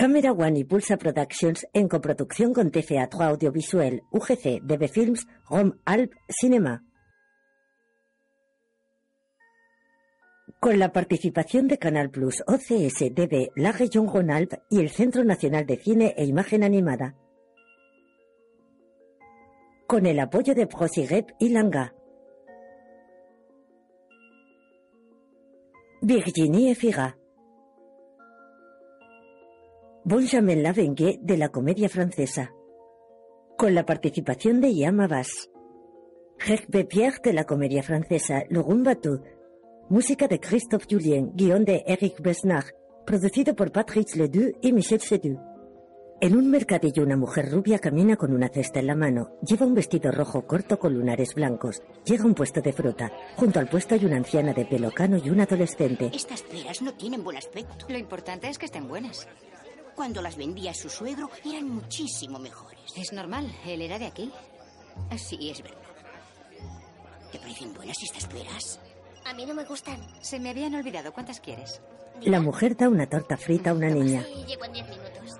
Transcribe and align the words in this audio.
Cámara 0.00 0.32
One 0.32 0.60
y 0.60 0.64
Pulsa 0.64 0.96
Productions 0.96 1.66
en 1.74 1.86
coproducción 1.86 2.54
con 2.54 2.70
TFA 2.70 3.06
3 3.10 3.20
Audiovisuel, 3.20 4.02
UGC, 4.10 4.62
DB 4.62 4.88
Films, 4.88 5.26
Rome 5.46 5.72
Alp 5.84 6.14
Cinema. 6.26 6.82
Con 10.58 10.78
la 10.78 10.90
participación 10.90 11.68
de 11.68 11.76
Canal 11.76 12.08
Plus, 12.08 12.42
OCS, 12.46 13.14
DB, 13.14 13.50
la 13.56 13.72
Región 13.72 14.08
Rhône-Alpes 14.08 14.60
y 14.70 14.80
el 14.80 14.88
Centro 14.88 15.22
Nacional 15.22 15.66
de 15.66 15.76
Cine 15.76 16.14
e 16.16 16.24
Imagen 16.24 16.64
Animada. 16.64 17.14
Con 19.86 20.06
el 20.06 20.18
apoyo 20.18 20.54
de 20.54 20.66
Prosigep 20.66 21.32
y 21.38 21.50
Langa. 21.50 21.94
Virginie 26.00 26.74
Figa. 26.74 27.19
Benjamin 30.02 30.62
Lavengue 30.62 31.18
de 31.20 31.36
la 31.36 31.50
comedia 31.50 31.90
francesa. 31.90 32.54
Con 33.58 33.74
la 33.74 33.84
participación 33.84 34.62
de 34.62 34.74
Yama 34.74 35.06
Bass. 35.06 35.50
Hervé 36.38 36.86
Pierre 36.86 37.18
de 37.22 37.34
la 37.34 37.44
comedia 37.44 37.82
francesa 37.82 38.44
Le 38.48 38.62
Rumbatou. 38.62 39.22
Música 39.90 40.26
de 40.26 40.40
Christophe 40.40 40.86
Julien, 40.90 41.32
guion 41.34 41.66
de 41.66 41.84
Eric 41.86 42.22
Besnard, 42.22 42.72
producido 43.04 43.54
por 43.54 43.72
Patrick 43.72 44.16
Ledoux 44.16 44.56
y 44.62 44.72
Michel 44.72 45.02
Sedu. 45.02 45.38
En 46.22 46.34
un 46.34 46.50
mercadillo 46.50 47.02
una 47.02 47.16
mujer 47.18 47.50
rubia 47.50 47.78
camina 47.78 48.16
con 48.16 48.32
una 48.32 48.48
cesta 48.48 48.80
en 48.80 48.86
la 48.86 48.94
mano. 48.94 49.38
Lleva 49.42 49.66
un 49.66 49.74
vestido 49.74 50.10
rojo 50.10 50.46
corto 50.46 50.78
con 50.78 50.94
lunares 50.94 51.34
blancos. 51.34 51.82
Llega 52.06 52.24
a 52.24 52.26
un 52.26 52.34
puesto 52.34 52.62
de 52.62 52.72
fruta. 52.72 53.12
Junto 53.36 53.58
al 53.58 53.68
puesto 53.68 53.94
hay 53.94 54.06
una 54.06 54.16
anciana 54.16 54.54
de 54.54 54.64
pelo 54.64 54.90
cano 54.92 55.18
y 55.22 55.28
un 55.28 55.40
adolescente. 55.40 56.10
Estas 56.14 56.42
peras 56.42 56.80
no 56.80 56.94
tienen 56.94 57.22
buen 57.22 57.36
aspecto. 57.36 57.86
Lo 57.88 57.98
importante 57.98 58.48
es 58.48 58.58
que 58.58 58.66
estén 58.66 58.88
buenas. 58.88 59.28
Cuando 60.00 60.22
las 60.22 60.38
vendía 60.38 60.72
su 60.72 60.88
suegro 60.88 61.28
eran 61.44 61.68
muchísimo 61.68 62.38
mejores. 62.38 62.80
Es 62.96 63.12
normal, 63.12 63.54
él 63.66 63.82
era 63.82 63.98
de 63.98 64.06
aquí. 64.06 64.32
Así 65.10 65.50
es 65.50 65.62
verdad. 65.62 65.76
¿Te 67.30 67.38
parecen 67.38 67.74
buenas 67.74 68.02
estas 68.02 68.24
peras? 68.24 68.80
A 69.26 69.34
mí 69.34 69.44
no 69.44 69.52
me 69.52 69.66
gustan. 69.66 70.00
Se 70.22 70.40
me 70.40 70.48
habían 70.48 70.74
olvidado. 70.74 71.12
¿Cuántas 71.12 71.38
quieres? 71.38 71.82
La 72.22 72.40
mujer 72.40 72.78
da 72.78 72.88
una 72.88 73.10
torta 73.10 73.36
frita 73.36 73.70
a 73.70 73.74
una 73.74 73.90
niña. 73.90 74.24
Sí, 74.24 74.42
llego 74.46 74.64
en 74.64 74.72
diez 74.72 74.88
minutos. 74.88 75.38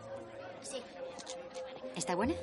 Sí. 0.61 0.83
¿Está 1.97 2.15
buena? 2.15 2.35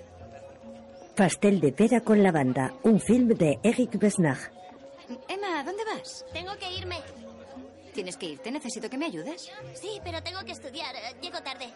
Pastel 1.15 1.59
de 1.59 1.71
pera 1.71 2.01
con 2.01 2.23
lavanda, 2.23 2.73
un 2.81 2.99
film 2.99 3.27
de 3.27 3.59
Eric 3.61 3.99
Besnard. 3.99 4.39
Emma, 5.29 5.63
¿dónde 5.63 5.83
vas? 5.85 6.25
Tengo 6.33 6.57
que 6.57 6.79
irme. 6.79 6.95
¿Tienes 7.97 8.15
que 8.15 8.27
irte? 8.27 8.51
Necesito 8.51 8.91
que 8.91 8.97
me 8.99 9.07
ayudes. 9.07 9.49
Sí, 9.73 9.99
pero 10.03 10.21
tengo 10.21 10.45
que 10.45 10.51
estudiar. 10.51 10.95
Eh, 10.95 11.15
Llego 11.19 11.41
tarde. 11.41 11.67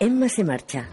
Emma 0.00 0.26
se 0.26 0.44
marcha. 0.44 0.88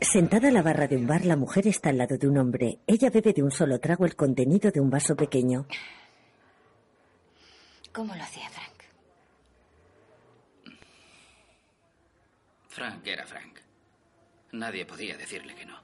Sentada 0.00 0.48
a 0.48 0.50
la 0.50 0.60
barra 0.62 0.88
de 0.88 0.96
un 0.96 1.06
bar, 1.06 1.24
la 1.24 1.36
mujer 1.36 1.68
está 1.68 1.90
al 1.90 1.98
lado 1.98 2.18
de 2.18 2.26
un 2.26 2.36
hombre. 2.38 2.80
Ella 2.88 3.10
bebe 3.10 3.32
de 3.32 3.44
un 3.44 3.52
solo 3.52 3.78
trago 3.78 4.06
el 4.06 4.16
contenido 4.16 4.72
de 4.72 4.80
un 4.80 4.90
vaso 4.90 5.14
pequeño. 5.14 5.68
¿Cómo 7.92 8.12
lo 8.16 8.22
hacía 8.24 8.50
Frank? 8.50 8.82
Frank 12.70 13.06
era 13.06 13.24
Frank. 13.24 13.60
Nadie 14.50 14.84
podía 14.84 15.16
decirle 15.16 15.54
que 15.54 15.64
no. 15.64 15.83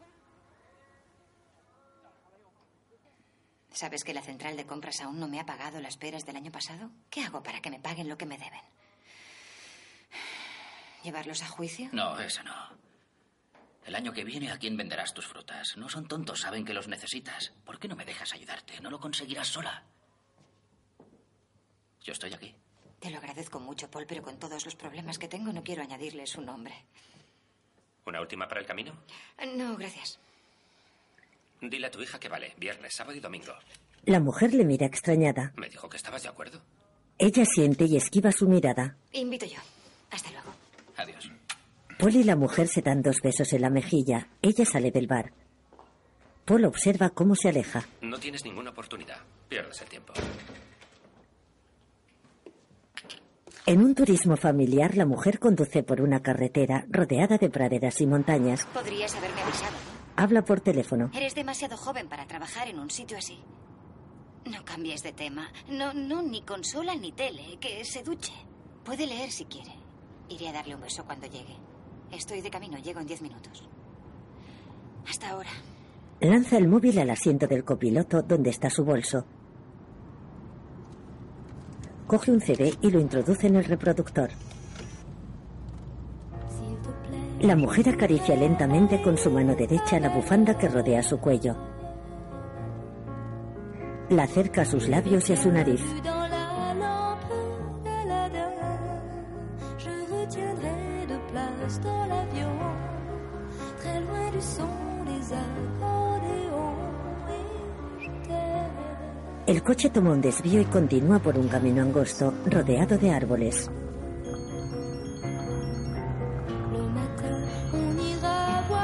¿Sabes 3.81 4.05
que 4.05 4.13
la 4.13 4.21
central 4.21 4.59
de 4.59 4.67
compras 4.67 5.01
aún 5.01 5.19
no 5.19 5.27
me 5.27 5.41
ha 5.41 5.47
pagado 5.47 5.81
las 5.81 5.97
peras 5.97 6.27
del 6.27 6.37
año 6.37 6.53
pasado? 6.53 6.91
¿Qué 7.09 7.23
hago 7.25 7.43
para 7.43 7.63
que 7.63 7.71
me 7.71 7.81
paguen 7.81 8.11
lo 8.11 8.19
que 8.19 8.27
me 8.27 8.37
deben? 8.37 8.61
¿Llevarlos 11.03 11.43
a 11.43 11.49
juicio? 11.49 11.89
No, 11.93 12.21
eso 12.21 12.43
no. 12.43 12.53
El 13.87 13.95
año 13.95 14.13
que 14.13 14.23
viene, 14.23 14.51
¿a 14.51 14.59
quién 14.59 14.77
venderás 14.77 15.15
tus 15.15 15.27
frutas? 15.27 15.79
No 15.79 15.89
son 15.89 16.07
tontos, 16.07 16.41
saben 16.43 16.67
que 16.67 16.75
los 16.75 16.89
necesitas. 16.89 17.55
¿Por 17.65 17.79
qué 17.79 17.89
no 17.89 17.97
me 17.97 18.05
dejas 18.05 18.35
ayudarte? 18.35 18.79
No 18.83 18.91
lo 18.91 19.01
conseguirás 19.01 19.49
sola. 19.49 19.83
Yo 22.03 22.13
estoy 22.13 22.35
aquí. 22.35 22.55
Te 22.99 23.09
lo 23.09 23.17
agradezco 23.17 23.61
mucho, 23.61 23.91
Paul, 23.91 24.05
pero 24.07 24.23
con 24.23 24.39
todos 24.39 24.67
los 24.67 24.77
problemas 24.77 25.19
que 25.19 25.27
tengo 25.27 25.55
no 25.55 25.65
quiero 25.65 25.81
añadirle 25.81 26.27
su 26.27 26.43
nombre. 26.43 26.85
¿Una 28.05 28.21
última 28.21 28.47
para 28.47 28.61
el 28.61 28.67
camino? 28.67 28.93
No, 29.57 29.75
gracias. 29.79 30.21
Dile 31.61 31.87
a 31.87 31.91
tu 31.91 32.01
hija 32.01 32.19
que 32.19 32.29
vale, 32.29 32.55
viernes, 32.59 32.95
sábado 32.95 33.17
y 33.17 33.21
domingo. 33.21 33.53
La 34.05 34.21
mujer 34.21 34.55
le 34.55 34.65
mira 34.65 34.87
extrañada. 34.87 35.53
Me 35.57 35.69
dijo 35.69 35.89
que 35.89 35.97
estabas 35.97 36.23
de 36.23 36.29
acuerdo. 36.29 36.61
Ella 37.19 37.45
siente 37.45 37.85
y 37.85 37.97
esquiva 37.97 38.33
su 38.33 38.49
mirada. 38.49 38.97
Invito 39.13 39.45
yo. 39.45 39.59
Hasta 40.11 40.31
luego. 40.31 40.55
Adiós. 40.97 41.31
Paul 41.99 42.17
y 42.17 42.25
la 42.25 42.35
mujer 42.35 42.67
se 42.69 42.81
dan 42.81 43.03
dos 43.03 43.17
besos 43.23 43.53
en 43.53 43.61
la 43.61 43.69
mejilla. 43.69 44.29
Ella 44.41 44.65
sale 44.65 44.91
del 44.91 45.07
bar. 45.07 45.33
Paul 46.47 46.65
observa 46.65 47.11
cómo 47.11 47.35
se 47.37 47.51
aleja. 47.51 47.87
No 48.01 48.19
tienes 48.19 48.43
ninguna 48.45 48.71
oportunidad. 48.71 49.19
Pierdes 49.49 49.83
el 49.83 49.89
tiempo. 49.89 50.15
En 53.67 53.85
un 53.85 53.95
turismo 53.95 54.37
familiar, 54.39 54.97
la 54.97 55.05
mujer 55.05 55.39
conduce 55.39 55.83
por 55.83 56.01
una 56.01 56.23
carretera 56.23 56.87
rodeada 56.89 57.37
de 57.37 57.51
praderas 57.51 58.01
y 58.01 58.07
montañas. 58.07 58.65
Podrías 58.73 59.15
haberme 59.15 59.43
avisado. 59.43 59.90
Habla 60.21 60.45
por 60.45 60.61
teléfono. 60.61 61.11
Eres 61.15 61.35
demasiado 61.35 61.79
joven 61.79 62.07
para 62.07 62.27
trabajar 62.27 62.69
en 62.69 62.79
un 62.79 62.91
sitio 62.91 63.17
así. 63.17 63.39
No 64.45 64.63
cambies 64.67 65.03
de 65.03 65.15
tema. 65.15 65.49
No, 65.71 65.95
no, 65.95 66.21
ni 66.21 66.43
consola 66.43 66.95
ni 66.95 67.11
tele. 67.13 67.57
Que 67.59 67.83
se 67.87 68.03
duche. 68.03 68.35
Puede 68.85 69.07
leer 69.07 69.31
si 69.31 69.47
quiere. 69.47 69.73
Iré 70.29 70.49
a 70.49 70.53
darle 70.53 70.75
un 70.75 70.83
beso 70.83 71.07
cuando 71.07 71.27
llegue. 71.27 71.57
Estoy 72.13 72.43
de 72.43 72.51
camino, 72.51 72.77
llego 72.77 73.01
en 73.01 73.07
diez 73.07 73.23
minutos. 73.23 73.67
Hasta 75.09 75.31
ahora. 75.31 75.49
Lanza 76.21 76.59
el 76.59 76.69
móvil 76.69 76.99
al 76.99 77.09
asiento 77.09 77.47
del 77.47 77.65
copiloto 77.65 78.21
donde 78.21 78.51
está 78.51 78.69
su 78.69 78.85
bolso. 78.85 79.25
Coge 82.07 82.31
un 82.31 82.43
CD 82.43 82.75
y 82.83 82.91
lo 82.91 83.01
introduce 83.01 83.47
en 83.47 83.57
el 83.57 83.65
reproductor. 83.65 84.29
La 87.41 87.57
mujer 87.57 87.89
acaricia 87.89 88.37
lentamente 88.37 89.01
con 89.01 89.17
su 89.17 89.31
mano 89.31 89.55
derecha 89.55 89.99
la 89.99 90.11
bufanda 90.11 90.59
que 90.59 90.69
rodea 90.69 91.03
su 91.03 91.19
cuello. 91.19 91.57
La 94.11 94.25
acerca 94.25 94.61
a 94.61 94.65
sus 94.67 94.89
labios 94.89 95.31
y 95.31 95.33
a 95.33 95.37
su 95.39 95.51
nariz. 95.51 95.81
El 109.47 109.63
coche 109.63 109.89
toma 109.89 110.11
un 110.11 110.21
desvío 110.21 110.61
y 110.61 110.65
continúa 110.67 111.19
por 111.21 111.39
un 111.39 111.49
camino 111.49 111.81
angosto, 111.81 112.35
rodeado 112.45 112.99
de 112.99 113.11
árboles. 113.11 113.71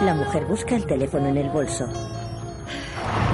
La 0.07 0.15
mujer 0.15 0.47
busca 0.47 0.77
el 0.77 0.87
teléfono 0.87 1.27
en 1.27 1.37
el 1.37 1.51
bolso. 1.51 1.85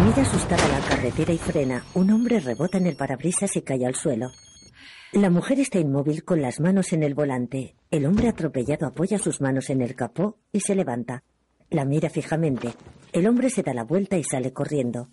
Mira 0.07 0.23
asustada 0.23 0.67
la 0.69 0.81
carretera 0.81 1.31
y 1.31 1.37
frena. 1.37 1.85
Un 1.93 2.11
hombre 2.11 2.41
rebota 2.41 2.79
en 2.79 2.87
el 2.87 2.97
parabrisas 2.97 3.55
y 3.57 3.61
cae 3.61 3.85
al 3.85 3.95
suelo. 3.95 4.31
La 5.13 5.29
mujer 5.29 5.61
está 5.61 5.79
inmóvil 5.79 6.25
con 6.25 6.41
las 6.41 6.61
manos 6.61 6.95
en 6.95 7.03
el 7.03 7.13
volante. 7.13 7.77
El 7.91 8.07
hombre 8.07 8.29
atropellado 8.29 8.87
apoya 8.87 9.19
sus 9.19 9.43
manos 9.43 9.69
en 9.69 9.83
el 9.83 9.95
capó 9.95 10.39
y 10.51 10.61
se 10.61 10.75
levanta. 10.75 11.25
La 11.69 11.85
mira 11.85 12.09
fijamente. 12.09 12.73
El 13.13 13.27
hombre 13.27 13.51
se 13.51 13.63
da 13.63 13.75
la 13.75 13.85
vuelta 13.85 14.17
y 14.17 14.25
sale 14.25 14.55
corriendo. 14.55 15.11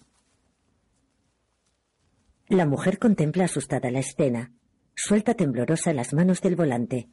La 2.48 2.66
mujer 2.66 3.00
contempla 3.00 3.44
asustada 3.44 3.92
la 3.92 4.00
escena. 4.00 4.54
Suelta 4.96 5.34
temblorosa 5.34 5.92
las 5.92 6.14
manos 6.14 6.40
del 6.40 6.56
volante. 6.56 7.10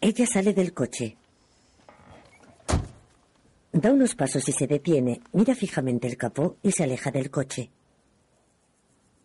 Ella 0.00 0.28
sale 0.28 0.52
del 0.52 0.72
coche. 0.72 1.16
Da 3.72 3.92
unos 3.92 4.14
pasos 4.14 4.48
y 4.48 4.52
se 4.52 4.66
detiene, 4.66 5.20
mira 5.32 5.54
fijamente 5.54 6.06
el 6.06 6.16
capó 6.16 6.56
y 6.62 6.72
se 6.72 6.84
aleja 6.84 7.10
del 7.10 7.30
coche. 7.30 7.70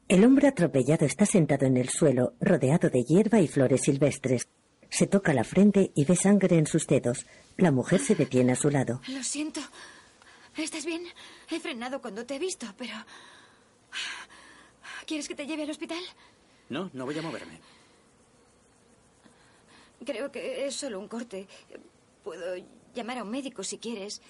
El 0.10 0.26
hombre 0.26 0.48
atropellado 0.50 1.06
está 1.06 1.26
sentado 1.26 1.66
en 1.66 1.78
el 1.78 1.90
suelo, 1.90 2.34
rodeado 2.42 2.90
de 2.90 3.04
hierba 3.04 3.40
y 3.40 3.48
flores 3.48 3.82
silvestres. 3.82 4.50
Se 4.90 5.08
toca 5.08 5.34
la 5.34 5.44
frente 5.44 5.92
y 5.96 6.06
ve 6.06 6.16
sangre 6.16 6.58
en 6.58 6.68
sus 6.68 6.86
dedos. 6.86 7.26
La 7.58 7.72
mujer 7.72 8.00
se 8.00 8.16
detiene 8.16 8.52
a 8.52 8.56
su 8.56 8.70
lado. 8.70 9.02
Lo 9.08 9.24
siento. 9.24 9.62
¿Estás 10.56 10.86
bien? 10.86 11.04
He 11.50 11.60
frenado 11.60 12.02
cuando 12.02 12.26
te 12.26 12.36
he 12.36 12.40
visto, 12.40 12.68
pero... 12.78 12.94
¿Quieres 15.08 15.28
que 15.28 15.36
te 15.36 15.48
lleve 15.48 15.64
al 15.64 15.72
hospital? 15.72 16.04
No, 16.70 16.90
no 16.94 17.06
voy 17.06 17.18
a 17.18 17.22
moverme. 17.22 17.60
Creo 20.06 20.32
que 20.32 20.68
es 20.68 20.76
solo 20.76 21.00
un 21.00 21.08
corte. 21.08 21.48
Puedo 22.24 22.56
llamar 22.94 23.18
a 23.20 23.24
un 23.24 23.30
médico 23.30 23.64
si 23.64 23.78
quieres. 23.78 24.22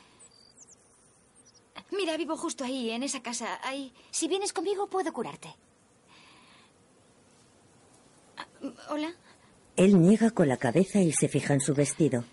Mira, 1.91 2.17
vivo 2.17 2.37
justo 2.37 2.63
ahí, 2.63 2.89
en 2.91 3.03
esa 3.03 3.21
casa. 3.21 3.59
Ahí. 3.63 3.93
Si 4.11 4.27
vienes 4.27 4.53
conmigo, 4.53 4.87
puedo 4.87 5.11
curarte. 5.13 5.53
Ah, 8.37 8.47
¿Hola? 8.89 9.13
Él 9.75 9.99
niega 10.01 10.31
con 10.31 10.47
la 10.47 10.57
cabeza 10.57 10.99
y 10.99 11.11
se 11.11 11.27
fija 11.27 11.53
en 11.53 11.61
su 11.61 11.73
vestido. 11.73 12.23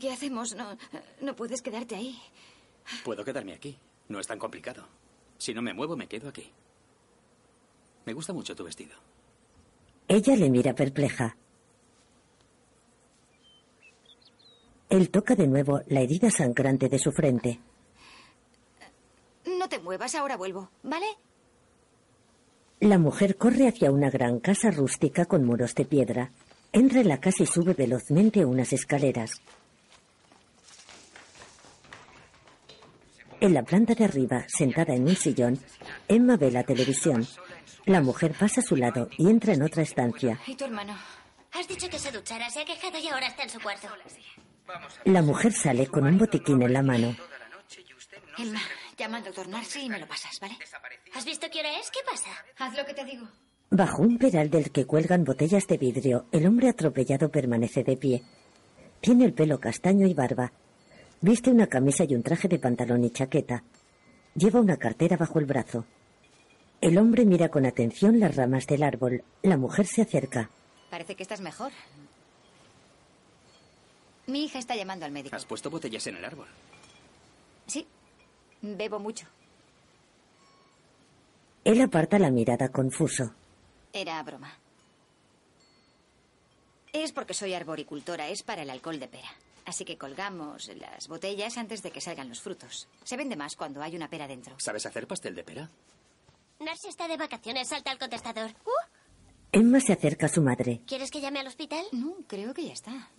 ¿Qué 0.00 0.10
hacemos? 0.10 0.54
No, 0.54 0.76
no 1.20 1.34
puedes 1.36 1.62
quedarte 1.62 1.94
ahí. 1.96 2.18
Puedo 3.04 3.24
quedarme 3.24 3.54
aquí. 3.54 3.78
No 4.08 4.20
es 4.20 4.26
tan 4.26 4.38
complicado. 4.38 4.86
Si 5.38 5.54
no 5.54 5.62
me 5.62 5.72
muevo, 5.74 5.96
me 5.96 6.08
quedo 6.08 6.28
aquí. 6.28 6.50
Me 8.04 8.12
gusta 8.12 8.32
mucho 8.32 8.56
tu 8.56 8.64
vestido. 8.64 8.96
Ella 10.08 10.36
le 10.36 10.50
mira 10.50 10.74
perpleja. 10.74 11.36
Él 14.90 15.10
toca 15.10 15.34
de 15.34 15.46
nuevo 15.46 15.82
la 15.86 16.00
herida 16.00 16.30
sangrante 16.30 16.88
de 16.88 16.98
su 16.98 17.12
frente. 17.12 17.60
No 19.46 19.68
te 19.68 19.78
muevas, 19.78 20.14
ahora 20.14 20.36
vuelvo, 20.36 20.70
¿vale? 20.82 21.06
La 22.80 22.98
mujer 22.98 23.36
corre 23.36 23.68
hacia 23.68 23.90
una 23.90 24.08
gran 24.08 24.38
casa 24.38 24.70
rústica 24.70 25.26
con 25.26 25.44
muros 25.44 25.74
de 25.74 25.84
piedra. 25.84 26.30
Entra 26.72 27.00
en 27.00 27.08
la 27.08 27.20
casa 27.20 27.42
y 27.42 27.46
sube 27.46 27.74
velozmente 27.74 28.44
unas 28.44 28.72
escaleras. 28.72 29.32
En 33.40 33.54
la 33.54 33.62
planta 33.62 33.94
de 33.94 34.04
arriba, 34.04 34.44
sentada 34.48 34.94
en 34.94 35.08
un 35.08 35.16
sillón, 35.16 35.58
Emma 36.08 36.36
ve 36.36 36.50
la 36.50 36.64
televisión. 36.64 37.26
La 37.84 38.00
mujer 38.00 38.34
pasa 38.38 38.60
a 38.60 38.64
su 38.64 38.76
lado 38.76 39.08
y 39.16 39.28
entra 39.28 39.54
en 39.54 39.62
otra 39.62 39.82
estancia. 39.82 40.40
¿Y 40.46 40.54
tu 40.54 40.64
hermano? 40.64 40.96
Has 41.52 41.66
dicho 41.66 41.88
que 41.88 41.98
se 41.98 42.12
duchara, 42.12 42.50
se 42.50 42.60
ha 42.60 42.64
quejado 42.64 42.98
y 42.98 43.08
ahora 43.08 43.26
está 43.28 43.44
en 43.44 43.50
su 43.50 43.60
cuarto. 43.60 43.88
La 45.04 45.22
mujer 45.22 45.52
sale 45.52 45.86
con 45.86 46.04
un 46.04 46.18
botiquín 46.18 46.62
en 46.62 46.72
la 46.72 46.82
mano. 46.82 47.16
Emma, 48.38 48.60
llama 48.96 49.16
al 49.18 49.24
doctor 49.24 49.48
Narcy 49.48 49.80
y 49.80 49.88
me 49.88 49.98
lo 49.98 50.06
pasas, 50.06 50.38
¿vale? 50.40 50.56
¿Has 51.14 51.24
visto 51.24 51.46
qué 51.50 51.60
hora 51.60 51.78
es? 51.78 51.90
¿Qué 51.90 52.00
pasa? 52.08 52.30
Haz 52.58 52.76
lo 52.76 52.84
que 52.86 52.94
te 52.94 53.04
digo. 53.04 53.26
Bajo 53.70 54.02
un 54.02 54.18
peral 54.18 54.50
del 54.50 54.70
que 54.70 54.86
cuelgan 54.86 55.24
botellas 55.24 55.66
de 55.66 55.76
vidrio, 55.76 56.26
el 56.32 56.46
hombre 56.46 56.68
atropellado 56.68 57.30
permanece 57.30 57.84
de 57.84 57.96
pie. 57.96 58.22
Tiene 59.00 59.24
el 59.24 59.34
pelo 59.34 59.58
castaño 59.60 60.06
y 60.06 60.14
barba. 60.14 60.52
Viste 61.20 61.50
una 61.50 61.66
camisa 61.66 62.04
y 62.04 62.14
un 62.14 62.22
traje 62.22 62.48
de 62.48 62.58
pantalón 62.58 63.04
y 63.04 63.10
chaqueta. 63.10 63.64
Lleva 64.34 64.60
una 64.60 64.76
cartera 64.76 65.16
bajo 65.16 65.38
el 65.38 65.46
brazo. 65.46 65.84
El 66.80 66.96
hombre 66.96 67.24
mira 67.24 67.48
con 67.48 67.66
atención 67.66 68.20
las 68.20 68.36
ramas 68.36 68.66
del 68.66 68.84
árbol. 68.84 69.24
La 69.42 69.56
mujer 69.56 69.86
se 69.86 70.02
acerca. 70.02 70.50
Parece 70.90 71.16
que 71.16 71.24
estás 71.24 71.40
mejor. 71.40 71.72
Mi 74.28 74.44
hija 74.44 74.58
está 74.58 74.76
llamando 74.76 75.06
al 75.06 75.10
médico. 75.10 75.34
Has 75.34 75.46
puesto 75.46 75.70
botellas 75.70 76.06
en 76.06 76.16
el 76.16 76.24
árbol. 76.24 76.46
Sí, 77.66 77.86
bebo 78.60 78.98
mucho. 78.98 79.26
Él 81.64 81.80
aparta 81.80 82.18
la 82.18 82.30
mirada 82.30 82.68
confuso. 82.68 83.34
Era 83.92 84.22
broma. 84.22 84.52
Es 86.92 87.12
porque 87.12 87.32
soy 87.32 87.54
arboricultora, 87.54 88.28
es 88.28 88.42
para 88.42 88.62
el 88.62 88.70
alcohol 88.70 88.98
de 89.00 89.08
pera. 89.08 89.28
Así 89.64 89.84
que 89.84 89.96
colgamos 89.96 90.68
las 90.76 91.08
botellas 91.08 91.56
antes 91.56 91.82
de 91.82 91.90
que 91.90 92.00
salgan 92.02 92.28
los 92.28 92.40
frutos. 92.40 92.86
Se 93.04 93.16
vende 93.16 93.36
más 93.36 93.56
cuando 93.56 93.82
hay 93.82 93.96
una 93.96 94.08
pera 94.08 94.26
dentro. 94.28 94.54
¿Sabes 94.58 94.84
hacer 94.84 95.06
pastel 95.06 95.34
de 95.34 95.44
pera? 95.44 95.70
Narcy 96.60 96.88
está 96.88 97.08
de 97.08 97.16
vacaciones, 97.16 97.68
salta 97.68 97.90
al 97.90 97.98
contestador. 97.98 98.50
Uh, 98.64 98.98
Emma 99.52 99.80
se 99.80 99.94
acerca 99.94 100.26
a 100.26 100.30
su 100.30 100.42
madre. 100.42 100.82
¿Quieres 100.86 101.10
que 101.10 101.20
llame 101.20 101.40
al 101.40 101.46
hospital? 101.46 101.84
No, 101.92 102.16
creo 102.26 102.52
que 102.52 102.66
ya 102.66 102.72
está. 102.72 103.10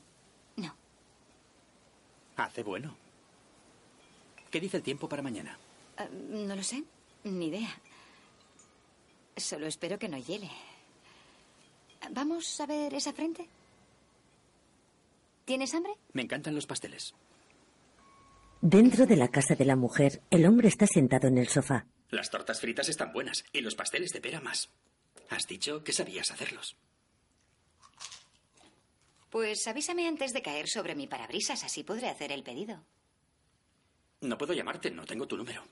Hace 2.40 2.64
bueno. 2.64 2.96
¿Qué 4.50 4.62
dice 4.62 4.78
el 4.78 4.84
tiempo 4.84 5.10
para 5.10 5.22
mañana? 5.22 5.60
Ah, 5.98 6.08
no 6.12 6.56
lo 6.56 6.64
sé. 6.64 6.84
Ni 7.26 7.48
idea. 7.48 7.70
Solo 9.36 9.68
espero 9.68 10.00
que 10.00 10.08
no 10.08 10.18
hiele. 10.18 10.50
¿Vamos 12.12 12.60
a 12.62 12.66
ver 12.66 12.94
esa 12.94 13.12
frente? 13.12 13.48
¿Tienes 15.44 15.74
hambre? 15.74 15.94
Me 16.14 16.22
encantan 16.22 16.56
los 16.56 16.66
pasteles. 16.66 17.14
Dentro 18.62 19.06
de 19.06 19.18
la 19.18 19.28
casa 19.28 19.56
de 19.56 19.66
la 19.66 19.76
mujer, 19.76 20.22
el 20.30 20.46
hombre 20.46 20.70
está 20.70 20.88
sentado 20.88 21.28
en 21.28 21.38
el 21.38 21.50
sofá. 21.50 21.88
Las 22.10 22.30
tortas 22.30 22.62
fritas 22.62 22.88
están 22.88 23.12
buenas 23.12 23.44
y 23.52 23.60
los 23.62 23.76
pasteles 23.76 24.12
de 24.12 24.22
pera 24.22 24.40
más. 24.40 24.70
Has 25.30 25.46
dicho 25.46 25.84
que 25.84 25.92
sabías 25.92 26.32
hacerlos. 26.32 26.78
Pues 29.30 29.68
avísame 29.68 30.08
antes 30.08 30.34
de 30.34 30.42
caer 30.42 30.68
sobre 30.68 30.96
mi 30.96 31.08
parabrisas, 31.08 31.64
así 31.64 31.84
podré 31.84 32.10
hacer 32.10 32.32
el 32.32 32.44
pedido. 32.44 32.84
No 34.22 34.38
puedo 34.38 34.54
llamarte, 34.54 34.90
no 34.92 35.06
tengo 35.06 35.28
tu 35.28 35.38
número. 35.38 35.64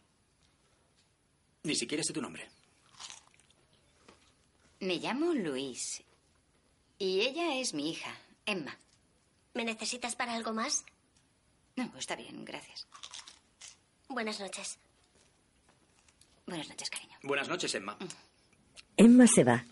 Ni 1.63 1.75
siquiera 1.75 2.03
sé 2.03 2.13
tu 2.13 2.21
nombre. 2.21 2.47
Me 4.79 4.97
llamo 4.97 5.33
Luis. 5.33 6.03
Y 6.99 7.21
ella 7.21 7.55
es 7.55 7.73
mi 7.73 7.89
hija, 7.91 8.15
Emma. 8.45 8.77
¿Me 9.53 9.65
necesitas 9.65 10.15
para 10.15 10.35
algo 10.35 10.53
más? 10.53 10.85
No, 11.75 11.91
está 11.97 12.15
bien, 12.15 12.45
gracias. 12.45 12.87
Buenas 14.07 14.39
noches. 14.39 14.77
Buenas 16.45 16.69
noches, 16.69 16.89
cariño. 16.89 17.17
Buenas 17.23 17.49
noches, 17.49 17.73
Emma. 17.75 17.97
Emma 18.95 19.27
se 19.27 19.43
va. 19.43 19.65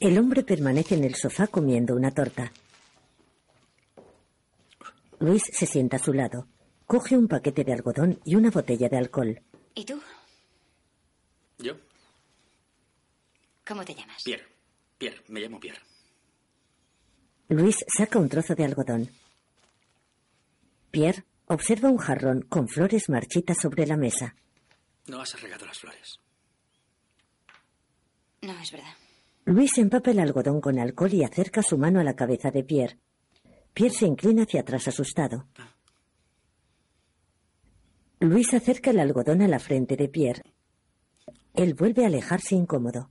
El 0.00 0.18
hombre 0.18 0.42
permanece 0.42 0.94
en 0.94 1.04
el 1.04 1.14
sofá 1.14 1.46
comiendo 1.46 1.94
una 1.94 2.10
torta. 2.10 2.50
Luis 5.18 5.42
se 5.52 5.66
sienta 5.66 5.96
a 5.96 6.00
su 6.00 6.14
lado. 6.14 6.48
Coge 6.86 7.18
un 7.18 7.28
paquete 7.28 7.64
de 7.64 7.74
algodón 7.74 8.18
y 8.24 8.34
una 8.34 8.50
botella 8.50 8.88
de 8.88 8.96
alcohol. 8.96 9.42
¿Y 9.74 9.84
tú? 9.84 10.00
¿Yo? 11.58 11.74
¿Cómo 13.66 13.84
te 13.84 13.94
llamas? 13.94 14.22
Pierre. 14.24 14.46
Pierre, 14.96 15.22
me 15.28 15.40
llamo 15.40 15.60
Pierre. 15.60 15.82
Luis 17.50 17.84
saca 17.94 18.18
un 18.18 18.30
trozo 18.30 18.54
de 18.54 18.64
algodón. 18.64 19.10
Pierre 20.90 21.24
observa 21.46 21.90
un 21.90 21.98
jarrón 21.98 22.40
con 22.42 22.68
flores 22.68 23.10
marchitas 23.10 23.58
sobre 23.60 23.86
la 23.86 23.98
mesa. 23.98 24.34
No 25.06 25.20
has 25.20 25.38
regado 25.42 25.66
las 25.66 25.78
flores. 25.78 26.18
No, 28.40 28.58
es 28.58 28.72
verdad. 28.72 28.94
Luis 29.50 29.78
empapa 29.78 30.12
el 30.12 30.20
algodón 30.20 30.60
con 30.60 30.78
alcohol 30.78 31.12
y 31.12 31.24
acerca 31.24 31.60
su 31.64 31.76
mano 31.76 31.98
a 31.98 32.04
la 32.04 32.14
cabeza 32.14 32.52
de 32.52 32.62
Pierre. 32.62 33.00
Pierre 33.74 33.92
se 33.96 34.06
inclina 34.06 34.44
hacia 34.44 34.60
atrás 34.60 34.86
asustado. 34.86 35.48
Luis 38.20 38.54
acerca 38.54 38.90
el 38.90 39.00
algodón 39.00 39.42
a 39.42 39.48
la 39.48 39.58
frente 39.58 39.96
de 39.96 40.08
Pierre. 40.08 40.44
Él 41.54 41.74
vuelve 41.74 42.04
a 42.04 42.06
alejarse 42.06 42.54
incómodo. 42.54 43.10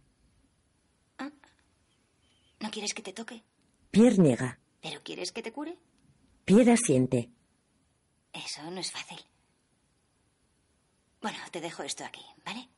¿No 2.61 2.71
quieres 2.71 2.93
que 2.93 3.01
te 3.01 3.11
toque? 3.11 3.43
Pierre 3.91 4.19
niega. 4.19 4.59
¿Pero 4.81 5.01
quieres 5.03 5.33
que 5.33 5.43
te 5.43 5.51
cure? 5.51 5.77
Pierre 6.45 6.71
asiente. 6.71 7.31
Eso 8.31 8.61
no 8.71 8.79
es 8.79 8.93
fácil. 8.93 9.19
Bueno, 11.21 11.37
te 11.51 11.59
dejo 11.59 11.83
esto 11.83 12.05
aquí, 12.05 12.21
¿vale? 12.45 12.69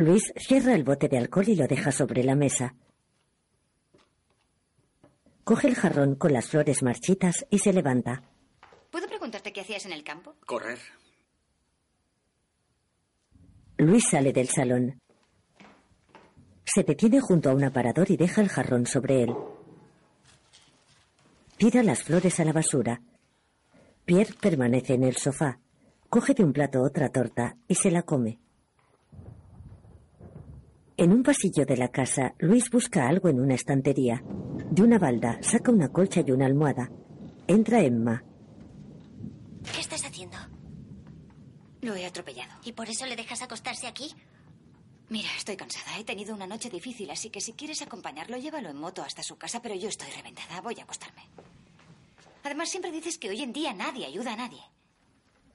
Luis 0.00 0.32
cierra 0.36 0.74
el 0.74 0.82
bote 0.82 1.08
de 1.08 1.18
alcohol 1.18 1.46
y 1.48 1.56
lo 1.56 1.66
deja 1.66 1.92
sobre 1.92 2.24
la 2.24 2.34
mesa. 2.34 2.74
Coge 5.44 5.68
el 5.68 5.74
jarrón 5.74 6.14
con 6.14 6.32
las 6.32 6.48
flores 6.48 6.82
marchitas 6.82 7.46
y 7.50 7.58
se 7.58 7.72
levanta. 7.74 8.22
¿Puedo 8.90 9.06
preguntarte 9.08 9.52
qué 9.52 9.60
hacías 9.60 9.84
en 9.84 9.92
el 9.92 10.02
campo? 10.02 10.36
Correr. 10.46 10.78
Luis 13.76 14.08
sale 14.08 14.32
del 14.32 14.48
salón. 14.48 15.00
Se 16.64 16.82
detiene 16.82 17.20
junto 17.20 17.50
a 17.50 17.54
un 17.54 17.64
aparador 17.64 18.10
y 18.10 18.16
deja 18.16 18.40
el 18.40 18.48
jarrón 18.48 18.86
sobre 18.86 19.24
él. 19.24 19.34
Tira 21.58 21.82
las 21.82 22.04
flores 22.04 22.40
a 22.40 22.44
la 22.46 22.54
basura. 22.54 23.02
Pierre 24.06 24.34
permanece 24.40 24.94
en 24.94 25.04
el 25.04 25.16
sofá. 25.16 25.60
Coge 26.08 26.32
de 26.32 26.44
un 26.44 26.54
plato 26.54 26.80
otra 26.82 27.10
torta 27.10 27.56
y 27.68 27.74
se 27.74 27.90
la 27.90 28.02
come. 28.02 28.40
En 31.00 31.14
un 31.14 31.22
pasillo 31.22 31.64
de 31.64 31.78
la 31.78 31.88
casa, 31.88 32.34
Luis 32.40 32.68
busca 32.68 33.08
algo 33.08 33.30
en 33.30 33.40
una 33.40 33.54
estantería. 33.54 34.22
De 34.70 34.82
una 34.82 34.98
balda 34.98 35.38
saca 35.40 35.72
una 35.72 35.88
colcha 35.88 36.22
y 36.26 36.30
una 36.30 36.44
almohada. 36.44 36.90
Entra 37.46 37.80
Emma. 37.80 38.22
¿Qué 39.72 39.80
estás 39.80 40.04
haciendo? 40.04 40.36
Lo 41.80 41.94
he 41.94 42.04
atropellado. 42.04 42.52
¿Y 42.66 42.72
por 42.72 42.90
eso 42.90 43.06
le 43.06 43.16
dejas 43.16 43.40
acostarse 43.40 43.86
aquí? 43.86 44.14
Mira, 45.08 45.30
estoy 45.38 45.56
cansada. 45.56 45.98
He 45.98 46.04
tenido 46.04 46.34
una 46.34 46.46
noche 46.46 46.68
difícil, 46.68 47.10
así 47.10 47.30
que 47.30 47.40
si 47.40 47.54
quieres 47.54 47.80
acompañarlo, 47.80 48.36
llévalo 48.36 48.68
en 48.68 48.76
moto 48.76 49.02
hasta 49.02 49.22
su 49.22 49.38
casa, 49.38 49.62
pero 49.62 49.74
yo 49.76 49.88
estoy 49.88 50.10
reventada. 50.14 50.60
Voy 50.60 50.78
a 50.80 50.82
acostarme. 50.82 51.22
Además, 52.44 52.68
siempre 52.68 52.92
dices 52.92 53.16
que 53.16 53.30
hoy 53.30 53.40
en 53.40 53.54
día 53.54 53.72
nadie 53.72 54.04
ayuda 54.04 54.34
a 54.34 54.36
nadie. 54.36 54.60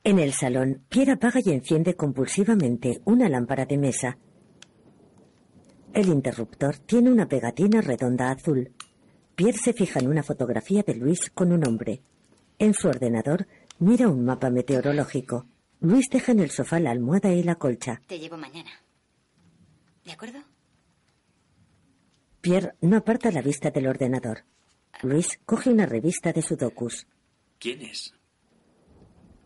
En 0.03 0.17
el 0.17 0.33
salón, 0.33 0.81
Pierre 0.89 1.11
apaga 1.11 1.39
y 1.45 1.51
enciende 1.51 1.95
compulsivamente 1.95 3.03
una 3.05 3.29
lámpara 3.29 3.67
de 3.67 3.77
mesa. 3.77 4.17
El 5.95 6.09
interruptor 6.09 6.77
tiene 6.77 7.09
una 7.09 7.29
pegatina 7.29 7.79
redonda 7.79 8.29
azul. 8.29 8.73
Pierre 9.33 9.57
se 9.57 9.71
fija 9.71 10.01
en 10.01 10.09
una 10.09 10.23
fotografía 10.23 10.83
de 10.83 10.93
Luis 10.93 11.29
con 11.29 11.53
un 11.53 11.65
hombre. 11.65 12.01
En 12.59 12.73
su 12.73 12.89
ordenador 12.89 13.47
mira 13.79 14.09
un 14.09 14.25
mapa 14.25 14.49
meteorológico. 14.49 15.45
Luis 15.79 16.09
deja 16.11 16.33
en 16.33 16.41
el 16.41 16.51
sofá 16.51 16.81
la 16.81 16.91
almohada 16.91 17.31
y 17.31 17.43
la 17.43 17.55
colcha. 17.55 18.01
Te 18.07 18.19
llevo 18.19 18.35
mañana. 18.35 18.71
¿De 20.03 20.11
acuerdo? 20.11 20.39
Pierre 22.41 22.75
no 22.81 22.97
aparta 22.97 23.31
la 23.31 23.41
vista 23.41 23.71
del 23.71 23.87
ordenador. 23.87 24.43
Luis 25.01 25.39
coge 25.45 25.69
una 25.69 25.85
revista 25.85 26.33
de 26.33 26.41
sudokus. 26.41 27.07
¿Quién 27.57 27.81
es? 27.83 28.13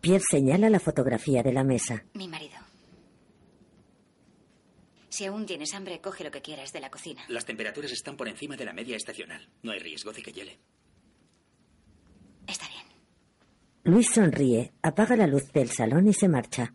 Pierre 0.00 0.24
señala 0.28 0.68
la 0.68 0.80
fotografía 0.80 1.44
de 1.44 1.52
la 1.52 1.62
mesa. 1.62 2.06
Mi 2.14 2.26
marido. 2.26 2.59
Si 5.10 5.26
aún 5.26 5.44
tienes 5.44 5.74
hambre, 5.74 6.00
coge 6.00 6.22
lo 6.24 6.30
que 6.30 6.40
quieras 6.40 6.72
de 6.72 6.80
la 6.80 6.90
cocina. 6.90 7.22
Las 7.28 7.44
temperaturas 7.44 7.90
están 7.90 8.16
por 8.16 8.28
encima 8.28 8.56
de 8.56 8.64
la 8.64 8.72
media 8.72 8.96
estacional. 8.96 9.48
No 9.62 9.72
hay 9.72 9.80
riesgo 9.80 10.12
de 10.12 10.22
que 10.22 10.32
hiele. 10.32 10.58
Está 12.46 12.68
bien. 12.68 12.86
Luis 13.82 14.08
sonríe, 14.10 14.72
apaga 14.82 15.16
la 15.16 15.26
luz 15.26 15.52
del 15.52 15.70
salón 15.70 16.06
y 16.06 16.12
se 16.12 16.28
marcha. 16.28 16.74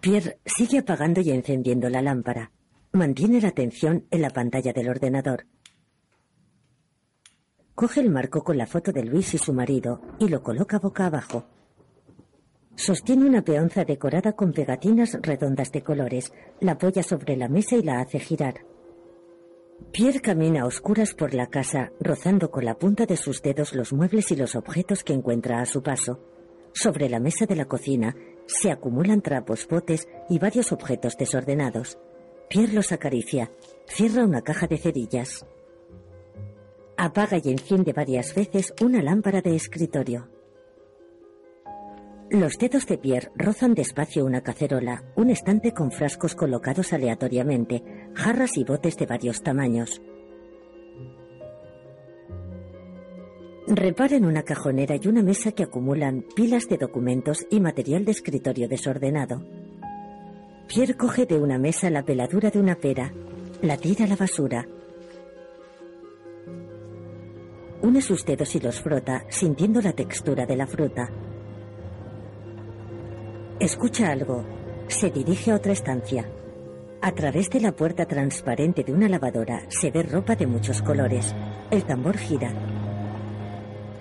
Pierre 0.00 0.38
sigue 0.46 0.78
apagando 0.78 1.20
y 1.20 1.30
encendiendo 1.30 1.90
la 1.90 2.00
lámpara. 2.00 2.52
Mantiene 2.92 3.40
la 3.40 3.48
atención 3.48 4.06
en 4.10 4.22
la 4.22 4.30
pantalla 4.30 4.72
del 4.72 4.88
ordenador. 4.88 5.46
Coge 7.74 8.00
el 8.00 8.10
marco 8.10 8.44
con 8.44 8.56
la 8.56 8.66
foto 8.66 8.92
de 8.92 9.04
Luis 9.04 9.34
y 9.34 9.38
su 9.38 9.52
marido 9.52 10.00
y 10.20 10.28
lo 10.28 10.42
coloca 10.42 10.78
boca 10.78 11.06
abajo. 11.06 11.46
Sostiene 12.80 13.26
una 13.26 13.42
peonza 13.42 13.84
decorada 13.84 14.32
con 14.32 14.54
pegatinas 14.54 15.18
redondas 15.20 15.70
de 15.70 15.82
colores, 15.82 16.32
la 16.60 16.72
apoya 16.72 17.02
sobre 17.02 17.36
la 17.36 17.46
mesa 17.46 17.76
y 17.76 17.82
la 17.82 18.00
hace 18.00 18.18
girar. 18.18 18.64
Pierre 19.92 20.20
camina 20.20 20.62
a 20.62 20.64
oscuras 20.64 21.12
por 21.12 21.34
la 21.34 21.48
casa, 21.48 21.92
rozando 22.00 22.50
con 22.50 22.64
la 22.64 22.78
punta 22.78 23.04
de 23.04 23.18
sus 23.18 23.42
dedos 23.42 23.74
los 23.74 23.92
muebles 23.92 24.30
y 24.30 24.36
los 24.36 24.54
objetos 24.54 25.04
que 25.04 25.12
encuentra 25.12 25.60
a 25.60 25.66
su 25.66 25.82
paso. 25.82 26.24
Sobre 26.72 27.10
la 27.10 27.20
mesa 27.20 27.44
de 27.44 27.56
la 27.56 27.66
cocina 27.66 28.16
se 28.46 28.70
acumulan 28.70 29.20
trapos, 29.20 29.68
botes 29.68 30.08
y 30.30 30.38
varios 30.38 30.72
objetos 30.72 31.18
desordenados. 31.18 31.98
Pierre 32.48 32.72
los 32.72 32.92
acaricia. 32.92 33.50
Cierra 33.88 34.24
una 34.24 34.40
caja 34.40 34.66
de 34.66 34.78
cerillas. 34.78 35.44
Apaga 36.96 37.36
y 37.44 37.50
enciende 37.50 37.92
varias 37.92 38.34
veces 38.34 38.72
una 38.82 39.02
lámpara 39.02 39.42
de 39.42 39.54
escritorio. 39.54 40.39
Los 42.30 42.58
dedos 42.58 42.86
de 42.86 42.96
Pierre 42.96 43.32
rozan 43.34 43.74
despacio 43.74 44.24
una 44.24 44.42
cacerola, 44.42 45.02
un 45.16 45.30
estante 45.30 45.74
con 45.74 45.90
frascos 45.90 46.36
colocados 46.36 46.92
aleatoriamente, 46.92 47.82
jarras 48.14 48.56
y 48.56 48.62
botes 48.62 48.96
de 48.96 49.06
varios 49.06 49.42
tamaños. 49.42 50.00
Repara 53.66 54.14
en 54.14 54.26
una 54.26 54.44
cajonera 54.44 54.94
y 54.94 55.08
una 55.08 55.22
mesa 55.22 55.50
que 55.50 55.64
acumulan 55.64 56.24
pilas 56.36 56.68
de 56.68 56.78
documentos 56.78 57.48
y 57.50 57.58
material 57.58 58.04
de 58.04 58.12
escritorio 58.12 58.68
desordenado. 58.68 59.44
Pierre 60.68 60.94
coge 60.94 61.26
de 61.26 61.40
una 61.40 61.58
mesa 61.58 61.90
la 61.90 62.04
peladura 62.04 62.50
de 62.50 62.60
una 62.60 62.76
pera, 62.76 63.12
la 63.60 63.76
tira 63.76 64.04
a 64.04 64.08
la 64.08 64.14
basura. 64.14 64.68
Une 67.82 68.00
sus 68.00 68.24
dedos 68.24 68.54
y 68.54 68.60
los 68.60 68.80
frota, 68.80 69.24
sintiendo 69.30 69.80
la 69.80 69.94
textura 69.94 70.46
de 70.46 70.56
la 70.56 70.68
fruta. 70.68 71.10
Escucha 73.70 74.10
algo. 74.10 74.44
Se 74.88 75.10
dirige 75.10 75.52
a 75.52 75.54
otra 75.54 75.70
estancia. 75.70 76.28
A 77.00 77.12
través 77.12 77.48
de 77.50 77.60
la 77.60 77.70
puerta 77.70 78.04
transparente 78.04 78.82
de 78.82 78.92
una 78.92 79.08
lavadora 79.08 79.62
se 79.68 79.92
ve 79.92 80.02
ropa 80.02 80.34
de 80.34 80.48
muchos 80.48 80.82
colores. 80.82 81.32
El 81.70 81.84
tambor 81.84 82.18
gira. 82.18 82.52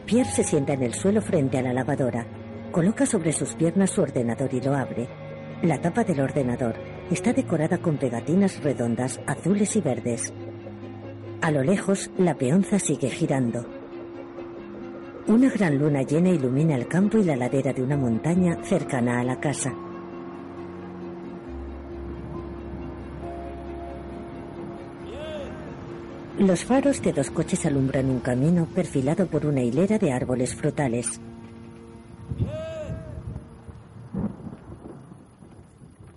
Pierre 0.07 0.31
se 0.31 0.43
sienta 0.43 0.73
en 0.73 0.81
el 0.81 0.95
suelo 0.95 1.21
frente 1.21 1.59
a 1.59 1.61
la 1.61 1.71
lavadora. 1.71 2.25
Coloca 2.71 3.05
sobre 3.05 3.31
sus 3.31 3.53
piernas 3.53 3.91
su 3.91 4.01
ordenador 4.01 4.51
y 4.55 4.59
lo 4.59 4.73
abre. 4.73 5.07
La 5.61 5.79
tapa 5.79 6.03
del 6.03 6.21
ordenador 6.21 6.73
está 7.11 7.31
decorada 7.31 7.77
con 7.77 7.97
pegatinas 7.97 8.63
redondas 8.63 9.21
azules 9.27 9.75
y 9.75 9.81
verdes. 9.81 10.33
A 11.41 11.51
lo 11.51 11.61
lejos, 11.61 12.09
la 12.17 12.33
peonza 12.33 12.79
sigue 12.79 13.11
girando. 13.11 13.78
Una 15.29 15.47
gran 15.47 15.77
luna 15.77 16.01
llena 16.01 16.29
ilumina 16.29 16.75
el 16.75 16.87
campo 16.87 17.19
y 17.19 17.23
la 17.23 17.35
ladera 17.35 17.71
de 17.71 17.83
una 17.83 17.95
montaña 17.95 18.63
cercana 18.63 19.19
a 19.19 19.23
la 19.23 19.39
casa. 19.39 19.71
Los 26.39 26.65
faros 26.65 26.99
de 27.03 27.13
dos 27.13 27.29
coches 27.29 27.63
alumbran 27.67 28.09
un 28.09 28.21
camino 28.21 28.65
perfilado 28.73 29.27
por 29.27 29.45
una 29.45 29.61
hilera 29.61 29.99
de 29.99 30.11
árboles 30.11 30.55
frutales. 30.55 31.21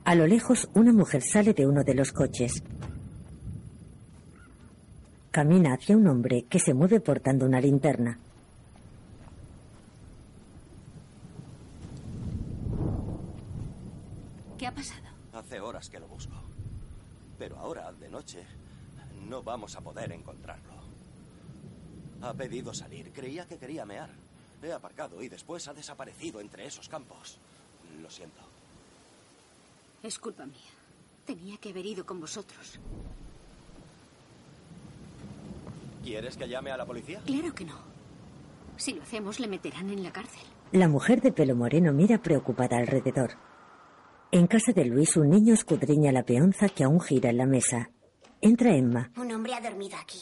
A 0.05 0.15
lo 0.15 0.27
lejos, 0.27 0.71
una 0.73 0.95
mujer 0.95 1.21
sale 1.21 1.53
de 1.53 1.67
uno 1.67 1.85
de 1.85 1.95
los 1.95 2.13
coches. 2.13 2.65
Camina 5.31 5.75
hacia 5.75 5.99
un 5.99 6.07
hombre 6.07 6.47
que 6.49 6.59
se 6.59 6.73
mueve 6.73 7.01
portando 7.01 7.45
una 7.45 7.61
linterna. 7.61 8.19
Ha 14.73 14.75
pasado? 14.75 15.09
Hace 15.33 15.61
horas 15.61 15.89
que 15.89 16.01
lo 16.01 16.09
busco. 16.09 16.35
Pero 17.39 17.59
ahora, 17.59 17.93
de 17.93 18.09
noche, 18.09 18.45
no 19.29 19.43
vamos 19.43 19.77
a 19.77 19.81
poder 19.81 20.13
encontrarlo. 20.13 20.73
Ha 22.23 22.33
pedido 22.35 22.73
salir. 22.73 23.13
Creía 23.13 23.47
que 23.47 23.59
quería 23.59 23.85
mear. 23.85 24.11
He 24.63 24.73
aparcado 24.73 25.23
y 25.23 25.29
después 25.29 25.67
ha 25.69 25.75
desaparecido 25.75 26.41
entre 26.41 26.67
esos 26.67 26.89
campos. 26.89 27.39
Lo 28.01 28.11
siento. 28.11 28.41
Es 30.03 30.19
culpa 30.19 30.47
mía. 30.47 30.71
Tenía 31.27 31.57
que 31.59 31.71
haber 31.71 31.87
ido 31.87 32.07
con 32.07 32.21
vosotros. 32.21 32.79
¿Quieres 36.03 36.37
que 36.37 36.49
llame 36.49 36.71
a 36.71 36.77
la 36.77 36.87
policía? 36.87 37.21
Claro 37.25 37.55
que 37.55 37.65
no. 37.65 37.79
Si 38.77 38.95
lo 38.95 39.03
hacemos, 39.03 39.39
le 39.39 39.47
meterán 39.49 39.91
en 39.91 40.03
la 40.03 40.13
cárcel. 40.13 40.43
La 40.73 40.89
mujer 40.89 41.21
de 41.21 41.33
pelo 41.33 41.55
moreno 41.55 41.93
mira 41.93 42.19
preocupada 42.19 42.79
alrededor. 42.79 43.33
En 44.33 44.47
casa 44.47 44.73
de 44.73 44.85
Luis, 44.87 45.17
un 45.17 45.29
niño 45.31 45.53
escudriña 45.55 46.11
la 46.11 46.25
peonza 46.25 46.69
que 46.69 46.85
aún 46.85 47.01
gira 47.01 47.31
en 47.31 47.37
la 47.37 47.47
mesa. 47.47 47.91
Entra 48.41 48.75
Emma. 48.75 49.13
Un 49.17 49.31
hombre 49.33 49.53
ha 49.55 49.61
dormido 49.61 49.97
aquí. 50.01 50.19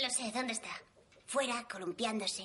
Lo 0.00 0.08
sé, 0.08 0.30
¿dónde 0.32 0.52
está? 0.52 0.68
Fuera, 1.26 1.66
columpiándose. 1.70 2.44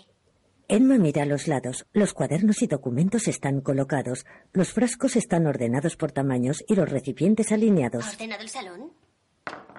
Emma 0.67 0.97
mira 0.97 1.21
a 1.24 1.25
los 1.27 1.47
lados. 1.47 1.85
Los 1.93 2.13
cuadernos 2.13 2.62
y 2.63 2.67
documentos 2.67 3.27
están 3.27 3.62
colocados. 3.62 4.25
Los 4.51 4.74
frascos 4.74 5.15
están 5.15 5.45
ordenados 5.45 5.95
por 5.95 6.12
tamaños 6.12 6.63
y 6.67 6.74
los 6.75 6.89
recipientes 6.89 7.51
¿Ha 7.51 7.55
alineados. 7.55 8.07
ordenado 8.13 8.41
el 8.41 8.50
salón? 8.50 8.91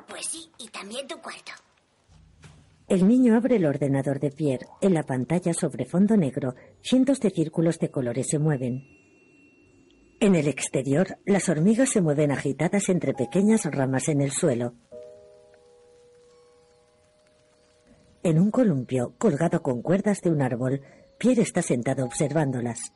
Pues 0.08 0.26
sí, 0.26 0.48
y 0.58 0.68
también 0.68 1.08
tu 1.08 1.18
cuarto. 1.20 1.50
El 2.88 3.08
niño 3.08 3.34
abre 3.36 3.56
el 3.56 3.66
ordenador 3.66 4.20
de 4.20 4.30
Pierre. 4.30 4.66
En 4.80 4.94
la 4.94 5.02
pantalla 5.02 5.52
sobre 5.54 5.86
fondo 5.86 6.16
negro, 6.16 6.54
cientos 6.82 7.18
de 7.18 7.30
círculos 7.30 7.80
de 7.80 7.90
colores 7.90 8.28
se 8.30 8.38
mueven. 8.38 8.95
En 10.18 10.34
el 10.34 10.48
exterior, 10.48 11.18
las 11.26 11.50
hormigas 11.50 11.90
se 11.90 12.00
mueven 12.00 12.30
agitadas 12.30 12.88
entre 12.88 13.12
pequeñas 13.12 13.66
ramas 13.66 14.08
en 14.08 14.22
el 14.22 14.30
suelo. 14.30 14.72
En 18.22 18.38
un 18.38 18.50
columpio, 18.50 19.14
colgado 19.18 19.62
con 19.62 19.82
cuerdas 19.82 20.22
de 20.22 20.30
un 20.30 20.40
árbol, 20.40 20.80
Pierre 21.18 21.42
está 21.42 21.60
sentado 21.60 22.04
observándolas. 22.06 22.92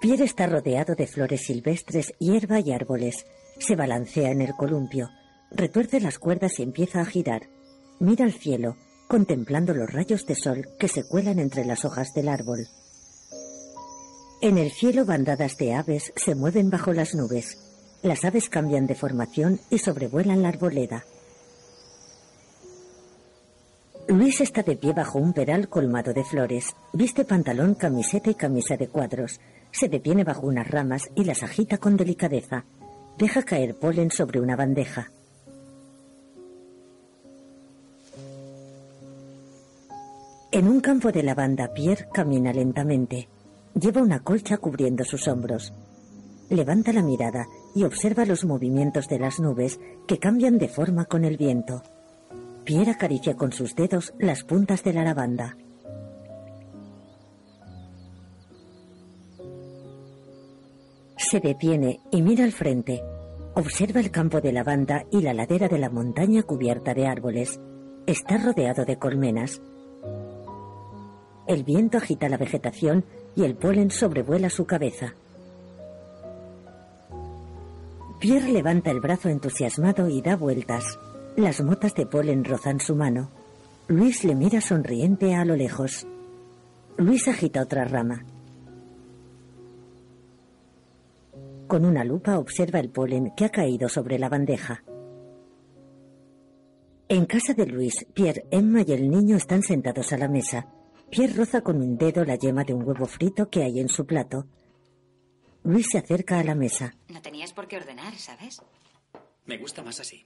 Pierre 0.00 0.24
está 0.24 0.46
rodeado 0.46 0.94
de 0.94 1.06
flores 1.06 1.42
silvestres, 1.42 2.14
hierba 2.18 2.58
y 2.60 2.72
árboles. 2.72 3.26
Se 3.58 3.76
balancea 3.76 4.30
en 4.30 4.40
el 4.40 4.54
columpio, 4.54 5.10
retuerce 5.50 6.00
las 6.00 6.18
cuerdas 6.18 6.58
y 6.58 6.62
empieza 6.62 7.02
a 7.02 7.04
girar. 7.04 7.42
Mira 8.00 8.24
al 8.24 8.32
cielo, 8.32 8.76
contemplando 9.06 9.74
los 9.74 9.92
rayos 9.92 10.24
de 10.24 10.34
sol 10.34 10.66
que 10.78 10.88
se 10.88 11.06
cuelan 11.06 11.38
entre 11.38 11.66
las 11.66 11.84
hojas 11.84 12.14
del 12.14 12.28
árbol. 12.28 12.66
En 14.42 14.58
el 14.58 14.72
cielo 14.72 15.04
bandadas 15.04 15.56
de 15.56 15.72
aves 15.72 16.12
se 16.16 16.34
mueven 16.34 16.68
bajo 16.68 16.92
las 16.92 17.14
nubes. 17.14 17.58
Las 18.02 18.24
aves 18.24 18.48
cambian 18.48 18.88
de 18.88 18.96
formación 18.96 19.60
y 19.70 19.78
sobrevuelan 19.78 20.42
la 20.42 20.48
arboleda. 20.48 21.04
Luis 24.08 24.40
está 24.40 24.64
de 24.64 24.74
pie 24.74 24.94
bajo 24.94 25.20
un 25.20 25.32
peral 25.32 25.68
colmado 25.68 26.12
de 26.12 26.24
flores. 26.24 26.74
Viste 26.92 27.24
pantalón, 27.24 27.76
camiseta 27.76 28.30
y 28.30 28.34
camisa 28.34 28.76
de 28.76 28.88
cuadros. 28.88 29.38
Se 29.70 29.88
detiene 29.88 30.24
bajo 30.24 30.48
unas 30.48 30.68
ramas 30.68 31.08
y 31.14 31.22
las 31.22 31.44
agita 31.44 31.78
con 31.78 31.96
delicadeza. 31.96 32.64
Deja 33.18 33.44
caer 33.44 33.76
polen 33.76 34.10
sobre 34.10 34.40
una 34.40 34.56
bandeja. 34.56 35.12
En 40.50 40.66
un 40.66 40.80
campo 40.80 41.12
de 41.12 41.22
lavanda, 41.22 41.72
Pierre 41.72 42.08
camina 42.12 42.52
lentamente. 42.52 43.28
Lleva 43.74 44.02
una 44.02 44.20
colcha 44.20 44.58
cubriendo 44.58 45.04
sus 45.04 45.26
hombros. 45.28 45.72
Levanta 46.50 46.92
la 46.92 47.02
mirada 47.02 47.46
y 47.74 47.84
observa 47.84 48.26
los 48.26 48.44
movimientos 48.44 49.08
de 49.08 49.18
las 49.18 49.40
nubes 49.40 49.80
que 50.06 50.18
cambian 50.18 50.58
de 50.58 50.68
forma 50.68 51.06
con 51.06 51.24
el 51.24 51.38
viento. 51.38 51.82
Pierre 52.64 52.90
acaricia 52.92 53.34
con 53.34 53.52
sus 53.52 53.74
dedos 53.74 54.12
las 54.18 54.44
puntas 54.44 54.84
de 54.84 54.92
la 54.92 55.04
lavanda. 55.04 55.56
Se 61.16 61.40
detiene 61.40 62.00
y 62.10 62.20
mira 62.20 62.44
al 62.44 62.52
frente. 62.52 63.02
Observa 63.54 64.00
el 64.00 64.10
campo 64.10 64.40
de 64.40 64.52
lavanda 64.52 65.06
y 65.10 65.22
la 65.22 65.32
ladera 65.32 65.68
de 65.68 65.78
la 65.78 65.88
montaña 65.88 66.42
cubierta 66.42 66.92
de 66.92 67.06
árboles. 67.06 67.58
Está 68.06 68.36
rodeado 68.36 68.84
de 68.84 68.98
colmenas. 68.98 69.62
El 71.46 71.64
viento 71.64 71.98
agita 71.98 72.28
la 72.28 72.36
vegetación 72.36 73.04
y 73.34 73.44
el 73.44 73.54
polen 73.54 73.90
sobrevuela 73.90 74.50
su 74.50 74.66
cabeza. 74.66 75.14
Pierre 78.18 78.52
levanta 78.52 78.90
el 78.90 79.00
brazo 79.00 79.28
entusiasmado 79.28 80.08
y 80.08 80.22
da 80.22 80.36
vueltas. 80.36 80.98
Las 81.36 81.60
motas 81.60 81.94
de 81.94 82.06
polen 82.06 82.44
rozan 82.44 82.78
su 82.78 82.94
mano. 82.94 83.30
Luis 83.88 84.22
le 84.22 84.34
mira 84.34 84.60
sonriente 84.60 85.34
a 85.34 85.44
lo 85.44 85.56
lejos. 85.56 86.06
Luis 86.96 87.26
agita 87.26 87.62
otra 87.62 87.84
rama. 87.84 88.24
Con 91.66 91.84
una 91.84 92.04
lupa 92.04 92.38
observa 92.38 92.78
el 92.78 92.90
polen 92.90 93.32
que 93.34 93.46
ha 93.46 93.48
caído 93.48 93.88
sobre 93.88 94.18
la 94.18 94.28
bandeja. 94.28 94.84
En 97.08 97.26
casa 97.26 97.54
de 97.54 97.66
Luis, 97.66 98.06
Pierre, 98.14 98.44
Emma 98.50 98.82
y 98.86 98.92
el 98.92 99.10
niño 99.10 99.36
están 99.36 99.62
sentados 99.62 100.12
a 100.12 100.18
la 100.18 100.28
mesa. 100.28 100.66
Pierre 101.12 101.34
roza 101.34 101.60
con 101.60 101.76
un 101.76 101.98
dedo 101.98 102.24
la 102.24 102.36
yema 102.36 102.64
de 102.64 102.72
un 102.72 102.88
huevo 102.88 103.04
frito 103.04 103.50
que 103.50 103.62
hay 103.62 103.80
en 103.80 103.90
su 103.90 104.06
plato. 104.06 104.46
Luis 105.62 105.86
se 105.92 105.98
acerca 105.98 106.38
a 106.38 106.42
la 106.42 106.54
mesa. 106.54 106.96
No 107.08 107.20
tenías 107.20 107.52
por 107.52 107.68
qué 107.68 107.76
ordenar, 107.76 108.16
¿sabes? 108.16 108.62
Me 109.44 109.58
gusta 109.58 109.82
más 109.82 110.00
así. 110.00 110.24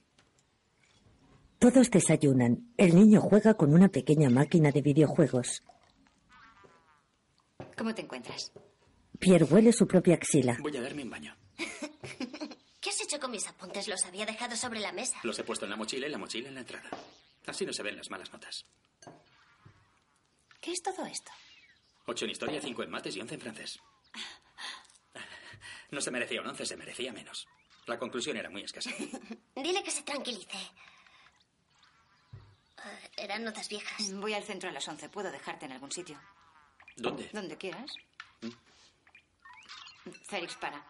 Todos 1.59 1.91
desayunan. 1.91 2.71
El 2.77 2.95
niño 2.95 3.19
juega 3.19 3.55
con 3.55 3.73
una 3.73 3.89
pequeña 3.89 4.29
máquina 4.29 4.71
de 4.71 4.81
videojuegos. 4.81 5.61
¿Cómo 7.77 7.93
te 7.93 8.03
encuentras? 8.03 8.53
Pierre 9.19 9.43
huele 9.43 9.73
su 9.73 9.87
propia 9.87 10.15
axila. 10.15 10.57
Voy 10.61 10.77
a 10.77 10.81
darme 10.81 11.03
un 11.03 11.09
baño. 11.09 11.35
¿Qué 12.79 12.91
has 12.91 13.01
hecho 13.01 13.19
con 13.19 13.31
mis 13.31 13.45
apuntes? 13.45 13.89
Los 13.89 14.05
había 14.05 14.25
dejado 14.25 14.55
sobre 14.55 14.79
la 14.79 14.93
mesa. 14.93 15.17
Los 15.23 15.37
he 15.37 15.43
puesto 15.43 15.65
en 15.65 15.71
la 15.71 15.75
mochila 15.75 16.07
y 16.07 16.11
la 16.11 16.17
mochila 16.17 16.47
en 16.47 16.55
la 16.55 16.61
entrada. 16.61 16.89
Así 17.45 17.65
no 17.65 17.73
se 17.73 17.83
ven 17.83 17.97
las 17.97 18.09
malas 18.09 18.31
notas. 18.31 18.65
¿Qué 20.61 20.71
es 20.71 20.81
todo 20.81 21.05
esto? 21.05 21.31
Ocho 22.05 22.25
en 22.25 22.31
historia, 22.31 22.61
cinco 22.61 22.83
en 22.83 22.89
mates 22.89 23.15
y 23.15 23.21
once 23.21 23.35
en 23.35 23.41
francés. 23.41 23.79
No 25.89 26.01
se 26.01 26.11
merecía 26.11 26.41
un 26.41 26.47
once, 26.47 26.65
se 26.65 26.75
merecía 26.75 27.13
menos. 27.13 27.47
La 27.85 27.97
conclusión 27.97 28.35
era 28.35 28.49
muy 28.49 28.61
escasa. 28.61 28.89
Dile 29.55 29.81
que 29.81 29.91
se 29.91 30.03
tranquilice. 30.03 30.57
Ah, 32.77 32.99
eran 33.15 33.45
notas 33.45 33.69
viejas. 33.69 34.11
Voy 34.13 34.33
al 34.33 34.43
centro 34.43 34.69
a 34.69 34.73
las 34.73 34.85
11. 34.85 35.07
Puedo 35.07 35.31
dejarte 35.31 35.65
en 35.65 35.71
algún 35.71 35.91
sitio. 35.91 36.19
¿Dónde? 36.97 37.29
Donde 37.31 37.57
quieras. 37.57 37.93
Félix, 40.23 40.55
para. 40.55 40.85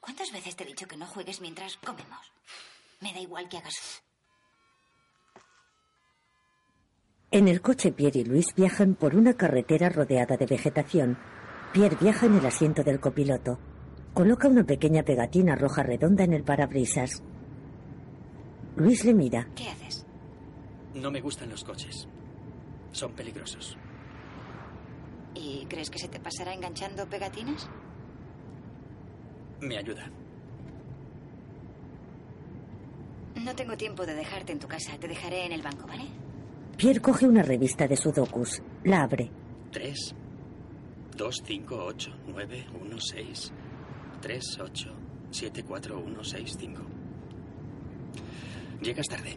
¿Cuántas 0.00 0.32
veces 0.32 0.54
te 0.54 0.64
he 0.64 0.66
dicho 0.66 0.86
que 0.86 0.96
no 0.98 1.06
juegues 1.06 1.40
mientras 1.40 1.78
comemos? 1.78 2.30
Me 3.00 3.14
da 3.14 3.20
igual 3.20 3.48
que 3.48 3.56
hagas. 3.56 4.02
En 7.30 7.46
el 7.46 7.60
coche 7.60 7.92
Pierre 7.92 8.20
y 8.20 8.24
Luis 8.24 8.54
viajan 8.56 8.94
por 8.94 9.14
una 9.14 9.34
carretera 9.34 9.90
rodeada 9.90 10.38
de 10.38 10.46
vegetación. 10.46 11.18
Pierre 11.74 11.98
viaja 12.00 12.24
en 12.24 12.36
el 12.36 12.46
asiento 12.46 12.82
del 12.82 13.00
copiloto. 13.00 13.58
Coloca 14.14 14.48
una 14.48 14.64
pequeña 14.64 15.02
pegatina 15.02 15.54
roja 15.54 15.82
redonda 15.82 16.24
en 16.24 16.32
el 16.32 16.42
parabrisas. 16.42 17.22
Luis 18.76 19.04
le 19.04 19.12
mira. 19.12 19.46
¿Qué 19.54 19.68
haces? 19.68 20.06
No 20.94 21.10
me 21.10 21.20
gustan 21.20 21.50
los 21.50 21.64
coches. 21.64 22.08
Son 22.92 23.12
peligrosos. 23.12 23.76
¿Y 25.34 25.66
crees 25.66 25.90
que 25.90 25.98
se 25.98 26.08
te 26.08 26.20
pasará 26.20 26.54
enganchando 26.54 27.06
pegatinas? 27.10 27.68
Me 29.60 29.76
ayuda. 29.76 30.10
No 33.34 33.54
tengo 33.54 33.76
tiempo 33.76 34.06
de 34.06 34.14
dejarte 34.14 34.52
en 34.52 34.58
tu 34.58 34.66
casa. 34.66 34.96
Te 34.98 35.08
dejaré 35.08 35.44
en 35.44 35.52
el 35.52 35.60
banco, 35.60 35.86
¿vale? 35.86 36.06
Pierre 36.78 37.00
coge 37.00 37.26
una 37.26 37.42
revista 37.42 37.88
de 37.88 37.96
sudokus. 37.96 38.62
La 38.84 39.02
abre. 39.02 39.28
Tres, 39.72 40.14
dos, 41.16 41.42
cinco, 41.44 41.74
ocho, 41.84 42.12
nueve, 42.28 42.64
uno, 42.80 43.00
seis, 43.00 43.52
tres, 44.22 44.56
ocho, 44.60 44.94
siete, 45.28 45.64
cuatro, 45.64 45.98
uno, 45.98 46.22
seis, 46.22 46.56
cinco. 46.56 46.82
Llegas 48.80 49.08
tarde. 49.08 49.36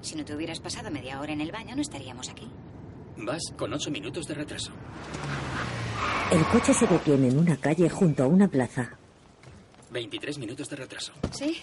Si 0.00 0.16
no 0.16 0.24
te 0.24 0.34
hubieras 0.34 0.60
pasado 0.60 0.90
media 0.90 1.20
hora 1.20 1.34
en 1.34 1.42
el 1.42 1.52
baño, 1.52 1.76
no 1.76 1.82
estaríamos 1.82 2.30
aquí. 2.30 2.48
Vas 3.18 3.52
con 3.58 3.70
ocho 3.74 3.90
minutos 3.90 4.26
de 4.26 4.32
retraso. 4.34 4.72
El 6.32 6.42
coche 6.46 6.72
se 6.72 6.86
detiene 6.86 7.28
en 7.28 7.38
una 7.38 7.58
calle 7.58 7.90
junto 7.90 8.22
a 8.22 8.26
una 8.28 8.48
plaza. 8.48 8.96
23 9.90 10.38
minutos 10.38 10.70
de 10.70 10.76
retraso. 10.76 11.12
¿Sí? 11.32 11.58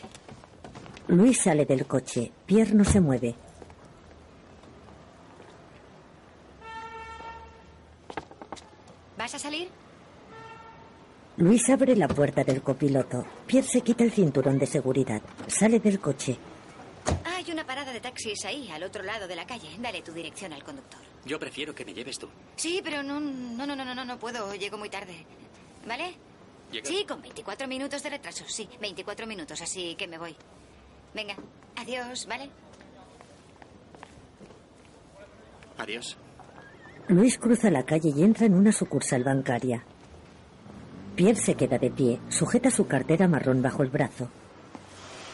Luis 1.08 1.42
sale 1.42 1.66
del 1.66 1.88
coche. 1.88 2.32
Pierre 2.46 2.76
no 2.76 2.84
se 2.86 3.02
mueve. 3.02 3.36
¿Vas 9.26 9.34
a 9.34 9.40
salir? 9.40 9.68
Luis 11.38 11.68
abre 11.72 11.96
la 11.96 12.08
puerta 12.08 12.44
del 12.44 12.62
copiloto. 12.62 13.26
Pierre 13.48 13.68
se 13.68 13.82
quita 13.82 14.04
el 14.04 14.12
cinturón 14.12 14.60
de 14.60 14.68
seguridad. 14.68 15.20
Sale 15.48 15.80
del 15.80 16.00
coche. 16.00 16.38
Hay 17.24 17.52
una 17.52 17.66
parada 17.66 17.92
de 17.92 18.00
taxis 18.02 18.46
ahí, 18.46 18.70
al 18.70 18.84
otro 18.84 19.02
lado 19.02 19.28
de 19.28 19.36
la 19.36 19.48
calle. 19.48 19.68
Dale 19.80 20.04
tu 20.04 20.12
dirección 20.14 20.54
al 20.54 20.64
conductor. 20.64 21.00
Yo 21.26 21.40
prefiero 21.40 21.74
que 21.74 21.84
me 21.84 21.96
lleves 21.96 22.20
tú. 22.20 22.30
Sí, 22.56 22.82
pero 22.84 23.02
no, 23.02 23.20
no, 23.20 23.66
no, 23.66 23.76
no, 23.76 23.96
no, 23.96 24.06
no 24.06 24.20
puedo. 24.20 24.54
Llego 24.54 24.78
muy 24.78 24.92
tarde. 24.92 25.26
¿Vale? 25.88 26.14
Llega- 26.72 26.86
Sí, 26.88 27.04
con 27.08 27.20
24 27.20 27.68
minutos 27.68 28.04
de 28.04 28.12
retraso. 28.12 28.46
Sí, 28.48 28.70
24 28.80 29.26
minutos, 29.26 29.60
así 29.60 29.96
que 29.96 30.08
me 30.08 30.20
voy. 30.20 30.36
Venga, 31.16 31.36
adiós, 31.78 32.28
¿vale? 32.28 32.52
Adiós. 35.80 36.16
Luis 37.08 37.38
cruza 37.38 37.70
la 37.70 37.84
calle 37.84 38.12
y 38.16 38.24
entra 38.24 38.48
en 38.48 38.56
una 38.56 38.72
sucursal 38.72 39.24
bancaria. 39.24 39.84
Pierre 41.16 41.40
se 41.40 41.54
queda 41.54 41.78
de 41.78 41.92
pie, 41.92 42.20
sujeta 42.30 42.72
su 42.72 42.88
cartera 42.88 43.28
marrón 43.28 43.62
bajo 43.62 43.84
el 43.84 43.90
brazo. 43.90 44.28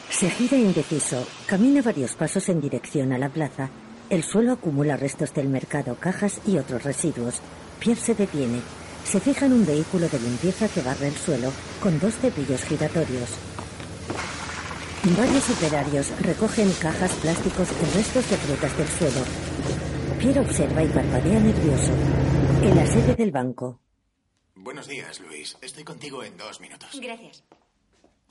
Se 0.09 0.29
gira 0.29 0.57
indeciso, 0.57 1.25
camina 1.45 1.81
varios 1.81 2.15
pasos 2.15 2.49
en 2.49 2.59
dirección 2.59 3.13
a 3.13 3.17
la 3.17 3.29
plaza. 3.29 3.69
El 4.09 4.23
suelo 4.23 4.51
acumula 4.51 4.97
restos 4.97 5.33
del 5.33 5.47
mercado, 5.47 5.95
cajas 5.95 6.41
y 6.45 6.57
otros 6.57 6.83
residuos. 6.83 7.39
Pierre 7.79 8.01
se 8.01 8.15
detiene. 8.15 8.59
Se 9.05 9.21
fija 9.21 9.45
en 9.45 9.53
un 9.53 9.65
vehículo 9.65 10.09
de 10.09 10.19
limpieza 10.19 10.67
que 10.67 10.81
barre 10.81 11.07
el 11.07 11.15
suelo 11.15 11.53
con 11.81 11.97
dos 11.99 12.15
cepillos 12.15 12.63
giratorios. 12.63 13.29
Varios 15.17 15.49
operarios 15.49 16.11
recogen 16.19 16.69
cajas, 16.81 17.11
plásticos 17.13 17.69
y 17.71 17.97
restos 17.97 18.29
de 18.29 18.37
frutas 18.37 18.77
del 18.77 18.87
suelo. 18.87 19.50
Pierre 20.19 20.39
observa 20.41 20.83
y 20.83 20.87
parpadea 20.87 21.39
nervioso. 21.39 21.91
En 22.63 22.75
la 22.75 22.85
sede 22.85 23.15
del 23.15 23.31
banco, 23.31 23.79
Buenos 24.55 24.87
días, 24.87 25.19
Luis. 25.21 25.57
Estoy 25.61 25.83
contigo 25.83 26.23
en 26.23 26.37
dos 26.37 26.61
minutos. 26.61 26.89
Gracias. 27.01 27.43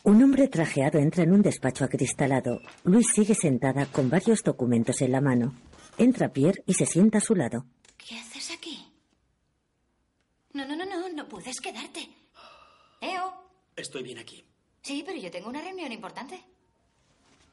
un 0.05 0.23
hombre 0.23 0.47
trajeado 0.49 0.99
entra 1.01 1.25
en 1.25 1.33
un 1.33 1.43
despacho 1.43 1.85
acristalado. 1.85 2.61
Luis 2.85 3.09
sigue 3.12 3.35
sentada 3.35 3.87
con 3.87 4.09
varios 4.09 4.43
documentos 4.45 5.01
en 5.03 5.11
la 5.12 5.21
mano. 5.21 5.55
Entra 5.99 6.33
Pierre 6.33 6.62
y 6.66 6.75
se 6.75 6.87
sienta 6.87 7.19
a 7.19 7.21
su 7.21 7.35
lado. 7.35 7.66
¿Qué 7.97 8.16
haces 8.16 8.53
aquí? 8.53 8.87
No, 10.53 10.64
no, 10.66 10.77
no, 10.77 10.85
no, 10.87 11.09
no 11.09 11.29
puedes 11.29 11.61
quedarte. 11.61 12.09
Eo. 13.01 13.33
Estoy 13.75 14.03
bien 14.05 14.19
aquí. 14.19 14.45
Sí, 14.83 15.03
pero 15.05 15.19
yo 15.19 15.31
tengo 15.33 15.49
una 15.49 15.61
reunión 15.62 15.90
importante. 15.90 16.40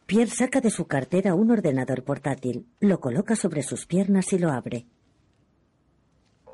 Pierre 0.08 0.32
saca 0.32 0.62
de 0.62 0.72
su 0.72 0.88
cartera 0.88 1.36
un 1.36 1.52
ordenador 1.52 2.06
portátil, 2.06 2.65
lo 2.80 3.02
coloca 3.02 3.36
sobre 3.36 3.62
sus 3.62 3.86
piernas 3.86 4.32
y 4.32 4.39
lo 4.39 4.50
abre. 4.52 4.88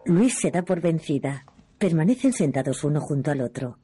Luis 0.06 0.40
se 0.40 0.50
da 0.50 0.64
por 0.64 0.82
vencida. 0.82 1.46
Permanecen 1.78 2.34
sentados 2.34 2.84
uno 2.84 3.00
junto 3.00 3.30
al 3.30 3.42
otro. 3.42 3.78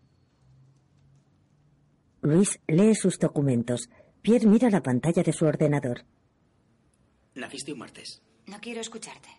Luis 2.22 2.60
lee 2.68 2.96
sus 2.96 3.20
documentos. 3.20 3.90
Pierre 4.24 4.48
mira 4.48 4.72
la 4.72 4.82
pantalla 4.82 5.22
de 5.22 5.34
su 5.34 5.46
ordenador. 5.46 6.04
Naciste 7.36 7.72
un 7.72 7.80
martes. 7.80 8.24
No 8.48 8.60
quiero 8.60 8.82
escucharte. 8.82 9.30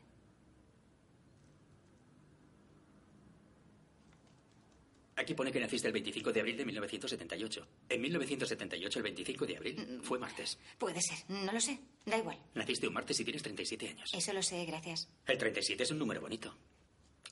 Aquí 5.20 5.34
pone 5.34 5.52
que 5.52 5.60
naciste 5.60 5.86
el 5.86 5.92
25 5.92 6.32
de 6.32 6.40
abril 6.40 6.56
de 6.56 6.64
1978. 6.64 7.66
En 7.90 8.00
1978, 8.00 8.98
el 8.98 9.02
25 9.02 9.46
de 9.46 9.56
abril, 9.58 10.00
fue 10.02 10.18
martes. 10.18 10.58
Puede 10.78 11.02
ser, 11.02 11.18
no 11.28 11.52
lo 11.52 11.60
sé. 11.60 11.78
Da 12.06 12.16
igual. 12.16 12.38
Naciste 12.54 12.88
un 12.88 12.94
martes 12.94 13.20
y 13.20 13.24
tienes 13.24 13.42
37 13.42 13.88
años. 13.90 14.10
Eso 14.14 14.32
lo 14.32 14.42
sé, 14.42 14.64
gracias. 14.64 15.10
El 15.26 15.36
37 15.36 15.82
es 15.82 15.90
un 15.90 15.98
número 15.98 16.22
bonito. 16.22 16.56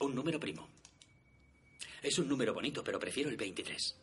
Un 0.00 0.14
número 0.14 0.38
primo. 0.38 0.68
Es 2.02 2.18
un 2.18 2.28
número 2.28 2.52
bonito, 2.52 2.84
pero 2.84 2.98
prefiero 2.98 3.30
el 3.30 3.38
23. 3.38 3.96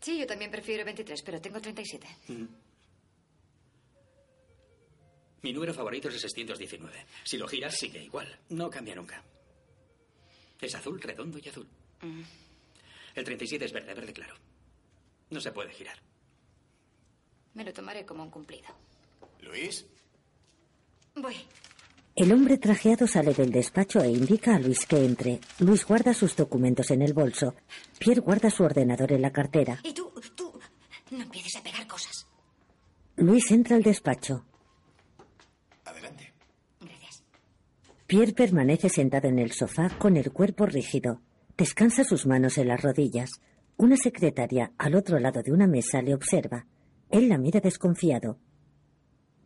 Sí, 0.00 0.16
yo 0.16 0.26
también 0.28 0.52
prefiero 0.52 0.84
23, 0.84 1.20
pero 1.22 1.40
tengo 1.40 1.60
37. 1.60 2.06
Mm. 2.28 2.44
Mi 5.42 5.52
número 5.52 5.74
favorito 5.74 6.06
es 6.06 6.14
el 6.14 6.20
619. 6.20 7.06
Si 7.24 7.36
lo 7.36 7.48
giras, 7.48 7.74
sigue 7.76 8.04
igual. 8.04 8.38
No 8.50 8.70
cambia 8.70 8.94
nunca. 8.94 9.24
Es 10.60 10.76
azul, 10.76 11.00
redondo 11.00 11.40
y 11.42 11.48
azul. 11.48 11.66
Mm. 12.02 12.22
El 13.14 13.24
37 13.24 13.64
es 13.64 13.72
verde, 13.72 13.94
verde 13.94 14.12
claro. 14.12 14.34
No 15.30 15.40
se 15.40 15.52
puede 15.52 15.72
girar. 15.72 15.96
Me 17.54 17.64
lo 17.64 17.72
tomaré 17.72 18.04
como 18.04 18.22
un 18.22 18.30
cumplido. 18.30 18.68
Luis, 19.40 19.86
Voy. 21.16 21.34
El 22.14 22.32
hombre 22.32 22.58
trajeado 22.58 23.06
sale 23.06 23.34
del 23.34 23.50
despacho 23.50 24.00
e 24.02 24.10
indica 24.10 24.54
a 24.54 24.58
Luis 24.58 24.86
que 24.86 25.04
entre. 25.04 25.40
Luis 25.58 25.84
guarda 25.86 26.12
sus 26.14 26.36
documentos 26.36 26.90
en 26.90 27.02
el 27.02 27.12
bolso. 27.12 27.54
Pierre 27.98 28.20
guarda 28.20 28.50
su 28.50 28.62
ordenador 28.62 29.12
en 29.12 29.22
la 29.22 29.32
cartera. 29.32 29.80
Y 29.82 29.92
tú, 29.92 30.12
tú, 30.36 30.52
no 31.10 31.22
empieces 31.22 31.56
a 31.56 31.62
pegar 31.62 31.86
cosas. 31.86 32.26
Luis 33.16 33.50
entra 33.50 33.76
al 33.76 33.82
despacho. 33.82 34.44
adelante. 35.84 36.32
Gracias. 36.80 37.22
Pierre 38.06 38.32
permanece 38.32 38.88
sentado 38.88 39.28
en 39.28 39.38
el 39.38 39.52
sofá 39.52 39.88
con 39.98 40.16
el 40.16 40.32
cuerpo 40.32 40.66
rígido. 40.66 41.20
Descansa 41.60 42.04
sus 42.04 42.24
manos 42.24 42.56
en 42.56 42.68
las 42.68 42.80
rodillas. 42.80 43.32
Una 43.76 43.98
secretaria 43.98 44.72
al 44.78 44.94
otro 44.94 45.18
lado 45.18 45.42
de 45.42 45.52
una 45.52 45.66
mesa 45.66 46.00
le 46.00 46.14
observa. 46.14 46.64
Él 47.10 47.28
la 47.28 47.36
mira 47.36 47.60
desconfiado. 47.60 48.38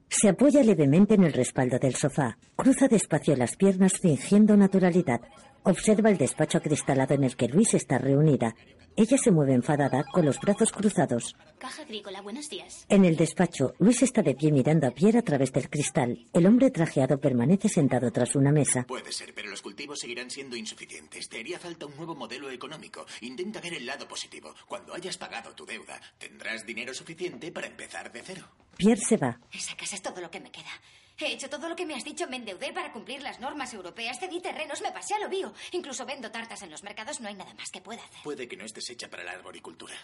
Se 0.09 0.29
apoya 0.29 0.63
levemente 0.63 1.15
en 1.15 1.25
el 1.25 1.33
respaldo 1.33 1.77
del 1.81 1.97
sofá. 1.97 2.39
Cruza 2.55 2.87
despacio 2.87 3.35
las 3.35 3.57
piernas 3.57 3.95
fingiendo 4.01 4.57
naturalidad. 4.57 5.23
Observa 5.67 6.11
el 6.11 6.19
despacho 6.19 6.59
acristalado 6.59 7.15
en 7.15 7.25
el 7.25 7.37
que 7.37 7.49
Luis 7.49 7.73
está 7.73 7.97
reunida. 7.97 8.55
Ella 8.97 9.17
se 9.17 9.31
mueve 9.31 9.55
enfadada 9.55 10.05
con 10.13 10.27
los 10.27 10.39
brazos 10.39 10.71
cruzados. 10.71 11.35
Caja 11.59 11.83
agrícola, 11.83 12.21
buenos 12.21 12.51
días. 12.51 12.85
En 12.91 13.07
el 13.07 13.17
despacho, 13.17 13.73
Luis 13.79 14.03
está 14.03 14.23
de 14.23 14.35
pie 14.35 14.53
mirando 14.53 14.87
a 14.87 14.91
Pierre 14.91 15.21
a 15.21 15.23
través 15.23 15.53
del 15.53 15.71
cristal. 15.71 16.19
El 16.35 16.47
hombre 16.47 16.71
trajeado 16.71 17.19
permanece 17.19 17.71
sentado 17.71 18.13
tras 18.13 18.37
una 18.37 18.53
mesa. 18.53 18.85
Puede 18.87 19.11
ser, 19.11 19.33
pero 19.35 19.49
los 19.49 19.63
cultivos 19.63 20.01
seguirán 20.01 20.29
siendo 20.29 20.55
insuficientes. 20.55 21.31
Te 21.31 21.41
haría 21.41 21.59
falta 21.59 21.87
un 21.87 21.97
nuevo 21.97 22.15
modelo 22.15 22.51
económico. 22.51 23.07
Intenta 23.23 23.63
ver 23.63 23.73
el 23.73 23.87
lado 23.87 24.07
positivo. 24.07 24.55
Cuando 24.69 24.93
hayas 24.93 25.17
pagado 25.17 25.55
tu 25.55 25.65
deuda, 25.65 25.99
tendrás 26.19 26.67
dinero 26.67 26.93
suficiente 26.93 27.51
para 27.51 27.69
empezar 27.69 28.13
de 28.13 28.23
cero. 28.23 28.47
Pierre 28.77 29.01
se 29.01 29.17
va. 29.17 29.41
Esa 29.51 29.75
casa 29.77 29.97
es 29.97 30.03
todo 30.03 30.21
lo 30.21 30.31
que 30.31 30.41
me 30.41 30.53
queda. 30.53 30.71
He 31.19 31.33
hecho 31.33 31.49
todo 31.49 31.69
lo 31.69 31.77
que 31.77 31.87
me 31.87 31.95
has 31.95 32.05
dicho, 32.05 32.27
me 32.27 32.37
endeudé 32.37 32.73
para 32.73 32.93
cumplir 32.93 33.23
las 33.23 33.39
normas 33.39 33.73
europeas, 33.73 34.19
cedí 34.19 34.41
terrenos, 34.41 34.83
me 34.83 34.91
pasé 34.91 35.15
a 35.15 35.21
lo 35.21 35.29
bio. 35.29 35.53
Incluso 35.73 36.05
vendo 36.05 36.31
tartas 36.31 36.63
en 36.63 36.71
los 36.71 36.83
mercados, 36.83 37.21
no 37.21 37.29
hay 37.29 37.35
nada 37.35 37.55
más 37.55 37.71
que 37.71 37.81
pueda 37.81 38.03
hacer. 38.03 38.23
Puede 38.25 38.49
que 38.49 38.57
no 38.57 38.65
estés 38.65 38.91
hecha 38.91 39.09
para 39.09 39.23
la 39.23 39.33
arboricultura. 39.33 39.95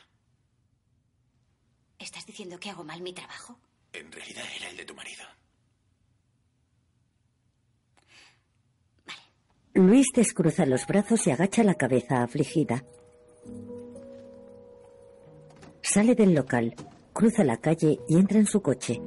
¿Estás 1.99 2.25
diciendo 2.27 2.59
que 2.59 2.71
hago 2.71 2.85
mal 2.85 3.03
mi 3.03 3.13
trabajo? 3.13 3.59
En 3.93 4.11
realidad 4.13 4.45
era 4.57 4.69
el 4.71 4.77
de 4.77 4.85
tu 4.85 4.95
marido. 4.95 5.25
Luis 9.75 10.07
descruza 10.15 10.67
los 10.67 10.87
brazos 10.87 11.27
y 11.27 11.31
agacha 11.31 11.63
la 11.63 11.75
cabeza 11.75 12.23
afligida. 12.23 12.85
Sale 15.83 16.15
del 16.15 16.35
local, 16.35 16.75
cruza 17.13 17.45
la 17.45 17.57
calle 17.57 17.99
y 18.09 18.17
entra 18.17 18.39
en 18.39 18.47
su 18.47 18.63
coche. 18.63 19.01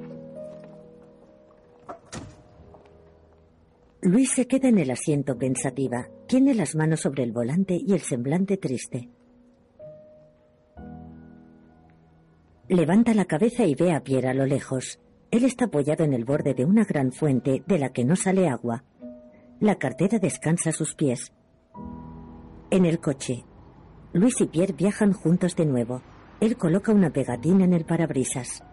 Luis 4.06 4.34
se 4.34 4.48
queda 4.48 4.68
en 4.68 4.80
el 4.80 4.92
asiento 4.92 5.38
pensativa. 5.38 6.10
Tiene 6.28 6.54
las 6.54 6.76
manos 6.76 7.00
sobre 7.00 7.24
el 7.24 7.32
volante 7.32 7.80
y 7.80 7.94
el 7.94 8.02
semblante 8.02 8.58
triste. 8.58 9.10
Levanta 12.68 13.13
la 13.13 13.24
cabeza 13.24 13.63
y 13.63 13.76
ve 13.76 13.94
a 13.94 14.04
Pierre 14.04 14.28
a 14.28 14.34
lo 14.34 14.46
lejos. 14.46 15.00
Él 15.32 15.46
está 15.46 15.66
apoyado 15.66 16.04
en 16.04 16.12
el 16.12 16.26
borde 16.26 16.54
de 16.54 16.66
una 16.66 16.84
gran 16.84 17.13
fuente 17.13 17.63
de 17.66 17.80
la 17.80 17.94
que 17.94 18.04
no 18.04 18.18
sale 18.18 18.50
agua. 18.50 18.84
La 19.62 19.76
cartera 19.76 20.20
descansa 20.20 20.72
a 20.72 20.74
sus 20.74 20.96
pies. 20.96 21.32
En 22.72 22.86
el 22.86 23.00
coche, 23.00 23.46
Luis 24.12 24.42
y 24.42 24.48
Pierre 24.48 24.74
viajan 24.74 25.13
juntos 25.13 25.56
de 25.56 25.66
nuevo. 25.66 26.02
Él 26.42 26.58
coloca 26.58 26.92
una 26.92 27.12
pegatina 27.12 27.63
en 27.63 27.74
el 27.74 27.86
parabrisas. 27.86 28.66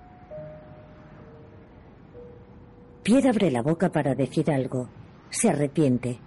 Pierre 3.05 3.29
abre 3.29 3.53
la 3.53 3.63
boca 3.63 3.93
para 3.93 4.17
decir 4.17 4.51
algo. 4.51 4.89
Se 5.31 5.49
arrepiente. 5.49 6.19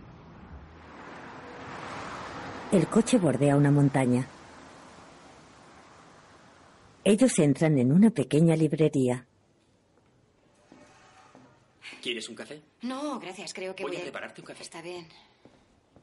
El 2.71 2.87
coche 2.87 3.17
bordea 3.17 3.55
una 3.55 3.71
montaña. 3.71 4.27
Ellos 7.03 7.37
entran 7.37 7.77
en 7.77 7.91
una 7.91 8.09
pequeña 8.09 8.55
librería. 8.55 9.27
¿Quieres 12.01 12.27
un 12.29 12.35
café? 12.35 12.61
No, 12.81 13.19
gracias, 13.19 13.53
creo 13.53 13.75
que 13.75 13.83
Voy 13.83 13.91
voy, 13.91 13.99
a 13.99 14.03
prepararte 14.03 14.41
un 14.41 14.47
café. 14.47 14.63
Está 14.63 14.81
bien. 14.81 15.07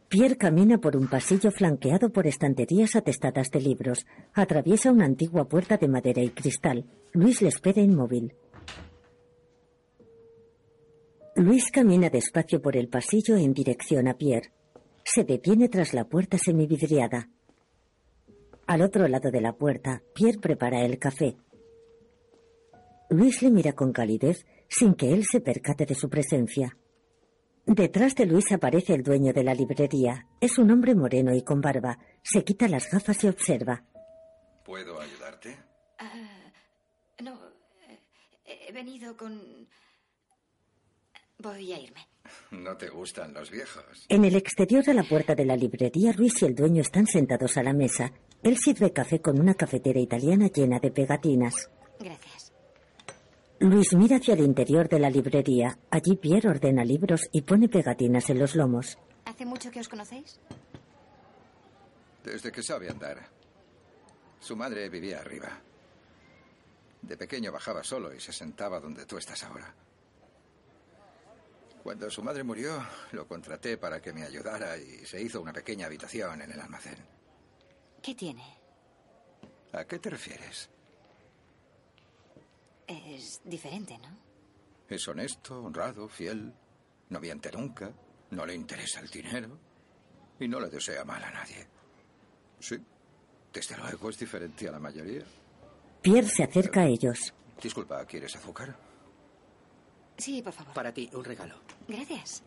Pierre 0.09 0.37
camina 0.37 0.79
por 0.79 0.97
un 0.97 1.09
pasillo 1.09 1.51
flanqueado 1.51 2.11
por 2.11 2.27
estanterías 2.27 2.97
atestadas 2.97 3.51
de 3.51 3.61
libros. 3.61 4.07
Atraviesa 4.35 4.91
una 4.91 5.05
antigua 5.05 5.49
puerta 5.49 5.77
de 5.77 5.89
madera 5.89 6.23
y 6.23 6.31
cristal. 6.31 6.85
Luis 7.13 7.41
le 7.43 7.49
espera 7.49 7.81
inmóvil. 7.81 8.35
Luis 11.41 11.71
camina 11.71 12.11
despacio 12.11 12.61
por 12.61 12.77
el 12.77 12.91
pasillo 12.91 13.35
en 13.39 13.55
dirección 13.55 14.09
a 14.09 14.19
Pierre. 14.19 14.53
Se 15.03 15.25
detiene 15.25 15.71
tras 15.71 15.95
la 15.95 16.05
puerta 16.05 16.37
semividriada. 16.37 17.31
Al 18.67 18.83
otro 18.83 19.09
lado 19.09 19.31
de 19.31 19.41
la 19.41 19.55
puerta, 19.55 20.03
Pierre 20.15 20.39
prepara 20.39 20.85
el 20.85 20.99
café. 20.99 21.39
Luis 23.09 23.41
le 23.41 23.51
mira 23.51 23.73
con 23.73 23.91
calidez 23.91 24.45
sin 24.69 24.93
que 24.93 25.15
él 25.15 25.25
se 25.25 25.41
percate 25.41 25.87
de 25.87 25.95
su 25.95 26.11
presencia. 26.11 26.77
Detrás 27.65 28.15
de 28.17 28.27
Luis 28.27 28.53
aparece 28.53 28.93
el 28.93 29.03
dueño 29.03 29.33
de 29.33 29.43
la 29.43 29.55
librería. 29.55 30.27
Es 30.43 30.59
un 30.59 30.71
hombre 30.71 30.95
moreno 30.95 31.35
y 31.35 31.43
con 31.43 31.63
barba. 31.63 31.99
Se 32.23 32.45
quita 32.45 32.69
las 32.69 32.91
gafas 32.91 33.25
y 33.25 33.29
observa. 33.29 33.83
¿Puedo 34.63 35.01
ayudarte? 35.01 35.57
Ah, 35.97 36.53
no, 37.25 37.33
eh, 38.45 38.59
he 38.69 38.73
venido 38.73 39.17
con... 39.17 39.41
Voy 41.43 41.73
a 41.73 41.79
irme. 41.79 42.07
No 42.51 42.77
te 42.77 42.89
gustan 42.89 43.33
los 43.33 43.51
viejos. 43.51 44.05
En 44.09 44.25
el 44.25 44.37
exterior 44.37 44.85
de 44.85 44.93
la 44.93 45.03
puerta 45.03 45.35
de 45.35 45.47
la 45.47 45.57
librería, 45.57 46.13
Luis 46.13 46.43
y 46.43 46.45
el 46.45 46.55
dueño 46.55 46.83
están 46.83 47.07
sentados 47.07 47.57
a 47.57 47.63
la 47.63 47.73
mesa. 47.73 48.13
Él 48.43 48.59
sirve 48.59 48.93
café 48.93 49.21
con 49.21 49.41
una 49.41 49.55
cafetera 49.55 49.99
italiana 49.99 50.49
llena 50.49 50.79
de 50.79 50.91
pegatinas. 50.91 51.71
Gracias. 51.99 52.53
Luis 53.59 53.95
mira 53.95 54.17
hacia 54.17 54.35
el 54.35 54.41
interior 54.41 54.89
de 54.89 54.99
la 54.99 55.09
librería. 55.09 55.79
Allí 55.91 56.17
Pierre 56.17 56.51
ordena 56.51 56.85
libros 56.85 57.23
y 57.33 57.43
pone 57.43 57.69
pegatinas 57.69 58.29
en 58.29 58.39
los 58.39 58.55
lomos. 58.55 58.99
¿Hace 59.25 59.47
mucho 59.47 59.71
que 59.71 59.81
os 59.81 59.89
conocéis? 59.89 60.39
Desde 62.23 62.53
que 62.53 62.63
sabe 62.63 62.91
andar. 62.91 63.29
Su 64.41 64.57
madre 64.57 64.89
vivía 64.91 65.21
arriba. 65.21 65.59
De 67.01 67.17
pequeño 67.17 67.51
bajaba 67.51 67.83
solo 67.83 68.15
y 68.15 68.21
se 68.21 68.33
sentaba 68.33 68.79
donde 68.79 69.07
tú 69.07 69.17
estás 69.17 69.43
ahora. 69.45 69.75
Cuando 71.83 72.11
su 72.11 72.23
madre 72.23 72.45
murió, 72.45 72.85
lo 73.13 73.27
contraté 73.27 73.79
para 73.79 74.01
que 74.01 74.13
me 74.13 74.23
ayudara 74.23 74.77
y 74.77 75.05
se 75.07 75.21
hizo 75.21 75.41
una 75.41 75.53
pequeña 75.53 75.87
habitación 75.87 76.43
en 76.43 76.53
el 76.53 76.61
almacén. 76.61 76.99
¿Qué 78.03 78.15
tiene? 78.15 78.45
¿A 79.73 79.85
qué 79.85 79.99
te 79.99 80.11
refieres? 80.11 80.69
Es 82.87 83.41
diferente, 83.45 83.97
¿no? 83.99 84.09
Es 84.89 85.07
honesto, 85.09 85.63
honrado, 85.63 86.09
fiel, 86.09 86.53
no 87.09 87.21
miente 87.21 87.51
nunca, 87.53 87.93
no 88.31 88.45
le 88.45 88.55
interesa 88.55 89.01
el 89.01 89.09
dinero 89.09 89.57
y 90.39 90.49
no 90.49 90.61
le 90.61 90.69
desea 90.69 91.05
mal 91.05 91.23
a 91.23 91.31
nadie. 91.31 91.67
Sí, 92.59 92.77
desde 93.53 93.77
luego 93.77 94.11
es 94.11 94.19
diferente 94.19 94.69
a 94.69 94.73
la 94.73 94.81
mayoría. 94.81 95.25
Pierre 96.03 96.29
se 96.29 96.45
acerca 96.45 96.81
a 96.81 96.87
ellos. 96.87 97.33
Disculpa, 97.63 98.05
¿quieres 98.07 98.35
azúcar? 98.37 98.90
Sí, 100.21 100.43
por 100.43 100.53
favor. 100.53 100.75
Para 100.75 100.93
ti, 100.93 101.09
un 101.13 101.25
regalo. 101.25 101.55
Gracias. 101.89 102.43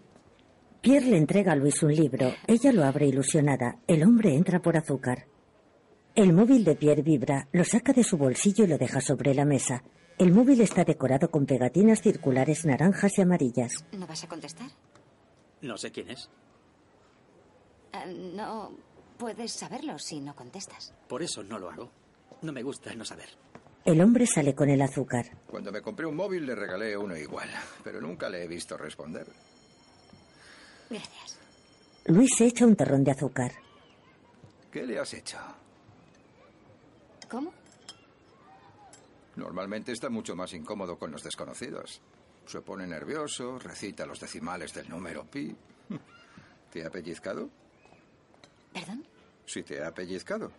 Pierre 0.81 1.05
le 1.07 1.17
entrega 1.17 1.53
a 1.53 1.55
Luis 1.55 1.81
un 1.83 1.93
libro. 1.95 2.33
Ella 2.45 2.71
lo 2.71 2.83
abre 2.83 3.07
ilusionada. 3.07 3.79
El 3.87 4.03
hombre 4.03 4.35
entra 4.35 4.61
por 4.61 4.75
azúcar. 4.77 5.27
El 6.15 6.33
móvil 6.33 6.63
de 6.63 6.75
Pierre 6.75 7.01
vibra, 7.01 7.47
lo 7.51 7.63
saca 7.63 7.91
de 7.93 8.03
su 8.03 8.17
bolsillo 8.17 8.65
y 8.65 8.67
lo 8.67 8.77
deja 8.77 9.01
sobre 9.01 9.33
la 9.33 9.45
mesa. 9.45 9.83
El 10.19 10.31
móvil 10.31 10.61
está 10.61 10.83
decorado 10.83 11.31
con 11.31 11.45
pegatinas 11.45 12.01
circulares 12.01 12.65
naranjas 12.65 13.17
y 13.17 13.21
amarillas. 13.21 13.83
¿No 13.93 14.05
vas 14.05 14.23
a 14.23 14.27
contestar? 14.27 14.67
No 15.61 15.77
sé 15.77 15.91
quién 15.91 16.11
es. 16.11 16.29
Ah, 17.93 18.05
no 18.05 18.71
puedes 19.17 19.53
saberlo 19.53 19.97
si 19.97 20.19
no 20.19 20.35
contestas. 20.35 20.93
Por 21.07 21.23
eso 21.23 21.43
no 21.43 21.57
lo 21.57 21.69
hago. 21.71 21.89
No 22.41 22.51
me 22.51 22.61
gusta 22.61 22.93
no 22.93 23.05
saber. 23.05 23.29
El 23.85 24.01
hombre 24.01 24.25
sale 24.25 24.55
con 24.55 24.69
el 24.69 24.81
azúcar. 24.81 25.25
Cuando 25.45 25.71
me 25.71 25.81
compré 25.81 26.05
un 26.05 26.15
móvil 26.15 26.45
le 26.45 26.55
regalé 26.55 26.95
uno 26.95 27.17
igual, 27.17 27.49
pero 27.83 27.99
nunca 27.99 28.29
le 28.29 28.43
he 28.43 28.47
visto 28.47 28.77
responder. 28.77 29.27
Gracias. 30.89 31.39
Luis 32.05 32.31
se 32.37 32.45
echa 32.45 32.65
un 32.65 32.75
terrón 32.75 33.03
de 33.03 33.11
azúcar. 33.11 33.51
¿Qué 34.71 34.85
le 34.85 34.99
has 34.99 35.13
hecho? 35.13 35.37
¿Cómo? 37.29 37.53
Normalmente 39.35 39.91
está 39.91 40.09
mucho 40.09 40.35
más 40.35 40.53
incómodo 40.53 40.97
con 40.97 41.11
los 41.11 41.23
desconocidos. 41.23 42.01
Se 42.45 42.61
pone 42.61 42.85
nervioso, 42.87 43.57
recita 43.59 44.05
los 44.05 44.19
decimales 44.19 44.73
del 44.73 44.89
número 44.89 45.25
pi. 45.25 45.55
¿Te 46.71 46.85
ha 46.85 46.89
pellizcado? 46.89 47.49
¿Perdón? 48.73 49.05
Sí, 49.45 49.63
te 49.63 49.83
ha 49.83 49.91
pellizcado. 49.93 50.51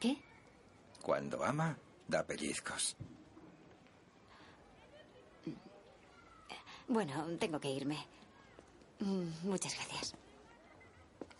¿Qué? 0.00 0.16
Cuando 1.02 1.44
ama, 1.44 1.76
Da 2.12 2.22
pellizcos. 2.26 2.94
Bueno, 6.86 7.14
tengo 7.38 7.58
que 7.58 7.70
irme. 7.70 7.96
Mm, 9.00 9.48
muchas 9.48 9.74
gracias. 9.76 10.14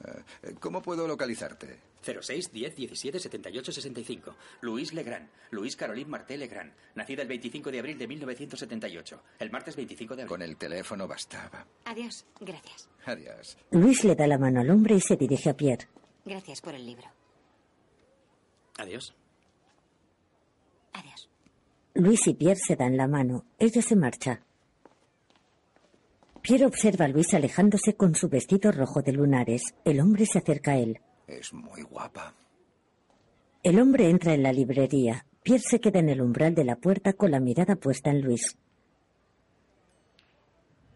Eh, 0.03 0.23
eh, 0.45 0.55
¿Cómo 0.59 0.81
puedo 0.81 1.07
localizarte? 1.07 1.79
06 2.01 2.51
10 2.51 2.75
17 2.75 3.19
78 3.19 3.71
65. 3.71 4.35
Luis 4.63 4.95
Legrand. 4.95 5.29
Luis 5.51 5.77
Caroline 5.77 6.09
Martel 6.09 6.41
Legrand. 6.41 6.73
Nacida 6.95 7.21
el 7.21 7.29
25 7.29 7.71
de 7.71 7.79
abril 7.79 7.99
de 7.99 8.09
1978. 8.09 9.23
El 9.41 9.51
martes 9.51 9.77
25 9.77 10.17
de 10.17 10.23
abril. 10.23 10.31
Con 10.31 10.41
el 10.41 10.57
teléfono 10.57 11.07
bastaba. 11.07 11.67
Adiós. 11.85 12.25
Gracias. 12.41 12.89
Adiós. 13.05 13.59
Luis 13.73 14.05
le 14.05 14.15
da 14.15 14.27
la 14.27 14.39
mano 14.39 14.61
al 14.61 14.71
hombre 14.71 14.95
y 14.95 15.01
se 15.03 15.17
dirige 15.17 15.51
a 15.51 15.55
Pierre. 15.55 15.87
Gracias 16.25 16.63
por 16.63 16.75
el 16.75 16.87
libro. 16.87 17.09
Adiós. 18.79 19.15
Adiós. 20.93 21.29
Luis 21.95 22.27
y 22.27 22.35
Pierre 22.35 22.61
se 22.61 22.77
dan 22.77 22.97
la 22.97 23.07
mano. 23.07 23.45
Ella 23.59 23.83
se 23.83 23.97
marcha. 23.97 24.41
Pierre 26.41 26.67
observa 26.67 27.05
a 27.05 27.09
Luis 27.09 27.33
alejándose 27.35 27.95
con 27.95 28.15
su 28.15 28.29
vestido 28.29 28.73
rojo 28.73 29.03
de 29.03 29.13
lunares. 29.13 29.63
El 29.85 30.01
hombre 30.01 30.27
se 30.27 30.39
acerca 30.39 30.73
a 30.73 30.79
él. 30.79 31.01
Es 31.27 31.53
muy 31.53 31.83
guapa. 31.83 32.35
El 33.63 33.81
hombre 33.81 34.11
entra 34.11 34.35
en 34.35 34.43
la 34.43 34.53
librería. 34.53 35.25
Pierre 35.43 35.63
se 35.63 35.81
queda 35.81 36.01
en 36.01 36.09
el 36.09 36.21
umbral 36.21 36.55
de 36.55 36.65
la 36.65 36.77
puerta 36.77 37.13
con 37.13 37.31
la 37.31 37.41
mirada 37.41 37.77
puesta 37.77 38.11
en 38.11 38.23
Luis. 38.23 38.57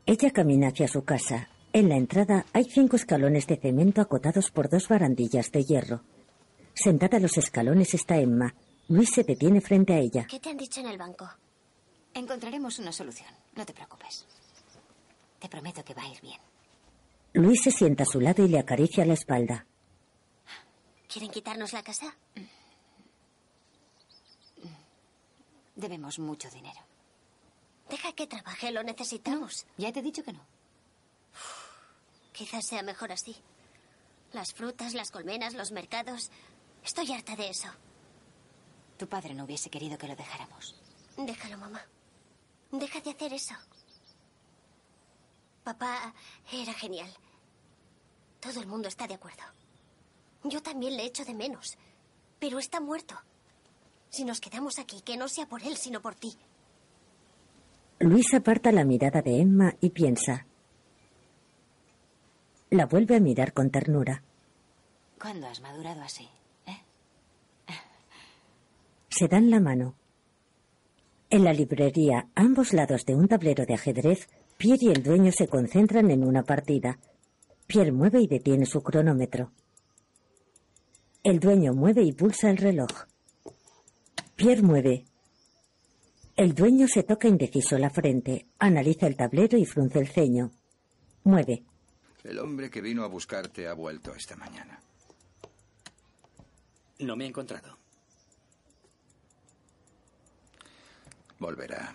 Ella 0.05 0.31
camina 0.31 0.69
hacia 0.69 0.89
su 0.89 1.05
casa. 1.05 1.49
En 1.73 1.89
la 1.89 1.97
entrada 1.97 2.47
hay 2.53 2.65
cinco 2.65 2.97
escalones 2.97 3.47
de 3.47 3.57
cemento 3.57 4.01
acotados 4.01 4.51
por 4.51 4.69
dos 4.69 4.89
barandillas 4.89 5.53
de 5.53 5.65
hierro. 5.65 6.03
Sentada 6.75 7.19
a 7.19 7.21
los 7.21 7.37
escalones 7.39 7.95
está 7.95 8.19
Emma. 8.19 8.55
Luis 8.89 9.11
se 9.13 9.25
detiene 9.25 9.61
frente 9.61 9.95
a 9.95 9.99
ella. 9.99 10.27
¿Qué 10.29 10.39
te 10.39 10.51
han 10.51 10.57
dicho 10.57 10.81
en 10.81 10.87
el 10.87 10.99
banco? 10.99 11.29
Encontraremos 12.15 12.79
una 12.79 12.93
solución. 12.93 13.29
No 13.55 13.67
te 13.67 13.73
preocupes. 13.73 14.25
Te 15.41 15.49
prometo 15.49 15.85
que 15.85 15.95
va 15.95 16.03
a 16.03 16.09
ir 16.09 16.21
bien. 16.21 16.41
Luis 17.33 17.63
se 17.63 17.71
sienta 17.71 18.05
a 18.05 18.07
su 18.07 18.21
lado 18.21 18.45
y 18.45 18.49
le 18.49 18.59
acaricia 18.59 19.05
la 19.05 19.15
espalda. 19.15 19.67
¿Quieren 21.09 21.31
quitarnos 21.31 21.73
la 21.73 21.83
casa? 21.83 22.15
Debemos 25.75 26.19
mucho 26.19 26.49
dinero. 26.51 26.81
Deja 27.91 28.13
que 28.13 28.27
trabaje, 28.27 28.71
lo 28.71 28.83
necesitamos. 28.83 29.67
Ya 29.77 29.93
te 29.93 30.01
he 30.01 30.03
dicho 30.03 30.23
que 30.23 30.33
no. 30.33 30.41
Quizás 32.33 32.67
sea 32.67 32.83
mejor 32.83 33.13
así. 33.13 33.37
Las 34.33 34.53
frutas, 34.55 34.95
las 34.95 35.11
colmenas, 35.11 35.55
los 35.55 35.73
mercados. 35.73 36.31
Estoy 36.85 37.13
harta 37.13 37.37
de 37.37 37.51
eso. 37.51 37.69
Tu 38.97 39.07
padre 39.07 39.35
no 39.35 39.45
hubiese 39.45 39.71
querido 39.71 39.99
que 39.99 40.09
lo 40.09 40.17
dejáramos. 40.17 40.75
Déjalo, 41.17 41.59
mamá. 41.59 41.83
Deja 42.73 43.01
de 43.01 43.11
hacer 43.11 43.33
eso. 43.33 43.55
Papá 45.65 46.15
era 46.53 46.73
genial. 46.73 47.11
Todo 48.41 48.61
el 48.61 48.67
mundo 48.67 48.89
está 48.89 49.07
de 49.07 49.15
acuerdo. 49.15 49.43
Yo 50.45 50.63
también 50.63 50.97
le 50.97 51.05
echo 51.05 51.25
de 51.25 51.35
menos. 51.35 51.77
Pero 52.39 52.59
está 52.59 52.81
muerto. 52.81 53.15
Si 54.11 54.25
nos 54.25 54.41
quedamos 54.41 54.79
aquí, 54.79 55.01
que 55.03 55.17
no 55.17 55.29
sea 55.29 55.47
por 55.47 55.63
él, 55.63 55.77
sino 55.77 56.01
por 56.01 56.15
ti. 56.15 56.37
Luis 57.99 58.33
aparta 58.35 58.73
la 58.73 58.85
mirada 58.85 59.23
de 59.23 59.41
Emma 59.41 59.75
y 59.81 59.91
piensa. 59.91 60.47
La 62.71 62.87
vuelve 62.87 63.17
a 63.17 63.21
mirar 63.21 63.53
con 63.53 63.71
ternura. 63.71 64.23
¿Cuándo 65.21 65.47
has 65.47 65.61
madurado 65.61 66.03
así? 66.03 66.29
Se 69.17 69.29
dan 69.29 69.49
la 69.49 69.61
mano. 69.61 69.95
En 71.31 71.43
la 71.43 71.55
librería, 71.55 72.29
a 72.35 72.43
ambos 72.43 72.75
lados 72.75 73.07
de 73.07 73.15
un 73.15 73.29
tablero 73.29 73.65
de 73.65 73.73
ajedrez, 73.73 74.29
Pierre 74.59 74.85
y 74.85 74.89
el 74.89 75.03
dueño 75.03 75.33
se 75.33 75.49
concentran 75.49 76.11
en 76.11 76.23
una 76.23 76.43
partida. 76.43 76.99
Pierre 77.67 77.93
mueve 77.93 78.21
y 78.21 78.27
detiene 78.27 78.67
su 78.67 78.83
cronómetro. 78.83 79.53
El 81.23 81.41
dueño 81.41 81.73
mueve 81.73 82.03
y 82.03 82.13
pulsa 82.13 82.51
el 82.51 82.59
reloj. 82.59 82.91
Pierre 84.37 84.61
mueve. 84.61 85.07
El 86.37 86.55
dueño 86.55 86.87
se 86.87 87.03
toca 87.03 87.27
indeciso 87.27 87.79
la 87.79 87.89
frente, 87.89 88.49
analiza 88.59 89.07
el 89.07 89.17
tablero 89.17 89.57
y 89.57 89.65
frunce 89.65 89.99
el 89.99 90.09
ceño. 90.09 90.51
Mueve. 91.25 91.65
El 92.23 92.39
hombre 92.39 92.69
que 92.69 92.83
vino 92.83 93.03
a 93.03 93.09
buscarte 93.09 93.67
ha 93.67 93.73
vuelto 93.73 94.15
esta 94.15 94.37
mañana. 94.37 94.79
No 96.99 97.17
me 97.17 97.25
he 97.25 97.29
encontrado. 97.29 97.86
Volverá. 101.39 101.95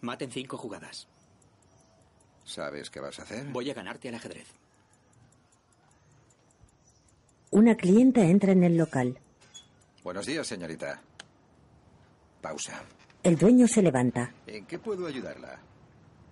Maten 0.00 0.30
cinco 0.30 0.56
jugadas. 0.56 1.08
¿Sabes 2.44 2.90
qué 2.90 3.00
vas 3.00 3.18
a 3.18 3.22
hacer? 3.22 3.46
Voy 3.46 3.70
a 3.70 3.74
ganarte 3.74 4.08
al 4.08 4.16
ajedrez. 4.16 4.48
Una 7.50 7.76
clienta 7.76 8.22
entra 8.22 8.52
en 8.52 8.64
el 8.64 8.76
local. 8.76 9.18
Buenos 10.02 10.26
días, 10.26 10.46
señorita. 10.46 11.00
Pausa. 12.40 12.82
El 13.22 13.36
dueño 13.36 13.68
se 13.68 13.82
levanta. 13.82 14.32
¿En 14.46 14.66
qué 14.66 14.78
puedo 14.78 15.06
ayudarla? 15.06 15.60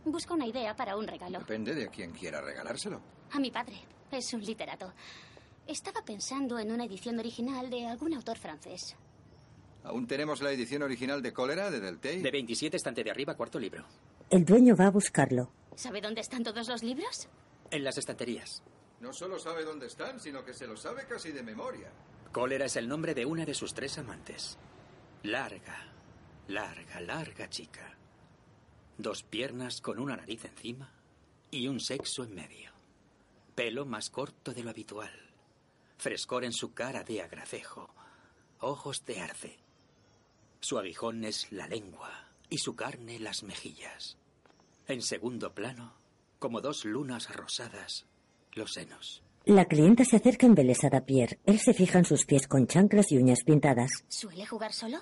Busco 0.05 0.35
una 0.35 0.47
idea 0.47 0.75
para 0.75 0.97
un 0.97 1.07
regalo. 1.07 1.39
Depende 1.39 1.75
de 1.75 1.89
quién 1.89 2.11
quiera 2.13 2.41
regalárselo. 2.41 3.01
A 3.33 3.39
mi 3.39 3.51
padre. 3.51 3.77
Es 4.11 4.33
un 4.33 4.43
literato. 4.43 4.93
Estaba 5.67 6.03
pensando 6.03 6.59
en 6.59 6.73
una 6.73 6.85
edición 6.85 7.19
original 7.21 7.71
de 7.71 7.87
algún 7.87 8.15
autor 8.15 8.39
francés. 8.39 8.97
¿Aún 9.83 10.07
tenemos 10.07 10.43
la 10.43 10.53
edición 10.53 10.83
original 10.83 11.23
de 11.23 11.33
Cólera 11.33 11.71
de 11.71 11.81
Deltey? 11.81 12.23
De 12.23 12.31
27, 12.31 12.77
estante 12.77 13.03
de 13.03 13.11
arriba, 13.11 13.35
cuarto 13.35 13.59
libro. 13.59 13.85
El 14.29 14.45
dueño 14.45 14.77
va 14.77 14.87
a 14.87 14.91
buscarlo. 14.91 15.51
¿Sabe 15.75 16.01
dónde 16.01 16.21
están 16.21 16.45
todos 16.45 16.69
los 16.69 16.83
libros? 16.83 17.29
En 17.71 17.85
las 17.85 17.97
estanterías. 17.97 18.63
No 19.01 19.13
solo 19.13 19.39
sabe 19.39 19.65
dónde 19.65 19.87
están, 19.87 20.21
sino 20.21 20.45
que 20.45 20.53
se 20.53 20.67
lo 20.67 20.77
sabe 20.77 21.07
casi 21.07 21.33
de 21.33 21.43
memoria. 21.43 21.91
Cólera 22.33 22.67
es 22.67 22.77
el 22.77 22.87
nombre 22.87 23.15
de 23.15 23.25
una 23.25 23.47
de 23.47 23.55
sus 23.55 23.73
tres 23.73 23.97
amantes. 23.97 24.59
Larga, 25.23 25.87
larga, 26.49 27.01
larga 27.01 27.49
chica. 27.49 27.97
Dos 28.99 29.23
piernas 29.23 29.81
con 29.81 29.99
una 29.99 30.17
nariz 30.17 30.45
encima 30.45 30.93
y 31.51 31.69
un 31.69 31.81
sexo 31.81 32.25
en 32.25 32.35
medio. 32.35 32.71
Pelo 33.55 33.87
más 33.87 34.11
corto 34.11 34.53
de 34.53 34.63
lo 34.63 34.71
habitual. 34.71 35.11
Frescor 35.97 36.45
en 36.45 36.53
su 36.53 36.75
cara 36.75 37.03
de 37.03 37.23
agracejo. 37.23 37.95
Ojos 38.61 39.05
de 39.07 39.21
arce. 39.21 39.59
Su 40.61 40.79
aguijón 40.79 41.25
es 41.25 41.51
la 41.51 41.67
lengua 41.67 42.29
y 42.51 42.59
su 42.59 42.77
carne 42.77 43.19
las 43.19 43.43
mejillas. 43.43 44.19
En 44.87 45.01
segundo 45.03 45.55
plano, 45.55 45.95
como 46.39 46.61
dos 46.61 46.85
lunas 46.85 47.35
rosadas, 47.35 48.07
los 48.53 48.73
senos. 48.75 49.23
La 49.47 49.65
clienta 49.65 50.05
se 50.05 50.17
acerca 50.17 50.47
embelesada 50.47 50.99
a 50.99 51.07
Pierre. 51.07 51.39
Él 51.47 51.59
se 51.59 51.73
fija 51.73 51.99
en 51.99 52.05
sus 52.05 52.27
pies 52.27 52.47
con 52.47 52.67
chanclas 52.67 53.11
y 53.11 53.17
uñas 53.17 53.43
pintadas. 53.45 53.91
¿Suele 54.09 54.45
jugar 54.45 54.75
solo? 54.75 54.99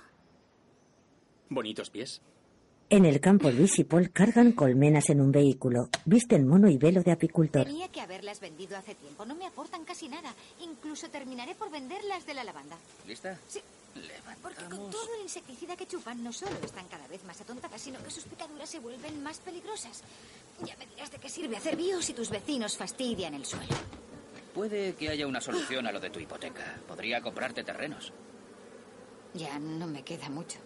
Bonitos 1.49 1.90
pies. 1.90 2.23
En 2.90 3.05
el 3.05 3.21
campo, 3.21 3.51
Luis 3.51 3.79
y 3.81 3.85
Paul 3.85 4.12
cargan 4.12 4.53
colmenas 4.53 5.11
en 5.11 5.21
un 5.21 5.33
vehículo. 5.33 5.90
Visten 6.07 6.47
mono 6.47 6.71
y 6.71 6.79
velo 6.79 7.03
de 7.03 7.12
apicultor. 7.12 7.64
Tenía 7.64 7.88
que 7.88 8.01
haberlas 8.01 8.40
vendido 8.40 8.77
hace 8.77 8.94
tiempo. 8.94 9.27
No 9.27 9.35
me 9.35 9.44
aportan 9.44 9.85
casi 9.85 10.09
nada. 10.09 10.33
Incluso 10.62 11.11
terminaré 11.11 11.55
por 11.55 11.71
venderlas 11.71 12.25
de 12.25 12.35
la 12.35 12.44
lavanda. 12.44 12.77
¿Lista? 13.07 13.38
Sí. 13.49 13.61
Porque 14.43 14.65
con 14.65 14.91
todo 14.91 15.15
el 15.17 15.23
insecticida 15.23 15.77
que 15.77 15.87
chupan, 15.87 16.23
no 16.23 16.33
solo 16.33 16.57
están 16.63 16.87
cada 16.89 17.07
vez 17.09 17.25
más 17.25 17.41
atontadas, 17.41 17.81
sino 17.81 18.03
que 18.03 18.11
sus 18.11 18.25
picaduras 18.25 18.69
se 18.69 18.79
vuelven 18.79 19.23
más 19.23 19.39
peligrosas. 19.39 20.03
Ya 20.65 20.77
me 20.77 20.87
dirás 20.87 21.11
de 21.11 21.19
qué 21.19 21.29
sirve 21.29 21.57
hacer 21.57 21.77
bios 21.77 22.05
si 22.05 22.15
tus 22.15 22.31
vecinos 22.31 22.77
fastidian 22.77 23.35
el 23.35 23.45
suelo. 23.45 23.75
Puede 24.55 24.95
que 24.95 25.09
haya 25.09 25.27
una 25.27 25.41
solución 25.41 25.87
a 25.87 25.93
lo 25.93 26.01
de 26.01 26.11
tu 26.11 26.19
hipoteca. 26.19 26.81
Podría 26.87 27.21
comprarte 27.21 27.63
terrenos. 27.63 28.13
Ya 29.35 29.59
no 29.59 29.87
me 29.87 30.03
queda 30.03 30.29
mucho. 30.29 30.59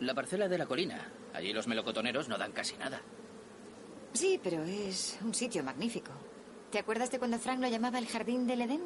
La 0.00 0.14
parcela 0.14 0.48
de 0.48 0.58
la 0.58 0.66
colina. 0.66 1.12
Allí 1.34 1.52
los 1.52 1.66
melocotoneros 1.66 2.28
no 2.28 2.38
dan 2.38 2.52
casi 2.52 2.76
nada. 2.76 3.00
Sí, 4.12 4.40
pero 4.42 4.62
es 4.64 5.18
un 5.22 5.34
sitio 5.34 5.64
magnífico. 5.64 6.10
¿Te 6.70 6.78
acuerdas 6.78 7.10
de 7.10 7.18
cuando 7.18 7.38
Frank 7.38 7.60
lo 7.60 7.68
llamaba 7.68 7.98
el 7.98 8.06
jardín 8.06 8.46
del 8.46 8.62
Edén? 8.62 8.82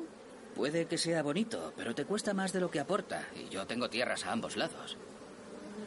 Puede 0.57 0.87
que 0.87 0.97
sea 0.97 1.23
bonito, 1.23 1.75
pero 1.77 1.95
te 1.95 2.07
cuesta 2.07 2.33
más 2.33 2.51
de 2.55 2.61
lo 2.61 2.71
que 2.71 2.81
aporta. 2.81 3.29
Y 3.37 3.51
yo 3.51 3.67
tengo 3.67 3.91
tierras 3.91 4.25
a 4.25 4.33
ambos 4.33 4.57
lados. 4.57 4.97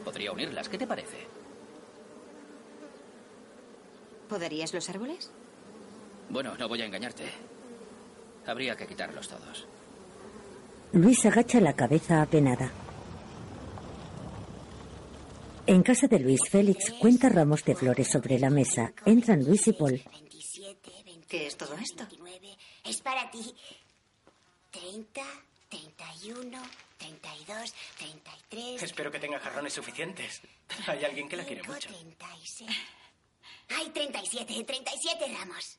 Podría 0.04 0.30
unirlas. 0.30 0.68
¿Qué 0.68 0.78
te 0.78 0.86
parece? 0.86 1.26
¿Podarías 4.28 4.72
los 4.72 4.88
árboles? 4.88 5.32
Bueno, 6.28 6.56
no 6.56 6.68
voy 6.68 6.82
a 6.82 6.86
engañarte. 6.86 7.24
Habría 8.46 8.76
que 8.76 8.86
quitarlos 8.86 9.28
todos. 9.28 9.66
Luis 10.92 11.26
agacha 11.26 11.60
la 11.60 11.74
cabeza 11.74 12.22
apenada. 12.22 12.70
En 15.66 15.82
casa 15.82 16.06
de 16.06 16.20
Luis, 16.20 16.42
Félix 16.48 16.92
cuenta 16.92 17.28
ramos 17.28 17.64
de 17.64 17.74
flores 17.74 18.08
sobre 18.08 18.38
la 18.38 18.50
mesa. 18.50 18.92
Entran 19.04 19.44
Luis 19.44 19.66
y 19.66 19.72
Paul. 19.72 20.00
27, 20.12 20.90
28, 21.04 21.26
¿Qué 21.28 21.46
es 21.48 21.56
todo 21.56 21.74
esto? 21.74 22.04
29. 22.08 22.56
Es 22.84 23.00
para 23.02 23.30
ti. 23.30 23.54
30, 24.70 25.22
31, 25.68 26.62
32, 26.98 27.74
33. 27.98 28.82
Espero 28.82 29.10
que 29.10 29.18
tenga 29.18 29.38
jarrones 29.38 29.72
suficientes. 29.72 30.40
Hay 30.86 31.04
alguien 31.04 31.28
que 31.28 31.36
la 31.36 31.44
quiere 31.44 31.62
35, 31.62 31.72
mucho. 31.72 31.88
36. 31.88 32.70
Hay 33.76 33.90
37, 33.90 34.64
37 34.64 35.36
ramos. 35.38 35.78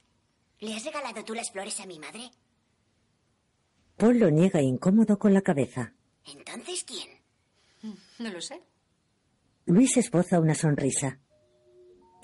¿Le 0.60 0.76
has 0.76 0.86
regalado 0.86 1.24
tú 1.24 1.34
las 1.34 1.52
flores 1.52 1.80
a 1.80 1.86
mi 1.86 2.00
madre? 2.00 2.32
Paul 3.98 4.20
lo 4.20 4.30
niega 4.30 4.62
incómodo 4.62 5.18
con 5.20 5.34
la 5.34 5.42
cabeza. 5.42 5.94
¿Entonces 6.26 6.84
quién? 6.84 7.10
No 8.20 8.30
lo 8.30 8.42
sé. 8.42 8.62
Luis 9.66 9.98
esboza 9.98 10.40
una 10.40 10.56
sonrisa. 10.56 11.20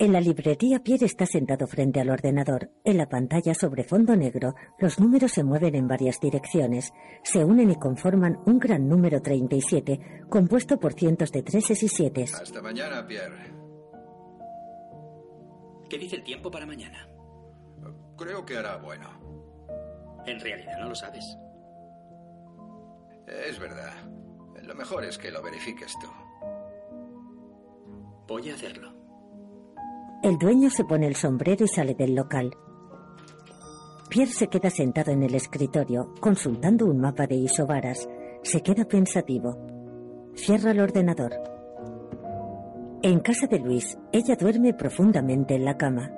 En 0.00 0.12
la 0.12 0.20
librería, 0.20 0.78
Pierre 0.78 1.06
está 1.06 1.26
sentado 1.26 1.66
frente 1.66 2.00
al 2.00 2.10
ordenador. 2.10 2.70
En 2.84 2.98
la 2.98 3.08
pantalla 3.08 3.52
sobre 3.52 3.82
fondo 3.82 4.14
negro, 4.14 4.54
los 4.78 5.00
números 5.00 5.32
se 5.32 5.42
mueven 5.42 5.74
en 5.74 5.88
varias 5.88 6.20
direcciones, 6.20 6.92
se 7.24 7.44
unen 7.44 7.72
y 7.72 7.74
conforman 7.74 8.38
un 8.46 8.60
gran 8.60 8.88
número 8.88 9.20
37, 9.20 10.26
compuesto 10.28 10.78
por 10.78 10.92
cientos 10.92 11.32
de 11.32 11.42
treses 11.42 11.82
y 11.82 11.88
sietes. 11.88 12.32
Hasta 12.32 12.62
mañana, 12.62 13.04
Pierre. 13.08 13.52
¿Qué 15.90 15.98
dice 15.98 16.14
el 16.14 16.22
tiempo 16.22 16.48
para 16.48 16.64
mañana? 16.64 17.08
Creo 18.16 18.46
que 18.46 18.56
hará 18.56 18.76
bueno. 18.76 19.08
En 20.26 20.38
realidad 20.38 20.78
no 20.78 20.90
lo 20.90 20.94
sabes. 20.94 21.24
Es 23.26 23.58
verdad. 23.58 23.94
Lo 24.62 24.76
mejor 24.76 25.04
es 25.04 25.18
que 25.18 25.32
lo 25.32 25.42
verifiques 25.42 25.92
tú. 25.98 26.08
Voy 28.28 28.50
a 28.50 28.54
hacerlo. 28.54 28.97
El 30.22 30.36
dueño 30.36 30.68
se 30.68 30.84
pone 30.84 31.06
el 31.06 31.14
sombrero 31.14 31.64
y 31.64 31.68
sale 31.68 31.94
del 31.94 32.14
local. 32.16 32.50
Pierre 34.08 34.32
se 34.32 34.48
queda 34.48 34.68
sentado 34.68 35.12
en 35.12 35.22
el 35.22 35.34
escritorio, 35.34 36.12
consultando 36.20 36.86
un 36.86 36.98
mapa 36.98 37.26
de 37.26 37.36
isobaras. 37.36 38.08
Se 38.42 38.60
queda 38.62 38.84
pensativo. 38.84 39.56
Cierra 40.34 40.72
el 40.72 40.80
ordenador. 40.80 41.32
En 43.02 43.20
casa 43.20 43.46
de 43.46 43.60
Luis, 43.60 43.96
ella 44.10 44.34
duerme 44.34 44.74
profundamente 44.74 45.54
en 45.54 45.64
la 45.64 45.76
cama. 45.76 46.10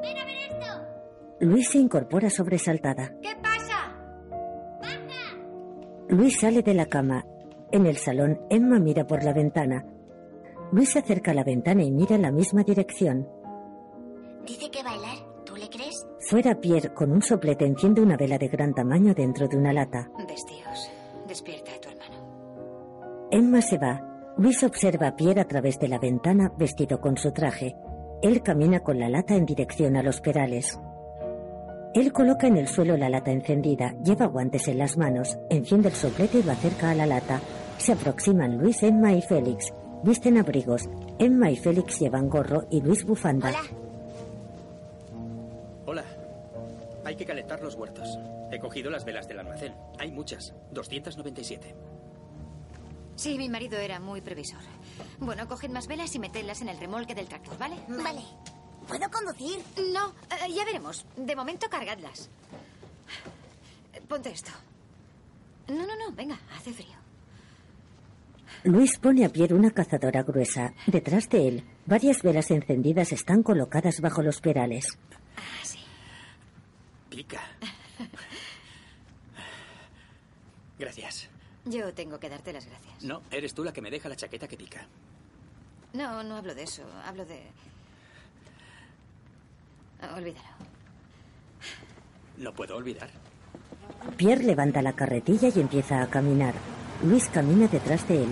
¡Ven 0.00 0.18
a 0.18 0.24
ver 0.24 0.36
esto! 0.50 0.66
Luis 1.40 1.68
se 1.68 1.78
incorpora 1.78 2.30
sobresaltada. 2.30 3.12
¿Qué 3.20 3.36
pasa? 3.42 3.94
Luis 6.08 6.40
sale 6.40 6.62
de 6.62 6.72
la 6.72 6.86
cama. 6.86 7.26
En 7.72 7.86
el 7.86 7.96
salón, 7.96 8.40
Emma 8.48 8.78
mira 8.78 9.06
por 9.06 9.24
la 9.24 9.32
ventana. 9.32 9.84
Luis 10.72 10.90
se 10.90 11.00
acerca 11.00 11.30
a 11.30 11.34
la 11.34 11.44
ventana 11.44 11.82
y 11.82 11.90
mira 11.90 12.16
en 12.16 12.22
la 12.22 12.30
misma 12.30 12.62
dirección. 12.62 13.28
Dice 14.46 14.70
que 14.70 14.82
bailar. 14.82 15.16
¿Tú 15.44 15.54
le 15.56 15.68
crees? 15.68 16.06
Fuera, 16.20 16.60
Pierre, 16.60 16.92
con 16.92 17.12
un 17.12 17.22
soplete, 17.22 17.64
enciende 17.64 18.02
una 18.02 18.16
vela 18.16 18.36
de 18.36 18.48
gran 18.48 18.74
tamaño 18.74 19.14
dentro 19.14 19.46
de 19.46 19.56
una 19.56 19.72
lata. 19.72 20.10
Vestíos. 20.28 20.90
Despierta 21.28 21.70
a 21.72 21.80
tu 21.80 21.88
hermano. 21.88 23.28
Emma 23.30 23.62
se 23.62 23.78
va. 23.78 24.34
Luis 24.36 24.62
observa 24.64 25.08
a 25.08 25.16
Pierre 25.16 25.40
a 25.40 25.48
través 25.48 25.78
de 25.78 25.88
la 25.88 25.98
ventana, 25.98 26.52
vestido 26.58 27.00
con 27.00 27.16
su 27.16 27.32
traje. 27.32 27.76
Él 28.22 28.42
camina 28.42 28.80
con 28.80 28.98
la 28.98 29.08
lata 29.08 29.34
en 29.34 29.46
dirección 29.46 29.96
a 29.96 30.02
los 30.02 30.20
perales. 30.20 30.80
Él 31.96 32.12
coloca 32.12 32.46
en 32.46 32.58
el 32.58 32.68
suelo 32.68 32.94
la 32.98 33.08
lata 33.08 33.30
encendida, 33.30 33.94
lleva 34.02 34.26
guantes 34.26 34.68
en 34.68 34.76
las 34.76 34.98
manos, 34.98 35.38
enciende 35.48 35.88
el 35.88 35.94
soplete 35.94 36.40
y 36.40 36.42
lo 36.42 36.52
acerca 36.52 36.90
a 36.90 36.94
la 36.94 37.06
lata. 37.06 37.40
Se 37.78 37.92
aproximan 37.92 38.58
Luis, 38.58 38.82
Emma 38.82 39.14
y 39.14 39.22
Félix. 39.22 39.72
Visten 40.04 40.36
abrigos. 40.36 40.90
Emma 41.18 41.50
y 41.50 41.56
Félix 41.56 41.98
llevan 41.98 42.28
gorro 42.28 42.66
y 42.70 42.82
Luis 42.82 43.02
bufanda. 43.02 43.50
Hola. 45.86 46.04
Hay 47.06 47.16
que 47.16 47.24
calentar 47.24 47.62
los 47.62 47.76
huertos. 47.76 48.18
He 48.52 48.58
cogido 48.58 48.90
las 48.90 49.06
velas 49.06 49.26
del 49.26 49.38
almacén. 49.38 49.72
Hay 49.98 50.12
muchas. 50.12 50.52
297. 50.72 51.74
Sí, 53.14 53.38
mi 53.38 53.48
marido 53.48 53.78
era 53.78 54.00
muy 54.00 54.20
previsor. 54.20 54.60
Bueno, 55.18 55.48
coged 55.48 55.70
más 55.70 55.86
velas 55.86 56.14
y 56.14 56.18
metedlas 56.18 56.60
en 56.60 56.68
el 56.68 56.78
remolque 56.78 57.14
del 57.14 57.26
tractor, 57.26 57.56
¿vale? 57.56 57.76
Vale. 57.88 58.20
¿Puedo 58.88 59.10
conducir? 59.10 59.62
No, 59.92 60.08
eh, 60.30 60.52
ya 60.52 60.64
veremos. 60.64 61.04
De 61.16 61.34
momento, 61.34 61.68
cargadlas. 61.68 62.30
Ponte 64.08 64.30
esto. 64.30 64.52
No, 65.68 65.84
no, 65.86 65.96
no, 65.96 66.12
venga, 66.12 66.38
hace 66.56 66.72
frío. 66.72 66.94
Luis 68.64 68.98
pone 68.98 69.24
a 69.24 69.28
Pierre 69.28 69.54
una 69.54 69.70
cazadora 69.70 70.22
gruesa. 70.22 70.72
Detrás 70.86 71.28
de 71.28 71.48
él, 71.48 71.64
varias 71.86 72.22
velas 72.22 72.50
encendidas 72.50 73.12
están 73.12 73.42
colocadas 73.42 74.00
bajo 74.00 74.22
los 74.22 74.40
perales. 74.40 74.96
Ah, 75.36 75.64
sí. 75.64 75.80
Pica. 77.10 77.40
Gracias. 80.78 81.28
Yo 81.64 81.92
tengo 81.94 82.18
que 82.20 82.28
darte 82.28 82.52
las 82.52 82.66
gracias. 82.66 83.02
No, 83.02 83.22
eres 83.30 83.54
tú 83.54 83.64
la 83.64 83.72
que 83.72 83.82
me 83.82 83.90
deja 83.90 84.08
la 84.08 84.16
chaqueta 84.16 84.46
que 84.46 84.56
pica. 84.56 84.86
No, 85.92 86.22
no 86.22 86.36
hablo 86.36 86.54
de 86.54 86.62
eso. 86.62 86.82
Hablo 87.04 87.24
de... 87.24 87.42
Olvídalo. 90.02 90.56
No 92.38 92.52
puedo 92.52 92.76
olvidar. 92.76 93.08
Pierre 94.16 94.44
levanta 94.44 94.82
la 94.82 94.92
carretilla 94.92 95.48
y 95.54 95.60
empieza 95.60 96.02
a 96.02 96.06
caminar. 96.08 96.54
Luis 97.02 97.28
camina 97.28 97.66
detrás 97.68 98.06
de 98.08 98.24
él. 98.24 98.28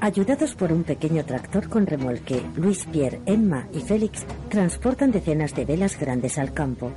Ayudados 0.00 0.54
por 0.54 0.72
un 0.72 0.82
pequeño 0.82 1.24
tractor 1.26 1.68
con 1.68 1.86
remolque, 1.86 2.42
Luis, 2.56 2.86
Pierre, 2.86 3.20
Emma 3.26 3.68
y 3.72 3.80
Félix 3.80 4.24
transportan 4.48 5.10
decenas 5.10 5.54
de 5.54 5.66
velas 5.66 5.98
grandes 5.98 6.38
al 6.38 6.54
campo. 6.54 6.90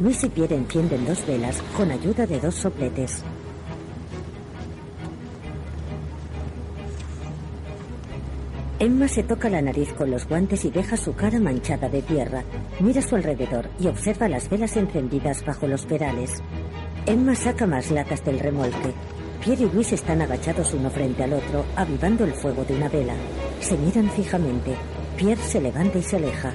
Luis 0.00 0.22
y 0.22 0.28
Pierre 0.28 0.54
encienden 0.54 1.04
dos 1.04 1.26
velas 1.26 1.60
con 1.76 1.90
ayuda 1.90 2.26
de 2.26 2.38
dos 2.38 2.54
sopletes. 2.54 3.24
Emma 8.82 9.08
se 9.08 9.22
toca 9.22 9.50
la 9.50 9.60
nariz 9.60 9.92
con 9.92 10.10
los 10.10 10.26
guantes 10.26 10.64
y 10.64 10.70
deja 10.70 10.96
su 10.96 11.12
cara 11.12 11.38
manchada 11.38 11.90
de 11.90 12.00
tierra. 12.00 12.44
Mira 12.80 13.00
a 13.00 13.02
su 13.02 13.14
alrededor 13.14 13.68
y 13.78 13.88
observa 13.88 14.26
las 14.26 14.48
velas 14.48 14.74
encendidas 14.74 15.44
bajo 15.44 15.66
los 15.66 15.84
perales. 15.84 16.42
Emma 17.04 17.34
saca 17.34 17.66
más 17.66 17.90
latas 17.90 18.24
del 18.24 18.38
remolque. 18.38 18.94
Pierre 19.44 19.64
y 19.64 19.70
Luis 19.70 19.92
están 19.92 20.22
agachados 20.22 20.72
uno 20.72 20.88
frente 20.88 21.22
al 21.22 21.34
otro, 21.34 21.66
avivando 21.76 22.24
el 22.24 22.32
fuego 22.32 22.64
de 22.64 22.74
una 22.74 22.88
vela. 22.88 23.12
Se 23.60 23.76
miran 23.76 24.08
fijamente. 24.12 24.74
Pierre 25.14 25.42
se 25.42 25.60
levanta 25.60 25.98
y 25.98 26.02
se 26.02 26.16
aleja. 26.16 26.50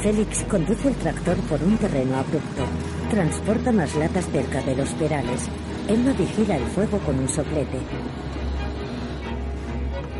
Félix 0.00 0.44
conduce 0.44 0.88
el 0.88 0.94
tractor 0.94 1.36
por 1.42 1.62
un 1.62 1.76
terreno 1.76 2.16
abrupto. 2.16 2.64
Transporta 3.10 3.70
más 3.70 3.94
latas 3.96 4.26
cerca 4.30 4.62
de 4.62 4.76
los 4.76 4.88
perales. 4.94 5.46
Emma 5.88 6.14
vigila 6.14 6.56
el 6.56 6.64
fuego 6.68 6.98
con 7.00 7.18
un 7.18 7.28
soplete. 7.28 7.80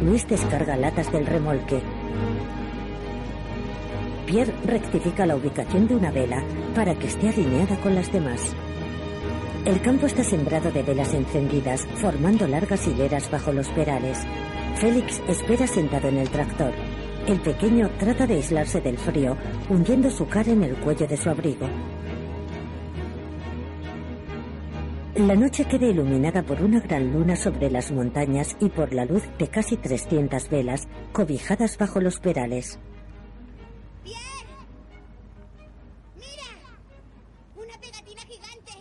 Luis 0.03 0.29
descarga 0.29 0.77
latas 0.77 1.11
del 1.11 1.27
remolque. 1.27 1.81
Pierre 4.27 4.53
rectifica 4.67 5.25
la 5.25 5.37
ubicación 5.37 5.87
de 5.89 5.97
una 5.97 6.11
vela 6.11 6.43
para 6.75 6.95
que 6.95 7.07
esté 7.07 7.29
alineada 7.29 7.77
con 7.81 7.95
las 7.95 8.13
demás. 8.13 8.55
El 9.65 9.81
campo 9.81 10.07
está 10.07 10.23
sembrado 10.23 10.71
de 10.71 10.83
velas 10.83 11.15
encendidas, 11.15 11.87
formando 11.97 12.47
largas 12.47 12.87
hileras 12.87 13.31
bajo 13.31 13.53
los 13.53 13.69
perales. 13.69 14.19
Félix 14.77 15.23
espera 15.29 15.67
sentado 15.67 16.09
en 16.09 16.19
el 16.19 16.29
tractor. 16.29 16.73
El 17.27 17.41
pequeño 17.41 17.91
trata 17.99 18.27
de 18.27 18.35
aislarse 18.35 18.81
del 18.81 18.99
frío, 18.99 19.37
hundiendo 19.71 20.11
su 20.11 20.29
cara 20.29 20.53
en 20.53 20.63
el 20.63 20.77
cuello 20.77 21.07
de 21.07 21.17
su 21.17 21.31
abrigo. 21.31 21.69
La 25.17 25.35
noche 25.35 25.65
queda 25.65 25.87
iluminada 25.87 26.43
por 26.43 26.61
una 26.61 26.79
gran 26.79 27.11
luna 27.11 27.37
sobre 27.37 27.71
las 27.71 27.91
montañas 27.91 28.55
y 28.61 28.69
por 28.69 28.93
la 28.93 29.07
luz 29.07 29.23
de 29.39 29.49
casi 29.49 29.79
300 29.79 30.51
velas 30.51 30.87
cobijadas 31.15 31.79
bajo 31.79 32.03
los 32.03 32.21
perales. 32.21 32.79
¡Una 37.55 37.81
pegatina 37.81 38.21
gigante! 38.29 38.73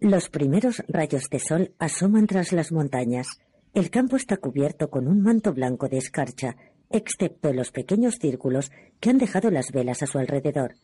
Los 0.00 0.28
primeros 0.30 0.82
rayos 0.88 1.30
de 1.30 1.38
sol 1.38 1.74
asoman 1.78 2.26
tras 2.26 2.50
las 2.52 2.72
montañas. 2.72 3.28
El 3.72 3.90
campo 3.90 4.16
está 4.16 4.38
cubierto 4.38 4.90
con 4.90 5.06
un 5.06 5.22
manto 5.22 5.54
blanco 5.54 5.88
de 5.88 5.98
escarcha, 5.98 6.56
excepto 6.90 7.52
los 7.52 7.70
pequeños 7.70 8.16
círculos 8.16 8.72
que 8.98 9.10
han 9.10 9.18
dejado 9.18 9.52
las 9.52 9.70
velas 9.70 10.02
a 10.02 10.08
su 10.08 10.18
alrededor. 10.18 10.74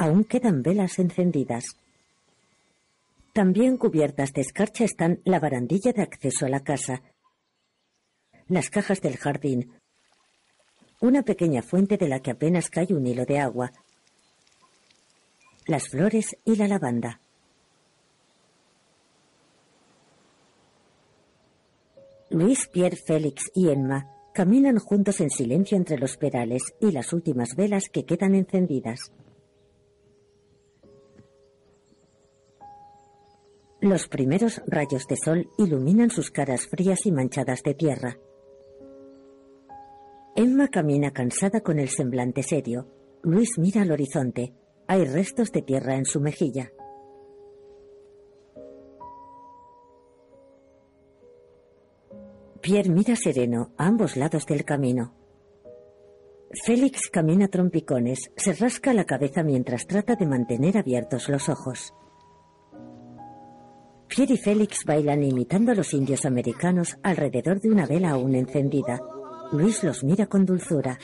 Aún 0.00 0.24
quedan 0.24 0.62
velas 0.62 0.98
encendidas. 0.98 1.76
También 3.34 3.76
cubiertas 3.76 4.32
de 4.32 4.40
escarcha 4.40 4.82
están 4.82 5.20
la 5.26 5.38
barandilla 5.38 5.92
de 5.92 6.00
acceso 6.00 6.46
a 6.46 6.48
la 6.48 6.60
casa, 6.60 7.02
las 8.48 8.70
cajas 8.70 9.02
del 9.02 9.18
jardín, 9.18 9.74
una 11.02 11.22
pequeña 11.22 11.60
fuente 11.60 11.98
de 11.98 12.08
la 12.08 12.20
que 12.20 12.30
apenas 12.30 12.70
cae 12.70 12.94
un 12.94 13.06
hilo 13.06 13.26
de 13.26 13.40
agua, 13.40 13.72
las 15.66 15.90
flores 15.90 16.34
y 16.46 16.56
la 16.56 16.66
lavanda. 16.66 17.20
Luis, 22.30 22.68
Pierre, 22.68 22.96
Félix 22.96 23.50
y 23.54 23.68
Emma 23.68 24.16
Caminan 24.32 24.78
juntos 24.78 25.20
en 25.20 25.28
silencio 25.28 25.76
entre 25.76 25.98
los 25.98 26.16
perales 26.16 26.62
y 26.80 26.92
las 26.92 27.12
últimas 27.12 27.56
velas 27.56 27.88
que 27.92 28.04
quedan 28.04 28.36
encendidas. 28.36 29.10
Los 33.82 34.08
primeros 34.08 34.60
rayos 34.66 35.06
de 35.06 35.16
sol 35.16 35.48
iluminan 35.56 36.10
sus 36.10 36.30
caras 36.30 36.66
frías 36.66 37.06
y 37.06 37.12
manchadas 37.12 37.62
de 37.62 37.72
tierra. 37.72 38.18
Emma 40.36 40.68
camina 40.68 41.12
cansada 41.12 41.62
con 41.62 41.78
el 41.78 41.88
semblante 41.88 42.42
serio. 42.42 42.88
Luis 43.22 43.58
mira 43.58 43.80
al 43.80 43.90
horizonte. 43.90 44.52
Hay 44.86 45.06
restos 45.06 45.50
de 45.50 45.62
tierra 45.62 45.96
en 45.96 46.04
su 46.04 46.20
mejilla. 46.20 46.70
Pierre 52.60 52.90
mira 52.90 53.16
sereno 53.16 53.72
a 53.78 53.86
ambos 53.86 54.18
lados 54.18 54.44
del 54.44 54.66
camino. 54.66 55.14
Félix 56.66 57.08
camina 57.08 57.48
trompicones, 57.48 58.30
se 58.36 58.52
rasca 58.52 58.92
la 58.92 59.04
cabeza 59.04 59.42
mientras 59.42 59.86
trata 59.86 60.16
de 60.16 60.26
mantener 60.26 60.76
abiertos 60.76 61.30
los 61.30 61.48
ojos. 61.48 61.94
Pierre 64.10 64.34
y 64.34 64.36
Félix 64.38 64.84
bailan 64.84 65.22
imitando 65.22 65.70
a 65.70 65.74
los 65.76 65.94
indios 65.94 66.24
americanos 66.24 66.96
alrededor 67.04 67.60
de 67.60 67.70
una 67.70 67.86
vela 67.86 68.10
aún 68.10 68.34
encendida. 68.34 69.00
Luis 69.52 69.84
los 69.84 70.02
mira 70.02 70.26
con 70.26 70.44
dulzura. 70.44 70.98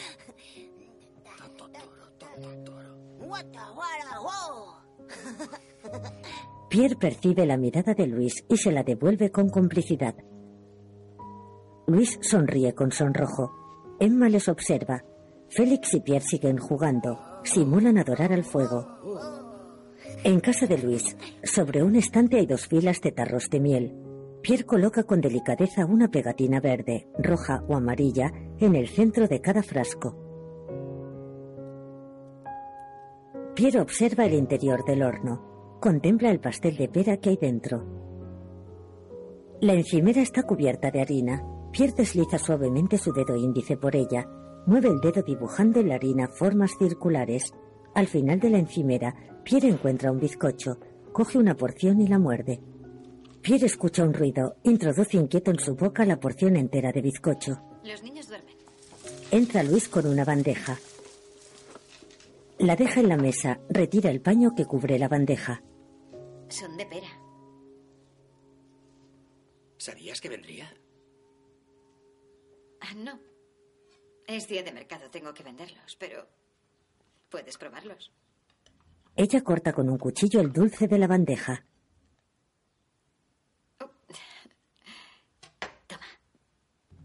Pierre 6.68 6.96
percibe 6.96 7.46
la 7.46 7.56
mirada 7.56 7.94
de 7.94 8.08
Luis 8.08 8.44
y 8.48 8.56
se 8.56 8.72
la 8.72 8.82
devuelve 8.82 9.30
con 9.30 9.50
complicidad. 9.50 10.16
Luis 11.86 12.18
sonríe 12.22 12.74
con 12.74 12.90
sonrojo. 12.90 13.52
Emma 14.00 14.28
les 14.28 14.48
observa. 14.48 15.04
Félix 15.48 15.94
y 15.94 16.00
Pierre 16.00 16.26
siguen 16.26 16.58
jugando. 16.58 17.20
Simulan 17.44 17.98
adorar 17.98 18.32
al 18.32 18.42
fuego. 18.42 19.45
En 20.26 20.40
casa 20.40 20.66
de 20.66 20.76
Luis, 20.76 21.16
sobre 21.44 21.84
un 21.84 21.94
estante 21.94 22.38
hay 22.38 22.46
dos 22.46 22.66
filas 22.66 23.00
de 23.00 23.12
tarros 23.12 23.48
de 23.48 23.60
miel. 23.60 23.94
Pierre 24.42 24.64
coloca 24.64 25.04
con 25.04 25.20
delicadeza 25.20 25.86
una 25.86 26.10
pegatina 26.10 26.58
verde, 26.58 27.06
roja 27.16 27.62
o 27.68 27.76
amarilla 27.76 28.32
en 28.58 28.74
el 28.74 28.88
centro 28.88 29.28
de 29.28 29.40
cada 29.40 29.62
frasco. 29.62 30.16
Pierre 33.54 33.80
observa 33.80 34.24
el 34.24 34.34
interior 34.34 34.84
del 34.84 35.04
horno. 35.04 35.78
Contempla 35.80 36.30
el 36.30 36.40
pastel 36.40 36.76
de 36.76 36.88
pera 36.88 37.18
que 37.18 37.30
hay 37.30 37.36
dentro. 37.36 37.84
La 39.60 39.74
encimera 39.74 40.22
está 40.22 40.42
cubierta 40.42 40.90
de 40.90 41.02
harina. 41.02 41.46
Pierre 41.70 41.94
desliza 41.98 42.38
suavemente 42.38 42.98
su 42.98 43.12
dedo 43.12 43.36
índice 43.36 43.76
por 43.76 43.94
ella. 43.94 44.28
Mueve 44.66 44.88
el 44.88 44.98
dedo 44.98 45.22
dibujando 45.22 45.78
en 45.78 45.88
la 45.90 45.94
harina 45.94 46.26
formas 46.26 46.72
circulares. 46.76 47.54
Al 47.94 48.08
final 48.08 48.40
de 48.40 48.50
la 48.50 48.58
encimera, 48.58 49.14
Pierre 49.46 49.68
encuentra 49.68 50.10
un 50.10 50.18
bizcocho. 50.18 50.76
Coge 51.12 51.38
una 51.38 51.56
porción 51.56 52.00
y 52.00 52.08
la 52.08 52.18
muerde. 52.18 52.60
Pierre 53.40 53.66
escucha 53.66 54.02
un 54.02 54.12
ruido. 54.12 54.56
Introduce 54.64 55.16
inquieto 55.16 55.52
en 55.52 55.60
su 55.60 55.76
boca 55.76 56.04
la 56.04 56.18
porción 56.18 56.56
entera 56.56 56.90
de 56.90 57.00
bizcocho. 57.00 57.62
Los 57.84 58.02
niños 58.02 58.26
duermen. 58.26 58.56
Entra 59.30 59.62
Luis 59.62 59.88
con 59.88 60.04
una 60.04 60.24
bandeja. 60.24 60.76
La 62.58 62.74
deja 62.74 62.98
en 62.98 63.08
la 63.08 63.16
mesa. 63.16 63.60
Retira 63.68 64.10
el 64.10 64.20
paño 64.20 64.52
que 64.56 64.64
cubre 64.64 64.98
la 64.98 65.06
bandeja. 65.06 65.62
Son 66.48 66.76
de 66.76 66.86
pera. 66.86 67.08
¿Sabías 69.76 70.20
que 70.20 70.28
vendría? 70.28 70.74
Ah, 72.80 72.94
no. 72.96 73.20
Es 74.26 74.48
día 74.48 74.64
de 74.64 74.72
mercado, 74.72 75.08
tengo 75.08 75.32
que 75.32 75.44
venderlos, 75.44 75.94
pero 76.00 76.26
puedes 77.30 77.56
probarlos. 77.56 78.10
Ella 79.16 79.42
corta 79.42 79.72
con 79.72 79.88
un 79.88 79.96
cuchillo 79.96 80.40
el 80.40 80.52
dulce 80.52 80.86
de 80.86 80.98
la 80.98 81.06
bandeja. 81.06 81.64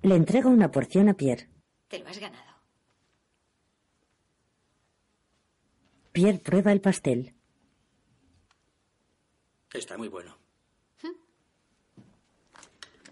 Le 0.01 0.15
entrega 0.15 0.49
una 0.49 0.69
porción 0.69 1.07
a 1.07 1.13
Pierre. 1.13 1.47
Te 1.87 1.99
lo 1.99 2.07
has 2.09 2.19
ganado. 2.19 2.51
Pierre 6.11 6.39
prueba 6.39 6.73
el 6.73 6.81
pastel. 6.81 7.33
Está 9.73 9.97
muy 9.97 10.09
bueno. 10.09 10.37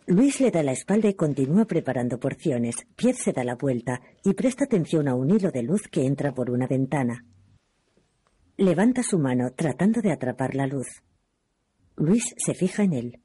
Luis 0.08 0.41
le 0.41 0.50
da 0.50 0.64
la 0.64 0.72
espalda 0.72 1.08
y 1.08 1.14
continúa 1.14 1.66
preparando 1.66 2.20
porciones. 2.20 2.76
Pierre 2.95 3.18
se 3.18 3.32
da 3.32 3.43
la 3.43 3.56
vuelta 3.56 4.02
y 4.26 4.34
presta 4.34 4.66
atención 4.66 5.08
a 5.08 5.14
un 5.14 5.30
hilo 5.30 5.52
de 5.52 5.62
luz 5.62 5.84
que 5.88 6.06
entra 6.06 6.34
por 6.34 6.50
una 6.50 6.68
ventana. 6.68 7.24
Levanta 8.62 9.03
su 9.03 9.18
mano 9.20 9.53
tratando 9.53 10.01
de 10.01 10.12
atrapar 10.12 10.53
la 10.53 10.68
luz. 10.68 11.01
Luis 11.95 12.36
se 12.36 12.53
fija 12.53 12.84
en 12.84 12.91
él. 12.91 13.22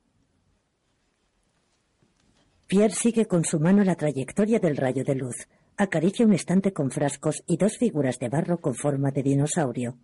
Pierre 2.68 2.94
sigue 2.94 3.26
con 3.26 3.44
su 3.44 3.58
mano 3.58 3.82
la 3.82 3.96
trayectoria 3.96 4.60
del 4.60 4.76
rayo 4.76 5.02
de 5.02 5.16
luz. 5.16 5.34
Acaricia 5.76 6.24
un 6.24 6.34
estante 6.34 6.72
con 6.72 6.92
frascos 6.92 7.42
y 7.48 7.56
dos 7.56 7.78
figuras 7.78 8.20
de 8.20 8.28
barro 8.28 8.58
con 8.58 8.76
forma 8.76 9.10
de 9.10 9.24
dinosaurio. 9.24 9.98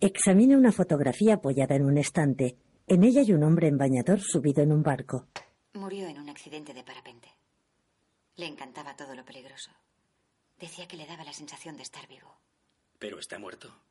Examina 0.00 0.58
una 0.58 0.72
fotografía 0.72 1.34
apoyada 1.34 1.76
en 1.76 1.84
un 1.84 1.96
estante. 1.96 2.56
En 2.88 3.04
ella 3.04 3.20
hay 3.20 3.32
un 3.32 3.44
hombre 3.44 3.68
en 3.68 3.78
bañador 3.78 4.18
subido 4.18 4.60
en 4.60 4.72
un 4.72 4.82
barco. 4.82 5.28
Murió 5.74 6.08
en 6.08 6.18
un 6.18 6.30
accidente 6.30 6.74
de 6.74 6.82
parapente. 6.82 7.28
Le 8.34 8.46
encantaba 8.46 8.96
todo 8.96 9.14
lo 9.14 9.24
peligroso. 9.24 9.70
Decía 10.58 10.88
que 10.88 10.96
le 10.96 11.06
daba 11.06 11.22
la 11.22 11.32
sensación 11.32 11.76
de 11.76 11.84
estar 11.84 12.08
vivo. 12.08 12.40
Pero 12.98 13.20
está 13.20 13.38
muerto. 13.38 13.85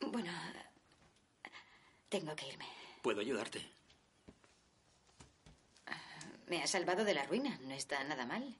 Bueno, 0.00 0.32
tengo 2.08 2.34
que 2.34 2.48
irme. 2.48 2.66
Puedo 3.02 3.20
ayudarte. 3.20 3.60
Me 6.48 6.62
ha 6.62 6.66
salvado 6.66 7.04
de 7.04 7.14
la 7.14 7.24
ruina, 7.24 7.58
no 7.62 7.74
está 7.74 8.02
nada 8.04 8.26
mal. 8.26 8.56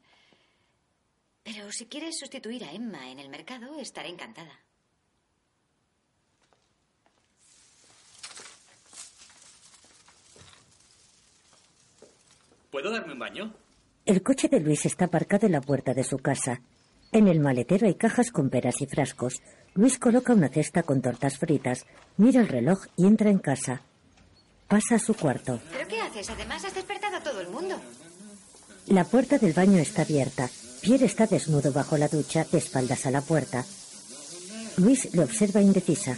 Pero 1.42 1.72
si 1.72 1.86
quieres 1.86 2.18
sustituir 2.18 2.64
a 2.64 2.72
Emma 2.72 3.10
en 3.10 3.18
el 3.18 3.28
mercado, 3.28 3.78
estaré 3.80 4.08
encantada. 4.08 4.60
¿Puedo 12.70 12.92
darme 12.92 13.14
un 13.14 13.18
baño? 13.18 13.54
El 14.06 14.22
coche 14.22 14.48
de 14.48 14.60
Luis 14.60 14.86
está 14.86 15.06
aparcado 15.06 15.46
en 15.46 15.52
la 15.52 15.60
puerta 15.60 15.92
de 15.92 16.04
su 16.04 16.18
casa. 16.18 16.62
En 17.10 17.26
el 17.26 17.40
maletero 17.40 17.88
hay 17.88 17.96
cajas 17.96 18.30
con 18.30 18.48
peras 18.50 18.80
y 18.80 18.86
frascos. 18.86 19.42
Luis 19.74 19.98
coloca 19.98 20.32
una 20.32 20.48
cesta 20.48 20.82
con 20.82 21.00
tortas 21.00 21.38
fritas, 21.38 21.86
mira 22.16 22.40
el 22.40 22.48
reloj 22.48 22.86
y 22.96 23.06
entra 23.06 23.30
en 23.30 23.38
casa. 23.38 23.82
Pasa 24.68 24.96
a 24.96 24.98
su 24.98 25.14
cuarto. 25.14 25.60
¿Pero 25.72 25.88
qué 25.88 26.00
haces? 26.00 26.30
Además, 26.30 26.64
has 26.64 26.74
despertado 26.74 27.16
a 27.16 27.22
todo 27.22 27.40
el 27.40 27.48
mundo. 27.48 27.76
La 28.86 29.04
puerta 29.04 29.38
del 29.38 29.52
baño 29.52 29.78
está 29.78 30.02
abierta. 30.02 30.48
Pierre 30.80 31.06
está 31.06 31.26
desnudo 31.26 31.72
bajo 31.72 31.96
la 31.96 32.08
ducha, 32.08 32.44
de 32.50 32.58
espaldas 32.58 33.06
a 33.06 33.10
la 33.10 33.20
puerta. 33.20 33.64
Luis 34.76 35.12
le 35.14 35.22
observa 35.22 35.60
indecisa. 35.60 36.16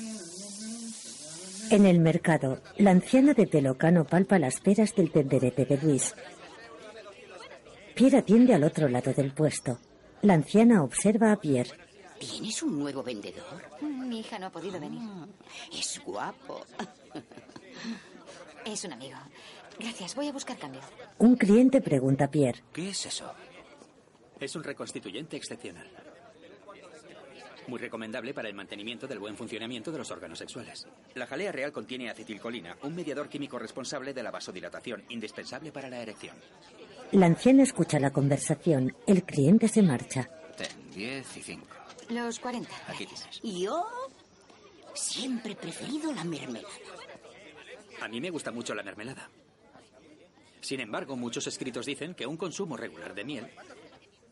En 1.70 1.86
el 1.86 2.00
mercado, 2.00 2.60
la 2.76 2.90
anciana 2.90 3.32
de 3.34 3.46
pelo 3.46 3.76
cano 3.76 4.04
palpa 4.04 4.38
las 4.38 4.60
peras 4.60 4.94
del 4.94 5.10
tenderete 5.10 5.64
de 5.64 5.78
Luis. 5.78 6.14
Pierre 7.94 8.18
atiende 8.18 8.54
al 8.54 8.64
otro 8.64 8.88
lado 8.88 9.12
del 9.12 9.32
puesto. 9.32 9.78
La 10.22 10.34
anciana 10.34 10.82
observa 10.82 11.32
a 11.32 11.36
Pierre. 11.36 11.70
¿Tienes 12.30 12.62
un 12.62 12.78
nuevo 12.78 13.02
vendedor? 13.02 13.60
Mi 13.80 14.20
hija 14.20 14.38
no 14.38 14.46
ha 14.46 14.50
podido 14.50 14.78
venir. 14.78 15.02
Es 15.72 16.00
guapo. 16.04 16.64
Es 18.64 18.84
un 18.84 18.92
amigo. 18.92 19.18
Gracias, 19.76 20.14
voy 20.14 20.28
a 20.28 20.32
buscar 20.32 20.56
cambio. 20.56 20.80
Un 21.18 21.34
cliente 21.34 21.80
pregunta 21.80 22.26
a 22.26 22.30
Pierre. 22.30 22.62
¿Qué 22.72 22.90
es 22.90 23.06
eso? 23.06 23.32
Es 24.38 24.54
un 24.54 24.62
reconstituyente 24.62 25.36
excepcional. 25.36 25.88
Muy 27.66 27.80
recomendable 27.80 28.32
para 28.32 28.48
el 28.48 28.54
mantenimiento 28.54 29.08
del 29.08 29.18
buen 29.18 29.36
funcionamiento 29.36 29.90
de 29.90 29.98
los 29.98 30.12
órganos 30.12 30.38
sexuales. 30.38 30.86
La 31.14 31.26
jalea 31.26 31.50
real 31.50 31.72
contiene 31.72 32.08
acetilcolina, 32.08 32.76
un 32.82 32.94
mediador 32.94 33.28
químico 33.28 33.58
responsable 33.58 34.14
de 34.14 34.22
la 34.22 34.30
vasodilatación, 34.30 35.02
indispensable 35.08 35.72
para 35.72 35.90
la 35.90 36.00
erección. 36.00 36.36
La 37.10 37.26
anciana 37.26 37.64
escucha 37.64 37.98
la 37.98 38.12
conversación. 38.12 38.94
El 39.08 39.24
cliente 39.24 39.66
se 39.66 39.82
marcha. 39.82 40.30
Ten 40.56 40.90
10 40.94 41.36
y 41.36 41.42
5. 41.42 41.66
Los 42.12 42.38
40. 42.40 42.70
Aquí 42.88 43.06
tienes. 43.06 43.40
Yo 43.42 43.86
siempre 44.94 45.52
he 45.52 45.56
preferido 45.56 46.12
la 46.12 46.24
mermelada. 46.24 46.68
A 48.02 48.08
mí 48.08 48.20
me 48.20 48.30
gusta 48.30 48.50
mucho 48.50 48.74
la 48.74 48.82
mermelada. 48.82 49.30
Sin 50.60 50.80
embargo, 50.80 51.16
muchos 51.16 51.46
escritos 51.46 51.86
dicen 51.86 52.14
que 52.14 52.26
un 52.26 52.36
consumo 52.36 52.76
regular 52.76 53.14
de 53.14 53.24
miel 53.24 53.50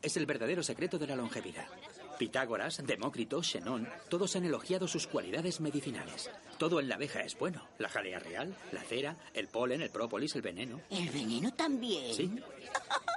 es 0.03 0.17
el 0.17 0.27
verdadero 0.27 0.63
secreto 0.63 0.99
de 0.99 1.07
la 1.07 1.17
longevidad. 1.17 1.67
Pitágoras, 2.19 2.85
Demócrito, 2.87 3.43
Xenón, 3.43 3.89
todos 4.11 4.37
han 4.37 4.45
elogiado 4.45 4.87
sus 4.87 5.07
cualidades 5.07 5.61
medicinales. 5.61 6.31
Todo 6.59 6.79
en 6.79 6.89
la 6.89 6.97
abeja 6.97 7.21
es 7.21 7.39
bueno. 7.39 7.67
La 7.79 7.89
jalea 7.89 8.19
real, 8.19 8.55
la 8.73 8.83
cera, 8.83 9.17
el 9.33 9.49
polen, 9.49 9.81
el 9.81 9.89
própolis, 9.89 10.35
el 10.37 10.43
veneno. 10.43 10.83
¿El 10.91 11.09
veneno 11.09 11.55
también? 11.55 12.15
Sí. 12.15 12.31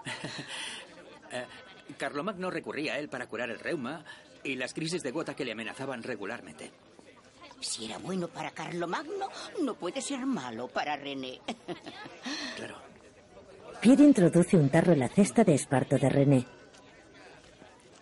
Eh, 1.36 1.48
Carlomagno 1.98 2.52
recurría 2.52 2.94
a 2.94 3.00
él 3.00 3.10
para 3.10 3.26
curar 3.26 3.50
el 3.50 3.58
reuma 3.58 4.06
y 4.44 4.56
las 4.56 4.74
crisis 4.74 5.04
de 5.04 5.12
gota 5.12 5.36
que 5.36 5.46
le 5.46 5.54
amenazaban 5.54 6.04
regularmente. 6.04 6.72
Si 7.60 7.86
era 7.86 7.98
bueno 7.98 8.28
para 8.28 8.52
Carlomagno, 8.52 9.30
no 9.62 9.76
puede 9.76 10.02
ser 10.02 10.26
malo 10.26 10.68
para 10.68 10.96
René. 10.96 11.40
Claro. 12.56 12.76
Pierre 13.82 14.04
introduce 14.04 14.56
un 14.56 14.70
tarro 14.70 14.94
en 14.94 15.00
la 15.00 15.10
cesta 15.10 15.44
de 15.44 15.56
esparto 15.56 15.98
de 15.98 16.10
René. 16.10 16.46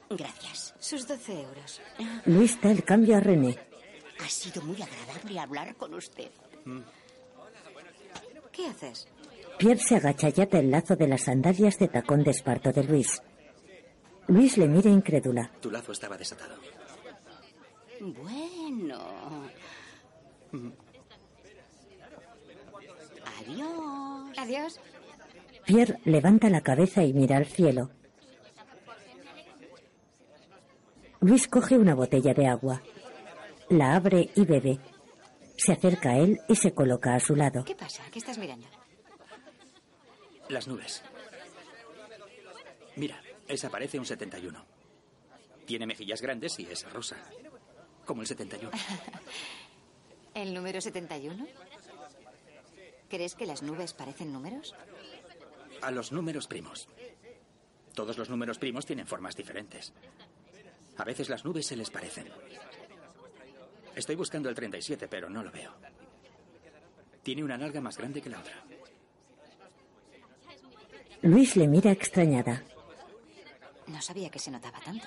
Gracias. 0.09 0.73
Sus 0.79 1.07
12 1.07 1.41
euros. 1.41 1.81
Luis 2.25 2.59
da 2.61 2.71
el 2.71 2.83
cambio 2.83 3.17
a 3.17 3.19
René. 3.19 3.57
Ha 4.19 4.29
sido 4.29 4.61
muy 4.61 4.77
agradable 4.81 5.39
hablar 5.39 5.75
con 5.75 5.93
usted. 5.93 6.29
¿Qué 8.51 8.67
haces? 8.67 9.07
Pierre 9.57 9.79
se 9.79 9.95
agacha 9.95 10.29
y 10.35 10.41
ata 10.41 10.59
el 10.59 10.69
lazo 10.71 10.95
de 10.95 11.07
las 11.07 11.23
sandalias 11.23 11.79
de 11.79 11.87
tacón 11.87 12.23
de 12.23 12.31
esparto 12.31 12.71
de 12.71 12.83
Luis. 12.83 13.21
Luis 14.27 14.57
le 14.57 14.67
mira 14.67 14.89
incrédula. 14.89 15.51
Tu 15.59 15.69
lazo 15.69 15.91
estaba 15.91 16.17
desatado. 16.17 16.55
Bueno. 17.99 18.99
Adiós. 23.39 24.37
Adiós. 24.37 24.79
Pierre 25.65 25.99
levanta 26.05 26.49
la 26.49 26.61
cabeza 26.61 27.03
y 27.03 27.13
mira 27.13 27.37
al 27.37 27.45
cielo. 27.45 27.91
Luis 31.19 31.47
coge 31.47 31.77
una 31.77 31.93
botella 31.93 32.33
de 32.33 32.47
agua. 32.47 32.81
La 33.69 33.95
abre 33.95 34.29
y 34.35 34.45
bebe. 34.45 34.79
Se 35.55 35.73
acerca 35.73 36.11
a 36.11 36.17
él 36.17 36.39
y 36.47 36.55
se 36.55 36.73
coloca 36.73 37.13
a 37.13 37.19
su 37.19 37.35
lado. 37.35 37.63
¿Qué 37.63 37.75
pasa? 37.75 38.03
¿Qué 38.11 38.17
estás 38.19 38.37
mirando? 38.39 38.67
Las 40.49 40.67
nubes. 40.67 41.03
Mira, 42.95 43.21
esa 43.51 43.69
parece 43.69 43.99
un 43.99 44.05
71. 44.05 44.65
Tiene 45.65 45.85
mejillas 45.85 46.21
grandes 46.21 46.59
y 46.59 46.65
es 46.65 46.91
rosa. 46.91 47.17
Como 48.05 48.21
el 48.21 48.27
71. 48.27 48.71
¿El 50.33 50.53
número 50.53 50.81
71? 50.81 51.47
¿Crees 53.09 53.35
que 53.35 53.45
las 53.45 53.61
nubes 53.61 53.93
parecen 53.93 54.31
números? 54.31 54.73
A 55.81 55.91
los 55.91 56.11
números 56.11 56.47
primos. 56.47 56.87
Todos 57.93 58.17
los 58.17 58.29
números 58.29 58.57
primos 58.57 58.85
tienen 58.85 59.05
formas 59.05 59.35
diferentes. 59.35 59.93
A 60.97 61.03
veces 61.03 61.29
las 61.29 61.43
nubes 61.43 61.65
se 61.65 61.75
les 61.75 61.89
parecen. 61.89 62.29
Estoy 63.95 64.15
buscando 64.15 64.47
el 64.47 64.55
37, 64.55 65.07
pero 65.07 65.29
no 65.29 65.43
lo 65.43 65.51
veo. 65.51 65.73
Tiene 67.23 67.43
una 67.43 67.57
nalga 67.57 67.81
más 67.81 67.97
grande 67.97 68.21
que 68.21 68.29
la 68.29 68.39
otra. 68.39 68.63
Luis 71.21 71.55
le 71.55 71.67
mira 71.67 71.91
extrañada. 71.91 72.63
No 73.91 74.01
sabía 74.01 74.29
que 74.29 74.39
se 74.39 74.51
notaba 74.51 74.79
tanto. 74.79 75.05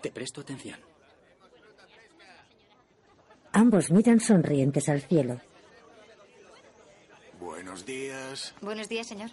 Te 0.00 0.10
presto 0.12 0.40
atención. 0.40 0.78
Ambos 3.52 3.90
miran 3.90 4.20
sonrientes 4.20 4.88
al 4.88 5.02
cielo. 5.02 5.40
Buenos 7.40 7.84
días. 7.84 8.54
Buenos 8.60 8.88
días, 8.88 9.06
señor. 9.08 9.30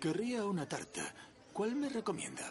Querría 0.00 0.44
una 0.46 0.66
tarta. 0.66 1.14
¿Cuál 1.52 1.76
me 1.76 1.90
recomienda? 1.90 2.50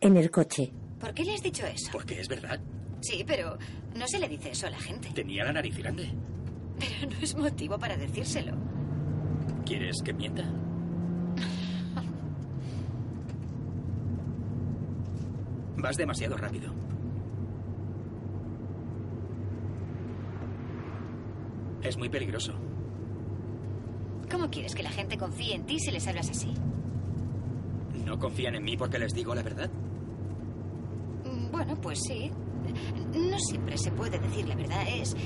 En 0.00 0.16
el 0.16 0.30
coche. 0.30 0.72
¿Por 1.00 1.12
qué 1.12 1.24
le 1.24 1.34
has 1.34 1.42
dicho 1.42 1.66
eso? 1.66 1.90
Porque 1.90 2.20
es 2.20 2.28
verdad. 2.28 2.60
Sí, 3.00 3.24
pero 3.26 3.58
no 3.96 4.06
se 4.06 4.20
le 4.20 4.28
dice 4.28 4.50
eso 4.50 4.68
a 4.68 4.70
la 4.70 4.78
gente. 4.78 5.10
Tenía 5.10 5.44
la 5.44 5.52
nariz 5.52 5.76
grande. 5.76 6.12
Pero 6.78 7.10
no 7.10 7.18
es 7.20 7.34
motivo 7.34 7.78
para 7.78 7.96
decírselo. 7.96 8.69
¿Quieres 9.70 10.02
que 10.02 10.12
mienta? 10.12 10.42
Vas 15.76 15.96
demasiado 15.96 16.36
rápido. 16.36 16.72
Es 21.82 21.96
muy 21.96 22.08
peligroso. 22.08 22.52
¿Cómo 24.30 24.50
quieres 24.50 24.74
que 24.74 24.82
la 24.82 24.90
gente 24.90 25.16
confíe 25.16 25.54
en 25.54 25.64
ti 25.64 25.78
si 25.78 25.90
les 25.90 26.06
hablas 26.06 26.28
así? 26.30 26.52
¿No 28.04 28.18
confían 28.18 28.54
en 28.56 28.64
mí 28.64 28.76
porque 28.76 28.98
les 28.98 29.12
digo 29.12 29.34
la 29.34 29.42
verdad? 29.42 29.70
Mm, 31.24 31.50
Bueno, 31.50 31.80
pues 31.80 31.98
sí. 32.06 32.30
No 33.14 33.38
siempre 33.38 33.78
se 33.78 33.90
puede 33.92 34.18
decir 34.18 34.46
la 34.48 34.54
verdad. 34.54 34.82
Es, 34.88 35.16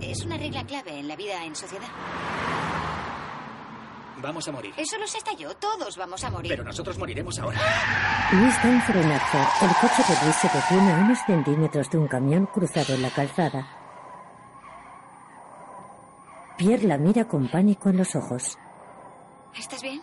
es 0.00 0.24
una 0.24 0.38
regla 0.38 0.64
clave 0.64 0.98
en 0.98 1.08
la 1.08 1.16
vida 1.16 1.44
en 1.44 1.54
sociedad. 1.54 1.88
Vamos 4.22 4.46
a 4.48 4.52
morir. 4.52 4.74
Eso 4.76 4.98
lo 4.98 5.06
sé 5.06 5.18
hasta 5.18 5.32
yo. 5.34 5.54
Todos 5.56 5.96
vamos 5.96 6.22
a 6.24 6.30
morir. 6.30 6.50
Pero 6.52 6.64
nosotros 6.64 6.98
moriremos 6.98 7.38
ahora. 7.38 7.58
Luis 8.32 8.54
da 8.62 8.68
un 8.68 8.80
frenazo. 8.82 9.38
El 9.62 9.74
coche 9.80 10.02
de 10.08 10.24
Luis 10.24 10.36
se 10.36 10.48
detiene 10.48 10.92
a 10.92 10.96
unos 10.98 11.18
centímetros 11.26 11.90
de 11.90 11.98
un 11.98 12.08
camión 12.08 12.46
cruzado 12.46 12.94
en 12.94 13.02
la 13.02 13.10
calzada. 13.10 13.66
Pierre 16.56 16.86
la 16.86 16.98
mira 16.98 17.24
con 17.26 17.48
pánico 17.48 17.88
en 17.88 17.96
los 17.96 18.14
ojos. 18.14 18.58
¿Estás 19.56 19.82
bien? 19.82 20.00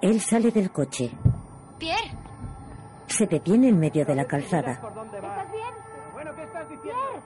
Él 0.00 0.20
sale 0.20 0.50
del 0.50 0.70
coche. 0.72 1.12
Pierre. 1.78 2.16
Se 3.06 3.26
detiene 3.26 3.68
en 3.68 3.78
medio 3.78 4.04
de 4.04 4.14
la 4.14 4.24
calzada. 4.24 4.72
¿Estás 4.72 5.52
bien? 5.52 5.74
Bueno, 6.12 6.34
¿qué 6.34 6.42
estás 6.42 6.68
diciendo? 6.68 7.22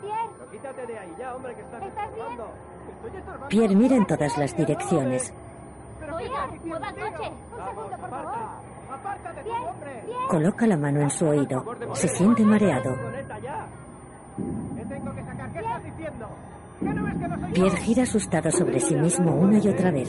Pierre. 0.00 0.30
Pero 0.38 0.50
quítate 0.50 0.86
de 0.86 0.98
ahí 0.98 1.12
ya, 1.18 1.34
hombre, 1.34 1.54
que 1.54 1.62
estás. 1.62 1.82
Estoy 1.82 2.04
estorbando. 2.04 2.52
Pierre 3.48 3.74
mira 3.74 3.96
en 3.96 4.06
todas 4.06 4.36
las 4.38 4.56
direcciones. 4.56 5.32
Oye, 6.14 6.28
mueva 6.64 6.88
el 6.88 6.94
coche. 6.94 7.32
Un 7.52 7.66
segundo, 7.66 7.96
por 7.98 8.10
favor. 8.10 8.34
Apártate 8.90 9.42
tú, 9.42 9.50
hombre. 9.50 10.04
Coloca 10.28 10.66
la 10.66 10.76
mano 10.76 11.00
en 11.00 11.10
su 11.10 11.26
oído. 11.26 11.64
Se 11.94 12.08
siente 12.08 12.44
mareado. 12.44 12.96
Pierre 17.52 17.76
gira 17.76 18.02
asustado 18.04 18.50
sobre 18.50 18.80
sí 18.80 18.94
mismo 18.94 19.34
una 19.34 19.58
y 19.58 19.68
otra 19.68 19.90
vez. 19.90 20.08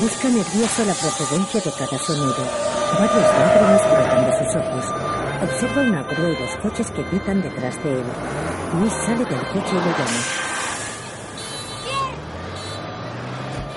Busca 0.00 0.28
nervioso 0.28 0.84
la 0.84 0.94
procedencia 0.94 1.60
de 1.60 1.72
cada 1.72 1.98
sonido. 1.98 2.44
Varias 2.98 3.38
lágrimas 3.38 3.90
brotan 3.90 4.26
de 4.26 4.32
sus 4.32 4.56
ojos. 4.56 5.17
Observa 5.40 5.82
una 5.82 6.02
grúa 6.02 6.30
y 6.30 6.36
dos 6.36 6.56
coches 6.56 6.90
que 6.90 7.02
pitan 7.04 7.40
detrás 7.40 7.82
de 7.84 7.92
él. 7.92 8.04
Luis 8.80 8.92
sale 8.92 9.24
del 9.24 9.40
coche 9.52 9.70
y 9.70 9.74
le 9.74 9.92
llama. 9.92 10.48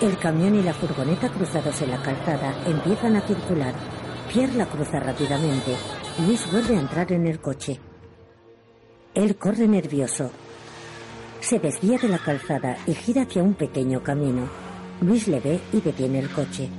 El 0.02 0.18
camión 0.18 0.56
y 0.56 0.64
la 0.64 0.74
furgoneta 0.74 1.30
cruzados 1.30 1.80
en 1.84 1.92
la 1.92 2.02
calzada 2.02 2.56
empiezan 2.66 3.16
a 3.16 3.22
circular. 3.22 3.76
Pierre 4.34 4.56
la 4.56 4.66
cruza 4.66 5.00
rápidamente. 5.00 5.76
Luis 6.26 6.52
vuelve 6.52 6.76
a 6.76 6.80
entrar 6.80 7.12
en 7.12 7.28
el 7.28 7.40
coche. 7.40 7.80
Él 9.14 9.36
corre 9.36 9.68
nervioso. 9.68 10.32
Se 11.42 11.60
desvía 11.60 12.00
de 12.00 12.08
la 12.08 12.18
calzada 12.18 12.76
y 12.88 12.96
gira 12.96 13.22
hacia 13.22 13.44
un 13.44 13.54
pequeño 13.54 14.02
camino. 14.02 14.50
Luis 15.02 15.28
le 15.28 15.40
ve 15.40 15.60
y 15.72 15.82
detiene 15.82 16.20
el 16.20 16.30
coche. 16.32 16.70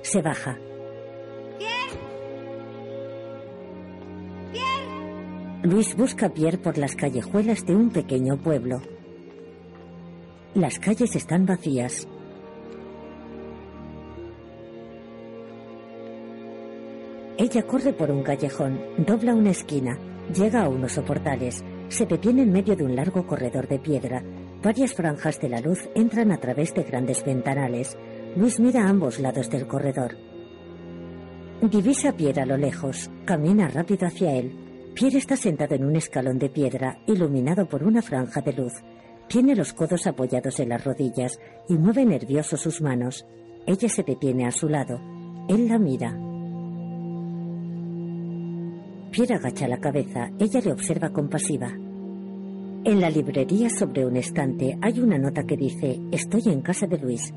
Se 0.00 0.22
baja. 0.22 0.56
Luis 5.62 5.96
busca 5.96 6.26
a 6.26 6.28
Pierre 6.28 6.58
por 6.58 6.78
las 6.78 6.94
callejuelas 6.94 7.66
de 7.66 7.74
un 7.74 7.90
pequeño 7.90 8.36
pueblo. 8.36 8.80
Las 10.54 10.78
calles 10.78 11.16
están 11.16 11.46
vacías. 11.46 12.06
Ella 17.36 17.62
corre 17.66 17.92
por 17.92 18.12
un 18.12 18.22
callejón, 18.22 18.80
dobla 18.98 19.34
una 19.34 19.50
esquina, 19.50 19.98
llega 20.32 20.62
a 20.62 20.68
unos 20.68 20.92
soportales, 20.92 21.64
se 21.88 22.06
detiene 22.06 22.42
en 22.42 22.52
medio 22.52 22.76
de 22.76 22.84
un 22.84 22.94
largo 22.94 23.26
corredor 23.26 23.66
de 23.66 23.80
piedra. 23.80 24.22
Varias 24.62 24.94
franjas 24.94 25.40
de 25.40 25.48
la 25.48 25.60
luz 25.60 25.88
entran 25.96 26.30
a 26.30 26.38
través 26.38 26.72
de 26.72 26.84
grandes 26.84 27.24
ventanales. 27.24 27.96
Luis 28.36 28.60
mira 28.60 28.84
a 28.84 28.88
ambos 28.88 29.18
lados 29.18 29.50
del 29.50 29.66
corredor. 29.66 30.16
Divisa 31.62 32.10
a 32.10 32.12
Pierre 32.12 32.42
a 32.42 32.46
lo 32.46 32.56
lejos, 32.56 33.10
camina 33.24 33.66
rápido 33.66 34.06
hacia 34.06 34.36
él. 34.36 34.67
Pierre 34.98 35.18
está 35.18 35.36
sentado 35.36 35.76
en 35.76 35.84
un 35.84 35.94
escalón 35.94 36.40
de 36.40 36.48
piedra, 36.48 36.98
iluminado 37.06 37.68
por 37.68 37.84
una 37.84 38.02
franja 38.02 38.40
de 38.40 38.52
luz. 38.52 38.72
Tiene 39.28 39.54
los 39.54 39.72
codos 39.72 40.08
apoyados 40.08 40.58
en 40.58 40.70
las 40.70 40.82
rodillas 40.82 41.38
y 41.68 41.78
mueve 41.78 42.04
nervioso 42.04 42.56
sus 42.56 42.80
manos. 42.82 43.24
Ella 43.64 43.88
se 43.88 44.02
detiene 44.02 44.44
a 44.44 44.50
su 44.50 44.68
lado. 44.68 45.00
Él 45.48 45.68
la 45.68 45.78
mira. 45.78 46.18
Pierre 49.12 49.36
agacha 49.36 49.68
la 49.68 49.78
cabeza. 49.78 50.32
Ella 50.36 50.60
le 50.64 50.72
observa 50.72 51.10
compasiva. 51.10 51.68
En 51.68 53.00
la 53.00 53.08
librería 53.08 53.70
sobre 53.70 54.04
un 54.04 54.16
estante 54.16 54.78
hay 54.82 54.98
una 54.98 55.16
nota 55.16 55.44
que 55.44 55.56
dice 55.56 56.00
Estoy 56.10 56.42
en 56.46 56.60
casa 56.60 56.88
de 56.88 56.98
Luis. 56.98 57.32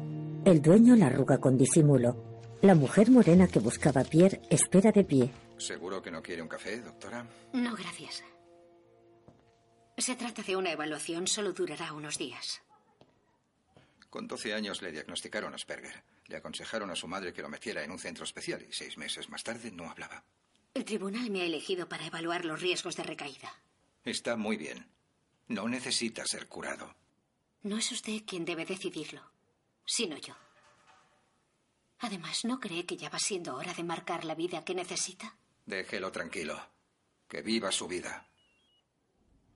El 0.45 0.63
dueño 0.63 0.95
la 0.95 1.05
arruga 1.05 1.37
con 1.37 1.59
disimulo. 1.59 2.15
La 2.63 2.73
mujer 2.73 3.11
morena 3.11 3.45
que 3.45 3.59
buscaba 3.59 4.03
Pierre 4.03 4.41
espera 4.49 4.91
de 4.91 5.03
pie. 5.03 5.29
¿Seguro 5.61 6.01
que 6.01 6.09
no 6.09 6.23
quiere 6.23 6.41
un 6.41 6.47
café, 6.47 6.81
doctora? 6.81 7.23
No, 7.53 7.75
gracias. 7.75 8.23
Se 9.95 10.15
trata 10.15 10.41
de 10.41 10.55
una 10.55 10.71
evaluación, 10.71 11.27
solo 11.27 11.53
durará 11.53 11.93
unos 11.93 12.17
días. 12.17 12.63
Con 14.09 14.27
12 14.27 14.55
años 14.55 14.81
le 14.81 14.91
diagnosticaron 14.91 15.53
Asperger. 15.53 16.03
Le 16.25 16.37
aconsejaron 16.37 16.89
a 16.89 16.95
su 16.95 17.07
madre 17.07 17.31
que 17.31 17.43
lo 17.43 17.49
metiera 17.49 17.83
en 17.83 17.91
un 17.91 17.99
centro 17.99 18.23
especial 18.23 18.65
y 18.67 18.73
seis 18.73 18.97
meses 18.97 19.29
más 19.29 19.43
tarde 19.43 19.71
no 19.71 19.89
hablaba. 19.89 20.23
El 20.73 20.83
tribunal 20.83 21.29
me 21.29 21.41
ha 21.41 21.45
elegido 21.45 21.87
para 21.87 22.07
evaluar 22.07 22.43
los 22.43 22.59
riesgos 22.59 22.95
de 22.95 23.03
recaída. 23.03 23.53
Está 24.03 24.35
muy 24.37 24.57
bien. 24.57 24.87
No 25.47 25.67
necesita 25.69 26.25
ser 26.25 26.47
curado. 26.47 26.95
No 27.61 27.77
es 27.77 27.91
usted 27.91 28.23
quien 28.25 28.45
debe 28.45 28.65
decidirlo, 28.65 29.21
sino 29.85 30.17
yo. 30.17 30.35
Además, 31.99 32.45
¿no 32.45 32.59
cree 32.59 32.87
que 32.87 32.97
ya 32.97 33.09
va 33.09 33.19
siendo 33.19 33.55
hora 33.55 33.75
de 33.75 33.83
marcar 33.83 34.25
la 34.25 34.33
vida 34.33 34.65
que 34.65 34.73
necesita? 34.73 35.37
Déjelo 35.65 36.11
tranquilo. 36.11 36.55
Que 37.27 37.41
viva 37.41 37.71
su 37.71 37.87
vida. 37.87 38.27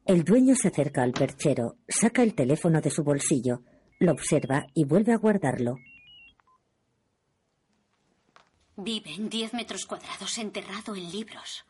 El 0.06 0.24
dueño 0.24 0.56
se 0.56 0.68
acerca 0.68 1.01
al 1.01 1.12
perchero, 1.12 1.78
saca 1.88 2.22
el 2.22 2.36
teléfono 2.36 2.80
de 2.80 2.91
su 2.91 3.03
bolsillo, 3.03 3.64
lo 3.99 4.12
observa 4.12 4.68
y 4.74 4.86
vuelve 4.86 5.14
a 5.14 5.18
guardarlo. 5.18 5.78
Vive 8.78 9.14
en 9.14 9.30
10 9.30 9.53
metros 9.53 9.86
cuadrados 9.86 10.38
enterrado 10.38 10.95
en 10.95 11.12
libros. 11.12 11.66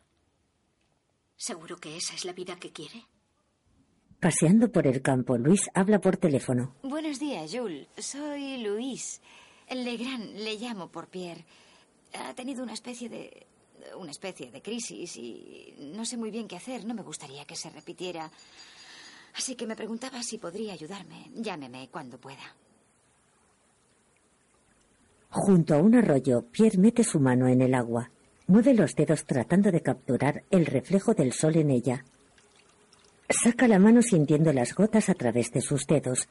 ¿Seguro 1.36 1.76
que 1.76 1.96
esa 1.96 2.14
es 2.14 2.24
la 2.24 2.32
vida 2.32 2.56
que 2.56 2.72
quiere? 2.72 3.06
Paseando 4.20 4.72
por 4.72 4.86
el 4.86 5.02
campo, 5.02 5.36
Luis 5.36 5.70
habla 5.74 6.00
por 6.00 6.16
teléfono. 6.16 6.74
Buenos 6.82 7.20
días, 7.20 7.52
Jules. 7.54 7.86
Soy 7.98 8.58
Luis. 8.58 9.20
Legrand, 9.70 10.36
le 10.36 10.56
llamo 10.56 10.90
por 10.90 11.08
Pierre. 11.08 11.44
Ha 12.14 12.34
tenido 12.34 12.62
una 12.62 12.72
especie 12.72 13.08
de. 13.08 13.46
Una 13.98 14.10
especie 14.10 14.50
de 14.50 14.62
crisis 14.62 15.16
y 15.16 15.74
no 15.94 16.04
sé 16.04 16.16
muy 16.16 16.30
bien 16.30 16.48
qué 16.48 16.56
hacer. 16.56 16.84
No 16.84 16.94
me 16.94 17.02
gustaría 17.02 17.44
que 17.44 17.56
se 17.56 17.70
repitiera. 17.70 18.30
Así 19.34 19.54
que 19.54 19.66
me 19.66 19.76
preguntaba 19.76 20.22
si 20.22 20.38
podría 20.38 20.72
ayudarme. 20.72 21.30
Llámeme 21.34 21.88
cuando 21.90 22.18
pueda. 22.18 22.54
Junto 25.30 25.74
a 25.74 25.78
un 25.78 25.94
arroyo, 25.94 26.42
Pierre 26.50 26.78
mete 26.78 27.04
su 27.04 27.20
mano 27.20 27.46
en 27.46 27.60
el 27.60 27.74
agua. 27.74 28.10
Mueve 28.46 28.74
los 28.74 28.94
dedos 28.94 29.24
tratando 29.24 29.70
de 29.70 29.82
capturar 29.82 30.44
el 30.50 30.66
reflejo 30.66 31.14
del 31.14 31.32
sol 31.32 31.56
en 31.56 31.70
ella. 31.70 32.04
Saca 33.28 33.66
la 33.66 33.78
mano 33.78 34.02
sintiendo 34.02 34.52
las 34.52 34.74
gotas 34.74 35.08
a 35.08 35.14
través 35.14 35.50
de 35.50 35.60
sus 35.60 35.86
dedos. 35.86 36.28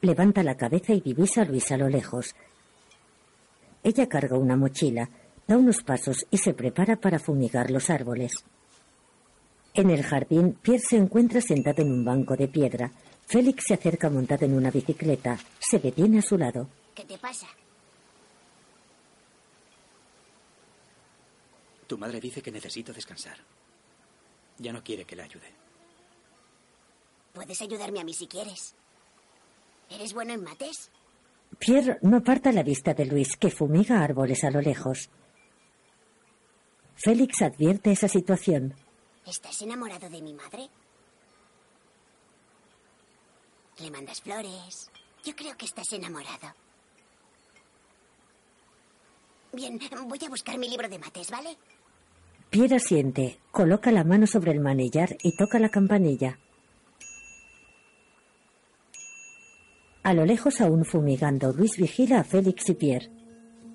Levanta 0.00 0.42
la 0.42 0.56
cabeza 0.56 0.92
y 0.92 1.00
divisa 1.00 1.42
a 1.42 1.44
Luis 1.44 1.72
a 1.72 1.76
lo 1.76 1.88
lejos. 1.88 2.34
Ella 3.82 4.08
carga 4.08 4.38
una 4.38 4.56
mochila, 4.56 5.10
da 5.46 5.56
unos 5.56 5.82
pasos 5.82 6.26
y 6.30 6.38
se 6.38 6.54
prepara 6.54 6.96
para 6.96 7.18
fumigar 7.18 7.70
los 7.70 7.90
árboles. 7.90 8.44
En 9.74 9.90
el 9.90 10.02
jardín, 10.04 10.52
Pierre 10.62 10.82
se 10.88 10.96
encuentra 10.96 11.40
sentado 11.40 11.82
en 11.82 11.90
un 11.90 12.04
banco 12.04 12.36
de 12.36 12.48
piedra. 12.48 12.92
Félix 13.26 13.64
se 13.66 13.74
acerca 13.74 14.08
montado 14.08 14.44
en 14.44 14.54
una 14.54 14.70
bicicleta. 14.70 15.38
Se 15.58 15.78
detiene 15.78 16.20
a 16.20 16.22
su 16.22 16.38
lado. 16.38 16.68
¿Qué 16.94 17.04
te 17.04 17.18
pasa? 17.18 17.48
Tu 21.86 21.98
madre 21.98 22.20
dice 22.20 22.40
que 22.40 22.52
necesito 22.52 22.92
descansar. 22.92 23.36
Ya 24.58 24.72
no 24.72 24.82
quiere 24.82 25.04
que 25.04 25.16
le 25.16 25.22
ayude. 25.22 25.52
Puedes 27.32 27.60
ayudarme 27.60 28.00
a 28.00 28.04
mí 28.04 28.14
si 28.14 28.28
quieres. 28.28 28.74
¿Eres 29.90 30.14
bueno 30.14 30.32
en 30.32 30.44
mates? 30.44 30.90
Pierre 31.58 31.98
no 32.02 32.18
aparta 32.18 32.52
la 32.52 32.62
vista 32.62 32.94
de 32.94 33.06
Luis, 33.06 33.36
que 33.36 33.50
fumiga 33.50 34.02
árboles 34.02 34.44
a 34.44 34.50
lo 34.50 34.60
lejos. 34.60 35.10
Félix 36.96 37.42
advierte 37.42 37.92
esa 37.92 38.08
situación. 38.08 38.74
¿Estás 39.26 39.60
enamorado 39.62 40.08
de 40.08 40.22
mi 40.22 40.32
madre? 40.34 40.68
Le 43.78 43.90
mandas 43.90 44.20
flores. 44.20 44.90
Yo 45.24 45.34
creo 45.34 45.56
que 45.56 45.64
estás 45.64 45.92
enamorado. 45.92 46.54
Bien, 49.52 49.78
voy 50.06 50.18
a 50.24 50.28
buscar 50.28 50.58
mi 50.58 50.68
libro 50.68 50.88
de 50.88 50.98
mates, 50.98 51.30
¿vale? 51.30 51.56
Pierre 52.50 52.76
asiente, 52.76 53.40
coloca 53.50 53.90
la 53.90 54.04
mano 54.04 54.26
sobre 54.26 54.52
el 54.52 54.60
manillar 54.60 55.16
y 55.22 55.36
toca 55.36 55.58
la 55.58 55.70
campanilla. 55.70 56.38
A 60.02 60.12
lo 60.12 60.24
lejos, 60.26 60.60
aún 60.60 60.84
fumigando, 60.84 61.52
Luis 61.52 61.76
vigila 61.78 62.20
a 62.20 62.24
Félix 62.24 62.68
y 62.68 62.74
Pierre. 62.74 63.10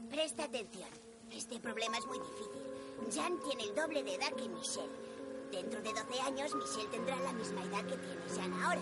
Presta 0.09 0.43
atención. 0.43 0.89
Este 1.31 1.59
problema 1.59 1.97
es 1.97 2.05
muy 2.05 2.19
difícil. 2.19 2.38
Jan 3.11 3.39
tiene 3.39 3.63
el 3.63 3.75
doble 3.75 4.03
de 4.03 4.15
edad 4.15 4.31
que 4.33 4.47
Michelle. 4.49 4.89
Dentro 5.51 5.81
de 5.81 5.89
12 5.89 6.21
años, 6.21 6.55
Michelle 6.55 6.89
tendrá 6.91 7.15
la 7.19 7.33
misma 7.33 7.63
edad 7.63 7.83
que 7.85 7.97
tiene 7.97 8.21
Jan 8.35 8.53
ahora. 8.53 8.81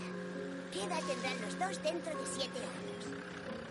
¿Qué 0.72 0.84
edad 0.84 1.00
tendrán 1.08 1.42
los 1.42 1.60
dos 1.60 1.84
dentro 1.84 2.12
de 2.18 2.26
7 2.26 2.50
años? 2.60 2.88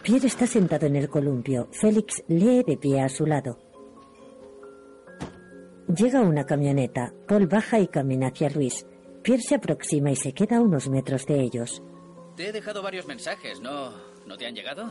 Pierre 0.02 0.26
está 0.26 0.46
sentado 0.46 0.86
en 0.86 0.96
el 0.96 1.10
columpio. 1.10 1.68
Félix 1.72 2.22
lee 2.28 2.62
de 2.62 2.76
pie 2.76 3.02
a 3.02 3.08
su 3.08 3.26
lado. 3.26 3.58
Llega 5.94 6.20
una 6.20 6.46
camioneta. 6.46 7.12
Paul 7.28 7.46
baja 7.46 7.78
y 7.78 7.88
camina 7.88 8.28
hacia 8.28 8.48
Luis. 8.50 8.86
Pierre 9.22 9.42
se 9.42 9.56
aproxima 9.56 10.10
y 10.10 10.16
se 10.16 10.32
queda 10.32 10.56
a 10.56 10.60
unos 10.60 10.88
metros 10.88 11.26
de 11.26 11.40
ellos. 11.40 11.82
Te 12.36 12.48
he 12.48 12.52
dejado 12.52 12.82
varios 12.82 13.06
mensajes, 13.06 13.60
¿no? 13.60 13.92
¿No 14.26 14.36
te 14.36 14.46
han 14.46 14.54
llegado? 14.54 14.84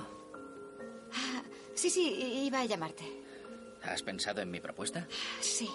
Ah, 1.14 1.44
sí, 1.74 1.90
sí, 1.90 2.44
iba 2.46 2.60
a 2.60 2.66
llamarte. 2.66 3.04
¿Has 3.88 4.04
pensado 4.04 4.42
en 4.42 4.52
mi 4.52 4.60
propuesta? 4.60 5.08
Sí. 5.42 5.70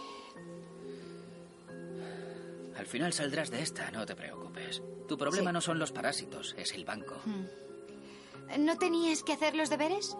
Al 2.77 2.87
final 2.87 3.13
saldrás 3.13 3.51
de 3.51 3.63
esta, 3.63 3.91
no 3.91 4.07
te 4.07 4.15
preocupes. 4.17 4.83
Tu 5.07 5.17
problema 5.19 5.51
Sí. 5.51 5.55
no 5.55 5.61
son 5.61 5.79
los 5.79 5.93
parásitos, 5.93 6.55
es 6.59 6.73
el 6.73 6.85
banco. 6.85 7.17
Hmm. 7.25 8.65
¿No 8.65 8.77
tenías 8.79 9.23
que 9.23 9.35
hacer 9.35 9.55
los 9.55 9.71
deberes? 9.71 10.17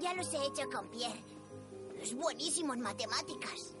Ya 0.00 0.14
los 0.14 0.32
he 0.32 0.36
hecho 0.38 0.68
con 0.72 0.88
Pierre. 0.88 1.22
Es 2.00 2.14
buenísimo 2.14 2.74
en 2.74 2.80
matemáticas. 2.80 3.74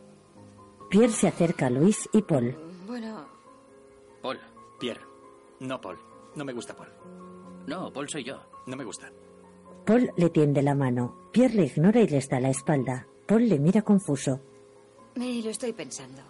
Pierre 0.90 1.12
se 1.12 1.28
acerca 1.28 1.66
a 1.66 1.70
Luis 1.70 2.08
y 2.12 2.22
Paul. 2.22 2.56
Bueno, 2.86 3.26
Paul. 4.22 4.38
Pierre. 4.80 5.02
No, 5.60 5.80
Paul. 5.80 5.98
No 6.34 6.44
me 6.44 6.52
gusta 6.52 6.74
Paul. 6.74 6.88
No, 7.66 7.92
Paul 7.92 8.08
soy 8.08 8.24
yo. 8.24 8.40
No 8.66 8.76
me 8.76 8.84
gusta. 8.84 9.12
Paul 9.86 10.10
le 10.16 10.30
tiende 10.30 10.62
la 10.62 10.74
mano. 10.74 11.30
Pierre 11.32 11.54
le 11.54 11.64
ignora 11.66 12.00
y 12.00 12.08
les 12.08 12.28
da 12.28 12.40
la 12.40 12.50
espalda. 12.50 13.06
Paul 13.28 13.46
le 13.46 13.58
mira 13.58 13.82
confuso. 13.82 14.40
me 15.14 15.42
lo 15.42 15.50
estoy 15.50 15.72
pensando. 15.74 16.22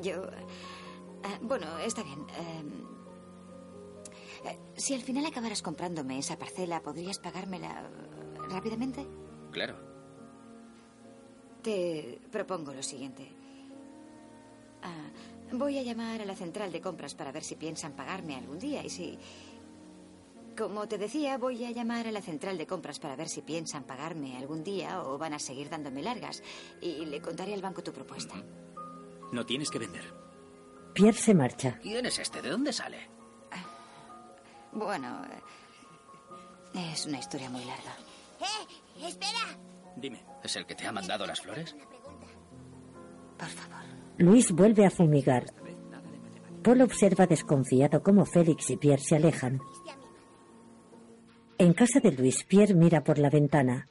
Yo... 0.00 0.14
ah, 1.22 1.38
bueno, 1.42 1.66
está 1.78 2.02
bien. 2.02 2.20
em, 2.38 2.68
eh, 4.48 4.58
si 4.74 4.94
al 4.94 5.02
final 5.02 5.26
acabaras 5.26 5.60
comprándome 5.60 6.18
esa 6.18 6.38
parcela, 6.38 6.80
¿podrías 6.82 7.18
pagármela 7.18 7.82
eh, 7.82 8.38
rápidamente? 8.48 9.06
Claro. 9.50 9.76
Te 11.62 12.18
propongo 12.30 12.72
lo 12.72 12.82
siguiente. 12.82 13.30
Ah, 14.82 15.10
voy 15.52 15.78
a 15.78 15.82
llamar 15.82 16.22
a 16.22 16.24
la 16.24 16.34
central 16.34 16.72
de 16.72 16.80
compras 16.80 17.14
para 17.14 17.30
ver 17.30 17.44
si 17.44 17.56
piensan 17.56 17.92
pagarme 17.92 18.36
algún 18.36 18.58
día 18.58 18.82
y 18.82 18.88
si... 18.88 19.18
Como 20.56 20.86
te 20.86 20.98
decía, 20.98 21.38
voy 21.38 21.64
a 21.64 21.70
llamar 21.70 22.06
a 22.06 22.12
la 22.12 22.20
central 22.20 22.58
de 22.58 22.66
compras 22.66 22.98
para 22.98 23.16
ver 23.16 23.28
si 23.28 23.42
piensan 23.42 23.84
pagarme 23.84 24.36
algún 24.36 24.62
día 24.62 25.02
o 25.02 25.16
van 25.16 25.32
a 25.32 25.38
seguir 25.38 25.70
dándome 25.70 26.02
largas. 26.02 26.42
Y 26.80 27.06
le 27.06 27.20
contaré 27.22 27.54
al 27.54 27.62
banco 27.62 27.82
tu 27.82 27.92
propuesta. 27.92 28.34
No 29.32 29.46
tienes 29.46 29.70
que 29.70 29.78
vender. 29.78 30.12
Pierre 30.92 31.16
se 31.16 31.34
marcha. 31.34 31.78
¿Quién 31.80 32.04
es 32.04 32.18
este? 32.18 32.42
¿De 32.42 32.50
dónde 32.50 32.72
sale? 32.72 33.08
Bueno, 34.72 35.22
eh, 36.74 36.92
es 36.92 37.06
una 37.06 37.18
historia 37.18 37.48
muy 37.50 37.64
larga. 37.64 37.96
¡Eh! 38.40 39.06
¡Espera! 39.06 39.58
Dime. 39.96 40.24
¿Es 40.42 40.56
el 40.56 40.66
que 40.66 40.74
te 40.74 40.86
ha 40.86 40.92
mandado 40.92 41.26
las 41.26 41.40
flores? 41.40 41.74
Por 43.38 43.48
favor. 43.48 43.84
Luis 44.18 44.50
vuelve 44.52 44.86
a 44.86 44.90
fumigar. 44.90 45.46
Paul 46.62 46.82
observa 46.82 47.26
desconfiado 47.26 48.02
cómo 48.02 48.24
Félix 48.24 48.70
y 48.70 48.76
Pierre 48.76 49.02
se 49.02 49.16
alejan. 49.16 49.60
En 51.62 51.74
casa 51.74 52.00
de 52.00 52.10
Luis, 52.10 52.42
Pierre 52.42 52.74
mira 52.74 53.04
por 53.04 53.18
la 53.18 53.30
ventana. 53.30 53.86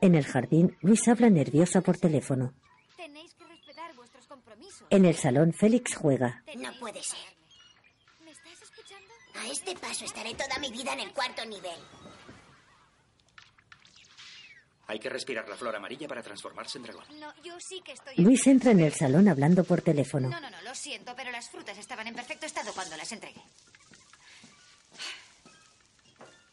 En 0.00 0.16
el 0.16 0.26
jardín, 0.26 0.76
Luis 0.80 1.06
habla 1.06 1.30
nerviosa 1.30 1.80
por 1.80 1.96
teléfono. 1.96 2.52
Tenéis 2.96 3.32
que 3.34 3.44
respetar 3.44 3.94
vuestros 3.94 4.26
compromisos. 4.26 4.84
En 4.90 5.04
el 5.04 5.14
salón, 5.14 5.52
Félix 5.52 5.94
juega. 5.94 6.42
No 6.56 6.72
puede 6.80 7.00
ser. 7.04 7.20
¿Me 8.24 8.32
estás 8.32 8.60
escuchando? 8.60 9.12
A 9.36 9.46
este 9.48 9.76
paso 9.76 10.04
estaré 10.04 10.34
toda 10.34 10.58
mi 10.58 10.72
vida 10.72 10.92
en 10.92 11.00
el 11.06 11.12
cuarto 11.12 11.44
nivel. 11.44 11.78
Hay 14.88 14.98
que 14.98 15.08
respirar 15.08 15.48
la 15.48 15.54
flor 15.54 15.76
amarilla 15.76 16.08
para 16.08 16.20
transformarse 16.20 16.78
en 16.78 16.84
dragón. 16.84 17.04
No, 17.20 17.32
yo 17.44 17.54
sí 17.60 17.80
que 17.84 17.92
estoy. 17.92 18.16
Luis 18.16 18.44
entra 18.48 18.72
en 18.72 18.80
el 18.80 18.92
salón 18.92 19.28
hablando 19.28 19.62
por 19.62 19.82
teléfono. 19.82 20.30
No, 20.30 20.40
no, 20.40 20.50
no, 20.50 20.60
lo 20.62 20.70
Lo 20.70 20.74
siento, 20.74 21.14
pero 21.16 21.30
las 21.30 21.48
frutas 21.48 21.78
estaban 21.78 22.08
en 22.08 22.16
perfecto 22.16 22.46
estado 22.46 22.72
cuando 22.74 22.96
las 22.96 23.12
entregué. 23.12 23.40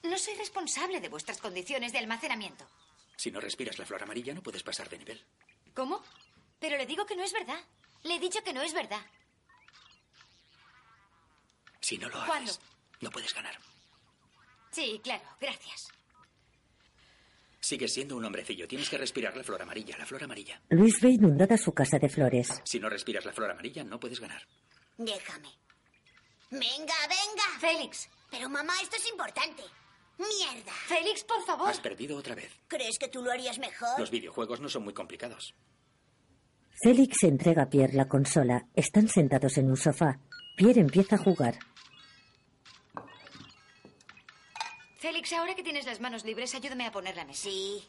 No 0.03 0.17
soy 0.17 0.35
responsable 0.35 0.99
de 0.99 1.09
vuestras 1.09 1.37
condiciones 1.39 1.91
de 1.91 1.99
almacenamiento. 1.99 2.67
Si 3.15 3.29
no 3.31 3.39
respiras 3.39 3.77
la 3.77 3.85
flor 3.85 4.01
amarilla, 4.03 4.33
no 4.33 4.41
puedes 4.41 4.63
pasar 4.63 4.89
de 4.89 4.97
nivel. 4.97 5.23
¿Cómo? 5.73 6.03
Pero 6.59 6.77
le 6.77 6.85
digo 6.85 7.05
que 7.05 7.15
no 7.15 7.23
es 7.23 7.33
verdad. 7.33 7.59
Le 8.03 8.15
he 8.15 8.19
dicho 8.19 8.43
que 8.43 8.53
no 8.53 8.61
es 8.61 8.73
verdad. 8.73 9.01
Si 11.79 11.97
no 11.97 12.09
lo 12.09 12.15
haces, 12.17 12.27
¿Cuándo? 12.27 12.51
no 13.01 13.11
puedes 13.11 13.33
ganar. 13.33 13.57
Sí, 14.71 14.99
claro, 15.03 15.23
gracias. 15.39 15.89
Sigues 17.59 17.93
siendo 17.93 18.15
un 18.15 18.25
hombrecillo. 18.25 18.67
Tienes 18.67 18.89
que 18.89 18.97
respirar 18.97 19.35
la 19.37 19.43
flor 19.43 19.61
amarilla, 19.61 19.97
la 19.97 20.05
flor 20.05 20.23
amarilla. 20.23 20.59
Luis 20.69 20.99
ve 20.99 21.09
inundada 21.09 21.57
su 21.57 21.73
casa 21.73 21.99
de 21.99 22.09
flores. 22.09 22.61
Si 22.65 22.79
no 22.79 22.89
respiras 22.89 23.25
la 23.25 23.33
flor 23.33 23.51
amarilla, 23.51 23.83
no 23.83 23.99
puedes 23.99 24.19
ganar. 24.19 24.47
Déjame. 24.97 25.49
Venga, 26.49 26.95
venga. 27.07 27.59
Félix. 27.59 28.09
Pero 28.31 28.49
mamá, 28.49 28.73
esto 28.81 28.95
es 28.95 29.07
importante. 29.09 29.63
Mierda. 30.21 30.71
Félix, 30.87 31.23
por 31.23 31.43
favor. 31.45 31.67
Has 31.69 31.79
perdido 31.79 32.17
otra 32.17 32.35
vez. 32.35 32.51
¿Crees 32.67 32.97
que 32.99 33.07
tú 33.07 33.21
lo 33.23 33.31
harías 33.31 33.57
mejor? 33.59 33.99
Los 33.99 34.11
videojuegos 34.11 34.59
no 34.59 34.69
son 34.69 34.83
muy 34.83 34.93
complicados. 34.93 35.53
Félix 36.83 37.23
entrega 37.23 37.63
a 37.63 37.69
Pierre 37.69 37.93
la 37.93 38.07
consola. 38.07 38.65
Están 38.75 39.07
sentados 39.07 39.57
en 39.57 39.69
un 39.69 39.77
sofá. 39.77 40.19
Pierre 40.55 40.81
empieza 40.81 41.15
a 41.15 41.19
jugar. 41.19 41.57
Félix, 44.99 45.33
ahora 45.33 45.55
que 45.55 45.63
tienes 45.63 45.85
las 45.85 45.99
manos 45.99 46.23
libres, 46.25 46.53
ayúdame 46.53 46.85
a 46.85 46.91
poner 46.91 47.15
la 47.15 47.25
mesa. 47.25 47.43
Sí. 47.43 47.83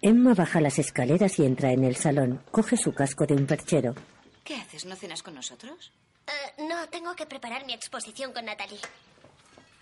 Emma 0.00 0.34
baja 0.34 0.60
las 0.60 0.80
escaleras 0.80 1.38
y 1.38 1.44
entra 1.44 1.70
en 1.72 1.84
el 1.84 1.94
salón. 1.94 2.42
Coge 2.50 2.76
su 2.76 2.92
casco 2.92 3.24
de 3.24 3.34
un 3.34 3.46
perchero. 3.46 3.94
¿Qué 4.42 4.56
haces? 4.56 4.84
¿No 4.84 4.96
cenas 4.96 5.22
con 5.22 5.34
nosotros? 5.36 5.92
Eh, 6.26 6.62
no, 6.68 6.88
tengo 6.88 7.14
que 7.14 7.26
preparar 7.26 7.64
mi 7.66 7.72
exposición 7.72 8.32
con 8.32 8.44
Natalie. 8.44 8.80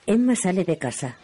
Emma 0.07 0.37
sale 0.37 0.65
de 0.65 0.79
casa. 0.79 1.17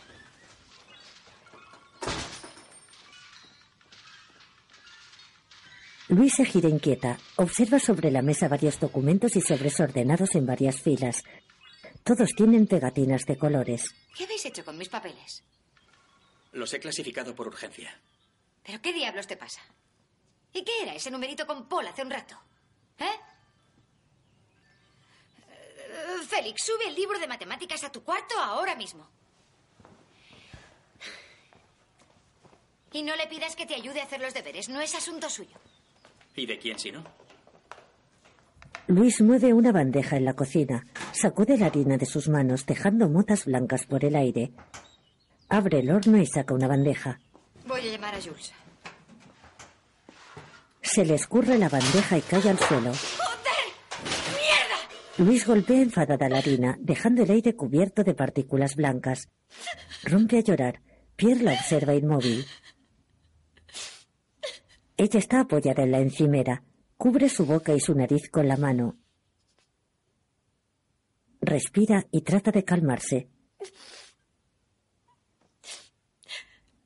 Luis 6.08 6.34
se 6.34 6.44
gira 6.44 6.68
inquieta. 6.68 7.18
Observa 7.36 7.80
sobre 7.80 8.10
la 8.12 8.22
mesa 8.22 8.48
varios 8.48 8.78
documentos 8.78 9.34
y 9.34 9.40
sobres 9.40 9.80
ordenados 9.80 10.34
en 10.36 10.46
varias 10.46 10.80
filas. 10.80 11.24
Todos 12.04 12.30
tienen 12.36 12.68
pegatinas 12.68 13.24
de 13.24 13.36
colores. 13.36 13.92
¿Qué 14.16 14.24
habéis 14.24 14.44
hecho 14.46 14.64
con 14.64 14.78
mis 14.78 14.88
papeles? 14.88 15.42
Los 16.52 16.72
he 16.72 16.78
clasificado 16.78 17.34
por 17.34 17.48
urgencia. 17.48 18.00
¿Pero 18.62 18.80
qué 18.80 18.92
diablos 18.92 19.26
te 19.26 19.36
pasa? 19.36 19.60
¿Y 20.52 20.62
qué 20.62 20.82
era 20.82 20.94
ese 20.94 21.10
numerito 21.10 21.44
con 21.46 21.68
Paul 21.68 21.88
hace 21.88 22.02
un 22.02 22.10
rato? 22.10 22.36
¿Eh? 22.98 23.04
Eh, 25.50 26.24
Félix, 26.28 26.64
sube 26.64 26.86
el 26.86 26.94
libro 26.94 27.18
de 27.18 27.26
matemáticas 27.26 27.82
a 27.82 27.90
tu 27.90 28.04
cuarto 28.04 28.38
ahora 28.38 28.76
mismo. 28.76 29.08
Y 32.92 33.02
no 33.02 33.16
le 33.16 33.26
pidas 33.26 33.56
que 33.56 33.66
te 33.66 33.74
ayude 33.74 34.00
a 34.00 34.04
hacer 34.04 34.20
los 34.20 34.32
deberes, 34.32 34.68
no 34.68 34.80
es 34.80 34.94
asunto 34.94 35.28
suyo. 35.28 35.58
¿Y 36.36 36.46
de 36.46 36.58
quién 36.58 36.78
si 36.78 36.92
no? 36.92 37.02
Luis 38.88 39.20
mueve 39.20 39.52
una 39.52 39.72
bandeja 39.72 40.16
en 40.16 40.24
la 40.24 40.34
cocina. 40.34 40.86
Sacude 41.12 41.56
la 41.56 41.66
harina 41.66 41.96
de 41.96 42.06
sus 42.06 42.28
manos, 42.28 42.66
dejando 42.66 43.08
motas 43.08 43.46
blancas 43.46 43.86
por 43.86 44.04
el 44.04 44.14
aire. 44.14 44.52
Abre 45.48 45.80
el 45.80 45.90
horno 45.90 46.18
y 46.18 46.26
saca 46.26 46.54
una 46.54 46.68
bandeja. 46.68 47.18
Voy 47.66 47.80
a 47.80 47.92
llamar 47.92 48.14
a 48.14 48.20
Jules. 48.20 48.52
Se 50.82 51.04
le 51.04 51.14
escurre 51.14 51.58
la 51.58 51.68
bandeja 51.68 52.18
y 52.18 52.20
cae 52.20 52.48
al 52.48 52.58
suelo. 52.58 52.92
¡Joder! 52.92 53.66
¡Mierda! 54.36 54.78
Luis 55.18 55.46
golpea 55.46 55.82
enfadada 55.82 56.28
la 56.28 56.38
harina, 56.38 56.76
dejando 56.78 57.24
el 57.24 57.30
aire 57.30 57.56
cubierto 57.56 58.04
de 58.04 58.14
partículas 58.14 58.76
blancas. 58.76 59.28
Rompe 60.04 60.38
a 60.38 60.42
llorar. 60.42 60.80
Pierre 61.16 61.42
la 61.42 61.54
observa 61.54 61.94
inmóvil. 61.94 62.46
Ella 64.96 65.18
está 65.18 65.40
apoyada 65.40 65.82
en 65.82 65.90
la 65.90 66.00
encimera. 66.00 66.62
Cubre 66.96 67.28
su 67.28 67.44
boca 67.44 67.74
y 67.74 67.80
su 67.80 67.94
nariz 67.94 68.30
con 68.30 68.48
la 68.48 68.56
mano. 68.56 68.96
Respira 71.40 72.06
y 72.10 72.22
trata 72.22 72.50
de 72.50 72.64
calmarse. 72.64 73.28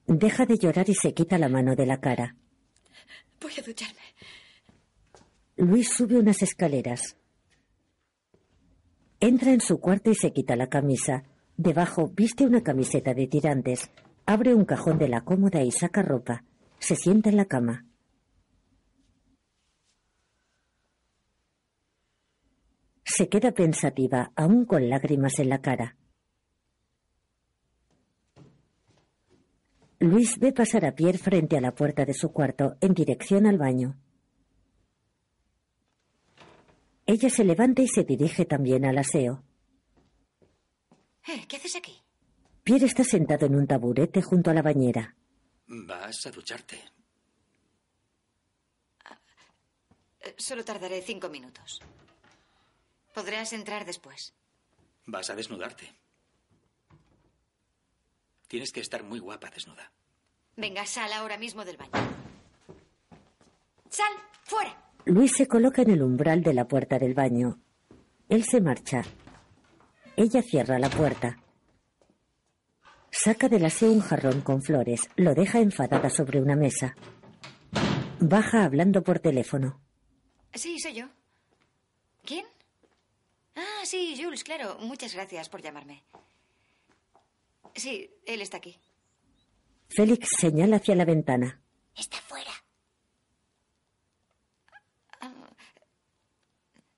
Deja 0.07 0.45
de 0.45 0.59
llorar 0.59 0.91
y 0.91 0.95
se 0.95 1.15
quita 1.15 1.39
la 1.39 1.49
mano 1.49 1.77
de 1.77 1.87
la 1.87 2.01
cara. 2.01 2.35
Voy 3.41 3.53
a 3.59 3.63
ducharme. 3.63 4.01
Luis 5.57 5.91
sube 5.91 6.19
unas 6.19 6.43
escaleras. 6.43 7.17
Entra 9.21 9.53
en 9.53 9.61
su 9.61 9.79
cuarto 9.79 10.11
y 10.11 10.17
se 10.17 10.33
quita 10.33 10.57
la 10.57 10.69
camisa. 10.69 11.23
Debajo 11.57 12.09
viste 12.09 12.45
una 12.45 12.63
camiseta 12.63 13.15
de 13.15 13.29
tirantes. 13.29 13.91
Abre 14.27 14.55
un 14.55 14.65
cajón 14.65 14.99
de 14.99 15.09
la 15.09 15.21
cómoda 15.21 15.63
y 15.63 15.71
saca 15.71 16.03
ropa. 16.03 16.43
Se 16.81 16.97
sienta 16.97 17.29
en 17.29 17.37
la 17.37 17.45
cama. 17.45 17.87
Se 23.17 23.29
queda 23.29 23.51
pensativa, 23.53 24.33
aún 24.37 24.65
con 24.67 24.89
lágrimas 24.89 25.39
en 25.41 25.49
la 25.49 25.61
cara. 25.61 25.97
Luis 29.99 30.39
ve 30.39 30.53
pasar 30.53 30.85
a 30.87 30.95
Pierre 30.95 31.19
frente 31.19 31.57
a 31.57 31.61
la 31.61 31.75
puerta 31.75 32.05
de 32.05 32.15
su 32.15 32.33
cuarto, 32.33 32.77
en 32.81 32.95
dirección 32.95 33.47
al 33.47 33.59
baño. 33.59 33.99
Ella 37.05 37.29
se 37.29 37.45
levanta 37.45 37.83
y 37.83 37.89
se 37.89 38.05
dirige 38.05 38.45
también 38.45 38.85
al 38.85 38.97
aseo. 38.99 39.43
Eh, 41.27 41.45
¿Qué 41.49 41.57
haces 41.57 41.77
aquí? 41.77 42.01
Pierre 42.63 42.87
está 42.87 43.03
sentado 43.05 43.47
en 43.47 43.57
un 43.57 43.67
taburete 43.67 44.23
junto 44.23 44.51
a 44.51 44.55
la 44.55 44.63
bañera. 44.63 45.17
Vas 45.67 46.27
a 46.27 46.31
ducharte. 46.31 46.77
Eh, 50.21 50.35
Solo 50.39 50.65
tardaré 50.65 51.03
cinco 51.03 51.29
minutos. 51.29 51.81
Podrás 53.15 53.53
entrar 53.53 53.85
después. 53.85 54.35
Vas 55.07 55.31
a 55.31 55.35
desnudarte. 55.35 55.93
Tienes 58.47 58.73
que 58.73 58.81
estar 58.81 59.03
muy 59.05 59.19
guapa 59.19 59.51
desnuda. 59.51 59.93
Venga, 60.57 60.85
sal 60.87 61.13
ahora 61.13 61.39
mismo 61.39 61.65
del 61.65 61.77
baño. 61.77 61.93
¡Sal! 63.89 64.13
¡Fuera! 64.45 64.93
Luis 65.05 65.33
se 65.37 65.47
coloca 65.47 65.83
en 65.83 65.91
el 65.91 66.03
umbral 66.03 66.43
de 66.43 66.55
la 66.55 66.67
puerta 66.67 66.99
del 66.99 67.15
baño. 67.15 67.61
Él 68.29 68.45
se 68.45 68.61
marcha. 68.61 69.03
Ella 70.17 70.43
cierra 70.43 70.79
la 70.79 70.91
puerta. 70.91 71.39
Saca 73.11 73.49
del 73.49 73.65
aseo 73.65 73.91
un 73.91 74.01
jarrón 74.01 74.41
con 74.41 74.63
flores. 74.63 75.09
Lo 75.17 75.35
deja 75.35 75.59
enfadada 75.61 76.11
sobre 76.11 76.41
una 76.41 76.55
mesa. 76.55 76.95
Baja 78.21 78.65
hablando 78.65 79.03
por 79.03 79.19
teléfono. 79.19 79.81
Sí, 80.55 80.79
soy 80.79 80.95
yo. 80.95 81.07
¿Quién? 82.25 82.47
Ah, 83.61 83.85
sí, 83.85 84.17
Jules, 84.21 84.43
claro. 84.43 84.79
Muchas 84.81 85.13
gracias 85.15 85.51
por 85.51 85.61
llamarme. 85.61 86.03
Sí, 87.75 88.11
él 88.25 88.41
está 88.41 88.57
aquí. 88.57 88.79
Félix 89.89 90.29
señala 90.39 90.77
hacia 90.77 90.95
la 90.95 91.05
ventana. 91.05 91.61
Está 91.95 92.17
fuera. 92.23 92.53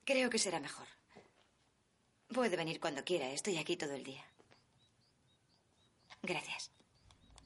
Creo 0.05 0.31
que 0.31 0.39
será 0.39 0.61
mejor. 0.61 0.87
Puede 2.29 2.57
venir 2.57 2.79
cuando 2.81 3.03
quiera. 3.05 3.31
Estoy 3.31 3.59
aquí 3.59 3.77
todo 3.77 3.95
el 3.95 4.05
día. 4.05 4.25
Gracias. 6.23 6.71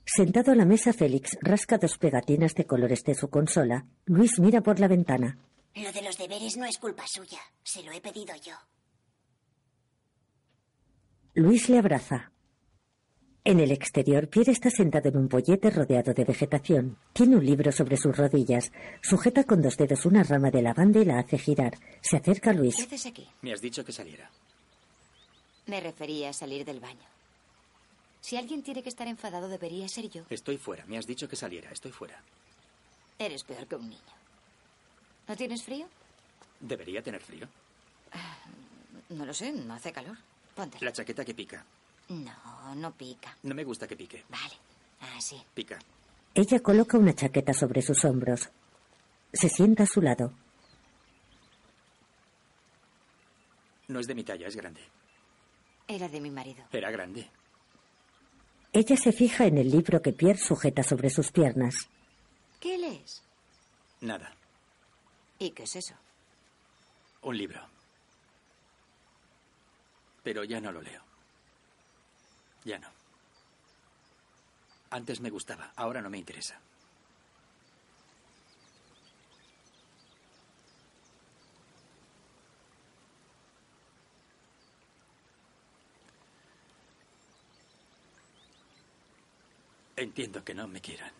Sentado 0.05 0.53
a 0.53 0.55
la 0.55 0.64
mesa, 0.64 0.93
Félix 0.93 1.37
rasca 1.41 1.79
dos 1.79 1.99
pegatinas 1.99 2.55
de 2.55 2.67
colores 2.67 3.03
de 3.05 3.14
su 3.14 3.29
consola. 3.29 3.87
Luis 4.05 4.39
mira 4.39 4.61
por 4.61 4.79
la 4.79 4.89
ventana. 4.89 5.39
Lo 5.75 5.93
de 5.93 6.03
los 6.03 6.17
deberes 6.17 6.57
no 6.57 6.64
es 6.67 6.79
culpa 6.79 7.07
suya. 7.07 7.41
Se 7.62 7.83
lo 7.83 7.93
he 7.93 8.01
pedido 8.01 8.35
yo. 8.37 8.55
Luis 11.37 11.68
le 11.68 11.78
abraza. 11.78 12.32
En 13.45 13.61
el 13.61 13.70
exterior, 13.70 14.28
Pierre 14.28 14.53
está 14.53 14.70
sentado 14.70 15.09
en 15.11 15.18
un 15.18 15.28
pollete 15.28 15.70
rodeado 15.70 16.12
de 16.14 16.24
vegetación. 16.24 16.99
Tiene 17.12 17.37
un 17.37 17.45
libro 17.47 17.70
sobre 17.70 17.97
sus 17.99 18.16
rodillas. 18.16 18.72
Sujeta 19.03 19.45
con 19.45 19.61
dos 19.62 19.76
dedos 19.76 20.05
una 20.07 20.24
rama 20.24 20.51
de 20.51 20.62
lavanda 20.62 20.99
y 21.01 21.05
la 21.05 21.18
hace 21.20 21.39
girar. 21.39 21.74
Se 22.01 22.16
acerca 22.16 22.51
a 22.51 22.53
¿Qué 22.55 22.59
Luis. 22.59 22.80
haces 22.80 23.05
aquí? 23.07 23.28
Me 23.43 23.53
has 23.53 23.61
dicho 23.61 23.84
que 23.84 23.93
saliera. 23.93 24.30
Me 25.66 25.80
refería 25.80 26.30
a 26.30 26.32
salir 26.32 26.64
del 26.64 26.80
baño. 26.80 27.07
Si 28.20 28.37
alguien 28.37 28.62
tiene 28.62 28.82
que 28.82 28.89
estar 28.89 29.07
enfadado, 29.07 29.49
debería 29.49 29.87
ser 29.89 30.09
yo. 30.09 30.22
Estoy 30.30 30.57
fuera. 30.57 30.84
Me 30.87 30.97
has 30.99 31.07
dicho 31.07 31.28
que 31.28 31.37
saliera. 31.37 31.70
Estoy 31.70 31.93
fuera. 31.93 32.20
Eres 33.18 33.45
peor 33.45 33.66
que 33.66 33.76
un 33.76 33.91
niño. 33.91 34.01
¿No 35.28 35.37
tienes 35.37 35.62
frío? 35.62 35.87
¿Debería 36.61 37.03
tener 37.03 37.20
frío? 37.20 37.47
No 39.11 39.24
lo 39.26 39.34
sé, 39.34 39.53
no 39.53 39.74
hace 39.74 39.93
calor. 39.93 40.16
Ponte. 40.57 40.79
La 40.81 40.91
chaqueta 40.91 41.25
que 41.25 41.35
pica. 41.35 41.65
No, 42.09 42.75
no 42.75 42.93
pica. 42.93 43.37
No 43.43 43.55
me 43.55 43.63
gusta 43.63 43.87
que 43.87 43.97
pique. 43.97 44.25
Vale. 44.29 44.55
Ah, 45.03 45.21
sí. 45.21 45.41
Pica. 45.55 45.79
Ella 46.35 46.61
coloca 46.61 46.97
una 46.99 47.15
chaqueta 47.15 47.53
sobre 47.53 47.83
sus 47.83 48.05
hombros. 48.05 48.49
Se 49.33 49.49
sienta 49.51 49.83
a 49.83 49.87
su 49.87 50.01
lado. 50.01 50.33
No 53.89 54.01
es 54.01 54.07
de 54.07 54.15
mi 54.15 54.25
talla, 54.25 54.49
es 54.49 54.57
grande. 54.57 54.81
Era 55.87 56.09
de 56.09 56.21
mi 56.21 56.31
marido. 56.31 56.65
Era 56.73 56.91
grande. 56.91 57.29
Ella 58.73 58.97
se 58.97 59.13
fija 59.13 59.47
en 59.47 59.59
el 59.59 59.71
libro 59.71 60.03
que 60.03 60.13
Pierre 60.13 60.39
sujeta 60.39 60.83
sobre 60.83 61.11
sus 61.11 61.31
piernas. 61.31 61.89
¿Qué 62.61 62.77
lees? 62.79 63.23
Nada. 64.01 64.35
¿Y 65.39 65.51
qué 65.51 65.65
es 65.65 65.77
eso? 65.77 65.95
Un 67.23 67.37
libro. 67.37 67.61
Pero 70.27 70.43
ya 70.43 70.61
no 70.61 70.72
lo 70.72 70.83
leo. 70.83 71.01
Ya 72.64 72.81
no. 72.81 72.89
Antes 74.91 75.20
me 75.20 75.31
gustaba, 75.31 75.72
ahora 75.77 76.03
no 76.03 76.11
me 76.11 76.18
interesa. 76.18 76.59
Entiendo 89.95 90.45
que 90.45 90.55
no 90.55 90.66
me 90.66 90.81
quieran. 90.81 91.12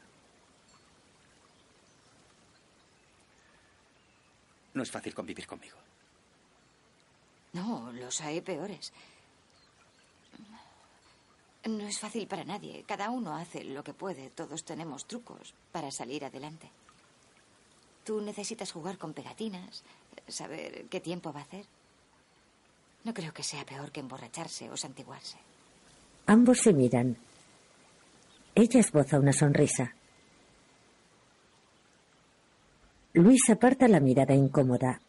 No 4.75 4.83
es 4.83 4.91
fácil 4.91 5.15
convivir 5.15 5.47
conmigo. 5.47 5.86
No, 7.57 7.91
los 7.93 8.21
hay 8.21 8.43
peores. 8.43 8.93
No 11.65 11.87
es 11.87 11.99
fácil 11.99 12.27
para 12.27 12.45
nadie. 12.45 12.85
Cada 12.87 13.11
uno 13.11 13.35
hace 13.35 13.65
lo 13.65 13.83
que 13.83 13.95
puede. 13.95 14.29
Todos 14.31 14.63
tenemos 14.63 15.07
trucos 15.07 15.55
para 15.73 15.91
salir 15.91 16.25
adelante. 16.25 16.69
Tú 18.05 18.21
necesitas 18.21 18.71
jugar 18.71 18.99
con 18.99 19.15
pegatinas, 19.15 19.83
saber 20.29 20.85
qué 20.91 21.01
tiempo 21.01 21.33
va 21.33 21.41
a 21.41 21.45
hacer. 21.45 21.65
No 23.05 23.15
creo 23.15 23.33
que 23.33 23.43
sea 23.43 23.65
peor 23.65 23.91
que 23.91 24.01
emborracharse 24.01 24.71
o 24.71 24.77
santiguarse. 24.77 25.39
Ambos 26.27 26.59
se 26.59 26.75
miran. 26.75 27.17
Ella 28.55 28.81
esboza 28.81 29.19
una 29.19 29.33
sonrisa. 29.33 29.95
Luis 33.15 33.49
aparta 33.49 33.89
la 33.89 34.01
mirada 34.01 34.35
incómoda. 34.35 35.01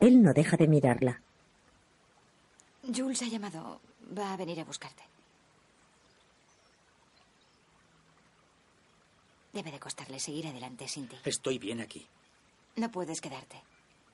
Él 0.00 0.22
no 0.22 0.32
deja 0.32 0.56
de 0.56 0.68
mirarla. 0.68 1.20
Jules 2.94 3.22
ha 3.22 3.26
llamado. 3.26 3.80
Va 4.16 4.32
a 4.32 4.36
venir 4.36 4.60
a 4.60 4.64
buscarte. 4.64 5.02
Debe 9.52 9.70
de 9.72 9.80
costarle 9.80 10.20
seguir 10.20 10.46
adelante 10.46 10.86
sin 10.86 11.08
ti. 11.08 11.16
Estoy 11.24 11.58
bien 11.58 11.80
aquí. 11.80 12.06
No 12.76 12.90
puedes 12.90 13.20
quedarte. 13.20 13.62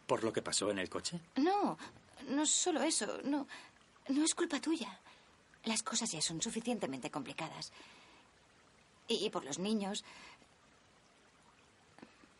¿Por 0.07 0.23
lo 0.23 0.33
que 0.33 0.41
pasó 0.41 0.71
en 0.71 0.79
el 0.79 0.89
coche? 0.89 1.19
No, 1.37 1.77
no 2.29 2.47
solo 2.47 2.81
eso. 2.83 3.19
No, 3.25 3.47
no 4.09 4.25
es 4.25 4.35
culpa 4.35 4.61
tuya. 4.61 5.01
Las 5.65 5.83
cosas 5.83 6.11
ya 6.13 6.21
son 6.21 6.41
suficientemente 6.41 7.11
complicadas. 7.11 7.73
Y, 9.09 9.27
y 9.27 9.31
por 9.31 9.45
los 9.45 9.59
niños. 9.59 10.05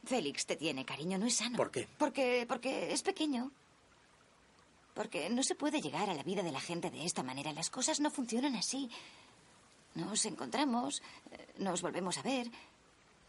Félix 0.05 0.47
te 0.47 0.57
tiene 0.57 0.85
cariño, 0.85 1.19
no 1.19 1.27
es 1.27 1.37
sano. 1.37 1.57
¿Por 1.57 1.71
qué? 1.71 1.89
Porque, 1.99 2.45
porque 2.49 2.93
es 2.93 3.03
pequeño. 3.03 3.51
Porque 4.95 5.31
no 5.31 5.43
se 5.43 5.55
puede 5.55 5.81
llegar 5.81 6.11
a 6.11 6.15
la 6.15 6.23
vida 6.23 6.43
de 6.43 6.53
la 6.53 6.61
gente 6.61 6.91
de 6.91 7.05
esta 7.05 7.23
manera. 7.23 7.53
Las 7.53 7.71
cosas 7.71 8.01
no 8.01 8.11
funcionan 8.11 8.57
así. 8.57 8.91
Nos 9.95 10.25
encontramos, 10.27 11.03
eh, 11.31 11.55
nos 11.59 11.83
volvemos 11.83 12.19
a 12.19 12.23
ver. 12.23 12.51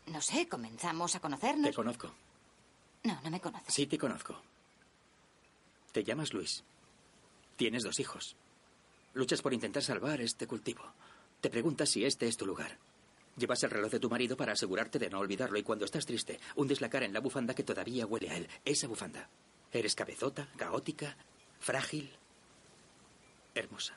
No 0.08 0.22
sé, 0.22 0.48
comenzamos 0.48 1.16
a 1.16 1.20
conocernos. 1.20 1.70
Te 1.70 1.76
conozco. 1.76 2.12
No, 3.04 3.20
no 3.22 3.30
me 3.30 3.40
conoces. 3.40 3.74
Sí, 3.74 3.86
te 3.88 3.98
conozco. 3.98 4.36
Te 5.92 6.04
llamas 6.04 6.34
Luis. 6.34 6.64
Tienes 7.56 7.84
dos 7.84 8.00
hijos. 8.00 8.36
Luchas 9.14 9.42
por 9.42 9.54
intentar 9.54 9.84
salvar 9.84 10.22
este 10.22 10.48
cultivo. 10.48 10.84
Te 11.40 11.50
preguntas 11.50 11.90
si 11.90 12.04
este 12.04 12.28
es 12.28 12.36
tu 12.36 12.46
lugar. 12.46 12.78
Llevas 13.38 13.64
el 13.64 13.72
reloj 13.72 13.92
de 13.92 14.00
tu 14.00 14.10
marido 14.10 14.38
para 14.38 14.54
asegurarte 14.54 15.00
de 15.00 15.10
no 15.10 15.20
olvidarlo 15.20 15.58
y 15.58 15.64
cuando 15.64 15.86
estás 15.86 16.06
triste, 16.06 16.40
hundes 16.56 16.82
la 16.82 16.90
cara 16.90 17.06
en 17.06 17.14
la 17.14 17.20
bufanda 17.20 17.56
que 17.56 17.64
todavía 17.64 18.06
huele 18.06 18.30
a 18.30 18.38
él. 18.38 18.48
Esa 18.64 18.88
bufanda. 18.88 19.28
Eres 19.72 19.96
cabezota, 19.96 20.48
caótica, 20.56 21.18
frágil, 21.60 22.12
hermosa. 23.56 23.96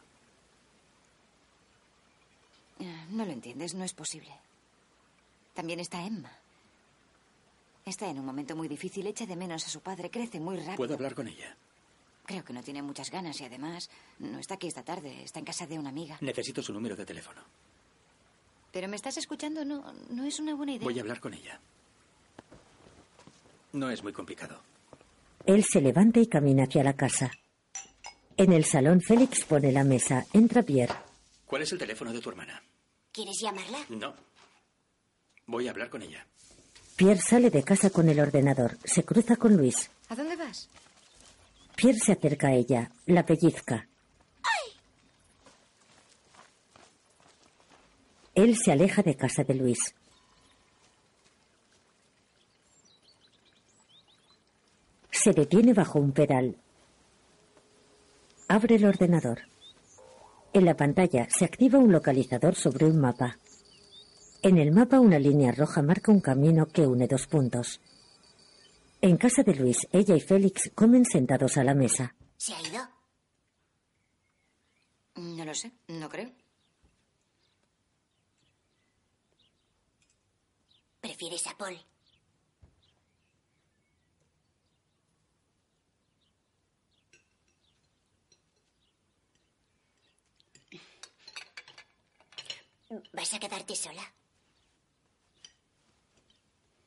Ah, 2.81 3.07
No 3.11 3.25
lo 3.25 3.33
entiendes, 3.33 3.75
no 3.75 3.85
es 3.85 3.93
posible. 3.93 4.33
También 5.55 5.81
está 5.81 6.03
Emma. 6.07 6.33
Está 7.85 8.09
en 8.09 8.19
un 8.19 8.27
momento 8.27 8.57
muy 8.57 8.69
difícil, 8.69 9.07
echa 9.07 9.27
de 9.27 9.37
menos 9.37 9.65
a 9.67 9.69
su 9.69 9.81
padre, 9.81 10.11
crece 10.11 10.41
muy 10.41 10.57
rápido. 10.57 10.77
¿Puedo 10.77 10.95
hablar 10.95 11.15
con 11.15 11.29
ella? 11.29 11.57
Creo 12.25 12.43
que 12.43 12.53
no 12.53 12.63
tiene 12.63 12.83
muchas 12.83 13.11
ganas 13.11 13.41
y 13.41 13.45
además 13.45 13.89
no 14.19 14.39
está 14.41 14.55
aquí 14.55 14.67
esta 14.67 14.83
tarde, 14.83 15.23
está 15.23 15.39
en 15.39 15.45
casa 15.45 15.67
de 15.67 15.79
una 15.79 15.91
amiga. 15.91 16.19
Necesito 16.21 16.63
su 16.63 16.73
número 16.73 16.97
de 16.97 17.07
teléfono. 17.07 17.41
Pero 18.77 18.89
me 18.89 18.97
estás 18.97 19.17
escuchando, 19.17 19.65
no, 19.65 19.91
no 20.11 20.25
es 20.27 20.39
una 20.39 20.55
buena 20.55 20.73
idea. 20.73 20.85
Voy 20.85 20.99
a 20.99 21.01
hablar 21.01 21.19
con 21.19 21.33
ella. 21.33 21.59
No 23.73 23.89
es 23.89 24.03
muy 24.03 24.13
complicado. 24.13 24.61
Él 25.47 25.65
se 25.65 25.81
levanta 25.81 26.21
y 26.21 26.27
camina 26.27 26.65
hacia 26.65 26.85
la 26.85 26.93
casa. 26.93 27.31
En 28.37 28.53
el 28.53 28.67
salón, 28.67 29.01
Félix 29.01 29.47
pone 29.47 29.73
la 29.73 29.83
mesa. 29.83 30.27
Entra 30.35 30.63
Pierre. 30.63 30.93
¿Cuál 31.47 31.63
es 31.63 31.73
el 31.73 31.79
teléfono 31.79 32.13
de 32.13 32.21
tu 32.21 32.29
hermana? 32.29 32.63
¿Quieres 33.13 33.39
llamarla? 33.41 33.79
No. 33.89 34.15
Voy 35.47 35.69
a 35.69 35.71
hablar 35.71 35.89
con 35.89 36.03
ella. 36.03 36.27
Pierre 36.97 37.23
sale 37.23 37.49
de 37.49 37.63
casa 37.63 37.89
con 37.89 38.11
el 38.11 38.21
ordenador. 38.21 38.77
Se 38.85 39.07
cruza 39.07 39.37
con 39.37 39.57
Luis. 39.57 39.91
¿A 40.11 40.17
dónde 40.17 40.37
vas? 40.37 40.69
Pierre 41.77 41.99
se 41.99 42.13
acerca 42.13 42.49
a 42.49 42.53
ella. 42.53 42.91
La 43.07 43.25
pellizca. 43.25 43.89
Él 48.37 48.55
se 48.55 48.71
aleja 48.71 49.03
de 49.03 49.17
casa 49.17 49.45
de 49.45 49.55
Luis. 49.55 49.79
Se 55.11 55.33
detiene 55.33 55.73
bajo 55.73 55.99
un 55.99 56.13
pedal. 56.13 56.59
Abre 58.47 58.75
el 58.75 58.85
ordenador. 58.85 59.41
En 60.53 60.67
la 60.67 60.77
pantalla 60.77 61.27
se 61.31 61.47
activa 61.47 61.79
un 61.79 61.91
localizador 61.91 62.55
sobre 62.55 62.85
un 62.85 63.01
mapa. 63.01 63.39
En 64.43 64.59
el 64.59 64.71
mapa 64.71 65.01
una 65.01 65.19
línea 65.19 65.51
roja 65.53 65.81
marca 65.81 66.13
un 66.13 66.21
camino 66.21 66.67
que 66.67 66.87
une 66.87 67.09
dos 67.09 67.27
puntos. 67.27 67.81
En 69.01 69.17
casa 69.17 69.43
de 69.45 69.55
Luis, 69.55 69.89
ella 69.93 70.15
y 70.15 70.21
Félix 70.21 70.71
comen 70.75 71.07
sentados 71.07 71.57
a 71.57 71.65
la 71.65 71.75
mesa. 71.75 72.15
¿Se 72.37 72.53
ha 72.53 72.61
ido? 72.61 72.83
No 75.17 75.45
lo 75.47 75.55
sé, 75.55 75.73
no 75.89 76.11
creo. 76.11 76.46
¿Prefieres 81.07 81.47
a 81.47 81.57
Paul? 81.57 81.79
¿Vas 93.13 93.35
a 93.35 93.39
quedarte 93.39 93.77
sola? 93.77 94.03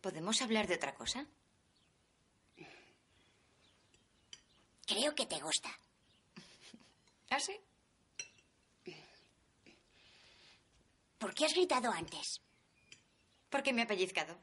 ¿Podemos 0.02 0.42
hablar 0.42 0.68
de 0.68 0.76
otra 0.76 0.94
cosa? 0.96 1.26
Creo 4.86 5.16
que 5.16 5.28
te 5.28 5.40
gusta. 5.40 5.70
¿Ah, 7.30 7.40
sí? 7.40 7.58
¿Por 11.18 11.34
qué 11.34 11.46
has 11.46 11.54
gritado 11.54 11.90
antes? 11.90 12.42
Porque 13.50 13.74
me 13.74 13.82
ha 13.82 13.88
pellizcado. 13.88 14.38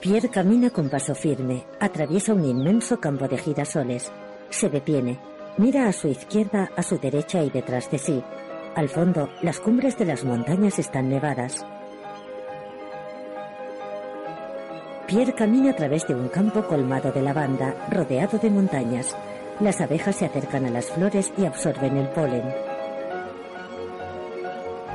Pierre 0.00 0.28
camina 0.28 0.68
con 0.68 0.90
paso 0.90 1.14
firme, 1.14 1.64
atraviesa 1.80 2.34
un 2.34 2.44
inmenso 2.44 3.00
campo 3.00 3.26
de 3.26 3.38
girasoles. 3.38 4.12
Se 4.50 4.68
detiene, 4.68 5.18
mira 5.56 5.88
a 5.88 5.94
su 5.94 6.08
izquierda, 6.08 6.70
a 6.76 6.82
su 6.82 6.98
derecha 6.98 7.42
y 7.42 7.48
detrás 7.48 7.90
de 7.90 7.96
sí. 7.96 8.22
Al 8.74 8.90
fondo, 8.90 9.30
las 9.40 9.60
cumbres 9.60 9.96
de 9.96 10.04
las 10.04 10.22
montañas 10.24 10.78
están 10.78 11.08
nevadas. 11.08 11.64
Pierre 15.06 15.34
camina 15.34 15.72
a 15.72 15.76
través 15.76 16.06
de 16.06 16.14
un 16.14 16.28
campo 16.28 16.66
colmado 16.66 17.12
de 17.12 17.20
lavanda, 17.20 17.74
rodeado 17.90 18.38
de 18.38 18.48
montañas. 18.48 19.14
Las 19.60 19.80
abejas 19.82 20.16
se 20.16 20.24
acercan 20.24 20.64
a 20.64 20.70
las 20.70 20.86
flores 20.86 21.30
y 21.36 21.44
absorben 21.44 21.98
el 21.98 22.08
polen. 22.08 22.42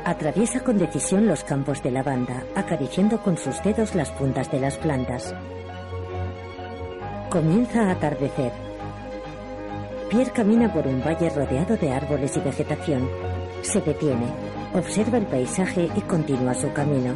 Atraviesa 0.06 0.62
con 0.62 0.80
decisión 0.80 1.28
los 1.28 1.44
campos 1.44 1.84
de 1.84 1.92
lavanda, 1.92 2.44
acariciando 2.56 3.22
con 3.22 3.38
sus 3.38 3.62
dedos 3.64 3.94
las 3.94 4.10
puntas 4.10 4.52
de 4.52 4.60
las 4.60 4.78
plantas. 4.78 5.36
Comienza 7.30 7.84
a 7.84 7.92
atardecer. 7.92 8.52
Pierre 10.10 10.32
camina 10.32 10.74
por 10.74 10.88
un 10.88 11.02
valle 11.02 11.30
rodeado 11.30 11.78
de 11.78 11.92
árboles 11.92 12.36
y 12.36 12.40
vegetación. 12.40 13.08
Se 13.62 13.80
detiene, 13.80 14.26
observa 14.74 15.20
el 15.20 15.28
paisaje 15.28 15.88
y 15.96 16.02
continúa 16.02 16.56
su 16.56 16.74
camino. 16.74 17.14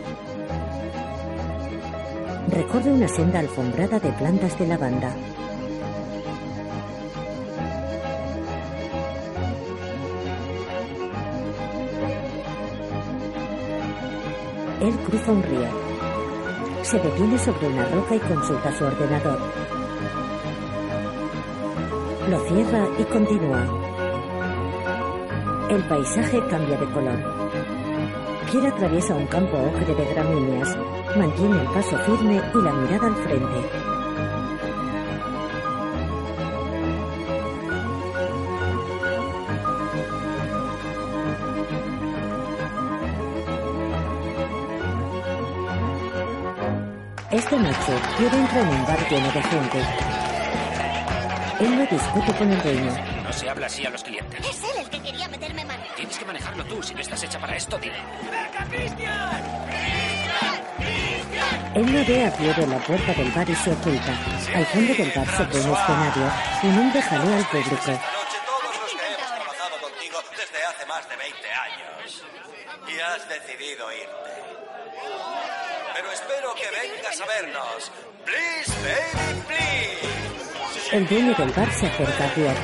Recorre 2.53 2.91
una 2.91 3.07
senda 3.07 3.39
alfombrada 3.39 3.99
de 3.99 4.11
plantas 4.11 4.59
de 4.59 4.67
lavanda. 4.67 5.11
Él 14.81 14.93
cruza 15.07 15.31
un 15.31 15.41
río. 15.41 15.67
Se 16.83 16.99
detiene 16.99 17.39
sobre 17.39 17.69
una 17.69 17.85
roca 17.85 18.15
y 18.15 18.19
consulta 18.19 18.71
su 18.77 18.83
ordenador. 18.83 19.39
Lo 22.29 22.39
cierra 22.47 22.87
y 22.99 23.03
continúa. 23.05 23.65
El 25.71 25.83
paisaje 25.87 26.39
cambia 26.51 26.77
de 26.77 26.85
color. 26.91 27.19
Pierre 28.51 28.67
atraviesa 28.67 29.15
un 29.15 29.25
campo 29.25 29.57
ocre 29.57 29.95
de 29.95 30.13
gramíneas. 30.13 30.77
Mantiene 31.15 31.61
el 31.61 31.67
paso 31.67 31.97
firme 31.99 32.41
y 32.53 32.61
la 32.61 32.71
mirada 32.73 33.07
al 33.07 33.15
frente. 33.15 33.93
Esta 47.31 47.57
noche, 47.57 47.77
Pierre 48.17 48.37
entra 48.37 48.61
en 48.61 48.69
un 48.69 48.85
bar 48.85 49.09
lleno 49.09 49.31
de 49.31 49.41
gente. 49.43 49.83
Emma 51.59 51.85
discute 51.85 52.33
con 52.33 52.51
el 52.51 52.61
dueño. 52.63 52.91
No 53.23 53.33
se 53.33 53.49
habla 53.49 53.67
así 53.67 53.85
a 53.85 53.89
los 53.91 54.03
clientes. 54.03 54.39
Es 54.39 54.63
él 54.63 54.81
el 54.81 54.89
que 54.89 54.99
quería 54.99 55.27
meterme 55.27 55.63
mano. 55.63 55.83
Tienes 55.95 56.17
que 56.17 56.25
manejarlo 56.25 56.65
tú. 56.65 56.81
Si 56.81 56.93
no 56.95 57.01
estás 57.01 57.23
hecha 57.23 57.39
para 57.39 57.55
esto, 57.55 57.77
dile. 57.77 57.97
¡Venga, 58.23 58.65
Cristian! 58.69 60.12
Emma 61.75 62.03
ve 62.07 62.25
a 62.25 62.31
Pierre 62.31 62.63
en 62.63 62.69
la 62.69 62.77
puerta 62.77 63.13
del 63.13 63.31
bar 63.31 63.49
y 63.49 63.55
se 63.55 63.71
oculta. 63.71 64.13
Al 64.53 64.65
fondo 64.67 64.93
del 64.93 65.11
bar, 65.15 65.25
sobre 65.25 65.59
un 65.59 65.73
escenario, 65.73 66.31
un 66.63 66.79
hombre 66.79 67.01
jalea 67.01 67.37
al 67.37 67.45
público. 67.47 67.75
Todos 67.75 68.77
los 68.77 68.91
que 68.93 69.07
hemos 69.07 69.27
trabajado 69.33 69.75
contigo 69.81 70.19
desde 70.37 70.65
hace 70.65 70.85
más 70.85 71.09
de 71.09 71.15
20 71.17 71.47
años. 71.49 72.23
Y 72.87 72.99
has 72.99 73.27
decidido 73.27 73.91
irte. 73.91 74.33
Pero 75.95 76.11
espero 76.11 76.53
que 76.53 76.67
vengas 76.77 77.21
a 77.21 77.25
vernos. 77.25 77.91
Please, 78.23 78.71
baby, 78.85 79.41
please. 79.47 80.95
El 80.95 81.07
dueño 81.07 81.33
del 81.33 81.49
bar 81.53 81.71
se 81.73 81.87
acerca 81.87 82.25
a 82.25 82.33
Pierre. 82.35 82.61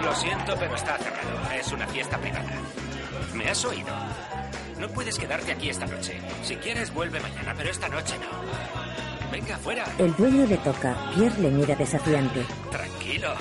Lo 0.00 0.14
siento, 0.14 0.56
pero 0.58 0.74
está 0.74 0.96
cerrado. 0.96 1.52
Es 1.52 1.70
una 1.70 1.86
fiesta 1.88 2.16
privada. 2.16 2.50
¿Me 3.34 3.50
has 3.50 3.62
oído? 3.66 3.94
No 4.78 4.88
puedes 4.88 5.18
quedarte 5.18 5.52
aquí 5.52 5.68
esta 5.70 5.86
noche. 5.86 6.20
Si 6.42 6.56
quieres, 6.56 6.92
vuelve 6.92 7.20
mañana, 7.20 7.54
pero 7.56 7.70
esta 7.70 7.88
noche 7.88 8.14
no. 8.18 9.30
Venga, 9.30 9.56
fuera. 9.58 9.84
El 9.98 10.14
dueño 10.14 10.46
le 10.46 10.56
toca. 10.58 10.96
Pierre 11.14 11.38
le 11.40 11.50
mira 11.50 11.74
desafiante. 11.74 12.44
Tranquilo. 12.70 13.34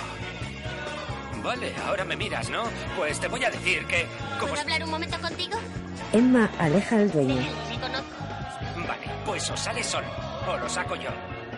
Vale, 1.44 1.74
ahora 1.86 2.04
me 2.04 2.16
miras, 2.16 2.50
¿no? 2.50 2.64
Pues 2.98 3.20
te 3.20 3.28
voy 3.28 3.44
a 3.46 3.50
decir 3.52 3.86
que... 3.86 4.06
Como... 4.40 4.50
¿Puedo 4.50 4.62
hablar 4.64 4.84
un 4.84 4.90
momento 4.90 5.18
contigo? 5.20 5.58
Emma 6.12 6.50
aleja 6.60 6.96
al 6.98 7.12
dueño. 7.12 7.36
Le 7.36 7.80
conozco. 7.80 8.16
Vale, 8.76 9.08
pues 9.26 9.50
o 9.50 9.56
sales 9.56 9.86
solo 9.86 10.08
o 10.48 10.58
lo 10.58 10.68
saco 10.68 10.96
yo. 10.96 11.10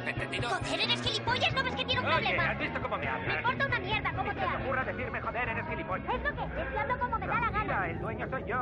¿Entendido? 0.05 0.49
Joder, 0.49 0.79
¿eres 0.81 1.01
gilipollas? 1.01 1.53
¿No 1.53 1.63
ves 1.63 1.75
que 1.75 1.85
tiene 1.85 2.01
un 2.01 2.05
Oye, 2.07 2.15
problema? 2.15 2.49
¿has 2.51 2.59
visto 2.59 2.81
cómo 2.81 2.97
me 2.97 3.07
hablas? 3.07 3.27
Me 3.27 3.35
importa 3.35 3.65
una 3.65 3.79
mierda 3.79 4.11
cómo 4.15 4.29
te 4.29 4.35
¿Te 4.39 4.41
hablo. 4.45 4.65
ocurra 4.65 4.83
decirme 4.83 5.21
joder, 5.21 5.49
eres 5.49 5.65
gilipollas? 5.69 6.13
Es 6.15 6.23
lo 6.23 6.35
que 6.35 6.61
es, 6.61 6.77
hablo 6.79 6.98
Mira, 7.79 7.91
el 7.91 7.99
dueño 7.99 8.27
soy 8.29 8.43
yo. 8.47 8.55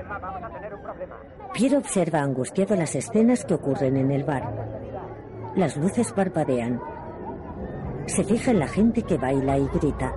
Emma, 0.00 0.18
vamos 0.18 0.42
a 0.42 0.54
tener 0.54 0.74
un 0.74 0.82
problema. 0.82 1.16
Pierre 1.52 1.76
observa 1.76 2.20
angustiado 2.20 2.76
las 2.76 2.94
escenas 2.94 3.44
que 3.44 3.54
ocurren 3.54 3.96
en 3.96 4.10
el 4.10 4.24
bar. 4.24 5.52
Las 5.56 5.76
luces 5.76 6.12
parpadean. 6.12 6.80
Se 8.06 8.24
fija 8.24 8.50
en 8.50 8.58
la 8.58 8.68
gente 8.68 9.02
que 9.02 9.16
baila 9.16 9.58
y 9.58 9.66
grita. 9.68 10.14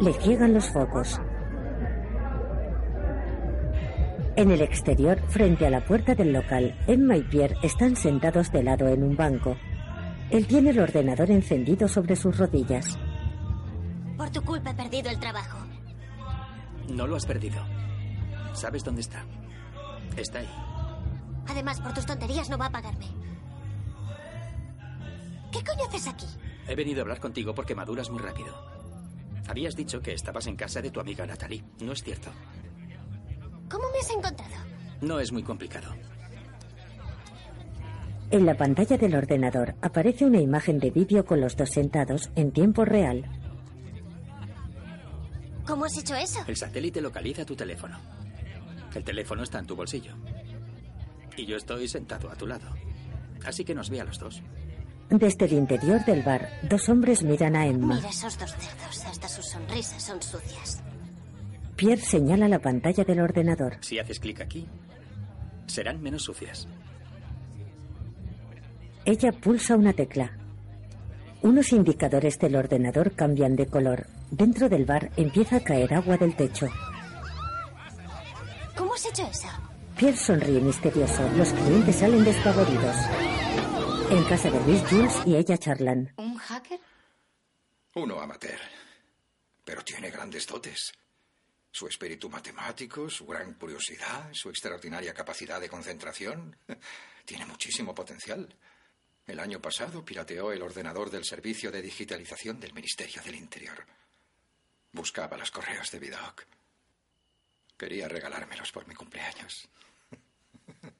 Le 0.00 0.12
ciegan 0.14 0.54
los 0.54 0.70
focos. 0.70 1.20
En 4.34 4.50
el 4.50 4.62
exterior, 4.62 5.18
frente 5.28 5.66
a 5.66 5.70
la 5.70 5.84
puerta 5.84 6.14
del 6.14 6.32
local, 6.32 6.74
Emma 6.86 7.16
y 7.16 7.22
Pierre 7.22 7.56
están 7.62 7.96
sentados 7.96 8.50
de 8.50 8.62
lado 8.62 8.88
en 8.88 9.02
un 9.02 9.16
banco. 9.16 9.56
Él 10.30 10.46
tiene 10.46 10.70
el 10.70 10.80
ordenador 10.80 11.30
encendido 11.30 11.86
sobre 11.86 12.16
sus 12.16 12.38
rodillas. 12.38 12.98
Por 14.16 14.30
tu 14.30 14.42
culpa 14.42 14.70
he 14.70 14.74
perdido 14.74 15.10
el 15.10 15.18
trabajo. 15.18 15.61
No 16.92 17.06
lo 17.06 17.16
has 17.16 17.24
perdido. 17.24 17.56
¿Sabes 18.52 18.84
dónde 18.84 19.00
está? 19.00 19.24
Está 20.16 20.40
ahí. 20.40 20.48
Además, 21.48 21.80
por 21.80 21.94
tus 21.94 22.06
tonterías 22.06 22.50
no 22.50 22.58
va 22.58 22.66
a 22.66 22.70
pagarme. 22.70 23.06
¿Qué 25.50 25.64
coño 25.64 25.84
haces 25.88 26.06
aquí? 26.06 26.26
He 26.68 26.74
venido 26.74 27.00
a 27.00 27.02
hablar 27.02 27.20
contigo 27.20 27.54
porque 27.54 27.74
maduras 27.74 28.10
muy 28.10 28.20
rápido. 28.20 28.54
Habías 29.48 29.74
dicho 29.74 30.00
que 30.00 30.12
estabas 30.12 30.46
en 30.46 30.56
casa 30.56 30.80
de 30.82 30.90
tu 30.90 31.00
amiga 31.00 31.26
Natalie. 31.26 31.64
No 31.80 31.92
es 31.92 32.02
cierto. 32.02 32.30
¿Cómo 33.70 33.84
me 33.90 33.98
has 33.98 34.10
encontrado? 34.10 34.54
No 35.00 35.18
es 35.18 35.32
muy 35.32 35.42
complicado. 35.42 35.88
En 38.30 38.46
la 38.46 38.56
pantalla 38.56 38.96
del 38.96 39.14
ordenador 39.14 39.74
aparece 39.82 40.24
una 40.24 40.40
imagen 40.40 40.78
de 40.78 40.90
vídeo 40.90 41.24
con 41.24 41.40
los 41.40 41.56
dos 41.56 41.70
sentados 41.70 42.30
en 42.34 42.52
tiempo 42.52 42.84
real. 42.84 43.41
¿Cómo 45.66 45.84
has 45.84 45.96
hecho 45.96 46.14
eso? 46.16 46.40
El 46.46 46.56
satélite 46.56 47.00
localiza 47.00 47.44
tu 47.44 47.54
teléfono. 47.54 47.98
El 48.94 49.04
teléfono 49.04 49.42
está 49.42 49.58
en 49.58 49.66
tu 49.66 49.76
bolsillo. 49.76 50.14
Y 51.36 51.46
yo 51.46 51.56
estoy 51.56 51.88
sentado 51.88 52.30
a 52.30 52.34
tu 52.34 52.46
lado. 52.46 52.68
Así 53.44 53.64
que 53.64 53.74
nos 53.74 53.90
ve 53.90 54.00
a 54.00 54.04
los 54.04 54.18
dos. 54.18 54.42
Desde 55.08 55.44
el 55.46 55.52
interior 55.54 56.04
del 56.04 56.22
bar, 56.22 56.48
dos 56.68 56.88
hombres 56.88 57.22
miran 57.22 57.56
a 57.56 57.66
Emma. 57.66 57.96
Mira 57.96 58.08
esos 58.08 58.38
dos 58.38 58.50
cerdos. 58.52 59.04
Hasta 59.06 59.28
sus 59.28 59.46
sonrisas 59.46 60.02
son 60.02 60.22
sucias. 60.22 60.82
Pierre 61.76 62.02
señala 62.02 62.48
la 62.48 62.58
pantalla 62.58 63.04
del 63.04 63.20
ordenador. 63.20 63.76
Si 63.80 63.98
haces 63.98 64.20
clic 64.20 64.40
aquí, 64.40 64.66
serán 65.66 66.02
menos 66.02 66.22
sucias. 66.22 66.68
Ella 69.04 69.32
pulsa 69.32 69.76
una 69.76 69.92
tecla. 69.92 70.32
Unos 71.42 71.72
indicadores 71.72 72.38
del 72.38 72.56
ordenador 72.56 73.12
cambian 73.12 73.56
de 73.56 73.66
color. 73.66 74.06
Dentro 74.32 74.66
del 74.66 74.86
bar 74.86 75.10
empieza 75.18 75.56
a 75.56 75.60
caer 75.60 75.92
agua 75.92 76.16
del 76.16 76.34
techo. 76.34 76.66
¿Cómo 78.74 78.94
has 78.94 79.04
hecho 79.04 79.26
eso? 79.26 79.46
Pierre 79.94 80.16
sonríe 80.16 80.58
misterioso. 80.58 81.30
Los 81.36 81.52
clientes 81.52 81.96
salen 81.96 82.24
despavoridos. 82.24 82.96
En 84.10 84.24
casa 84.24 84.50
de 84.50 84.58
Luis 84.64 84.82
Jules 84.88 85.20
y 85.26 85.36
ella 85.36 85.58
charlan. 85.58 86.14
¿Un 86.16 86.38
hacker? 86.38 86.80
Uno 87.94 88.18
amateur. 88.18 88.58
Pero 89.66 89.84
tiene 89.84 90.10
grandes 90.10 90.46
dotes. 90.46 90.94
Su 91.70 91.86
espíritu 91.86 92.30
matemático, 92.30 93.10
su 93.10 93.26
gran 93.26 93.52
curiosidad, 93.52 94.30
su 94.32 94.48
extraordinaria 94.48 95.12
capacidad 95.12 95.60
de 95.60 95.68
concentración. 95.68 96.56
Tiene 97.26 97.44
muchísimo 97.44 97.94
potencial. 97.94 98.48
El 99.26 99.38
año 99.38 99.60
pasado 99.60 100.02
pirateó 100.02 100.52
el 100.52 100.62
ordenador 100.62 101.10
del 101.10 101.26
Servicio 101.26 101.70
de 101.70 101.82
Digitalización 101.82 102.58
del 102.58 102.72
Ministerio 102.72 103.20
del 103.22 103.34
Interior. 103.34 103.84
Buscaba 104.92 105.36
los 105.36 105.50
correos 105.50 105.90
de 105.90 105.98
Vidocq. 105.98 106.42
Quería 107.76 108.08
regalármelos 108.08 108.70
por 108.70 108.86
mi 108.86 108.94
cumpleaños. 108.94 109.68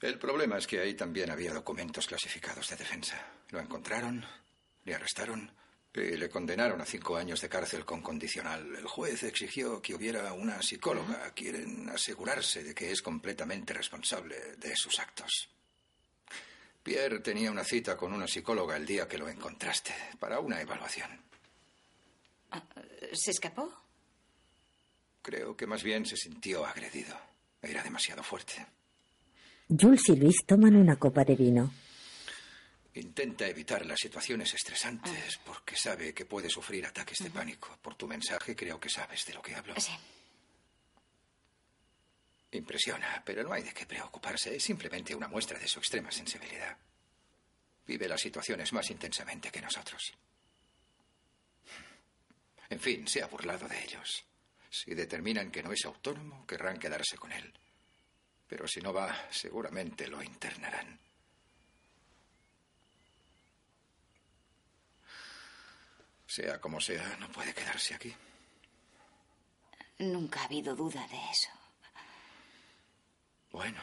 El 0.00 0.18
problema 0.18 0.56
es 0.56 0.66
que 0.66 0.80
ahí 0.80 0.94
también 0.94 1.30
había 1.30 1.52
documentos 1.52 2.06
clasificados 2.06 2.68
de 2.70 2.76
defensa. 2.76 3.22
Lo 3.50 3.60
encontraron, 3.60 4.24
le 4.84 4.94
arrestaron 4.94 5.52
y 5.92 6.16
le 6.16 6.30
condenaron 6.30 6.80
a 6.80 6.86
cinco 6.86 7.16
años 7.16 7.40
de 7.40 7.48
cárcel 7.48 7.84
con 7.84 8.00
condicional. 8.00 8.74
El 8.76 8.86
juez 8.86 9.22
exigió 9.24 9.82
que 9.82 9.94
hubiera 9.94 10.32
una 10.32 10.62
psicóloga. 10.62 11.32
Quieren 11.34 11.90
asegurarse 11.90 12.64
de 12.64 12.74
que 12.74 12.90
es 12.90 13.02
completamente 13.02 13.74
responsable 13.74 14.56
de 14.56 14.74
sus 14.74 14.98
actos. 14.98 15.50
Pierre 16.82 17.20
tenía 17.20 17.50
una 17.50 17.64
cita 17.64 17.96
con 17.96 18.12
una 18.12 18.26
psicóloga 18.26 18.76
el 18.76 18.86
día 18.86 19.06
que 19.06 19.18
lo 19.18 19.28
encontraste 19.28 19.94
para 20.18 20.40
una 20.40 20.60
evaluación. 20.60 21.29
¿Se 23.12 23.30
escapó? 23.30 23.72
Creo 25.22 25.56
que 25.56 25.66
más 25.66 25.82
bien 25.82 26.06
se 26.06 26.16
sintió 26.16 26.64
agredido. 26.64 27.18
Era 27.62 27.82
demasiado 27.82 28.22
fuerte. 28.22 28.66
Jules 29.68 30.08
y 30.08 30.16
Luis 30.16 30.44
toman 30.46 30.74
una 30.74 30.96
copa 30.96 31.24
de 31.24 31.36
vino. 31.36 31.72
Intenta 32.94 33.46
evitar 33.46 33.86
las 33.86 34.00
situaciones 34.00 34.52
estresantes 34.54 35.38
porque 35.44 35.76
sabe 35.76 36.12
que 36.12 36.24
puede 36.24 36.48
sufrir 36.48 36.86
ataques 36.86 37.18
de 37.18 37.30
pánico. 37.30 37.78
Por 37.80 37.94
tu 37.94 38.08
mensaje 38.08 38.56
creo 38.56 38.80
que 38.80 38.88
sabes 38.88 39.24
de 39.26 39.34
lo 39.34 39.42
que 39.42 39.54
hablo. 39.54 39.74
Sí. 39.78 39.92
Impresiona, 42.52 43.22
pero 43.24 43.44
no 43.44 43.52
hay 43.52 43.62
de 43.62 43.72
qué 43.72 43.86
preocuparse. 43.86 44.56
Es 44.56 44.64
simplemente 44.64 45.14
una 45.14 45.28
muestra 45.28 45.58
de 45.58 45.68
su 45.68 45.78
extrema 45.78 46.10
sensibilidad. 46.10 46.76
Vive 47.86 48.08
las 48.08 48.20
situaciones 48.20 48.72
más 48.72 48.90
intensamente 48.90 49.50
que 49.50 49.60
nosotros. 49.60 50.12
En 52.70 52.78
fin, 52.78 53.06
se 53.06 53.22
ha 53.22 53.26
burlado 53.26 53.68
de 53.68 53.82
ellos. 53.82 54.24
Si 54.70 54.94
determinan 54.94 55.50
que 55.50 55.62
no 55.62 55.72
es 55.72 55.84
autónomo, 55.84 56.46
querrán 56.46 56.78
quedarse 56.78 57.18
con 57.18 57.32
él. 57.32 57.52
Pero 58.46 58.66
si 58.68 58.80
no 58.80 58.92
va, 58.92 59.28
seguramente 59.30 60.06
lo 60.06 60.22
internarán. 60.22 60.98
Sea 66.26 66.60
como 66.60 66.80
sea, 66.80 67.16
no 67.18 67.28
puede 67.32 67.52
quedarse 67.52 67.94
aquí. 67.94 68.14
Nunca 69.98 70.40
ha 70.40 70.44
habido 70.44 70.76
duda 70.76 71.04
de 71.08 71.30
eso. 71.30 71.50
Bueno. 73.50 73.82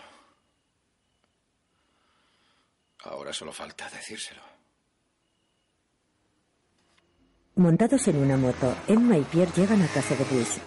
Ahora 2.99 3.33
solo 3.33 3.51
falta 3.51 3.89
decírselo. 3.89 4.56
Montados 7.57 8.07
en 8.07 8.17
una 8.17 8.37
moto, 8.37 8.75
Emma 8.87 9.17
y 9.17 9.23
Pierre 9.23 9.51
llegan 9.55 9.81
a 9.81 9.87
casa 9.87 10.15
de 10.15 10.25
Luis. 10.31 10.59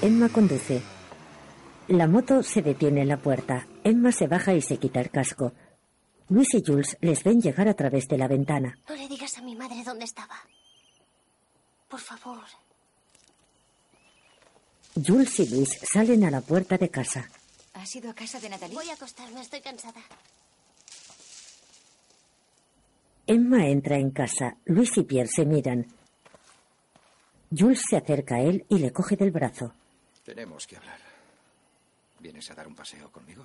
Emma 0.00 0.30
conduce. 0.30 0.80
La 1.88 2.06
moto 2.06 2.42
se 2.42 2.62
detiene 2.62 3.02
en 3.02 3.08
la 3.08 3.18
puerta. 3.18 3.66
Emma 3.84 4.12
se 4.12 4.28
baja 4.28 4.54
y 4.54 4.62
se 4.62 4.78
quita 4.78 5.00
el 5.00 5.10
casco. 5.10 5.52
Luis 6.30 6.54
y 6.54 6.62
Jules 6.64 6.96
les 7.02 7.22
ven 7.22 7.42
llegar 7.42 7.68
a 7.68 7.74
través 7.74 8.08
de 8.08 8.16
la 8.16 8.28
ventana. 8.28 8.78
No 8.88 8.96
le 8.96 9.08
digas 9.08 9.36
a 9.36 9.42
mi 9.42 9.54
madre 9.54 9.82
dónde 9.84 10.06
estaba. 10.06 10.36
Por 11.88 12.00
favor. 12.00 12.44
Jules 14.94 15.38
y 15.40 15.50
Luis 15.50 15.78
salen 15.82 16.24
a 16.24 16.30
la 16.30 16.40
puerta 16.40 16.78
de 16.78 16.88
casa. 16.88 17.28
¿Has 17.74 17.94
ido 17.94 18.10
a 18.10 18.14
casa 18.14 18.40
de 18.40 18.48
Natalie? 18.48 18.74
Voy 18.74 18.88
a 18.88 18.94
acostarme, 18.94 19.42
estoy 19.42 19.60
cansada. 19.60 20.00
Emma 23.26 23.66
entra 23.66 23.98
en 23.98 24.10
casa. 24.12 24.56
Luis 24.64 24.96
y 24.96 25.02
Pierre 25.02 25.28
se 25.28 25.44
miran. 25.44 25.86
Jules 27.56 27.82
se 27.88 27.96
acerca 27.96 28.36
a 28.36 28.40
él 28.40 28.64
y 28.68 28.78
le 28.78 28.92
coge 28.92 29.16
del 29.16 29.30
brazo. 29.30 29.74
Tenemos 30.24 30.66
que 30.66 30.76
hablar. 30.76 30.98
¿Vienes 32.20 32.50
a 32.50 32.54
dar 32.54 32.66
un 32.66 32.74
paseo 32.74 33.10
conmigo? 33.10 33.44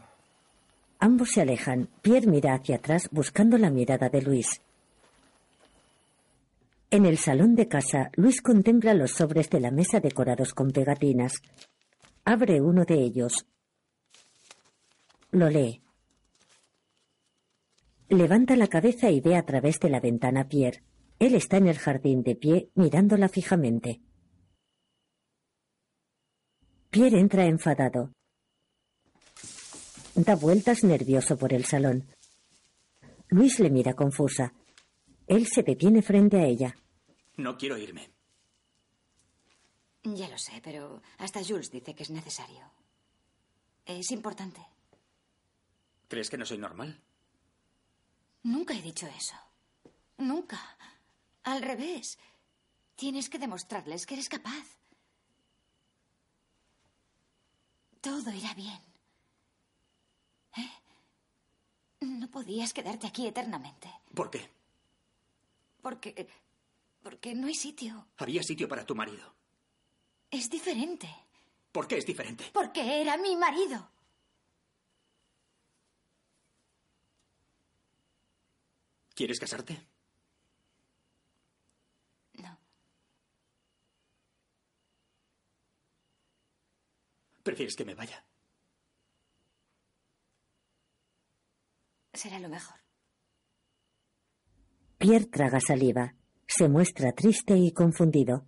Ambos 0.99 1.31
se 1.31 1.41
alejan. 1.41 1.89
Pierre 2.01 2.27
mira 2.27 2.53
hacia 2.53 2.77
atrás 2.77 3.09
buscando 3.11 3.57
la 3.57 3.69
mirada 3.69 4.09
de 4.09 4.21
Luis. 4.21 4.61
En 6.89 7.05
el 7.05 7.17
salón 7.17 7.55
de 7.55 7.67
casa, 7.67 8.11
Luis 8.15 8.41
contempla 8.41 8.93
los 8.93 9.11
sobres 9.11 9.49
de 9.49 9.59
la 9.59 9.71
mesa 9.71 9.99
decorados 9.99 10.53
con 10.53 10.71
pegatinas. 10.71 11.41
Abre 12.23 12.61
uno 12.61 12.85
de 12.85 12.95
ellos. 12.95 13.45
Lo 15.31 15.49
lee. 15.49 15.81
Levanta 18.09 18.55
la 18.55 18.67
cabeza 18.67 19.09
y 19.09 19.19
ve 19.19 19.35
a 19.35 19.45
través 19.45 19.79
de 19.81 19.89
la 19.89 19.99
ventana 19.99 20.41
a 20.41 20.47
Pierre. 20.47 20.81
Él 21.19 21.33
está 21.35 21.57
en 21.57 21.67
el 21.67 21.77
jardín 21.79 22.23
de 22.23 22.35
pie, 22.35 22.69
mirándola 22.75 23.27
fijamente. 23.27 24.01
Pierre 26.89 27.19
entra 27.19 27.45
enfadado. 27.45 28.11
Da 30.15 30.35
vueltas 30.35 30.83
nervioso 30.83 31.37
por 31.37 31.53
el 31.53 31.65
salón. 31.65 32.07
Luis 33.29 33.59
le 33.59 33.69
mira 33.69 33.93
confusa. 33.93 34.53
Él 35.27 35.47
se 35.47 35.63
detiene 35.63 36.01
frente 36.01 36.37
a 36.37 36.45
ella. 36.45 36.75
No 37.35 37.57
quiero 37.57 37.77
irme. 37.77 38.09
Ya 40.03 40.29
lo 40.29 40.37
sé, 40.37 40.61
pero 40.63 41.01
hasta 41.17 41.43
Jules 41.43 41.69
dice 41.69 41.93
que 41.93 42.03
es 42.03 42.09
necesario. 42.09 42.71
Es 43.85 44.11
importante. 44.11 44.61
¿Crees 46.07 46.29
que 46.29 46.37
no 46.37 46.45
soy 46.45 46.57
normal? 46.57 47.01
Nunca 48.43 48.73
he 48.73 48.81
dicho 48.81 49.07
eso. 49.07 49.35
Nunca. 50.17 50.59
Al 51.47 51.61
revés. 51.61 52.19
Tienes 52.97 53.29
que 53.29 53.39
demostrarles 53.39 54.05
que 54.05 54.15
eres 54.15 54.27
capaz. 54.27 54.65
Todo 58.01 58.31
irá 58.31 58.53
bien. 58.53 58.81
¿Eh? 60.57 60.71
No 62.01 62.29
podías 62.29 62.73
quedarte 62.73 63.07
aquí 63.07 63.27
eternamente. 63.27 63.89
¿Por 64.13 64.29
qué? 64.29 64.49
Porque. 65.81 66.27
Porque 67.01 67.33
no 67.33 67.47
hay 67.47 67.55
sitio. 67.55 68.07
Había 68.17 68.43
sitio 68.43 68.67
para 68.67 68.85
tu 68.85 68.93
marido. 68.93 69.33
Es 70.29 70.49
diferente. 70.49 71.07
¿Por 71.71 71.87
qué 71.87 71.97
es 71.97 72.05
diferente? 72.05 72.43
Porque 72.51 73.01
era 73.01 73.15
mi 73.15 73.37
marido. 73.37 73.89
¿Quieres 79.15 79.39
casarte? 79.39 79.87
No. 82.37 82.57
¿Prefieres 87.47 87.77
que 87.77 87.85
me 87.85 87.95
vaya? 87.95 88.25
Será 92.11 92.39
lo 92.39 92.49
mejor. 92.49 92.75
Pierre 94.97 95.27
traga 95.27 95.61
saliva. 95.61 96.13
Se 96.45 96.67
muestra 96.67 97.13
triste 97.13 97.55
y 97.55 97.71
confundido. 97.71 98.45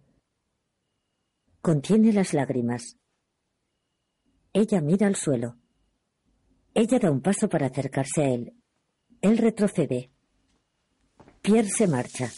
Contiene 1.62 2.12
las 2.12 2.34
lágrimas. 2.34 2.98
Ella 4.52 4.82
mira 4.82 5.08
al 5.08 5.16
suelo. 5.16 5.56
Ella 6.74 7.00
da 7.00 7.10
un 7.10 7.22
paso 7.22 7.48
para 7.48 7.68
acercarse 7.68 8.22
a 8.22 8.30
él. 8.32 8.54
Él 9.22 9.38
retrocede. 9.38 10.12
Pierre 11.42 11.70
se 11.70 11.88
marcha. 11.88 12.30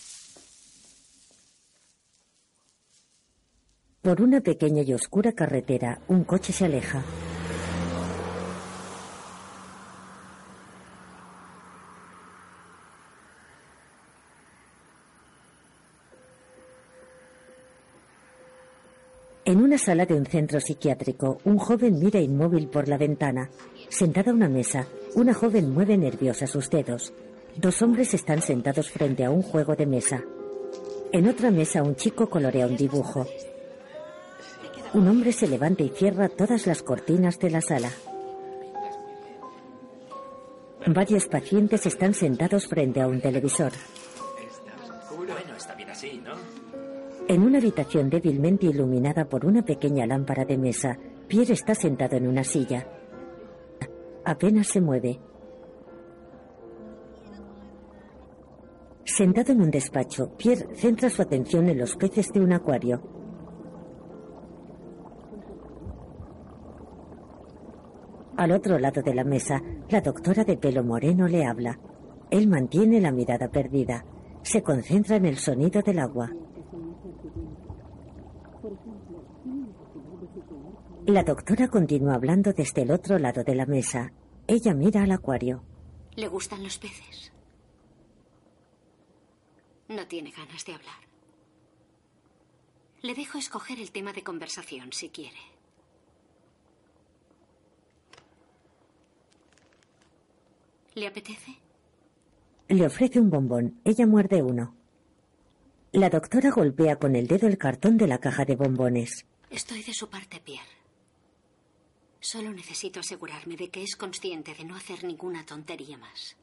Por 4.01 4.19
una 4.19 4.41
pequeña 4.41 4.81
y 4.81 4.95
oscura 4.95 5.31
carretera, 5.31 5.99
un 6.07 6.23
coche 6.23 6.51
se 6.51 6.65
aleja. 6.65 7.03
En 19.45 19.61
una 19.61 19.77
sala 19.77 20.07
de 20.07 20.15
un 20.15 20.25
centro 20.25 20.59
psiquiátrico, 20.59 21.37
un 21.43 21.59
joven 21.59 21.99
mira 21.99 22.19
inmóvil 22.19 22.69
por 22.69 22.87
la 22.87 22.97
ventana. 22.97 23.51
Sentada 23.89 24.31
a 24.31 24.33
una 24.33 24.49
mesa, 24.49 24.87
una 25.13 25.35
joven 25.35 25.71
mueve 25.75 25.95
nerviosa 25.95 26.47
sus 26.47 26.71
dedos. 26.71 27.13
Dos 27.55 27.83
hombres 27.83 28.15
están 28.15 28.41
sentados 28.41 28.89
frente 28.89 29.25
a 29.25 29.29
un 29.29 29.43
juego 29.43 29.75
de 29.75 29.85
mesa. 29.85 30.23
En 31.11 31.27
otra 31.27 31.51
mesa 31.51 31.83
un 31.83 31.95
chico 31.95 32.31
colorea 32.31 32.65
un 32.65 32.77
dibujo. 32.77 33.27
Un 34.93 35.07
hombre 35.07 35.31
se 35.31 35.47
levanta 35.47 35.83
y 35.83 35.89
cierra 35.89 36.27
todas 36.27 36.67
las 36.67 36.83
cortinas 36.83 37.39
de 37.39 37.49
la 37.49 37.61
sala. 37.61 37.89
Varios 40.85 41.27
pacientes 41.27 41.85
están 41.85 42.13
sentados 42.13 42.67
frente 42.67 42.99
a 42.99 43.07
un 43.07 43.21
televisor. 43.21 43.71
Bueno, 45.15 45.55
está 45.55 45.75
bien 45.75 45.89
así, 45.89 46.21
¿no? 46.23 46.33
En 47.27 47.43
una 47.43 47.59
habitación 47.59 48.09
débilmente 48.09 48.65
iluminada 48.65 49.29
por 49.29 49.45
una 49.45 49.63
pequeña 49.63 50.05
lámpara 50.05 50.43
de 50.43 50.57
mesa, 50.57 50.97
Pierre 51.27 51.53
está 51.53 51.73
sentado 51.73 52.17
en 52.17 52.27
una 52.27 52.43
silla. 52.43 52.85
Apenas 54.25 54.67
se 54.67 54.81
mueve. 54.81 55.19
Sentado 59.05 59.53
en 59.53 59.61
un 59.61 59.71
despacho, 59.71 60.35
Pierre 60.35 60.75
centra 60.75 61.09
su 61.09 61.21
atención 61.21 61.69
en 61.69 61.77
los 61.77 61.95
peces 61.95 62.27
de 62.33 62.41
un 62.41 62.51
acuario. 62.51 63.20
Al 68.41 68.53
otro 68.53 68.79
lado 68.79 69.03
de 69.03 69.13
la 69.13 69.23
mesa, 69.23 69.61
la 69.87 70.01
doctora 70.01 70.43
de 70.43 70.57
pelo 70.57 70.83
moreno 70.83 71.27
le 71.27 71.45
habla. 71.45 71.79
Él 72.31 72.47
mantiene 72.47 72.99
la 72.99 73.11
mirada 73.11 73.51
perdida. 73.51 74.03
Se 74.41 74.63
concentra 74.63 75.17
en 75.17 75.27
el 75.27 75.37
sonido 75.37 75.83
del 75.83 75.99
agua. 75.99 76.31
La 81.05 81.21
doctora 81.21 81.67
continúa 81.67 82.15
hablando 82.15 82.51
desde 82.51 82.81
el 82.81 82.89
otro 82.89 83.19
lado 83.19 83.43
de 83.43 83.53
la 83.53 83.67
mesa. 83.67 84.11
Ella 84.47 84.73
mira 84.73 85.03
al 85.03 85.11
acuario. 85.11 85.63
¿Le 86.15 86.27
gustan 86.27 86.63
los 86.63 86.79
peces? 86.79 87.31
No 89.87 90.07
tiene 90.07 90.31
ganas 90.31 90.65
de 90.65 90.73
hablar. 90.73 91.01
Le 93.03 93.13
dejo 93.13 93.37
escoger 93.37 93.79
el 93.79 93.91
tema 93.91 94.13
de 94.13 94.23
conversación 94.23 94.91
si 94.93 95.09
quiere. 95.09 95.50
¿Le 100.93 101.07
apetece? 101.07 101.57
Le 102.67 102.85
ofrece 102.85 103.19
un 103.19 103.29
bombón. 103.29 103.79
Ella 103.85 104.05
muerde 104.05 104.41
uno. 104.41 104.75
La 105.93 106.09
doctora 106.09 106.51
golpea 106.51 106.97
con 106.97 107.15
el 107.15 107.27
dedo 107.27 107.47
el 107.47 107.57
cartón 107.57 107.97
de 107.97 108.07
la 108.07 108.19
caja 108.19 108.45
de 108.45 108.55
bombones. 108.55 109.25
Estoy 109.49 109.83
de 109.83 109.93
su 109.93 110.09
parte, 110.09 110.39
Pierre. 110.39 110.81
Solo 112.19 112.51
necesito 112.51 112.99
asegurarme 112.99 113.55
de 113.55 113.69
que 113.69 113.83
es 113.83 113.95
consciente 113.95 114.53
de 114.53 114.63
no 114.63 114.75
hacer 114.75 115.03
ninguna 115.03 115.45
tontería 115.45 115.97
más. 115.97 116.37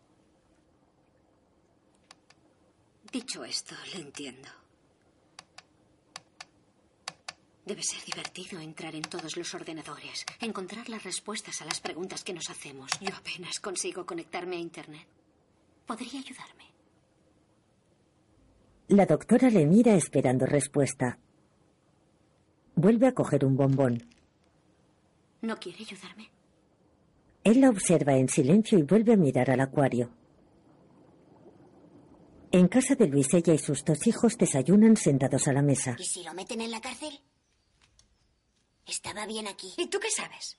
Dicho 3.13 3.45
esto, 3.45 3.75
le 3.95 4.01
entiendo. 4.01 4.49
Debe 7.69 7.83
ser 7.83 8.03
divertido 8.03 8.59
entrar 8.61 8.95
en 8.95 9.03
todos 9.03 9.37
los 9.37 9.53
ordenadores, 9.53 10.25
encontrar 10.41 10.89
las 10.89 11.05
respuestas 11.05 11.61
a 11.61 11.67
las 11.67 11.81
preguntas 11.81 12.25
que 12.25 12.33
nos 12.33 12.49
hacemos. 12.49 12.91
Yo 12.99 13.15
apenas 13.15 13.61
consigo 13.61 14.07
conectarme 14.07 14.57
a 14.57 14.59
Internet. 14.59 15.07
¿Podría 15.87 16.19
ayudarme? 16.19 16.65
La 18.89 19.05
doctora 19.05 19.51
le 19.51 19.67
mira 19.67 19.95
esperando 19.97 20.47
respuesta. 20.47 21.19
Vuelve 22.75 23.07
a 23.07 23.13
coger 23.13 23.45
un 23.45 23.55
bombón. 23.55 24.03
¿No 25.43 25.55
quiere 25.59 25.81
ayudarme? 25.81 26.31
Él 27.45 27.61
la 27.61 27.69
observa 27.69 28.17
en 28.17 28.31
silencio 28.31 28.79
y 28.79 28.83
vuelve 28.83 29.13
a 29.13 29.19
mirar 29.19 29.51
al 29.51 29.61
acuario. 29.61 30.11
En 32.51 32.69
casa 32.69 32.95
de 32.95 33.09
Luis, 33.09 33.35
ella 33.35 33.53
y 33.53 33.59
sus 33.59 33.85
dos 33.85 34.07
hijos 34.07 34.39
desayunan 34.39 34.97
sentados 34.97 35.47
a 35.49 35.53
la 35.53 35.61
mesa. 35.61 35.97
¿Y 35.99 36.05
si 36.05 36.25
lo 36.25 36.33
meten 36.33 36.63
en 36.63 36.71
la 36.71 36.81
cárcel? 36.81 37.21
Estaba 38.89 39.27
bien 39.27 39.47
aquí. 39.47 39.73
¿Y 39.77 39.87
tú 39.87 40.01
qué 40.01 40.11
sabes? 40.11 40.57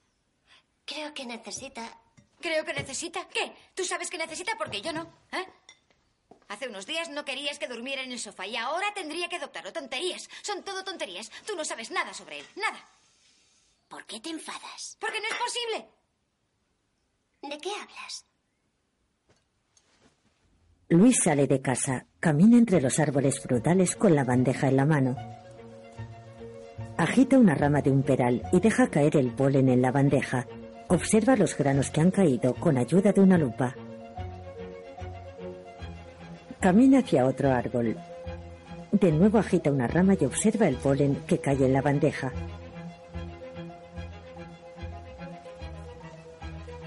Creo 0.86 1.14
que 1.14 1.26
necesita... 1.26 2.00
Creo 2.40 2.64
que 2.64 2.74
necesita. 2.74 3.28
¿Qué? 3.28 3.54
¿Tú 3.76 3.84
sabes 3.84 4.10
que 4.10 4.18
necesita? 4.18 4.54
Porque 4.58 4.82
yo 4.82 4.94
no. 4.94 5.12
¿Eh? 5.34 5.46
Hace 6.48 6.70
unos 6.70 6.86
días 6.86 7.10
no 7.10 7.26
querías 7.26 7.60
que 7.60 7.68
durmiera 7.68 8.02
en 8.02 8.12
el 8.12 8.20
sofá 8.20 8.48
y 8.48 8.56
ahora 8.56 8.94
tendría 8.94 9.28
que 9.28 9.36
adoptarlo. 9.36 9.74
Tonterías. 9.74 10.30
Son 10.42 10.64
todo 10.64 10.86
tonterías. 10.86 11.30
Tú 11.46 11.56
no 11.56 11.66
sabes 11.66 11.92
nada 11.92 12.14
sobre 12.14 12.40
él. 12.40 12.46
Nada. 12.56 12.80
¿Por 13.90 14.06
qué 14.06 14.20
te 14.20 14.30
enfadas? 14.30 14.96
Porque 15.02 15.20
no 15.20 15.28
es 15.28 15.36
posible. 15.36 15.90
¿De 17.42 17.58
qué 17.58 17.72
hablas? 17.72 18.26
Luis 20.90 21.22
sale 21.24 21.46
de 21.46 21.62
casa, 21.62 22.06
camina 22.20 22.58
entre 22.58 22.82
los 22.82 23.00
árboles 23.00 23.40
frutales 23.42 23.96
con 23.96 24.16
la 24.16 24.24
bandeja 24.24 24.68
en 24.68 24.78
la 24.78 24.86
mano. 24.86 25.39
Agita 27.00 27.40
una 27.40 27.56
rama 27.56 27.82
de 27.82 27.92
un 27.92 28.04
peral 28.04 28.42
y 28.52 28.60
deja 28.60 28.88
caer 28.88 29.16
el 29.16 29.32
polen 29.32 29.70
en 29.70 29.82
la 29.82 29.90
bandeja. 29.90 30.46
Observa 30.90 31.38
los 31.38 31.58
granos 31.58 31.92
que 31.92 32.02
han 32.02 32.12
caído 32.12 32.54
con 32.56 32.78
ayuda 32.78 33.14
de 33.14 33.22
una 33.22 33.38
lupa. 33.38 33.74
Camina 36.60 37.00
hacia 37.00 37.26
otro 37.26 37.54
árbol. 37.54 37.96
De 38.92 39.14
nuevo 39.14 39.38
agita 39.38 39.72
una 39.72 39.88
rama 39.88 40.16
y 40.20 40.26
observa 40.26 40.68
el 40.68 40.76
polen 40.76 41.16
que 41.26 41.38
cae 41.38 41.66
en 41.66 41.72
la 41.72 41.82
bandeja. 41.82 42.34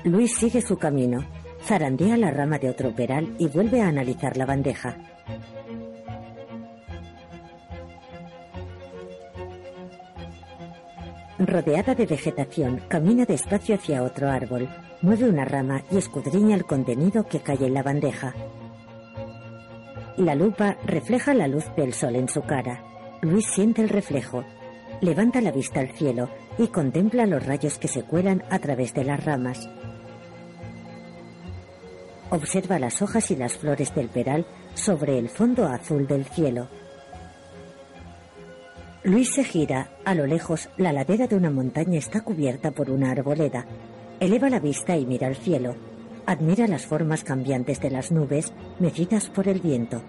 Luis 0.05 0.37
sigue 0.37 0.61
su 0.61 0.77
camino, 0.77 1.25
zarandea 1.65 2.19
la 2.19 2.31
rama 2.31 2.59
de 2.59 2.69
otro 2.69 2.95
peral 2.95 3.35
y 3.39 3.49
vuelve 3.49 3.81
a 3.81 3.89
analizar 3.89 4.37
la 4.37 4.45
bandeja. 4.45 4.95
Rodeada 11.45 11.97
de 11.97 12.07
vegetación, 12.07 12.81
camina 12.87 13.25
despacio 13.25 13.75
hacia 13.75 14.05
otro 14.05 14.31
árbol, 14.31 14.69
mueve 15.01 15.29
una 15.29 15.45
rama 15.45 15.83
y 15.91 15.97
escudriña 15.97 16.55
el 16.55 16.65
contenido 16.65 17.27
que 17.27 17.41
cae 17.41 17.67
en 17.67 17.75
la 17.75 17.83
bandeja. 17.83 18.33
La 20.17 20.37
lupa 20.37 20.77
refleja 20.85 21.35
la 21.35 21.49
luz 21.49 21.65
del 21.77 21.95
sol 21.95 22.15
en 22.15 22.29
su 22.29 22.43
cara. 22.43 22.85
Luis 23.23 23.45
siente 23.47 23.83
el 23.83 23.89
reflejo. 23.89 24.45
Levanta 25.01 25.41
la 25.41 25.51
vista 25.51 25.81
al 25.81 25.91
cielo 25.91 26.29
y 26.59 26.69
contempla 26.69 27.27
los 27.27 27.45
rayos 27.45 27.77
que 27.77 27.89
se 27.89 28.05
cuelan 28.05 28.45
a 28.49 28.61
través 28.61 28.95
de 28.95 29.03
las 29.03 29.25
ramas. 29.25 29.69
Observa 32.31 32.79
las 32.79 33.03
hojas 33.03 33.33
y 33.33 33.37
las 33.37 33.55
flores 33.55 33.93
del 33.97 34.11
peral 34.11 34.47
sobre 34.75 35.19
el 35.19 35.29
fondo 35.29 35.67
azul 35.67 36.07
del 36.07 36.25
cielo. 36.25 36.69
Luis 39.05 39.35
se 39.35 39.43
gira. 39.43 39.91
A 40.05 40.15
lo 40.15 40.27
lejos, 40.27 40.69
la 40.77 40.93
ladera 40.93 41.27
de 41.27 41.35
una 41.35 41.51
montaña 41.51 41.99
está 41.99 42.21
cubierta 42.21 42.71
por 42.71 42.89
una 42.89 43.11
arboleda. 43.11 43.67
Eleva 44.21 44.49
la 44.49 44.61
vista 44.61 44.97
y 44.97 45.05
mira 45.07 45.27
al 45.27 45.37
cielo. 45.37 45.75
Admira 46.25 46.69
las 46.69 46.87
formas 46.87 47.25
cambiantes 47.25 47.81
de 47.81 47.91
las 47.91 48.13
nubes, 48.13 48.53
mecidas 48.79 49.29
por 49.29 49.49
el 49.49 49.61
viento. 49.61 50.03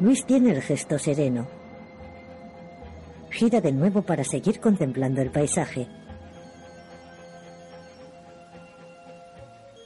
Luis 0.00 0.26
tiene 0.26 0.50
el 0.50 0.60
gesto 0.60 0.98
sereno. 0.98 1.48
Gira 3.30 3.62
de 3.62 3.72
nuevo 3.72 4.02
para 4.02 4.24
seguir 4.24 4.60
contemplando 4.60 5.22
el 5.22 5.30
paisaje. 5.30 5.88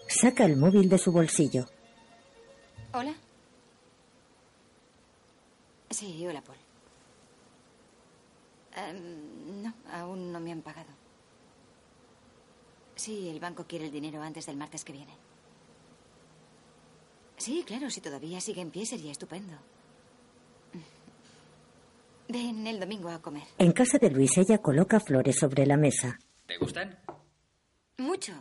Saca 0.08 0.44
el 0.44 0.56
móvil 0.56 0.88
de 0.88 0.98
su 0.98 1.12
bolsillo. 1.12 1.66
¿Hola? 2.92 3.14
Sí, 5.88 6.26
hola, 6.26 6.42
Paul. 6.42 6.58
Em, 8.76 9.62
no, 9.62 9.74
aún 9.92 10.32
no 10.32 10.40
me 10.40 10.52
han 10.52 10.62
pagado. 10.62 10.90
Sí, 12.94 13.28
el 13.28 13.39
banco 13.50 13.66
quiere 13.66 13.86
el 13.86 13.90
dinero 13.90 14.22
antes 14.22 14.46
del 14.46 14.56
martes 14.56 14.84
que 14.84 14.92
viene. 14.92 15.12
Sí, 17.36 17.64
claro, 17.66 17.90
si 17.90 18.00
todavía 18.00 18.40
sigue 18.40 18.60
en 18.60 18.70
pie 18.70 18.86
sería 18.86 19.10
estupendo. 19.10 19.54
Ven 22.28 22.64
el 22.66 22.78
domingo 22.78 23.08
a 23.10 23.20
comer. 23.20 23.42
En 23.58 23.72
casa 23.72 23.98
de 23.98 24.10
Luis, 24.10 24.36
ella 24.38 24.58
coloca 24.58 25.00
flores 25.00 25.36
sobre 25.36 25.66
la 25.66 25.76
mesa. 25.76 26.16
¿Te 26.46 26.58
gustan? 26.58 26.96
Mucho. 27.98 28.32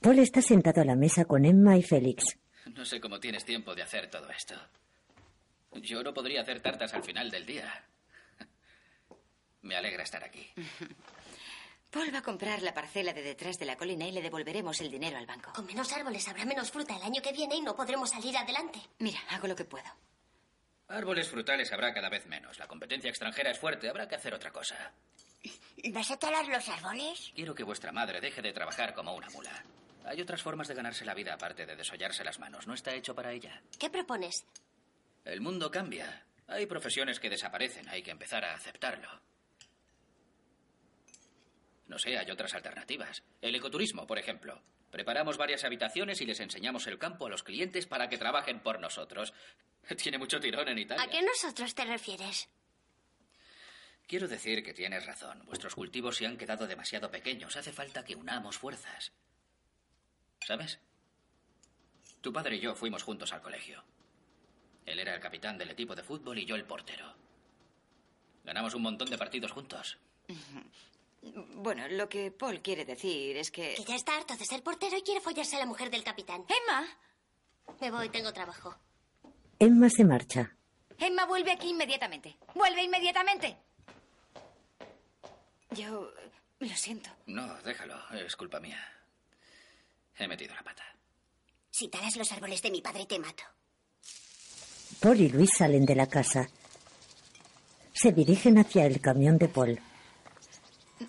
Paul 0.00 0.18
está 0.18 0.42
sentado 0.42 0.82
a 0.82 0.84
la 0.84 0.94
mesa 0.96 1.24
con 1.24 1.46
Emma 1.46 1.78
y 1.78 1.82
Félix. 1.82 2.38
No 2.74 2.84
sé 2.84 3.00
cómo 3.00 3.18
tienes 3.20 3.44
tiempo 3.46 3.74
de 3.74 3.82
hacer 3.82 4.10
todo 4.10 4.28
esto. 4.28 4.54
Yo 5.80 6.02
no 6.02 6.12
podría 6.12 6.42
hacer 6.42 6.60
tartas 6.60 6.92
al 6.92 7.02
final 7.02 7.30
del 7.30 7.46
día. 7.46 7.72
Me 9.62 9.76
alegra 9.76 10.02
estar 10.02 10.22
aquí. 10.22 10.46
Paul 11.94 12.12
va 12.12 12.18
a 12.18 12.22
comprar 12.22 12.60
la 12.60 12.74
parcela 12.74 13.12
de 13.12 13.22
detrás 13.22 13.56
de 13.56 13.66
la 13.66 13.76
colina 13.76 14.04
y 14.04 14.10
le 14.10 14.20
devolveremos 14.20 14.80
el 14.80 14.90
dinero 14.90 15.16
al 15.16 15.26
banco. 15.26 15.52
Con 15.52 15.64
menos 15.64 15.92
árboles 15.92 16.26
habrá 16.26 16.44
menos 16.44 16.72
fruta 16.72 16.96
el 16.96 17.02
año 17.04 17.22
que 17.22 17.32
viene 17.32 17.54
y 17.54 17.60
no 17.60 17.76
podremos 17.76 18.10
salir 18.10 18.36
adelante. 18.36 18.80
Mira, 18.98 19.20
hago 19.30 19.46
lo 19.46 19.54
que 19.54 19.64
puedo. 19.64 19.86
Árboles 20.88 21.28
frutales 21.28 21.72
habrá 21.72 21.94
cada 21.94 22.08
vez 22.08 22.26
menos. 22.26 22.58
La 22.58 22.66
competencia 22.66 23.08
extranjera 23.08 23.52
es 23.52 23.60
fuerte. 23.60 23.88
Habrá 23.88 24.08
que 24.08 24.16
hacer 24.16 24.34
otra 24.34 24.50
cosa. 24.50 24.92
¿Vas 25.92 26.10
a 26.10 26.18
talar 26.18 26.48
los 26.48 26.68
árboles? 26.68 27.30
Quiero 27.32 27.54
que 27.54 27.62
vuestra 27.62 27.92
madre 27.92 28.20
deje 28.20 28.42
de 28.42 28.52
trabajar 28.52 28.92
como 28.92 29.14
una 29.14 29.30
mula. 29.30 29.64
Hay 30.04 30.20
otras 30.20 30.42
formas 30.42 30.66
de 30.66 30.74
ganarse 30.74 31.04
la 31.04 31.14
vida 31.14 31.34
aparte 31.34 31.64
de 31.64 31.76
desollarse 31.76 32.24
las 32.24 32.40
manos. 32.40 32.66
No 32.66 32.74
está 32.74 32.92
hecho 32.92 33.14
para 33.14 33.30
ella. 33.30 33.62
¿Qué 33.78 33.88
propones? 33.88 34.44
El 35.24 35.40
mundo 35.40 35.70
cambia. 35.70 36.26
Hay 36.48 36.66
profesiones 36.66 37.20
que 37.20 37.30
desaparecen. 37.30 37.88
Hay 37.88 38.02
que 38.02 38.10
empezar 38.10 38.44
a 38.44 38.54
aceptarlo. 38.54 39.08
No 41.86 41.98
sé, 41.98 42.16
hay 42.16 42.30
otras 42.30 42.54
alternativas. 42.54 43.22
El 43.40 43.54
ecoturismo, 43.54 44.06
por 44.06 44.18
ejemplo. 44.18 44.62
Preparamos 44.90 45.36
varias 45.36 45.64
habitaciones 45.64 46.20
y 46.20 46.26
les 46.26 46.40
enseñamos 46.40 46.86
el 46.86 46.98
campo 46.98 47.26
a 47.26 47.30
los 47.30 47.42
clientes 47.42 47.86
para 47.86 48.08
que 48.08 48.18
trabajen 48.18 48.60
por 48.60 48.80
nosotros. 48.80 49.34
Tiene 50.02 50.18
mucho 50.18 50.40
tirón 50.40 50.68
en 50.68 50.78
Italia. 50.78 51.04
¿A 51.04 51.10
qué 51.10 51.20
nosotros 51.22 51.74
te 51.74 51.84
refieres? 51.84 52.48
Quiero 54.06 54.28
decir 54.28 54.62
que 54.62 54.74
tienes 54.74 55.06
razón. 55.06 55.44
Vuestros 55.46 55.74
cultivos 55.74 56.16
se 56.16 56.26
han 56.26 56.36
quedado 56.36 56.66
demasiado 56.66 57.10
pequeños. 57.10 57.56
Hace 57.56 57.72
falta 57.72 58.04
que 58.04 58.14
unamos 58.14 58.56
fuerzas. 58.56 59.12
¿Sabes? 60.40 60.78
Tu 62.20 62.32
padre 62.32 62.56
y 62.56 62.60
yo 62.60 62.74
fuimos 62.74 63.02
juntos 63.02 63.32
al 63.32 63.42
colegio. 63.42 63.82
Él 64.86 64.98
era 64.98 65.14
el 65.14 65.20
capitán 65.20 65.56
del 65.56 65.70
equipo 65.70 65.94
de 65.94 66.02
fútbol 66.02 66.38
y 66.38 66.44
yo 66.44 66.54
el 66.54 66.64
portero. 66.64 67.14
Ganamos 68.44 68.74
un 68.74 68.82
montón 68.82 69.08
de 69.08 69.18
partidos 69.18 69.52
juntos. 69.52 69.98
Bueno, 71.56 71.88
lo 71.88 72.08
que 72.08 72.30
Paul 72.30 72.60
quiere 72.60 72.84
decir 72.84 73.36
es 73.36 73.50
que... 73.50 73.74
Que 73.74 73.84
ya 73.84 73.96
está 73.96 74.16
harto 74.16 74.36
de 74.36 74.44
ser 74.44 74.62
portero 74.62 74.96
y 74.96 75.02
quiere 75.02 75.20
follarse 75.20 75.56
a 75.56 75.60
la 75.60 75.66
mujer 75.66 75.90
del 75.90 76.04
capitán. 76.04 76.44
¡Emma! 76.48 76.86
Me 77.80 77.90
voy, 77.90 78.10
tengo 78.10 78.32
trabajo. 78.32 78.76
Emma 79.58 79.88
se 79.88 80.04
marcha. 80.04 80.54
Emma, 80.98 81.24
vuelve 81.24 81.52
aquí 81.52 81.70
inmediatamente. 81.70 82.36
¡Vuelve 82.54 82.82
inmediatamente! 82.84 83.56
Yo... 85.70 86.12
Lo 86.60 86.76
siento. 86.76 87.10
No, 87.26 87.52
déjalo. 87.62 87.96
Es 88.12 88.36
culpa 88.36 88.60
mía. 88.60 88.78
He 90.16 90.28
metido 90.28 90.54
la 90.54 90.62
pata. 90.62 90.84
Si 91.70 91.88
talas 91.88 92.16
los 92.16 92.30
árboles 92.32 92.62
de 92.62 92.70
mi 92.70 92.80
padre, 92.80 93.06
te 93.06 93.18
mato. 93.18 93.42
Paul 95.00 95.20
y 95.20 95.28
Luis 95.28 95.50
salen 95.56 95.84
de 95.84 95.96
la 95.96 96.06
casa. 96.06 96.48
Se 97.92 98.12
dirigen 98.12 98.58
hacia 98.58 98.86
el 98.86 99.00
camión 99.00 99.36
de 99.36 99.48
Paul. 99.48 99.80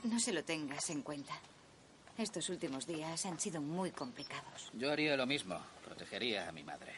No 0.04 0.20
se 0.20 0.34
lo 0.34 0.44
tengas 0.44 0.90
en 0.90 1.02
cuenta. 1.02 1.34
Estos 2.18 2.50
últimos 2.50 2.88
días 2.88 3.26
han 3.26 3.40
sido 3.40 3.62
muy 3.62 3.92
complicados. 3.92 4.72
Yo 4.74 4.92
haría 4.92 5.18
lo 5.18 5.26
mismo. 5.26 5.60
Protegería 5.84 6.48
a 6.48 6.52
mi 6.52 6.64
madre. 6.64 6.94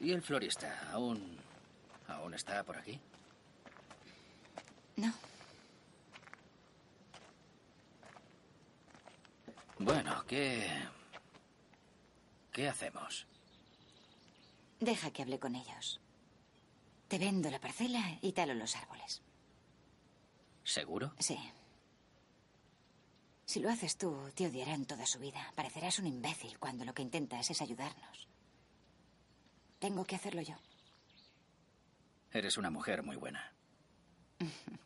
¿Y 0.00 0.12
el 0.12 0.22
florista? 0.22 0.90
¿Aún. 0.92 1.38
aún 2.08 2.34
está 2.34 2.62
por 2.64 2.76
aquí? 2.76 2.98
No. 4.96 5.12
Bueno, 9.78 10.24
¿qué. 10.26 10.68
¿Qué 12.52 12.68
hacemos? 12.68 13.26
Deja 14.80 15.10
que 15.10 15.22
hable 15.22 15.38
con 15.38 15.56
ellos. 15.56 16.00
Te 17.08 17.18
vendo 17.18 17.50
la 17.50 17.60
parcela 17.60 18.18
y 18.20 18.32
talo 18.32 18.54
los 18.54 18.76
árboles. 18.76 19.22
¿Seguro? 20.64 21.14
Sí. 21.18 21.38
Si 23.44 23.60
lo 23.60 23.68
haces 23.68 23.96
tú, 23.98 24.30
te 24.34 24.46
odiarán 24.46 24.86
toda 24.86 25.04
su 25.06 25.18
vida. 25.18 25.52
Parecerás 25.54 25.98
un 25.98 26.06
imbécil 26.06 26.58
cuando 26.58 26.84
lo 26.84 26.94
que 26.94 27.02
intentas 27.02 27.50
es 27.50 27.60
ayudarnos. 27.60 28.28
Tengo 29.78 30.04
que 30.04 30.16
hacerlo 30.16 30.40
yo. 30.42 30.54
Eres 32.30 32.56
una 32.56 32.70
mujer 32.70 33.02
muy 33.02 33.16
buena. 33.16 33.52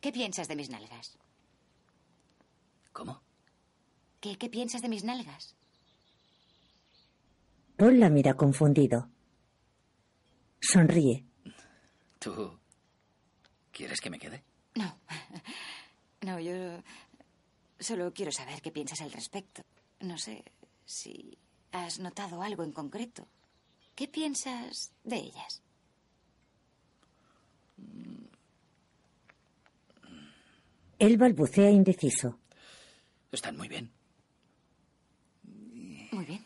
¿Qué 0.00 0.10
piensas 0.12 0.48
de 0.48 0.56
mis 0.56 0.70
nalgas? 0.70 1.18
¿Cómo? 2.92 3.22
¿Qué, 4.20 4.36
qué 4.38 4.48
piensas 4.48 4.82
de 4.82 4.88
mis 4.88 5.04
nalgas? 5.04 5.54
Paul 7.76 8.00
la 8.00 8.10
mira 8.10 8.34
confundido. 8.34 9.08
Sonríe. 10.60 11.26
¿Tú 12.18 12.59
quieres 13.72 14.00
que 14.00 14.10
me 14.10 14.18
quede? 14.18 14.42
No. 14.74 14.96
No, 16.22 16.38
yo 16.38 16.82
solo 17.78 18.12
quiero 18.12 18.30
saber 18.30 18.60
qué 18.60 18.70
piensas 18.70 19.00
al 19.00 19.10
respecto. 19.10 19.62
No 20.00 20.18
sé 20.18 20.44
si 20.84 21.38
has 21.72 21.98
notado 21.98 22.42
algo 22.42 22.62
en 22.62 22.72
concreto. 22.72 23.26
¿Qué 23.94 24.06
piensas 24.06 24.92
de 25.02 25.16
ellas? 25.16 25.62
Él 30.98 31.16
balbucea 31.16 31.70
indeciso. 31.70 32.38
Están 33.32 33.56
muy 33.56 33.68
bien. 33.68 33.90
Muy 36.12 36.24
bien. 36.26 36.44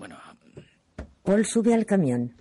Bueno, 0.00 0.16
Paul 1.22 1.44
sube 1.44 1.74
al 1.74 1.84
camión. 1.84 2.34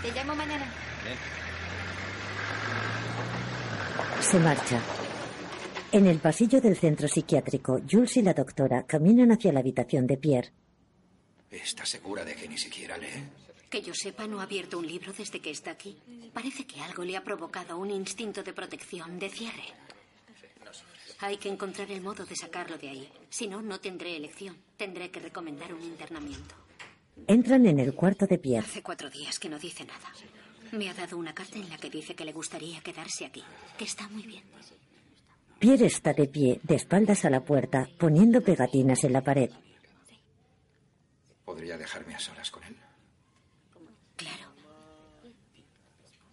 Te 0.00 0.12
llamo 0.12 0.36
mañana. 0.36 0.72
Se 4.20 4.38
marcha. 4.38 4.80
En 5.90 6.06
el 6.06 6.18
pasillo 6.20 6.60
del 6.60 6.76
centro 6.76 7.08
psiquiátrico, 7.08 7.80
Jules 7.90 8.16
y 8.18 8.22
la 8.22 8.34
doctora 8.34 8.84
caminan 8.86 9.32
hacia 9.32 9.52
la 9.52 9.58
habitación 9.58 10.06
de 10.06 10.16
Pierre. 10.16 10.52
¿Estás 11.50 11.88
segura 11.88 12.24
de 12.24 12.36
que 12.36 12.48
ni 12.48 12.56
siquiera 12.56 12.96
lee? 12.96 13.24
Que 13.68 13.82
yo 13.82 13.94
sepa, 13.94 14.28
no 14.28 14.38
ha 14.38 14.44
abierto 14.44 14.78
un 14.78 14.86
libro 14.86 15.12
desde 15.12 15.40
que 15.40 15.50
está 15.50 15.72
aquí. 15.72 15.98
Parece 16.32 16.68
que 16.68 16.80
algo 16.80 17.02
le 17.02 17.16
ha 17.16 17.24
provocado 17.24 17.78
un 17.78 17.90
instinto 17.90 18.44
de 18.44 18.52
protección, 18.52 19.18
de 19.18 19.28
cierre. 19.28 19.64
Hay 21.20 21.36
que 21.36 21.48
encontrar 21.48 21.90
el 21.90 22.00
modo 22.02 22.24
de 22.26 22.36
sacarlo 22.36 22.76
de 22.76 22.88
ahí. 22.88 23.12
Si 23.30 23.46
no, 23.46 23.62
no 23.62 23.80
tendré 23.80 24.16
elección. 24.16 24.56
Tendré 24.76 25.10
que 25.10 25.20
recomendar 25.20 25.72
un 25.72 25.82
internamiento. 25.82 26.54
Entran 27.26 27.66
en 27.66 27.78
el 27.78 27.94
cuarto 27.94 28.26
de 28.26 28.38
Pierre. 28.38 28.66
Hace 28.66 28.82
cuatro 28.82 29.08
días 29.08 29.38
que 29.38 29.48
no 29.48 29.58
dice 29.58 29.84
nada. 29.84 30.12
Me 30.72 30.90
ha 30.90 30.94
dado 30.94 31.16
una 31.16 31.32
carta 31.32 31.56
en 31.56 31.70
la 31.70 31.78
que 31.78 31.88
dice 31.88 32.14
que 32.14 32.24
le 32.24 32.32
gustaría 32.32 32.80
quedarse 32.80 33.24
aquí, 33.24 33.42
que 33.78 33.84
está 33.84 34.08
muy 34.08 34.24
bien. 34.24 34.42
Pierre 35.58 35.86
está 35.86 36.12
de 36.12 36.26
pie, 36.26 36.60
de 36.62 36.74
espaldas 36.74 37.24
a 37.24 37.30
la 37.30 37.40
puerta, 37.40 37.88
poniendo 37.98 38.42
pegatinas 38.42 39.04
en 39.04 39.12
la 39.12 39.22
pared. 39.22 39.50
¿Podría 41.44 41.78
dejarme 41.78 42.14
a 42.14 42.18
solas 42.18 42.50
con 42.50 42.64
él? 42.64 42.76
Claro. 44.16 44.52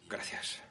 Gracias. 0.10 0.62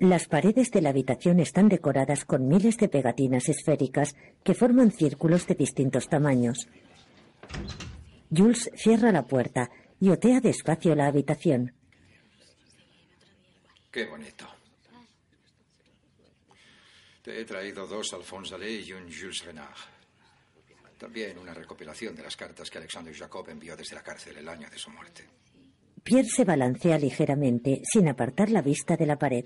Las 0.00 0.28
paredes 0.28 0.70
de 0.70 0.80
la 0.80 0.88
habitación 0.88 1.40
están 1.40 1.68
decoradas 1.68 2.24
con 2.24 2.48
miles 2.48 2.78
de 2.78 2.88
pegatinas 2.88 3.50
esféricas 3.50 4.16
que 4.42 4.54
forman 4.54 4.92
círculos 4.92 5.46
de 5.46 5.54
distintos 5.54 6.08
tamaños. 6.08 6.68
Jules 8.34 8.70
cierra 8.76 9.12
la 9.12 9.26
puerta 9.26 9.70
y 10.00 10.08
otea 10.08 10.40
despacio 10.40 10.94
la 10.94 11.06
habitación. 11.06 11.74
Qué 13.90 14.06
bonito. 14.06 14.46
Te 17.20 17.38
he 17.38 17.44
traído 17.44 17.86
dos 17.86 18.14
Alphonse 18.14 18.54
Allais 18.54 18.88
y 18.88 18.94
un 18.94 19.02
Jules 19.02 19.44
Renard. 19.44 19.76
También 20.96 21.36
una 21.36 21.52
recopilación 21.52 22.16
de 22.16 22.22
las 22.22 22.38
cartas 22.38 22.70
que 22.70 22.78
Alexandre 22.78 23.12
Jacob 23.12 23.50
envió 23.50 23.76
desde 23.76 23.96
la 23.96 24.02
cárcel 24.02 24.38
el 24.38 24.48
año 24.48 24.70
de 24.70 24.78
su 24.78 24.90
muerte. 24.90 25.28
Pierre 26.02 26.28
se 26.30 26.44
balancea 26.44 26.98
ligeramente, 26.98 27.82
sin 27.84 28.08
apartar 28.08 28.48
la 28.48 28.62
vista 28.62 28.96
de 28.96 29.04
la 29.04 29.18
pared. 29.18 29.44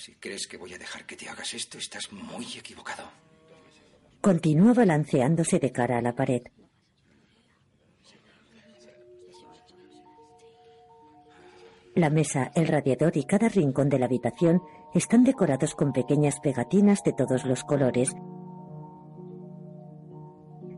Si 0.00 0.14
crees 0.14 0.46
que 0.46 0.56
voy 0.56 0.72
a 0.72 0.78
dejar 0.78 1.04
que 1.04 1.14
te 1.14 1.28
hagas 1.28 1.52
esto, 1.52 1.76
estás 1.76 2.10
muy 2.10 2.46
equivocado. 2.56 3.02
Continúa 4.22 4.72
balanceándose 4.72 5.58
de 5.58 5.72
cara 5.72 5.98
a 5.98 6.00
la 6.00 6.14
pared. 6.14 6.40
La 11.94 12.08
mesa, 12.08 12.50
el 12.54 12.66
radiador 12.66 13.14
y 13.18 13.24
cada 13.24 13.50
rincón 13.50 13.90
de 13.90 13.98
la 13.98 14.06
habitación 14.06 14.62
están 14.94 15.22
decorados 15.22 15.74
con 15.74 15.92
pequeñas 15.92 16.40
pegatinas 16.40 17.02
de 17.04 17.12
todos 17.12 17.44
los 17.44 17.62
colores 17.62 18.10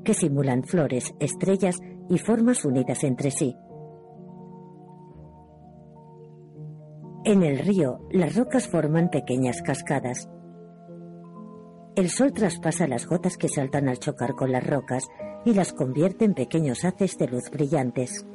que 0.05 0.15
simulan 0.15 0.65
flores, 0.65 1.15
estrellas 1.21 1.77
y 2.11 2.19
formas 2.19 2.65
unidas 2.65 3.05
entre 3.05 3.31
sí. 3.31 3.55
En 7.25 7.45
el 7.45 7.61
río, 7.61 8.01
las 8.11 8.35
rocas 8.35 8.67
forman 8.67 9.09
pequeñas 9.09 9.63
cascadas. 9.63 10.29
El 11.95 12.11
sol 12.11 12.33
traspasa 12.33 12.89
las 12.89 13.07
gotas 13.07 13.37
que 13.37 13.49
saltan 13.49 13.89
al 13.89 14.01
chocar 14.01 14.35
con 14.35 14.51
las 14.51 14.67
rocas 14.67 15.05
y 15.45 15.55
las 15.55 15.73
convierte 15.73 16.25
en 16.25 16.35
pequeños 16.35 16.85
haces 16.85 17.17
de 17.19 17.29
luz 17.29 17.49
brillantes. 17.49 18.27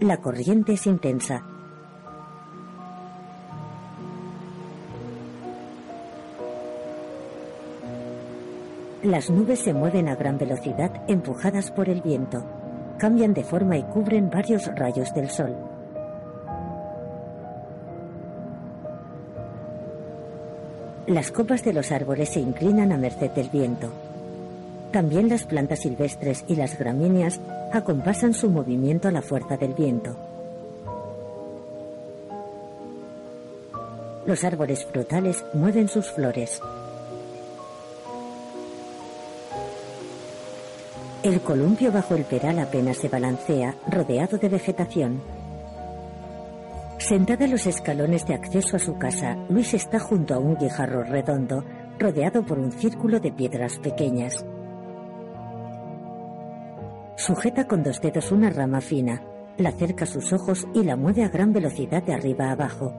La 0.00 0.22
corriente 0.22 0.72
es 0.72 0.86
intensa. 0.86 1.44
Las 9.02 9.28
nubes 9.28 9.58
se 9.58 9.74
mueven 9.74 10.08
a 10.08 10.16
gran 10.16 10.38
velocidad 10.38 11.04
empujadas 11.06 11.70
por 11.70 11.90
el 11.90 12.00
viento. 12.00 12.46
Cambian 12.98 13.34
de 13.34 13.44
forma 13.44 13.76
y 13.76 13.82
cubren 13.82 14.30
varios 14.30 14.66
rayos 14.74 15.12
del 15.12 15.28
sol. 15.28 15.54
Las 21.08 21.30
copas 21.30 21.64
de 21.64 21.72
los 21.72 21.90
árboles 21.90 22.28
se 22.28 22.40
inclinan 22.40 22.92
a 22.92 22.98
merced 22.98 23.30
del 23.30 23.48
viento. 23.48 23.90
También 24.92 25.30
las 25.30 25.44
plantas 25.44 25.78
silvestres 25.78 26.44
y 26.48 26.54
las 26.54 26.78
gramíneas 26.78 27.40
acompasan 27.72 28.34
su 28.34 28.50
movimiento 28.50 29.08
a 29.08 29.10
la 29.10 29.22
fuerza 29.22 29.56
del 29.56 29.72
viento. 29.72 30.14
Los 34.26 34.44
árboles 34.44 34.84
frutales 34.84 35.42
mueven 35.54 35.88
sus 35.88 36.10
flores. 36.10 36.60
El 41.22 41.40
columpio 41.40 41.90
bajo 41.90 42.16
el 42.16 42.24
peral 42.24 42.58
apenas 42.58 42.98
se 42.98 43.08
balancea, 43.08 43.76
rodeado 43.90 44.36
de 44.36 44.50
vegetación. 44.50 45.22
Sentada 47.08 47.46
en 47.46 47.52
los 47.52 47.66
escalones 47.66 48.26
de 48.26 48.34
acceso 48.34 48.76
a 48.76 48.78
su 48.78 48.98
casa, 48.98 49.34
Luis 49.48 49.72
está 49.72 49.98
junto 49.98 50.34
a 50.34 50.38
un 50.38 50.56
guijarro 50.56 51.04
redondo, 51.04 51.64
rodeado 51.98 52.44
por 52.44 52.58
un 52.58 52.70
círculo 52.70 53.18
de 53.18 53.32
piedras 53.32 53.78
pequeñas. 53.78 54.44
Sujeta 57.16 57.66
con 57.66 57.82
dos 57.82 58.02
dedos 58.02 58.30
una 58.30 58.50
rama 58.50 58.82
fina, 58.82 59.22
la 59.56 59.70
acerca 59.70 60.04
a 60.04 60.06
sus 60.06 60.34
ojos 60.34 60.68
y 60.74 60.82
la 60.82 60.96
mueve 60.96 61.24
a 61.24 61.30
gran 61.30 61.54
velocidad 61.54 62.02
de 62.02 62.12
arriba 62.12 62.50
a 62.50 62.52
abajo. 62.52 62.92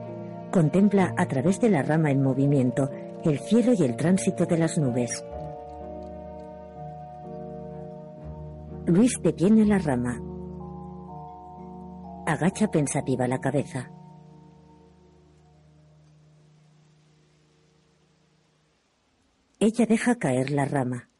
Contempla 0.50 1.14
a 1.16 1.26
través 1.26 1.60
de 1.60 1.68
la 1.68 1.82
rama 1.82 2.10
en 2.10 2.20
movimiento 2.20 2.90
el 3.22 3.38
cielo 3.38 3.74
y 3.78 3.84
el 3.84 3.94
tránsito 3.94 4.44
de 4.44 4.58
las 4.58 4.76
nubes. 4.76 5.24
Luis 8.86 9.12
detiene 9.22 9.64
la 9.66 9.78
rama. 9.78 10.20
Agacha 12.26 12.66
pensativa 12.72 13.28
la 13.28 13.38
cabeza. 13.38 13.92
Ella 19.60 19.84
deja 19.84 20.18
caer 20.18 20.50
la 20.50 20.64
rama. 20.64 21.10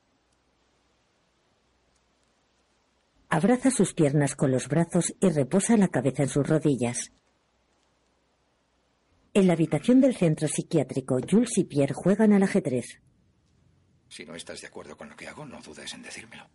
Abraza 3.28 3.70
sus 3.70 3.92
piernas 3.92 4.34
con 4.34 4.50
los 4.50 4.66
brazos 4.66 5.14
y 5.20 5.28
reposa 5.28 5.76
la 5.76 5.88
cabeza 5.88 6.22
en 6.22 6.30
sus 6.30 6.48
rodillas. 6.48 7.12
En 9.34 9.46
la 9.46 9.52
habitación 9.52 10.00
del 10.00 10.16
centro 10.16 10.48
psiquiátrico, 10.48 11.20
Jules 11.30 11.58
y 11.58 11.64
Pierre 11.64 11.92
juegan 11.94 12.32
al 12.32 12.42
ajedrez. 12.42 13.02
Si 14.08 14.24
no 14.24 14.34
estás 14.34 14.62
de 14.62 14.68
acuerdo 14.68 14.96
con 14.96 15.10
lo 15.10 15.16
que 15.16 15.28
hago, 15.28 15.44
no 15.44 15.60
dudes 15.60 15.92
en 15.92 16.02
decírmelo. 16.02 16.48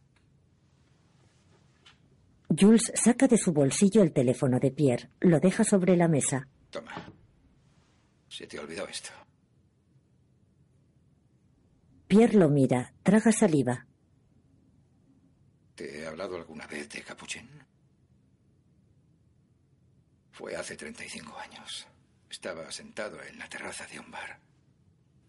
Jules 2.50 2.92
saca 2.96 3.28
de 3.28 3.38
su 3.38 3.54
bolsillo 3.54 4.02
el 4.02 4.12
teléfono 4.12 4.60
de 4.60 4.72
Pierre, 4.72 5.12
lo 5.20 5.40
deja 5.40 5.64
sobre 5.64 5.96
la 5.96 6.08
mesa. 6.08 6.48
Toma. 6.72 7.14
Se 8.28 8.48
te 8.48 8.60
olvidó 8.60 8.88
esto. 8.88 9.12
Pierre 12.08 12.38
lo 12.38 12.50
mira, 12.50 12.94
traga 13.02 13.32
saliva. 13.32 13.88
¿Te 15.74 16.02
he 16.02 16.08
hablado 16.08 16.36
alguna 16.36 16.68
vez 16.68 16.88
de 16.90 17.02
Capuchin? 17.02 17.50
Fue 20.32 20.56
hace 20.56 20.78
35 20.78 21.38
años. 21.40 21.88
Estaba 22.30 22.72
sentado 22.72 23.22
en 23.24 23.40
la 23.40 23.50
terraza 23.50 23.88
de 23.88 24.00
un 24.00 24.12
bar 24.12 24.40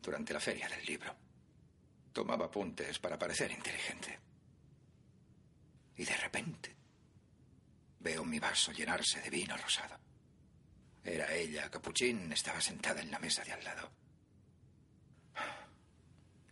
durante 0.02 0.34
la 0.34 0.40
feria 0.40 0.68
del 0.68 0.84
libro. 0.84 1.14
Tomaba 2.12 2.46
apuntes 2.46 2.98
para 2.98 3.18
parecer 3.18 3.50
inteligente. 3.50 4.18
Y 5.96 6.04
de 6.04 6.16
repente 6.16 6.76
veo 8.00 8.24
mi 8.24 8.38
vaso 8.38 8.70
llenarse 8.72 9.20
de 9.22 9.30
vino 9.30 9.56
rosado. 9.56 9.98
Era 11.02 11.32
ella, 11.32 11.70
Capuchin, 11.70 12.32
estaba 12.32 12.60
sentada 12.60 13.00
en 13.00 13.10
la 13.10 13.18
mesa 13.18 13.42
de 13.44 13.52
al 13.52 13.64
lado. 13.64 13.90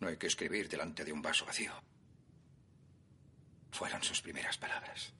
No 0.04 0.10
hay 0.10 0.18
que 0.18 0.26
escribir 0.26 0.68
delante 0.68 1.02
de 1.02 1.12
un 1.12 1.22
vaso 1.22 1.46
vacío. 1.46 1.72
Fueron 3.70 4.02
sus 4.02 4.20
primeras 4.20 4.58
palabras. 4.58 5.14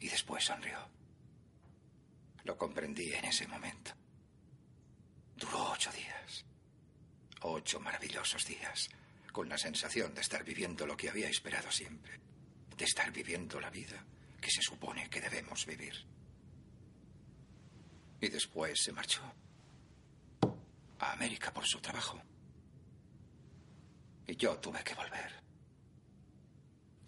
Y 0.00 0.08
después 0.08 0.42
sonrió. 0.42 0.76
Lo 2.42 2.58
comprendí 2.58 3.12
en 3.12 3.26
ese 3.26 3.46
momento. 3.46 3.92
Duró 5.36 5.70
ocho 5.70 5.92
días. 5.92 6.44
Ocho 7.42 7.78
maravillosos 7.78 8.44
días, 8.46 8.90
con 9.30 9.48
la 9.48 9.56
sensación 9.56 10.12
de 10.12 10.22
estar 10.22 10.42
viviendo 10.42 10.84
lo 10.84 10.96
que 10.96 11.08
había 11.08 11.28
esperado 11.28 11.70
siempre, 11.70 12.18
de 12.76 12.84
estar 12.84 13.12
viviendo 13.12 13.60
la 13.60 13.70
vida 13.70 14.04
que 14.40 14.50
se 14.50 14.60
supone 14.60 15.08
que 15.08 15.20
debemos 15.20 15.64
vivir. 15.66 15.94
Y 18.20 18.28
después 18.28 18.82
se 18.82 18.90
marchó 18.90 19.22
a 20.98 21.12
América 21.12 21.52
por 21.52 21.64
su 21.64 21.78
trabajo. 21.78 22.20
Y 24.30 24.36
yo 24.36 24.56
tuve 24.58 24.84
que 24.84 24.94
volver. 24.94 25.32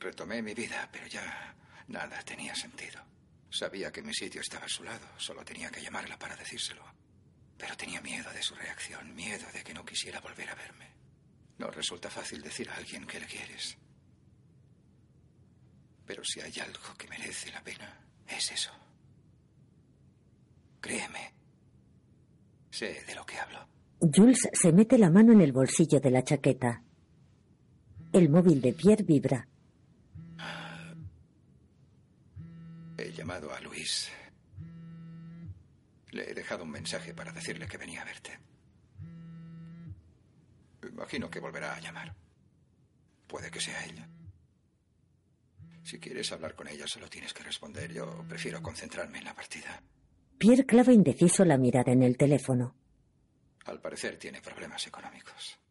Retomé 0.00 0.42
mi 0.42 0.54
vida, 0.54 0.88
pero 0.90 1.06
ya 1.06 1.54
nada 1.86 2.20
tenía 2.24 2.52
sentido. 2.52 3.00
Sabía 3.48 3.92
que 3.92 4.02
mi 4.02 4.12
sitio 4.12 4.40
estaba 4.40 4.66
a 4.66 4.68
su 4.68 4.82
lado, 4.82 5.06
solo 5.18 5.44
tenía 5.44 5.70
que 5.70 5.80
llamarla 5.80 6.18
para 6.18 6.34
decírselo. 6.34 6.82
Pero 7.56 7.76
tenía 7.76 8.00
miedo 8.00 8.28
de 8.32 8.42
su 8.42 8.56
reacción, 8.56 9.14
miedo 9.14 9.46
de 9.54 9.62
que 9.62 9.72
no 9.72 9.84
quisiera 9.84 10.18
volver 10.18 10.50
a 10.50 10.56
verme. 10.56 10.88
No 11.58 11.70
resulta 11.70 12.10
fácil 12.10 12.42
decir 12.42 12.68
a 12.68 12.74
alguien 12.74 13.06
que 13.06 13.20
le 13.20 13.26
quieres. 13.26 13.78
Pero 16.04 16.24
si 16.24 16.40
hay 16.40 16.58
algo 16.58 16.96
que 16.98 17.06
merece 17.06 17.52
la 17.52 17.62
pena, 17.62 18.00
es 18.26 18.50
eso. 18.50 18.72
Créeme. 20.80 21.32
Sé 22.68 23.04
de 23.06 23.14
lo 23.14 23.24
que 23.24 23.38
hablo. 23.38 23.64
Jules 24.00 24.48
se 24.52 24.72
mete 24.72 24.98
la 24.98 25.10
mano 25.10 25.32
en 25.32 25.40
el 25.40 25.52
bolsillo 25.52 26.00
de 26.00 26.10
la 26.10 26.24
chaqueta. 26.24 26.82
El 28.12 28.28
móvil 28.28 28.60
de 28.60 28.74
Pierre 28.74 29.02
vibra. 29.04 29.48
He 32.98 33.12
llamado 33.12 33.52
a 33.54 33.60
Luis. 33.60 34.10
Le 36.10 36.30
he 36.30 36.34
dejado 36.34 36.64
un 36.64 36.70
mensaje 36.70 37.14
para 37.14 37.32
decirle 37.32 37.66
que 37.66 37.78
venía 37.78 38.02
a 38.02 38.04
verte. 38.04 38.38
Imagino 40.86 41.30
que 41.30 41.40
volverá 41.40 41.74
a 41.74 41.80
llamar. 41.80 42.14
Puede 43.26 43.50
que 43.50 43.60
sea 43.60 43.82
ella. 43.86 44.06
Si 45.82 45.98
quieres 45.98 46.30
hablar 46.32 46.54
con 46.54 46.68
ella, 46.68 46.86
solo 46.86 47.08
tienes 47.08 47.32
que 47.32 47.42
responder. 47.42 47.92
Yo 47.94 48.24
prefiero 48.28 48.62
concentrarme 48.62 49.18
en 49.18 49.24
la 49.24 49.34
partida. 49.34 49.82
Pierre 50.36 50.66
clava 50.66 50.92
indeciso 50.92 51.46
la 51.46 51.56
mirada 51.56 51.92
en 51.92 52.02
el 52.02 52.18
teléfono. 52.18 52.76
Al 53.64 53.80
parecer 53.80 54.18
tiene 54.18 54.42
problemas 54.42 54.86
económicos. 54.86 55.61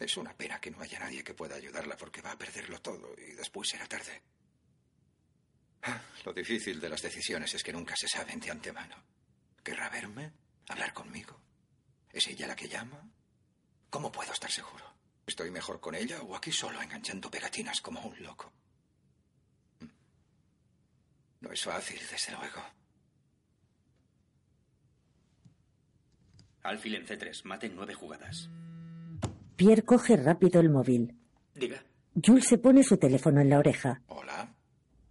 Es 0.00 0.16
una 0.16 0.34
pena 0.34 0.58
que 0.58 0.70
no 0.70 0.80
haya 0.80 0.98
nadie 0.98 1.22
que 1.22 1.34
pueda 1.34 1.56
ayudarla 1.56 1.94
porque 1.94 2.22
va 2.22 2.32
a 2.32 2.38
perderlo 2.38 2.80
todo 2.80 3.14
y 3.18 3.32
después 3.32 3.68
será 3.68 3.86
tarde. 3.86 4.22
Lo 6.24 6.32
difícil 6.32 6.80
de 6.80 6.88
las 6.88 7.02
decisiones 7.02 7.54
es 7.54 7.62
que 7.62 7.72
nunca 7.72 7.94
se 7.96 8.08
saben 8.08 8.40
de 8.40 8.50
antemano. 8.50 8.96
¿Querrá 9.62 9.90
verme? 9.90 10.32
¿Hablar 10.68 10.94
conmigo? 10.94 11.38
¿Es 12.10 12.26
ella 12.28 12.46
la 12.46 12.56
que 12.56 12.66
llama? 12.66 13.10
¿Cómo 13.90 14.10
puedo 14.10 14.32
estar 14.32 14.50
seguro? 14.50 14.84
¿Estoy 15.26 15.50
mejor 15.50 15.80
con 15.80 15.94
ella 15.94 16.22
o 16.22 16.34
aquí 16.34 16.50
solo 16.50 16.80
enganchando 16.80 17.30
pegatinas 17.30 17.82
como 17.82 18.00
un 18.00 18.22
loco? 18.22 18.50
No 21.40 21.52
es 21.52 21.62
fácil, 21.62 22.00
desde 22.10 22.32
luego. 22.32 22.62
Alfil 26.62 26.94
en 26.94 27.06
C3, 27.06 27.44
maten 27.44 27.76
nueve 27.76 27.94
jugadas. 27.94 28.48
Pierre 29.60 29.82
coge 29.82 30.16
rápido 30.16 30.58
el 30.58 30.70
móvil. 30.70 31.14
Diga. 31.54 31.84
Jules 32.14 32.46
se 32.46 32.56
pone 32.56 32.82
su 32.82 32.96
teléfono 32.96 33.42
en 33.42 33.50
la 33.50 33.58
oreja. 33.58 34.00
Hola. 34.06 34.56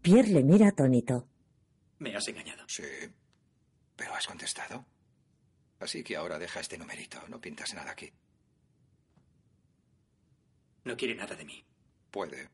Pierre 0.01 0.29
le 0.29 0.43
mira 0.43 0.69
atónito. 0.69 1.27
Me 1.99 2.15
has 2.15 2.27
engañado. 2.29 2.63
Sí. 2.67 2.81
Pero 3.95 4.15
has 4.15 4.25
contestado. 4.25 4.87
Así 5.79 6.03
que 6.03 6.15
ahora 6.17 6.39
deja 6.39 6.61
este 6.61 6.79
numerito. 6.79 7.19
No 7.27 7.39
pintas 7.39 7.75
nada 7.75 7.91
aquí. 7.91 8.11
No 10.83 10.97
quiere 10.97 11.13
nada 11.13 11.35
de 11.35 11.45
mí. 11.45 11.63
Puede. 12.09 12.49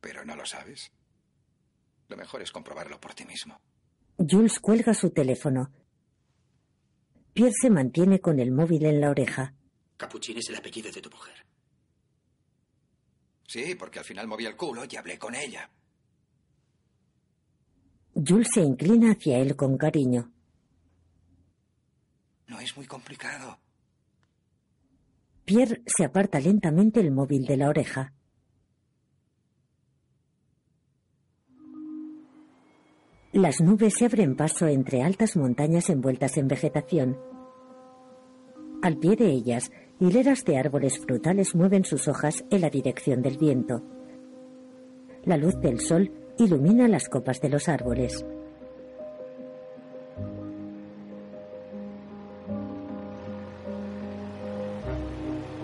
Pero 0.00 0.24
no 0.24 0.36
lo 0.36 0.46
sabes. 0.46 0.92
Lo 2.06 2.16
mejor 2.16 2.42
es 2.42 2.52
comprobarlo 2.52 3.00
por 3.00 3.12
ti 3.14 3.24
mismo. 3.24 3.60
Jules 4.18 4.60
cuelga 4.60 4.94
su 4.94 5.10
teléfono. 5.10 5.72
Pierre 7.32 7.54
se 7.60 7.70
mantiene 7.70 8.20
con 8.20 8.38
el 8.38 8.52
móvil 8.52 8.86
en 8.86 9.00
la 9.00 9.10
oreja. 9.10 9.56
Capuchín 10.00 10.38
es 10.38 10.48
el 10.48 10.56
apellido 10.56 10.90
de 10.90 11.02
tu 11.02 11.10
mujer. 11.10 11.34
Sí, 13.46 13.74
porque 13.74 13.98
al 13.98 14.04
final 14.06 14.26
moví 14.26 14.46
el 14.46 14.56
culo 14.56 14.82
y 14.90 14.96
hablé 14.96 15.18
con 15.18 15.34
ella. 15.34 15.68
Jules 18.14 18.48
se 18.50 18.62
inclina 18.62 19.12
hacia 19.12 19.38
él 19.38 19.56
con 19.56 19.76
cariño. 19.76 20.32
No 22.46 22.58
es 22.60 22.74
muy 22.78 22.86
complicado. 22.86 23.58
Pierre 25.44 25.82
se 25.84 26.06
aparta 26.06 26.40
lentamente 26.40 27.00
el 27.00 27.10
móvil 27.10 27.44
de 27.44 27.58
la 27.58 27.68
oreja. 27.68 28.14
Las 33.32 33.60
nubes 33.60 33.92
se 33.98 34.06
abren 34.06 34.34
paso 34.34 34.66
entre 34.66 35.02
altas 35.02 35.36
montañas 35.36 35.90
envueltas 35.90 36.38
en 36.38 36.48
vegetación. 36.48 37.18
Al 38.82 38.96
pie 38.96 39.14
de 39.14 39.26
ellas, 39.26 39.70
hileras 40.00 40.44
de 40.46 40.56
árboles 40.56 40.98
frutales 40.98 41.54
mueven 41.54 41.84
sus 41.84 42.08
hojas 42.08 42.42
en 42.50 42.62
la 42.62 42.70
dirección 42.70 43.20
del 43.20 43.36
viento. 43.36 43.82
La 45.24 45.36
luz 45.36 45.60
del 45.60 45.80
sol 45.80 46.10
ilumina 46.38 46.88
las 46.88 47.08
copas 47.08 47.40
de 47.42 47.50
los 47.50 47.68
árboles. 47.68 48.24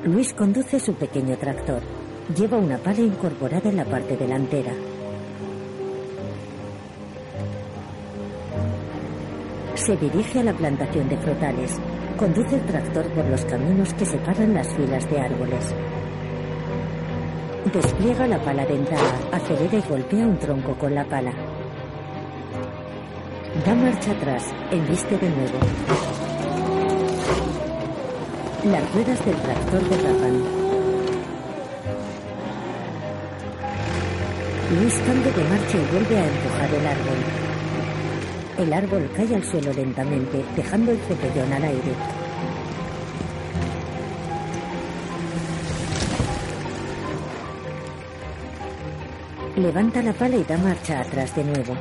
Luis 0.05 0.35
conduce 0.35 0.79
su 0.79 0.95
pequeño 0.95 1.37
tractor. 1.39 1.81
Lleva 2.37 2.59
una 2.59 2.77
pala 2.77 3.01
incorporada 3.01 3.71
en 3.71 3.77
la 3.77 3.85
parte 3.87 4.17
delantera. 4.17 4.73
Se 9.75 9.97
dirige 9.97 10.41
a 10.41 10.45
la 10.45 10.53
plantación 10.53 11.09
de 11.09 11.17
frutales. 11.17 11.81
Conduce 12.19 12.57
el 12.57 12.63
tractor 12.63 13.05
por 13.09 13.27
los 13.27 13.45
caminos 13.45 13.93
que 13.93 14.07
separan 14.07 14.55
las 14.55 14.67
filas 14.75 15.09
de 15.11 15.21
árboles. 15.21 15.75
Despliega 17.71 18.27
la 18.27 18.39
pala 18.43 18.65
dentada, 18.65 19.21
acelera 19.33 19.77
y 19.77 19.83
golpea 19.83 20.27
un 20.27 20.39
tronco 20.39 20.75
con 20.79 20.95
la 20.95 21.05
pala. 21.05 21.33
Da 23.67 23.75
marcha 23.75 24.13
atrás, 24.13 24.45
embiste 24.71 25.19
de 25.19 25.29
nuevo. 25.29 25.59
Las 28.65 28.95
ruedas 28.95 29.25
del 29.27 29.37
tractor 29.37 29.83
derrapan. 29.91 30.43
Luis 34.75 34.95
cambia 35.07 35.33
de 35.33 35.45
marcha 35.45 35.77
y 35.77 35.93
vuelve 35.93 36.17
a 36.17 36.27
empujar 36.27 36.75
el 36.75 36.87
árbol. 36.87 37.46
El 38.59 38.73
árbol 38.73 39.11
cae 39.15 39.35
al 39.35 39.45
suelo 39.45 39.71
lentamente, 39.75 40.43
dejando 40.57 40.93
el 40.93 40.99
cepellón 41.01 41.53
al 41.53 41.63
aire. 41.63 41.93
Levanta 49.57 50.03
la 50.03 50.15
pala 50.15 50.37
y 50.37 50.45
da 50.45 50.57
marcha 50.57 51.01
atrás 51.01 51.37
de 51.37 51.45
nuevo. 51.45 51.75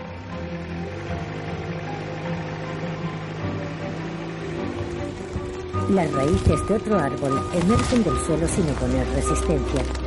Las 5.89 6.11
raíces 6.11 6.67
de 6.67 6.73
otro 6.73 6.99
árbol 6.99 7.41
emergen 7.53 8.03
del 8.03 8.17
suelo 8.25 8.47
sin 8.49 8.69
oponer 8.69 9.07
resistencia. 9.09 10.04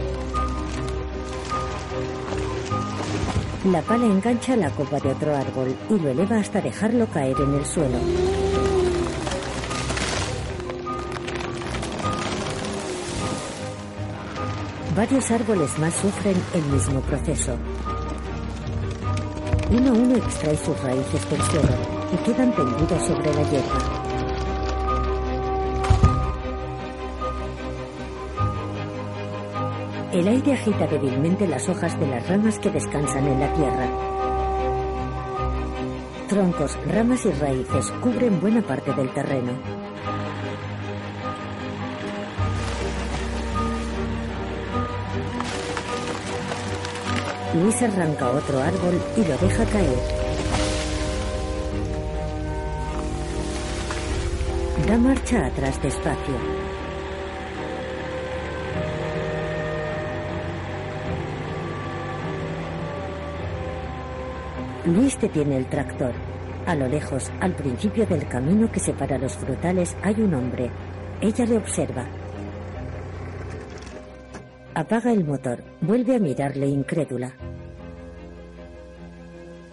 La 3.64 3.82
pala 3.82 4.06
engancha 4.06 4.54
la 4.54 4.70
copa 4.70 5.00
de 5.00 5.10
otro 5.10 5.34
árbol 5.36 5.74
y 5.90 5.98
lo 5.98 6.10
eleva 6.10 6.38
hasta 6.38 6.60
dejarlo 6.60 7.06
caer 7.08 7.36
en 7.40 7.54
el 7.54 7.66
suelo. 7.66 7.98
Varios 14.94 15.30
árboles 15.32 15.76
más 15.78 15.92
sufren 15.94 16.36
el 16.54 16.62
mismo 16.66 17.00
proceso. 17.00 17.56
Uno 19.70 19.90
a 19.90 19.92
uno 19.92 20.16
extrae 20.16 20.56
sus 20.56 20.80
raíces 20.80 21.28
del 21.28 21.42
suelo 21.42 21.76
y 22.12 22.16
quedan 22.24 22.54
tendidos 22.54 23.06
sobre 23.06 23.34
la 23.34 23.42
hierba. 23.42 23.97
El 30.18 30.26
aire 30.26 30.52
agita 30.54 30.84
débilmente 30.88 31.46
las 31.46 31.68
hojas 31.68 31.96
de 32.00 32.04
las 32.08 32.28
ramas 32.28 32.58
que 32.58 32.70
descansan 32.70 33.24
en 33.24 33.38
la 33.38 33.52
tierra. 33.52 33.88
Troncos, 36.28 36.76
ramas 36.88 37.24
y 37.24 37.30
raíces 37.30 37.92
cubren 38.02 38.40
buena 38.40 38.60
parte 38.60 38.92
del 38.94 39.14
terreno. 39.14 39.52
Luis 47.54 47.80
arranca 47.80 48.28
otro 48.30 48.58
árbol 48.58 49.00
y 49.16 49.20
lo 49.20 49.38
deja 49.38 49.64
caer. 49.66 49.98
Da 54.84 54.98
marcha 54.98 55.46
atrás 55.46 55.80
despacio. 55.80 56.67
Luis 64.88 65.20
detiene 65.20 65.58
el 65.58 65.66
tractor. 65.66 66.12
A 66.64 66.74
lo 66.74 66.88
lejos, 66.88 67.30
al 67.40 67.54
principio 67.54 68.06
del 68.06 68.26
camino 68.26 68.72
que 68.72 68.80
separa 68.80 69.18
los 69.18 69.36
frutales, 69.36 69.94
hay 70.02 70.14
un 70.14 70.32
hombre. 70.32 70.70
Ella 71.20 71.44
le 71.44 71.58
observa. 71.58 72.06
Apaga 74.74 75.12
el 75.12 75.26
motor. 75.26 75.62
Vuelve 75.82 76.16
a 76.16 76.18
mirarle 76.18 76.68
incrédula. 76.68 77.34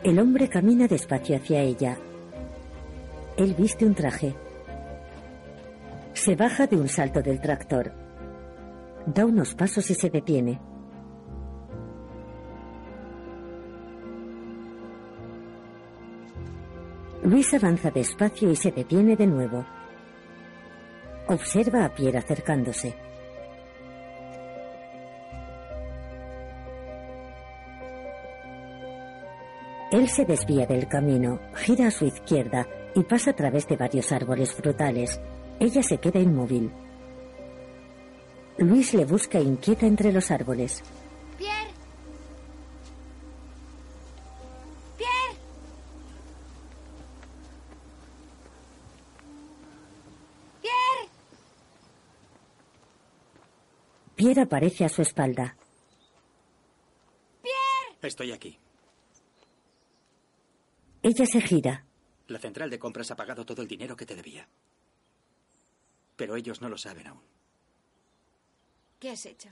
El 0.04 0.20
hombre 0.20 0.50
camina 0.50 0.86
despacio 0.86 1.38
hacia 1.38 1.62
ella. 1.62 1.98
Él 3.38 3.56
viste 3.58 3.86
un 3.86 3.96
traje. 3.96 4.36
Se 6.12 6.36
baja 6.36 6.68
de 6.68 6.76
un 6.76 6.90
salto 6.90 7.22
del 7.22 7.40
tractor. 7.40 7.94
Da 9.06 9.26
unos 9.26 9.56
pasos 9.56 9.90
y 9.90 9.96
se 9.96 10.10
detiene. 10.10 10.60
Luis 17.26 17.52
avanza 17.56 17.90
despacio 17.90 18.52
y 18.52 18.56
se 18.56 18.72
detiene 18.72 19.16
de 19.16 19.26
nuevo. 19.26 19.66
Observa 21.28 21.84
a 21.84 21.90
Pierre 21.90 22.20
acercándose. 22.20 22.96
Él 29.92 30.08
se 30.08 30.26
desvía 30.26 30.68
del 30.68 30.88
camino, 30.88 31.40
gira 31.56 31.88
a 31.88 31.92
su 31.92 32.06
izquierda 32.06 32.68
y 32.94 33.02
pasa 33.02 33.32
a 33.32 33.36
través 33.36 33.68
de 33.68 33.76
varios 33.76 34.12
árboles 34.12 34.54
frutales. 34.54 35.20
Ella 35.60 35.82
se 35.82 35.98
queda 35.98 36.20
inmóvil. 36.20 36.72
Luis 38.60 38.94
le 38.94 39.06
busca 39.06 39.40
inquieta 39.40 39.88
entre 39.88 40.12
los 40.12 40.30
árboles. 40.30 40.84
Pierre 54.16 54.42
aparece 54.44 54.86
a 54.86 54.90
su 54.90 55.02
espalda. 55.02 55.58
Estoy 58.02 58.32
aquí. 58.32 58.58
Ella 61.02 61.26
se 61.26 61.42
gira. 61.42 61.86
La 62.28 62.40
central 62.40 62.70
de 62.70 62.80
compras 62.80 63.12
ha 63.12 63.16
pagado 63.16 63.46
todo 63.46 63.62
el 63.62 63.68
dinero 63.68 63.96
que 63.96 64.06
te 64.06 64.16
debía. 64.16 64.48
Pero 66.16 66.36
ellos 66.36 66.62
no 66.62 66.70
lo 66.70 66.78
saben 66.78 67.08
aún. 67.08 67.22
¿Qué 69.00 69.10
has 69.10 69.26
hecho? 69.26 69.50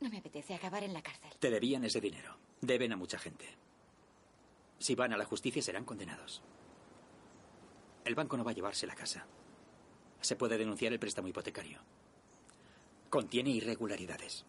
No 0.00 0.10
me 0.10 0.18
apetece 0.18 0.54
acabar 0.54 0.82
en 0.82 0.92
la 0.92 1.02
cárcel. 1.02 1.30
Te 1.38 1.50
debían 1.50 1.84
ese 1.84 2.00
dinero. 2.00 2.36
Deben 2.60 2.92
a 2.92 2.96
mucha 2.96 3.18
gente. 3.18 3.46
Si 4.78 4.94
van 4.94 5.12
a 5.12 5.16
la 5.16 5.24
justicia 5.24 5.62
serán 5.62 5.84
condenados. 5.84 6.42
El 8.04 8.14
banco 8.14 8.36
no 8.36 8.44
va 8.44 8.50
a 8.50 8.54
llevarse 8.54 8.86
la 8.86 8.94
casa. 8.94 9.26
Se 10.20 10.36
puede 10.36 10.58
denunciar 10.58 10.92
el 10.92 10.98
préstamo 10.98 11.28
hipotecario. 11.28 11.80
Contiene 13.14 13.50
irregularidades. 13.50 14.44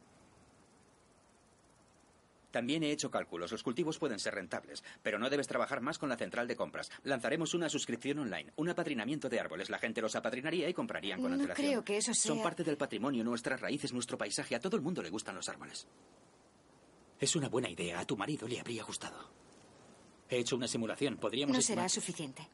También 2.49 2.81
he 2.81 2.89
hecho 2.89 3.11
cálculos. 3.11 3.51
Los 3.51 3.61
cultivos 3.61 3.99
pueden 3.99 4.17
ser 4.17 4.33
rentables, 4.33 4.83
pero 5.03 5.19
no 5.19 5.29
debes 5.29 5.45
trabajar 5.47 5.81
más 5.81 5.99
con 5.99 6.09
la 6.09 6.17
central 6.17 6.47
de 6.47 6.55
compras. 6.55 6.89
Lanzaremos 7.03 7.53
una 7.53 7.69
suscripción 7.69 8.17
online, 8.17 8.51
un 8.55 8.67
apadrinamiento 8.67 9.29
de 9.29 9.39
árboles. 9.39 9.69
La 9.69 9.77
gente 9.77 10.01
los 10.01 10.15
apadrinaría 10.15 10.67
y 10.67 10.73
comprarían 10.73 11.21
con 11.21 11.29
No 11.29 11.35
antelación. 11.35 11.67
creo 11.67 11.83
que 11.85 11.97
eso 11.97 12.11
Son 12.15 12.37
sea- 12.37 12.43
parte 12.43 12.63
del 12.63 12.75
patrimonio, 12.75 13.23
nuestras 13.23 13.61
raíces, 13.61 13.93
nuestro 13.93 14.17
paisaje. 14.17 14.55
A 14.55 14.59
todo 14.59 14.77
el 14.77 14.81
mundo 14.81 15.03
le 15.03 15.11
gustan 15.11 15.35
los 15.35 15.47
árboles. 15.47 15.85
Es 17.19 17.35
una 17.35 17.49
buena 17.49 17.69
idea. 17.69 17.99
A 17.99 18.05
tu 18.05 18.17
marido 18.17 18.47
le 18.47 18.59
habría 18.59 18.83
gustado. 18.83 19.29
He 20.27 20.39
hecho 20.39 20.55
una 20.55 20.67
simulación. 20.67 21.17
Podríamos 21.17 21.53
No 21.53 21.59
estimar- 21.59 21.87
será 21.87 21.89
suficiente. 21.89 22.49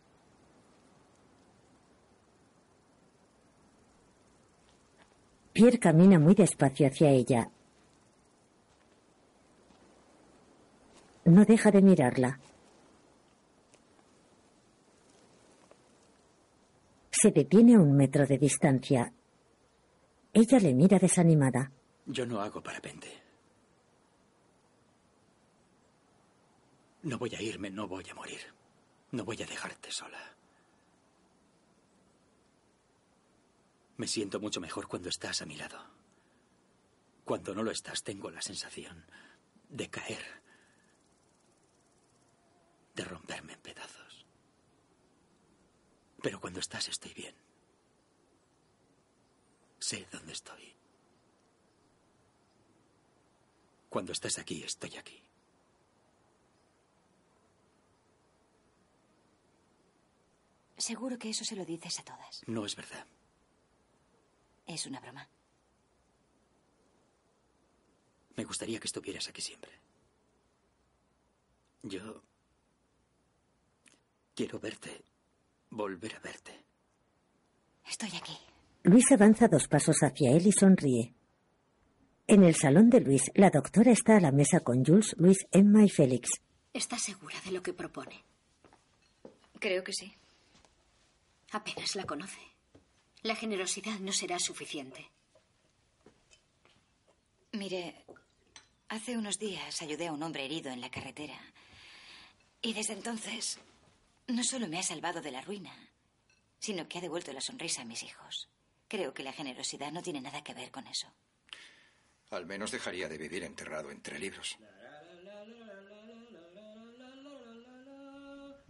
Pierre 5.62 5.78
camina 5.78 6.18
muy 6.18 6.34
despacio 6.34 6.88
hacia 6.88 7.12
ella. 7.12 7.48
No 11.26 11.46
deja 11.46 11.70
de 11.70 11.84
mirarla. 11.84 12.40
Se 17.12 17.30
detiene 17.30 17.76
a 17.76 17.80
un 17.80 17.96
metro 17.96 18.26
de 18.26 18.40
distancia. 18.40 19.14
Ella 20.34 20.58
le 20.58 20.74
mira 20.74 20.98
desanimada. 20.98 21.72
Yo 22.08 22.26
no 22.26 22.42
hago 22.42 22.64
parapente. 22.64 23.22
No 27.04 27.20
voy 27.20 27.36
a 27.36 27.42
irme, 27.44 27.70
no 27.70 27.88
voy 27.88 28.06
a 28.10 28.16
morir. 28.16 28.42
No 29.12 29.24
voy 29.24 29.40
a 29.44 29.46
dejarte 29.46 29.92
sola. 29.92 30.41
Me 34.02 34.08
siento 34.08 34.40
mucho 34.40 34.60
mejor 34.60 34.88
cuando 34.88 35.10
estás 35.10 35.44
a 35.44 35.46
mi 35.46 35.56
lado. 35.56 35.80
Cuando 37.24 37.54
no 37.54 37.62
lo 37.62 37.70
estás, 37.70 38.02
tengo 38.02 38.32
la 38.32 38.42
sensación 38.42 39.06
de 39.70 39.92
caer, 39.92 40.26
de 42.96 43.04
romperme 43.06 43.54
en 43.54 43.62
pedazos. 43.62 44.26
Pero 46.20 46.42
cuando 46.42 46.60
estás, 46.60 46.88
estoy 46.88 47.14
bien. 47.14 47.36
Sé 49.78 50.08
dónde 50.12 50.34
estoy. 50.34 50.76
Cuando 53.88 54.14
estás 54.14 54.40
aquí, 54.40 54.64
estoy 54.64 54.98
aquí. 54.98 55.24
Seguro 60.76 61.20
que 61.20 61.30
eso 61.30 61.46
se 61.46 61.56
lo 61.56 61.66
dices 61.66 62.00
a 62.00 62.04
todas. 62.04 62.42
No 62.48 62.66
es 62.66 62.76
verdad. 62.76 63.06
Es 64.72 64.86
una 64.86 65.02
broma. 65.02 65.28
Me 68.38 68.46
gustaría 68.46 68.80
que 68.80 68.88
estuvieras 68.88 69.28
aquí 69.28 69.42
siempre. 69.42 69.70
Yo 71.84 72.24
quiero 74.34 74.60
verte, 74.62 75.04
volver 75.72 76.16
a 76.16 76.20
verte. 76.20 76.64
Estoy 77.86 78.16
aquí. 78.16 78.38
Luis 78.84 79.12
avanza 79.12 79.50
dos 79.50 79.68
pasos 79.68 79.98
hacia 80.04 80.32
él 80.32 80.48
y 80.48 80.54
sonríe. 80.54 81.14
En 82.28 82.46
el 82.46 82.56
salón 82.56 82.90
de 82.90 83.02
Luis, 83.02 83.24
la 83.36 83.50
doctora 83.50 83.92
está 83.92 84.16
a 84.16 84.22
la 84.22 84.32
mesa 84.32 84.62
con 84.62 84.86
Jules, 84.86 85.16
Luis, 85.18 85.46
Emma 85.52 85.84
y 85.84 85.90
Félix. 85.90 86.30
¿Está 86.72 86.98
segura 86.98 87.36
de 87.44 87.52
lo 87.52 87.62
que 87.62 87.74
propone? 87.74 88.24
Creo 89.60 89.84
que 89.84 89.92
sí. 89.92 90.16
Apenas 91.52 91.94
la 91.98 92.06
conoce. 92.06 92.51
La 93.24 93.36
generosidad 93.36 94.00
no 94.00 94.12
será 94.12 94.40
suficiente. 94.40 95.10
Mire, 97.52 98.06
hace 98.90 99.18
unos 99.18 99.38
días 99.38 99.82
ayudé 99.82 100.08
a 100.08 100.14
un 100.14 100.24
hombre 100.24 100.46
herido 100.46 100.72
en 100.72 100.82
la 100.82 100.90
carretera. 100.90 101.40
Y 102.62 102.74
desde 102.74 102.94
entonces 102.94 103.60
no 104.28 104.44
solo 104.44 104.68
me 104.68 104.80
ha 104.80 104.84
salvado 104.84 105.22
de 105.22 105.32
la 105.32 105.42
ruina, 105.42 105.74
sino 106.60 106.88
que 106.88 106.98
ha 106.98 107.02
devuelto 107.02 107.34
la 107.34 107.42
sonrisa 107.42 107.82
a 107.82 107.86
mis 107.86 108.04
hijos. 108.04 108.50
Creo 108.88 109.14
que 109.14 109.24
la 109.24 109.34
generosidad 109.34 109.92
no 109.92 110.02
tiene 110.02 110.22
nada 110.22 110.44
que 110.44 110.54
ver 110.54 110.72
con 110.72 110.88
eso. 110.88 111.08
Al 112.32 112.46
menos 112.46 112.72
dejaría 112.72 113.08
de 113.08 113.18
vivir 113.18 113.44
enterrado 113.44 113.92
entre 113.92 114.18
libros. 114.18 114.58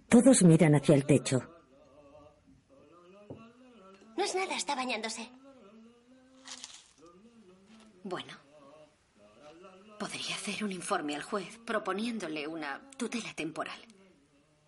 Todos 0.10 0.44
miran 0.44 0.76
hacia 0.76 0.96
el 0.96 1.06
techo. 1.06 1.61
No 4.22 4.28
es 4.28 4.36
nada, 4.36 4.56
está 4.56 4.76
bañándose. 4.76 5.28
Bueno, 8.04 8.38
Podría 9.98 10.36
hacer 10.36 10.64
un 10.64 10.72
informe 10.72 11.16
al 11.16 11.24
juez 11.24 11.58
proponiéndole 11.66 12.48
una 12.48 12.80
tutela 12.98 13.34
temporal. 13.34 13.80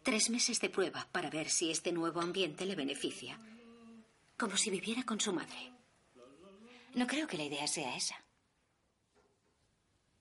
Tres 0.02 0.32
meses 0.32 0.60
de 0.60 0.70
prueba 0.72 1.08
para 1.12 1.30
ver 1.30 1.52
si 1.52 1.70
este 1.70 1.92
nuevo 1.92 2.20
ambiente 2.20 2.66
le 2.66 2.76
beneficia. 2.76 3.38
Como 4.38 4.58
si 4.58 4.72
viviera 4.72 5.04
con 5.04 5.20
su 5.20 5.32
madre. 5.32 5.72
No 6.96 7.06
creo 7.06 7.28
que 7.28 7.38
la 7.38 7.44
idea 7.44 7.68
sea 7.68 7.96
esa. 7.96 8.16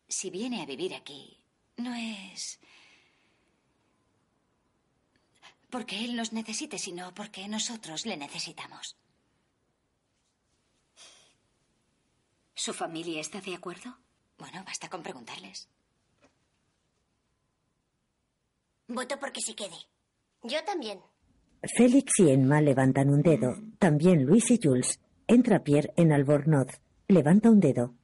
Si 0.08 0.28
viene 0.28 0.60
a 0.60 0.66
vivir 0.66 0.94
aquí, 0.94 1.38
no 1.78 1.94
es 1.94 2.60
porque 5.70 6.04
él 6.04 6.16
nos 6.16 6.34
necesite, 6.34 6.78
sino 6.78 7.14
porque 7.14 7.48
nosotros 7.48 8.04
le 8.04 8.18
necesitamos. 8.18 8.96
¿Su 12.64 12.72
familia 12.72 13.20
está 13.20 13.40
de 13.40 13.56
acuerdo? 13.56 13.98
Bueno, 14.38 14.62
basta 14.64 14.88
con 14.88 15.02
preguntarles. 15.02 15.68
Voto 18.86 19.18
porque 19.18 19.40
se 19.40 19.56
quede. 19.56 19.74
Yo 20.44 20.62
también. 20.64 21.00
Félix 21.76 22.20
y 22.20 22.30
Emma 22.30 22.60
levantan 22.60 23.08
un 23.08 23.22
dedo. 23.22 23.56
También 23.80 24.24
Luis 24.24 24.48
y 24.52 24.60
Jules. 24.62 25.00
Entra 25.26 25.64
Pierre 25.64 25.92
en 25.96 26.12
Albornoz. 26.12 26.68
Levanta 27.08 27.50
un 27.50 27.58
dedo. 27.58 27.96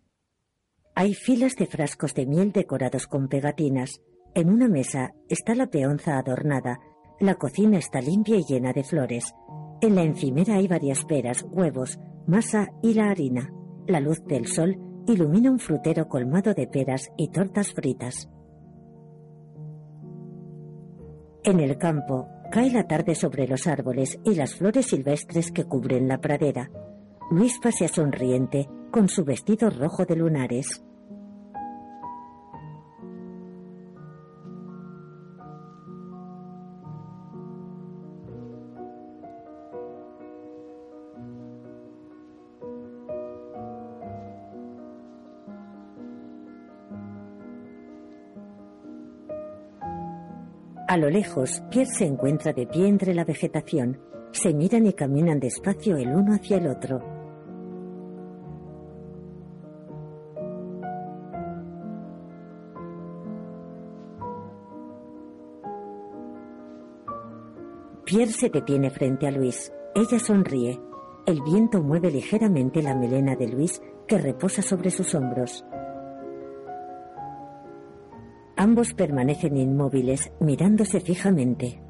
Hay 0.97 1.15
filas 1.15 1.55
de 1.55 1.69
frascos 1.69 2.15
de 2.15 2.27
miel 2.27 2.51
decorados 2.51 3.07
con 3.07 3.29
pegatinas. 3.29 4.01
En 4.35 4.51
una 4.51 4.67
mesa 4.67 5.13
está 5.29 5.55
la 5.55 5.69
peonza 5.69 6.19
adornada. 6.19 6.81
La 7.21 7.37
cocina 7.37 7.79
está 7.79 8.01
limpia 8.01 8.35
y 8.35 8.43
llena 8.43 8.73
de 8.73 8.83
flores. 8.83 9.33
En 9.81 9.95
la 9.95 10.03
encimera 10.03 10.57
hay 10.57 10.67
varias 10.67 11.05
peras, 11.05 11.45
huevos, 11.49 12.01
masa 12.27 12.67
y 12.83 12.95
la 12.95 13.09
harina. 13.09 13.53
La 13.89 14.01
luz 14.01 14.23
del 14.27 14.47
sol 14.47 14.77
ilumina 15.07 15.51
un 15.51 15.59
frutero 15.59 16.09
colmado 16.09 16.53
de 16.53 16.67
peras 16.67 17.09
y 17.17 17.29
tortas 17.29 17.73
fritas. 17.73 18.29
En 21.43 21.59
el 21.59 21.79
campo, 21.79 22.29
cae 22.53 22.71
la 22.71 22.87
tarde 22.87 23.15
sobre 23.15 23.49
los 23.49 23.67
árboles 23.67 24.21
y 24.27 24.35
las 24.35 24.57
flores 24.57 24.89
silvestres 24.89 25.51
que 25.51 25.65
cubren 25.65 26.07
la 26.07 26.21
pradera. 26.21 26.71
Luis 27.31 27.59
pasea 27.63 27.89
sonriente 27.89 28.69
con 28.91 29.09
su 29.09 29.25
vestido 29.25 29.71
rojo 29.71 30.05
de 30.05 30.17
lunares. 30.17 30.85
A 50.89 50.97
lo 50.97 51.11
lejos, 51.11 51.63
Pierre 51.69 51.91
se 51.91 52.07
encuentra 52.07 52.55
de 52.55 52.67
pie 52.67 52.89
entre 52.89 53.13
la 53.13 53.23
vegetación. 53.23 54.01
Se 54.33 54.55
miran 54.55 54.87
y 54.87 54.95
caminan 54.95 55.39
despacio 55.39 55.99
el 55.99 56.09
uno 56.09 56.35
hacia 56.35 56.57
el 56.57 56.67
otro. 56.67 57.03
Pierre 68.07 68.33
se 68.33 68.49
detiene 68.49 68.89
frente 68.89 69.27
a 69.27 69.31
Luis. 69.31 69.71
Ella 69.95 70.19
sonríe. 70.19 70.81
El 71.27 71.43
viento 71.43 71.83
mueve 71.83 72.11
ligeramente 72.11 72.81
la 72.81 72.95
melena 72.95 73.37
de 73.37 73.49
Luis 73.49 73.83
que 74.07 74.17
reposa 74.17 74.63
sobre 74.63 74.91
sus 74.91 75.15
hombros. 75.15 75.67
Ambos 78.61 78.93
permanecen 78.93 79.57
inmóviles, 79.57 80.33
mirándose 80.41 80.99
fijamente. 80.99 81.81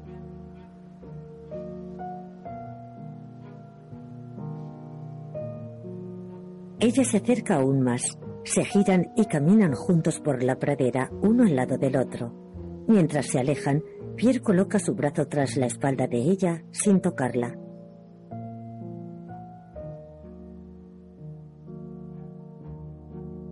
Ella 6.79 7.03
se 7.03 7.17
acerca 7.17 7.55
aún 7.55 7.81
más. 7.81 8.19
Se 8.43 8.63
giran 8.63 9.11
y 9.17 9.25
caminan 9.25 9.73
juntos 9.73 10.19
por 10.19 10.43
la 10.43 10.59
pradera, 10.59 11.09
uno 11.23 11.43
al 11.43 11.55
lado 11.55 11.79
del 11.79 11.97
otro. 11.97 12.85
Mientras 12.87 13.25
se 13.25 13.39
alejan, 13.39 13.81
Pierre 14.15 14.41
coloca 14.41 14.77
su 14.77 14.93
brazo 14.93 15.27
tras 15.27 15.57
la 15.57 15.65
espalda 15.65 16.05
de 16.05 16.19
ella 16.19 16.63
sin 16.69 17.01
tocarla. 17.01 17.58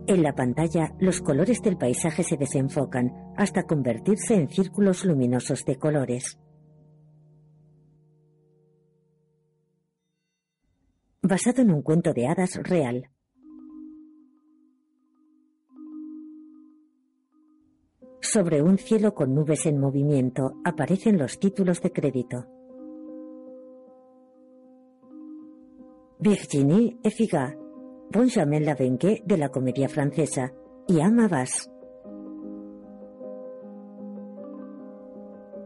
En 0.08 0.22
la 0.22 0.34
pantalla, 0.34 0.94
los 1.00 1.20
colores 1.20 1.60
del 1.60 1.76
paisaje 1.76 2.22
se 2.22 2.38
desenfocan 2.38 3.34
hasta 3.36 3.64
convertirse 3.64 4.36
en 4.36 4.48
círculos 4.48 5.04
luminosos 5.04 5.66
de 5.66 5.76
colores. 5.76 6.38
Basado 11.20 11.60
en 11.60 11.70
un 11.70 11.82
cuento 11.82 12.14
de 12.14 12.26
hadas 12.26 12.58
real. 12.62 13.10
Sobre 18.22 18.62
un 18.62 18.78
cielo 18.78 19.14
con 19.14 19.34
nubes 19.34 19.66
en 19.66 19.78
movimiento 19.78 20.54
aparecen 20.64 21.18
los 21.18 21.38
títulos 21.38 21.82
de 21.82 21.92
crédito. 21.92 22.46
Virginie 26.18 26.98
Effigat, 27.04 27.67
Benjamin 28.10 28.64
Lavengue 28.64 29.22
de 29.26 29.36
la 29.36 29.50
comedia 29.50 29.86
francesa 29.86 30.50
y 30.86 31.00
Ama. 31.00 31.28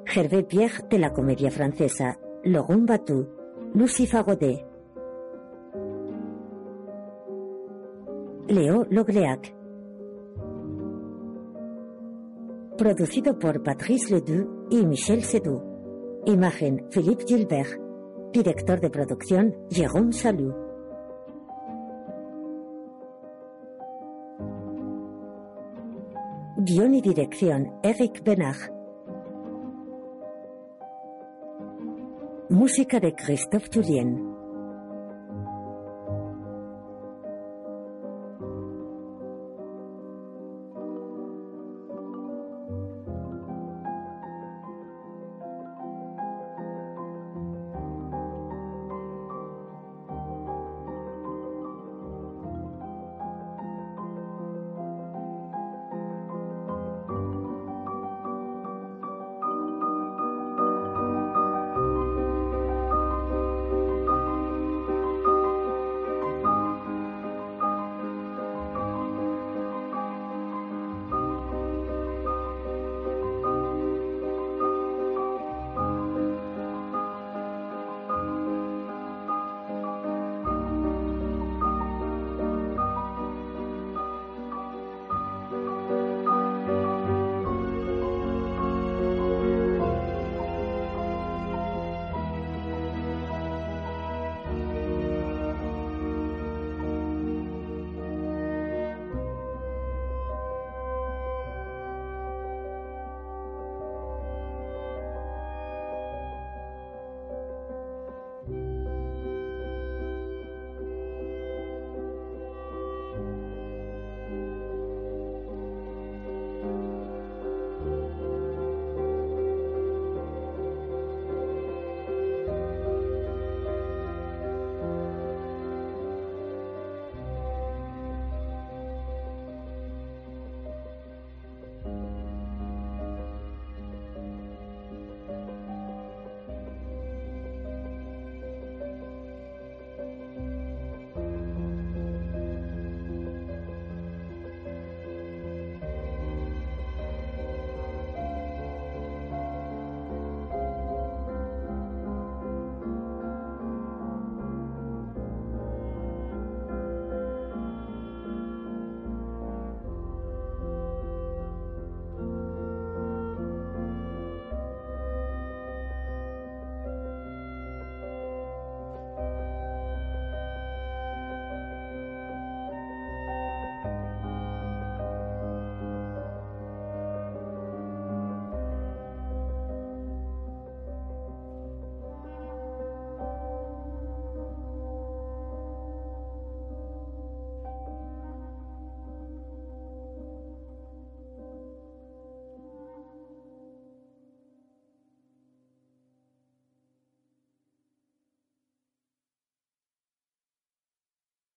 Gervais 0.04 0.44
Pierre 0.44 0.82
de 0.90 0.98
la 0.98 1.12
comedia 1.12 1.52
francesa, 1.52 2.18
Laurent 2.42 2.84
Batou, 2.84 3.28
Lucie 3.74 4.08
Fagodet. 4.08 4.66
Léo 8.48 8.86
Logleac. 8.90 9.54
Producido 12.76 13.38
por 13.38 13.62
Patrice 13.62 14.12
Ledoux 14.12 14.66
y 14.68 14.84
Michel 14.84 15.22
Sedou. 15.22 15.62
Imagen 16.26 16.88
Philippe 16.90 17.24
Gilbert. 17.24 17.80
Director 18.32 18.80
de 18.80 18.90
producción 18.90 19.54
Jérôme 19.70 20.12
Salou. 20.12 20.71
Guión 26.64 26.94
y 26.94 27.00
dirección 27.00 27.72
Eric 27.82 28.22
Benach. 28.22 28.70
Música 32.50 33.00
de 33.00 33.12
Christophe 33.16 33.68
Julien. 33.74 34.31